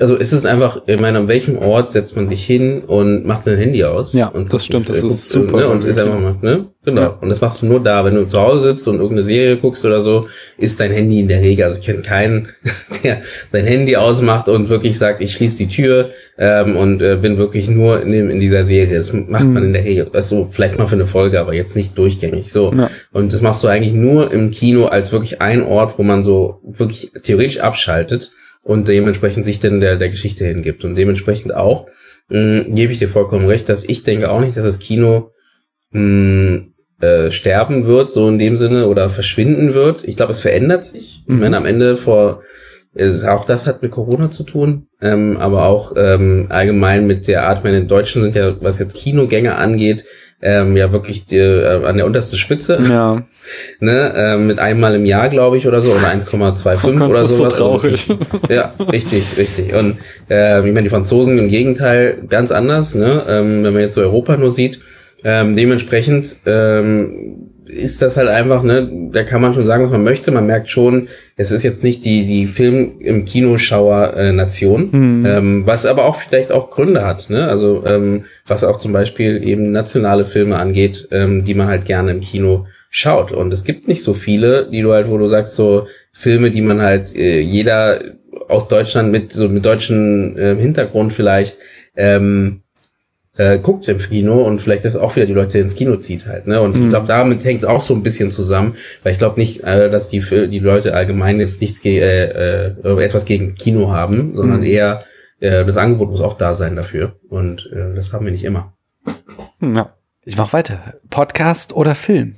also 0.00 0.16
ist 0.16 0.32
es 0.32 0.44
einfach, 0.44 0.82
ich 0.86 1.00
meine, 1.00 1.18
an 1.18 1.28
welchem 1.28 1.56
Ort 1.56 1.92
setzt 1.92 2.16
man 2.16 2.26
sich 2.26 2.44
hin 2.44 2.82
und 2.82 3.24
macht 3.24 3.44
sein 3.44 3.56
Handy 3.56 3.84
aus? 3.84 4.12
Ja, 4.12 4.26
und 4.26 4.52
das 4.52 4.64
stimmt, 4.64 4.88
das 4.88 5.04
ist 5.04 5.28
super. 5.28 5.58
Ne, 5.58 5.68
und 5.68 5.84
ist 5.84 5.98
einfach 5.98 6.18
mal, 6.18 6.36
ne? 6.42 6.66
Genau. 6.84 7.00
Ja. 7.00 7.18
Und 7.20 7.28
das 7.28 7.40
machst 7.40 7.62
du 7.62 7.66
nur 7.66 7.80
da, 7.80 8.04
wenn 8.04 8.16
du 8.16 8.26
zu 8.26 8.40
Hause 8.40 8.64
sitzt 8.64 8.88
und 8.88 8.96
irgendeine 8.96 9.22
Serie 9.22 9.56
guckst 9.56 9.84
oder 9.84 10.00
so, 10.00 10.26
ist 10.58 10.80
dein 10.80 10.90
Handy 10.90 11.20
in 11.20 11.28
der 11.28 11.40
Regel. 11.40 11.64
Also 11.64 11.78
ich 11.78 11.86
kenne 11.86 12.02
keinen, 12.02 12.48
der 13.04 13.22
sein 13.52 13.66
Handy 13.66 13.94
ausmacht 13.94 14.48
und 14.48 14.68
wirklich 14.68 14.98
sagt, 14.98 15.20
ich 15.20 15.32
schließe 15.32 15.58
die 15.58 15.68
Tür 15.68 16.10
ähm, 16.38 16.76
und 16.76 17.00
äh, 17.00 17.16
bin 17.16 17.38
wirklich 17.38 17.70
nur 17.70 18.02
in, 18.02 18.10
dem, 18.10 18.30
in 18.30 18.40
dieser 18.40 18.64
Serie. 18.64 18.98
Das 18.98 19.12
macht 19.12 19.44
mhm. 19.44 19.52
man 19.52 19.62
in 19.62 19.72
der 19.74 19.84
Regel. 19.84 20.10
Also 20.12 20.46
vielleicht 20.46 20.76
mal 20.76 20.88
für 20.88 20.96
eine 20.96 21.06
Folge, 21.06 21.38
aber 21.38 21.54
jetzt 21.54 21.76
nicht 21.76 21.96
durchgängig. 21.96 22.52
So. 22.52 22.72
Ja. 22.76 22.90
Und 23.12 23.32
das 23.32 23.42
machst 23.42 23.62
du 23.62 23.68
eigentlich 23.68 23.94
nur 23.94 24.32
im 24.32 24.50
Kino 24.50 24.86
als 24.86 25.12
wirklich 25.12 25.40
ein 25.40 25.62
Ort, 25.62 25.98
wo 25.98 26.02
man 26.02 26.24
so 26.24 26.60
wirklich 26.64 27.12
theoretisch 27.22 27.60
abschaltet 27.60 28.32
und 28.64 28.88
dementsprechend 28.88 29.44
sich 29.44 29.60
denn 29.60 29.80
der, 29.80 29.96
der 29.96 30.08
Geschichte 30.08 30.44
hingibt. 30.44 30.84
Und 30.84 30.96
dementsprechend 30.96 31.54
auch 31.54 31.86
mh, 32.28 32.64
gebe 32.68 32.92
ich 32.92 32.98
dir 32.98 33.08
vollkommen 33.08 33.46
recht, 33.46 33.68
dass 33.68 33.84
ich 33.84 34.02
denke 34.02 34.30
auch 34.30 34.40
nicht, 34.40 34.56
dass 34.56 34.64
das 34.64 34.78
Kino 34.78 35.30
mh, 35.92 36.64
äh, 37.00 37.30
sterben 37.30 37.84
wird, 37.84 38.12
so 38.12 38.28
in 38.28 38.38
dem 38.38 38.56
Sinne, 38.56 38.88
oder 38.88 39.10
verschwinden 39.10 39.74
wird. 39.74 40.04
Ich 40.04 40.16
glaube, 40.16 40.32
es 40.32 40.40
verändert 40.40 40.84
sich. 40.84 41.22
Mhm. 41.26 41.40
Wenn 41.40 41.54
am 41.54 41.66
Ende 41.66 41.96
vor 41.96 42.42
äh, 42.94 43.12
auch 43.26 43.44
das 43.44 43.66
hat 43.66 43.82
mit 43.82 43.90
Corona 43.90 44.30
zu 44.30 44.44
tun, 44.44 44.86
ähm, 45.02 45.36
aber 45.36 45.66
auch 45.66 45.92
ähm, 45.96 46.46
allgemein 46.48 47.06
mit 47.06 47.28
der 47.28 47.46
Art, 47.46 47.64
meine 47.64 47.84
Deutschen 47.84 48.22
sind 48.22 48.34
ja, 48.34 48.56
was 48.62 48.78
jetzt 48.78 48.96
Kinogänge 48.96 49.56
angeht, 49.56 50.04
ähm, 50.44 50.76
ja 50.76 50.92
wirklich 50.92 51.24
die, 51.24 51.38
äh, 51.38 51.84
an 51.84 51.96
der 51.96 52.06
untersten 52.06 52.38
Spitze. 52.38 52.78
Ja. 52.88 53.22
ne, 53.80 54.12
ähm, 54.14 54.46
mit 54.46 54.58
einmal 54.58 54.94
im 54.94 55.06
Jahr, 55.06 55.30
glaube 55.30 55.56
ich, 55.56 55.66
oder 55.66 55.80
so, 55.80 55.90
oder 55.90 56.08
1,25 56.08 57.00
oh 57.00 57.08
oder 57.08 57.26
so. 57.26 57.36
so 57.36 57.48
traurig. 57.48 58.06
ja, 58.48 58.74
richtig, 58.92 59.24
richtig. 59.38 59.74
Und 59.74 59.96
äh, 60.30 60.58
ich 60.58 60.72
meine, 60.72 60.82
die 60.82 60.90
Franzosen 60.90 61.38
im 61.38 61.48
Gegenteil 61.48 62.24
ganz 62.28 62.52
anders, 62.52 62.94
ne? 62.94 63.22
Ähm, 63.26 63.64
wenn 63.64 63.72
man 63.72 63.82
jetzt 63.82 63.94
so 63.94 64.02
Europa 64.02 64.36
nur 64.36 64.50
sieht. 64.50 64.80
Ähm, 65.26 65.56
dementsprechend 65.56 66.36
ähm, 66.44 67.53
ist 67.66 68.02
das 68.02 68.16
halt 68.16 68.28
einfach, 68.28 68.62
ne, 68.62 69.08
da 69.12 69.22
kann 69.22 69.40
man 69.40 69.54
schon 69.54 69.66
sagen, 69.66 69.84
was 69.84 69.90
man 69.90 70.04
möchte. 70.04 70.30
Man 70.30 70.46
merkt 70.46 70.70
schon, 70.70 71.08
es 71.36 71.50
ist 71.50 71.62
jetzt 71.62 71.82
nicht 71.82 72.04
die, 72.04 72.26
die 72.26 72.46
Film 72.46 73.00
im 73.00 73.24
Kinoschauer 73.24 74.14
äh, 74.16 74.32
Nation, 74.32 74.88
mhm. 74.90 75.26
ähm, 75.26 75.62
was 75.66 75.86
aber 75.86 76.04
auch 76.04 76.16
vielleicht 76.16 76.52
auch 76.52 76.70
Gründe 76.70 77.06
hat, 77.06 77.30
ne? 77.30 77.48
Also 77.48 77.84
ähm, 77.86 78.24
was 78.46 78.64
auch 78.64 78.76
zum 78.76 78.92
Beispiel 78.92 79.42
eben 79.46 79.72
nationale 79.72 80.24
Filme 80.24 80.58
angeht, 80.58 81.08
ähm, 81.10 81.44
die 81.44 81.54
man 81.54 81.68
halt 81.68 81.86
gerne 81.86 82.10
im 82.10 82.20
Kino 82.20 82.66
schaut. 82.90 83.32
Und 83.32 83.52
es 83.52 83.64
gibt 83.64 83.88
nicht 83.88 84.02
so 84.02 84.14
viele, 84.14 84.68
die 84.70 84.82
du 84.82 84.92
halt, 84.92 85.08
wo 85.08 85.16
du 85.16 85.28
sagst, 85.28 85.54
so 85.54 85.86
Filme, 86.12 86.50
die 86.50 86.60
man 86.60 86.82
halt 86.82 87.14
äh, 87.16 87.40
jeder 87.40 88.00
aus 88.48 88.68
Deutschland 88.68 89.10
mit 89.10 89.32
so 89.32 89.48
mit 89.48 89.64
deutschen 89.64 90.36
äh, 90.36 90.56
Hintergrund 90.56 91.12
vielleicht 91.12 91.56
ähm, 91.96 92.63
äh, 93.36 93.58
guckt 93.58 93.88
im 93.88 93.98
Kino 93.98 94.42
und 94.44 94.62
vielleicht 94.62 94.84
das 94.84 94.96
auch 94.96 95.16
wieder 95.16 95.26
die 95.26 95.32
Leute 95.32 95.58
ins 95.58 95.74
Kino 95.74 95.96
zieht 95.96 96.26
halt. 96.26 96.46
Ne? 96.46 96.60
Und 96.60 96.76
mhm. 96.76 96.84
ich 96.84 96.88
glaube, 96.90 97.06
damit 97.06 97.44
hängt 97.44 97.62
es 97.62 97.68
auch 97.68 97.82
so 97.82 97.94
ein 97.94 98.02
bisschen 98.02 98.30
zusammen, 98.30 98.76
weil 99.02 99.12
ich 99.12 99.18
glaube 99.18 99.40
nicht, 99.40 99.64
äh, 99.64 99.90
dass 99.90 100.08
die 100.08 100.20
die 100.20 100.58
Leute 100.60 100.94
allgemein 100.94 101.40
jetzt 101.40 101.60
nichts 101.60 101.80
ge 101.80 101.98
äh, 101.98 102.74
äh, 102.82 103.02
etwas 103.02 103.24
gegen 103.24 103.54
Kino 103.54 103.90
haben, 103.90 104.36
sondern 104.36 104.60
mhm. 104.60 104.66
eher 104.66 105.04
äh, 105.40 105.64
das 105.64 105.76
Angebot 105.76 106.10
muss 106.10 106.20
auch 106.20 106.36
da 106.36 106.54
sein 106.54 106.76
dafür. 106.76 107.16
Und 107.28 107.70
äh, 107.72 107.94
das 107.94 108.12
haben 108.12 108.24
wir 108.24 108.32
nicht 108.32 108.44
immer. 108.44 108.72
Ja. 109.60 109.94
Ich 110.26 110.38
mach 110.38 110.54
weiter. 110.54 110.94
Podcast 111.10 111.74
oder 111.74 111.94
Film? 111.94 112.34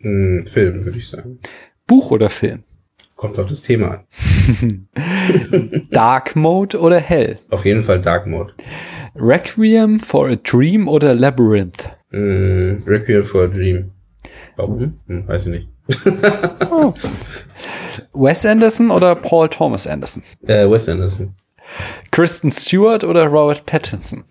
Hm, 0.00 0.46
Film, 0.46 0.84
würde 0.84 0.98
ich 0.98 1.08
sagen. 1.08 1.38
Buch 1.86 2.10
oder 2.10 2.28
Film? 2.28 2.64
Kommt 3.16 3.38
auf 3.38 3.46
das 3.46 3.62
Thema 3.62 4.04
an. 4.58 4.88
Dark 5.90 6.36
Mode 6.36 6.78
oder 6.78 6.98
Hell? 6.98 7.38
Auf 7.48 7.64
jeden 7.64 7.82
Fall 7.82 8.02
Dark 8.02 8.26
Mode. 8.26 8.52
Requiem 9.14 10.00
for 10.00 10.28
a 10.30 10.36
Dream 10.36 10.88
oder 10.88 11.14
Labyrinth? 11.14 11.90
Mm, 12.12 12.86
Requiem 12.86 13.24
for 13.24 13.44
a 13.44 13.46
Dream. 13.48 13.92
Warum? 14.56 14.98
Hm, 15.06 15.28
weiß 15.28 15.46
ich 15.46 15.48
nicht. 15.48 15.68
oh. 16.70 16.94
Wes 18.14 18.46
Anderson 18.46 18.90
oder 18.90 19.14
Paul 19.14 19.48
Thomas 19.48 19.86
Anderson? 19.86 20.22
Äh, 20.46 20.68
Wes 20.70 20.88
Anderson. 20.88 21.34
Kristen 22.10 22.50
Stewart 22.50 23.04
oder 23.04 23.26
Robert 23.26 23.66
Pattinson? 23.66 24.24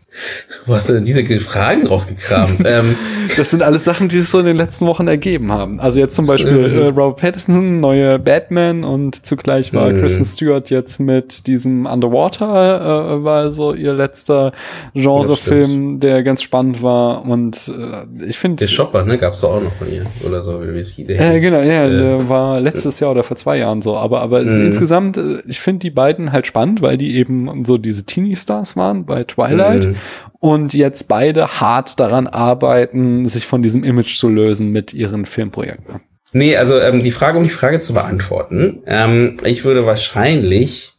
Wo 0.65 0.75
hast 0.75 0.89
du 0.89 0.93
denn 0.93 1.05
diese 1.05 1.23
Fragen 1.39 1.87
rausgekramt? 1.87 2.63
ähm, 2.65 2.97
das 3.37 3.49
sind 3.49 3.63
alles 3.63 3.85
Sachen, 3.85 4.09
die 4.09 4.19
sich 4.19 4.27
so 4.27 4.39
in 4.39 4.45
den 4.45 4.57
letzten 4.57 4.85
Wochen 4.85 5.07
ergeben 5.07 5.51
haben. 5.53 5.79
Also 5.79 6.01
jetzt 6.01 6.15
zum 6.15 6.27
Beispiel 6.27 6.65
äh, 6.65 6.85
Robert 6.87 7.17
Pattinson, 7.17 7.79
neue 7.79 8.19
Batman 8.19 8.83
und 8.83 9.25
zugleich 9.25 9.73
war 9.73 9.89
mhm. 9.89 10.01
Kristen 10.01 10.25
Stewart 10.25 10.69
jetzt 10.69 10.99
mit 10.99 11.47
diesem 11.47 11.85
Underwater, 11.85 13.19
äh, 13.19 13.23
war 13.23 13.51
so 13.53 13.73
ihr 13.73 13.93
letzter 13.93 14.51
Genrefilm, 14.93 16.01
der 16.01 16.23
ganz 16.23 16.41
spannend 16.41 16.83
war 16.83 17.23
und 17.23 17.69
äh, 17.69 18.25
ich 18.27 18.37
finde... 18.37 18.57
Der 18.57 18.67
Shopper, 18.67 19.05
ne, 19.05 19.17
gab's 19.17 19.39
doch 19.39 19.55
auch 19.55 19.61
noch 19.61 19.73
von 19.75 19.91
ihr 19.91 20.05
oder 20.27 20.43
so, 20.43 20.61
wie 20.61 20.79
es 20.79 20.97
äh, 20.99 21.39
Genau, 21.39 21.61
ja, 21.61 21.85
äh, 21.85 21.89
der 21.89 22.29
war 22.29 22.59
letztes 22.59 22.99
Jahr 22.99 23.11
oder 23.11 23.23
vor 23.23 23.37
zwei 23.37 23.57
Jahren 23.57 23.81
so, 23.81 23.95
aber, 23.95 24.21
aber 24.21 24.41
mhm. 24.41 24.65
insgesamt, 24.65 25.15
äh, 25.15 25.41
ich 25.47 25.61
finde 25.61 25.79
die 25.79 25.91
beiden 25.91 26.33
halt 26.33 26.47
spannend, 26.47 26.81
weil 26.81 26.97
die 26.97 27.15
eben 27.15 27.63
so 27.63 27.77
diese 27.77 28.03
Teenie-Stars 28.03 28.75
waren 28.75 29.05
bei 29.05 29.23
Twilight. 29.23 29.95
Und 30.39 30.73
jetzt 30.73 31.07
beide 31.07 31.59
hart 31.59 31.99
daran 31.99 32.27
arbeiten, 32.27 33.27
sich 33.27 33.45
von 33.45 33.61
diesem 33.61 33.83
Image 33.83 34.17
zu 34.17 34.29
lösen 34.29 34.71
mit 34.71 34.93
ihren 34.93 35.25
Filmprojekten. 35.25 36.01
Nee, 36.33 36.55
also 36.55 36.79
ähm, 36.79 37.03
die 37.03 37.11
Frage, 37.11 37.37
um 37.37 37.43
die 37.43 37.49
Frage 37.49 37.79
zu 37.79 37.93
beantworten, 37.93 38.81
ähm, 38.85 39.37
ich 39.43 39.65
würde 39.65 39.85
wahrscheinlich 39.85 40.93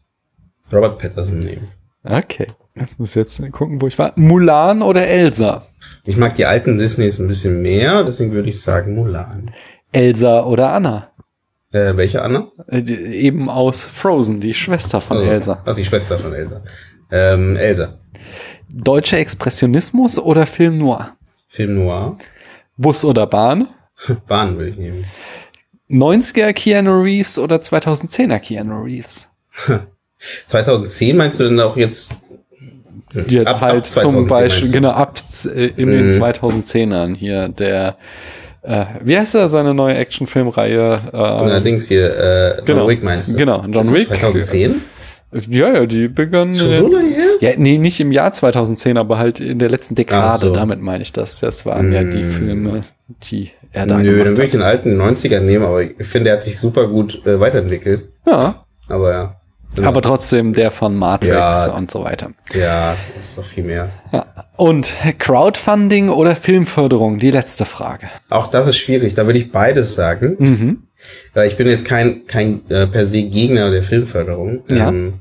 Robert 0.73 0.99
Patterson 0.99 1.39
nehmen. 1.39 1.69
Okay. 2.05 2.47
Jetzt 2.75 2.99
muss 2.99 3.09
ich 3.09 3.15
selbst 3.15 3.53
gucken, 3.53 3.83
wo 3.83 3.87
ich 3.87 3.99
war. 3.99 4.13
Mulan 4.17 4.83
oder 4.83 5.07
Elsa? 5.07 5.63
Ich 6.05 6.17
mag 6.17 6.35
die 6.37 6.47
alten 6.47 6.79
Disneys 6.79 7.19
ein 7.19 7.29
bisschen 7.29 7.61
mehr, 7.61 8.05
deswegen 8.05 8.33
würde 8.33 8.49
ich 8.49 8.61
sagen 8.63 8.95
Mulan. 8.95 9.51
Elsa 9.93 10.45
oder 10.45 10.73
Anna? 10.73 11.11
Äh, 11.71 11.97
welche 11.97 12.23
Anna? 12.23 12.51
Äh, 12.69 12.81
eben 12.81 13.49
aus 13.49 13.87
Frozen, 13.87 14.41
die 14.41 14.55
Schwester 14.55 15.01
von 15.01 15.19
also, 15.19 15.31
Elsa. 15.31 15.63
Ach, 15.65 15.75
die 15.75 15.85
Schwester 15.85 16.19
von 16.19 16.33
Elsa. 16.33 16.63
Ähm, 17.11 17.57
Elsa. 17.57 17.99
Deutscher 18.75 19.19
Expressionismus 19.19 20.19
oder 20.19 20.47
Film 20.47 20.79
Noir? 20.79 21.15
Film 21.49 21.75
Noir. 21.75 22.17
Bus 22.77 23.05
oder 23.05 23.27
Bahn? 23.27 23.69
Bahn 24.27 24.57
würde 24.57 24.71
ich 24.71 24.79
nehmen. 24.79 25.05
90er 25.91 26.55
Keanu 26.55 27.03
Reeves 27.03 27.39
oder 27.39 27.57
2010er 27.57 28.39
Keanu 28.39 28.83
Reeves? 28.83 29.29
2010 30.47 31.17
meinst 31.17 31.41
du 31.41 31.45
denn 31.45 31.61
auch 31.61 31.77
jetzt? 31.77 32.13
Jetzt 33.29 33.49
ab, 33.49 33.61
halt 33.61 33.77
ab 33.77 33.87
zum 33.87 34.27
Beispiel, 34.27 34.71
genau, 34.71 34.93
ab 34.93 35.19
äh, 35.45 35.67
in 35.77 35.91
mhm. 35.91 36.11
den 36.11 36.11
2010ern 36.13 37.15
hier, 37.15 37.49
der, 37.49 37.99
äh, 38.63 38.87
wie 39.03 39.19
heißt 39.19 39.35
er, 39.35 39.51
seine 39.51 39.75
neue 39.75 39.97
Actionfilmreihe? 39.97 41.11
Äh, 41.13 41.17
Allerdings 41.17 41.89
hier, 41.89 42.07
äh, 42.07 42.57
John 42.57 42.65
genau, 42.65 42.89
Wick 42.89 43.03
meinst 43.03 43.29
du? 43.33 43.37
Genau, 43.37 43.67
John 43.67 43.93
Wick. 43.93 44.09
2010? 44.09 44.81
Ja, 45.49 45.73
ja, 45.73 45.87
die 45.87 46.09
begannen. 46.09 46.55
Schon 46.55 46.75
so 46.75 46.89
lange 46.89 47.09
her? 47.09 47.31
Ja, 47.41 47.51
nee, 47.57 47.79
nicht 47.79 48.01
im 48.01 48.13
Jahr 48.13 48.33
2010, 48.33 48.99
aber 48.99 49.19
halt 49.19 49.41
in 49.41 49.59
der 49.59 49.71
letzten 49.71 49.95
Dekade. 49.95 50.49
So. 50.49 50.53
Damit 50.53 50.81
meine 50.81 51.03
ich 51.03 51.13
das. 51.13 51.41
Das 51.41 51.65
waren 51.65 51.89
mm. 51.89 51.93
ja 51.93 52.05
die 52.05 52.23
hm. 52.23 52.31
Filme, 52.31 52.81
die 53.25 53.51
er 53.73 53.87
da 53.87 53.99
Nö, 53.99 54.19
dann 54.19 54.29
würde 54.29 54.45
ich 54.45 54.51
den 54.51 54.63
alten 54.63 55.01
90er 55.01 55.41
nehmen, 55.41 55.65
aber 55.65 55.83
ich 55.83 56.07
finde, 56.07 56.31
er 56.31 56.37
hat 56.37 56.43
sich 56.43 56.59
super 56.59 56.89
gut 56.89 57.25
äh, 57.27 57.41
weiterentwickelt. 57.41 58.09
Ja. 58.27 58.67
Aber 58.89 59.13
ja. 59.13 59.37
Genau. 59.75 59.89
Aber 59.89 60.03
trotzdem 60.03 60.53
der 60.53 60.71
von 60.71 60.97
Matrix 60.97 61.33
ja, 61.33 61.75
und 61.75 61.91
so 61.91 62.05
weiter. 62.05 62.33
Ja, 62.53 62.95
das 63.17 63.29
ist 63.29 63.39
doch 63.39 63.45
viel 63.45 63.65
mehr. 63.65 63.91
Ja. 64.13 64.27
Und 64.59 64.93
Crowdfunding 65.19 66.11
oder 66.11 66.37
Filmförderung, 66.37 67.19
die 67.19 67.31
letzte 67.31 67.65
Frage. 67.65 68.09
Auch 68.29 68.49
das 68.49 68.67
ist 68.67 68.77
schwierig, 68.77 69.15
da 69.15 69.25
würde 69.25 69.39
ich 69.39 69.51
beides 69.51 69.95
sagen. 69.95 70.37
Mhm. 70.39 70.83
Weil 71.33 71.49
ich 71.49 71.57
bin 71.57 71.67
jetzt 71.67 71.87
kein, 71.87 72.27
kein 72.27 72.69
äh, 72.71 72.87
per 72.87 73.07
se 73.07 73.23
Gegner 73.23 73.71
der 73.71 73.83
Filmförderung. 73.83 74.63
Ja. 74.69 74.89
Ähm, 74.89 75.15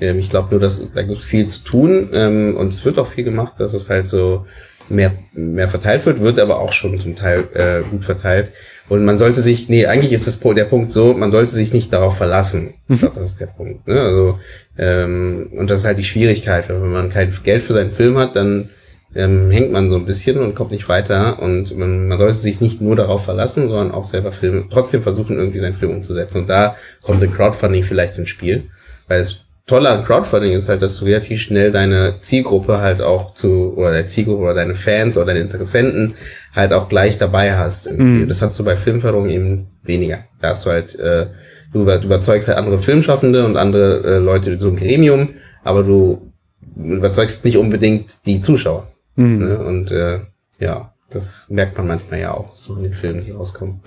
ähm, 0.00 0.18
ich 0.18 0.30
glaube 0.30 0.48
nur, 0.50 0.60
dass 0.60 0.92
da 0.92 1.02
gibt 1.02 1.18
es 1.18 1.24
viel 1.24 1.46
zu 1.46 1.62
tun 1.64 2.10
ähm, 2.12 2.56
und 2.56 2.72
es 2.72 2.84
wird 2.84 2.98
auch 2.98 3.06
viel 3.06 3.24
gemacht, 3.24 3.54
dass 3.58 3.74
es 3.74 3.88
halt 3.88 4.08
so 4.08 4.46
mehr, 4.90 5.12
mehr 5.32 5.68
verteilt 5.68 6.04
wird, 6.04 6.20
wird 6.20 6.40
aber 6.40 6.58
auch 6.58 6.72
schon 6.72 6.98
zum 6.98 7.14
Teil 7.14 7.48
äh, 7.54 7.82
gut 7.88 8.04
verteilt. 8.04 8.52
Und 8.88 9.04
man 9.04 9.18
sollte 9.18 9.40
sich, 9.40 9.68
nee, 9.68 9.86
eigentlich 9.86 10.12
ist 10.12 10.26
das 10.26 10.40
der 10.40 10.64
Punkt 10.64 10.92
so, 10.92 11.14
man 11.14 11.30
sollte 11.30 11.52
sich 11.52 11.72
nicht 11.72 11.92
darauf 11.92 12.16
verlassen. 12.16 12.74
Ich 12.88 12.98
glaube, 12.98 13.16
das 13.16 13.26
ist 13.26 13.40
der 13.40 13.46
Punkt. 13.46 13.86
Ne? 13.86 14.00
Also, 14.00 14.38
ähm, 14.76 15.48
und 15.52 15.70
das 15.70 15.80
ist 15.80 15.86
halt 15.86 15.98
die 15.98 16.04
Schwierigkeit, 16.04 16.68
wenn 16.68 16.90
man 16.90 17.10
kein 17.10 17.32
Geld 17.44 17.62
für 17.62 17.72
seinen 17.72 17.92
Film 17.92 18.18
hat, 18.18 18.34
dann 18.34 18.70
ähm, 19.14 19.50
hängt 19.50 19.72
man 19.72 19.90
so 19.90 19.96
ein 19.96 20.06
bisschen 20.06 20.38
und 20.38 20.54
kommt 20.54 20.72
nicht 20.72 20.88
weiter. 20.88 21.40
Und 21.40 21.76
man, 21.76 22.08
man 22.08 22.18
sollte 22.18 22.38
sich 22.38 22.60
nicht 22.60 22.80
nur 22.80 22.96
darauf 22.96 23.24
verlassen, 23.24 23.68
sondern 23.68 23.92
auch 23.92 24.04
selber 24.04 24.32
Filme, 24.32 24.64
trotzdem 24.70 25.02
versuchen, 25.02 25.38
irgendwie 25.38 25.60
seinen 25.60 25.74
Film 25.74 25.92
umzusetzen. 25.92 26.38
Und 26.38 26.48
da 26.48 26.76
kommt 27.02 27.22
ein 27.22 27.32
Crowdfunding 27.32 27.84
vielleicht 27.84 28.18
ins 28.18 28.28
Spiel, 28.28 28.70
weil 29.06 29.20
es 29.20 29.46
Tolle 29.66 29.88
an 29.88 30.04
Crowdfunding 30.04 30.52
ist 30.52 30.68
halt, 30.68 30.82
dass 30.82 30.98
du 30.98 31.04
relativ 31.04 31.40
schnell 31.40 31.70
deine 31.70 32.16
Zielgruppe 32.20 32.80
halt 32.80 33.00
auch 33.00 33.34
zu, 33.34 33.74
oder 33.76 33.92
deine 33.92 34.06
Zielgruppe 34.06 34.42
oder 34.42 34.54
deine 34.54 34.74
Fans 34.74 35.16
oder 35.16 35.26
deine 35.26 35.40
Interessenten 35.40 36.14
halt 36.54 36.72
auch 36.72 36.88
gleich 36.88 37.18
dabei 37.18 37.56
hast. 37.56 37.86
Irgendwie. 37.86 38.24
Mhm. 38.24 38.28
Das 38.28 38.42
hast 38.42 38.58
du 38.58 38.64
bei 38.64 38.76
Filmförderung 38.76 39.28
eben 39.28 39.68
weniger. 39.82 40.24
Da 40.40 40.50
hast 40.50 40.66
du 40.66 40.70
halt, 40.70 40.98
äh, 40.98 41.28
du, 41.72 41.82
über, 41.82 41.98
du 41.98 42.06
überzeugst 42.06 42.48
halt 42.48 42.58
andere 42.58 42.78
Filmschaffende 42.78 43.44
und 43.44 43.56
andere 43.56 44.02
äh, 44.04 44.18
Leute, 44.18 44.58
so 44.58 44.68
ein 44.68 44.76
Gremium, 44.76 45.30
aber 45.62 45.82
du 45.82 46.32
überzeugst 46.76 47.44
nicht 47.44 47.56
unbedingt 47.56 48.26
die 48.26 48.40
Zuschauer. 48.40 48.88
Mhm. 49.16 49.38
Ne? 49.38 49.58
Und 49.58 49.90
äh, 49.90 50.20
ja, 50.58 50.94
das 51.10 51.48
merkt 51.50 51.76
man 51.76 51.86
manchmal 51.86 52.20
ja 52.20 52.34
auch 52.34 52.56
so 52.56 52.76
in 52.76 52.84
den 52.84 52.94
Filmen, 52.94 53.24
die 53.24 53.32
rauskommen. 53.32 53.80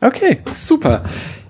Okay, 0.00 0.38
super. 0.50 1.02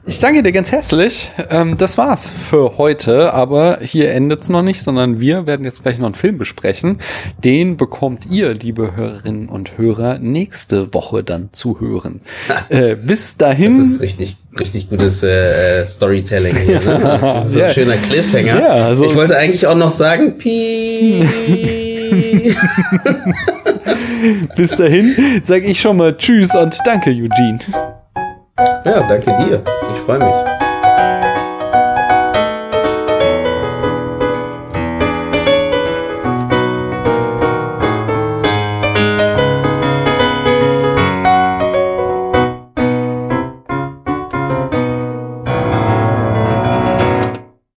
Ich 0.07 0.19
danke 0.19 0.43
dir 0.43 0.53
ganz 0.53 0.71
herzlich. 0.71 1.33
Ähm, 1.49 1.79
das 1.79 1.97
war's 1.97 2.29
für 2.29 2.77
heute, 2.77 3.33
aber 3.33 3.79
hier 3.81 4.11
endet's 4.11 4.51
noch 4.51 4.61
nicht, 4.61 4.83
sondern 4.83 5.19
wir 5.19 5.47
werden 5.47 5.65
jetzt 5.65 5.83
gleich 5.83 5.99
noch 5.99 6.05
einen 6.05 6.15
Film 6.15 6.37
besprechen. 6.37 6.99
Den 7.43 7.79
bekommt 7.79 8.27
ihr, 8.27 8.53
liebe 8.53 8.97
Hörerinnen 8.97 9.49
und 9.49 9.79
Hörer, 9.79 10.19
nächste 10.19 10.93
Woche 10.93 11.25
dann 11.25 11.49
zu 11.53 11.81
hören. 11.81 12.21
äh, 12.69 12.97
bis 12.97 13.39
dahin. 13.39 13.79
Das 13.79 13.89
ist 13.89 14.03
richtig, 14.03 14.37
richtig 14.61 14.91
gutes 14.91 15.23
äh, 15.23 15.87
Storytelling 15.87 16.55
hier. 16.55 16.81
Ne? 16.81 17.21
Das 17.35 17.47
ist 17.47 17.55
so 17.55 17.63
ein 17.63 17.73
schöner 17.73 17.97
Cliffhanger. 17.97 18.61
Ja, 18.61 18.69
also 18.69 19.07
ich 19.07 19.15
wollte 19.15 19.39
eigentlich 19.39 19.67
auch 19.67 19.75
noch 19.75 19.91
sagen, 19.91 20.37
Pi. 20.37 21.27
bis 24.57 24.77
dahin 24.77 25.15
sage 25.45 25.65
ich 25.65 25.81
schon 25.81 25.97
mal 25.97 26.15
Tschüss 26.15 26.55
und 26.55 26.79
danke, 26.85 27.11
Eugene. 27.11 27.59
Ja, 28.59 29.07
danke 29.09 29.35
dir. 29.37 29.63
Ich 29.93 29.99
freue 29.99 30.19
mich. 30.19 30.64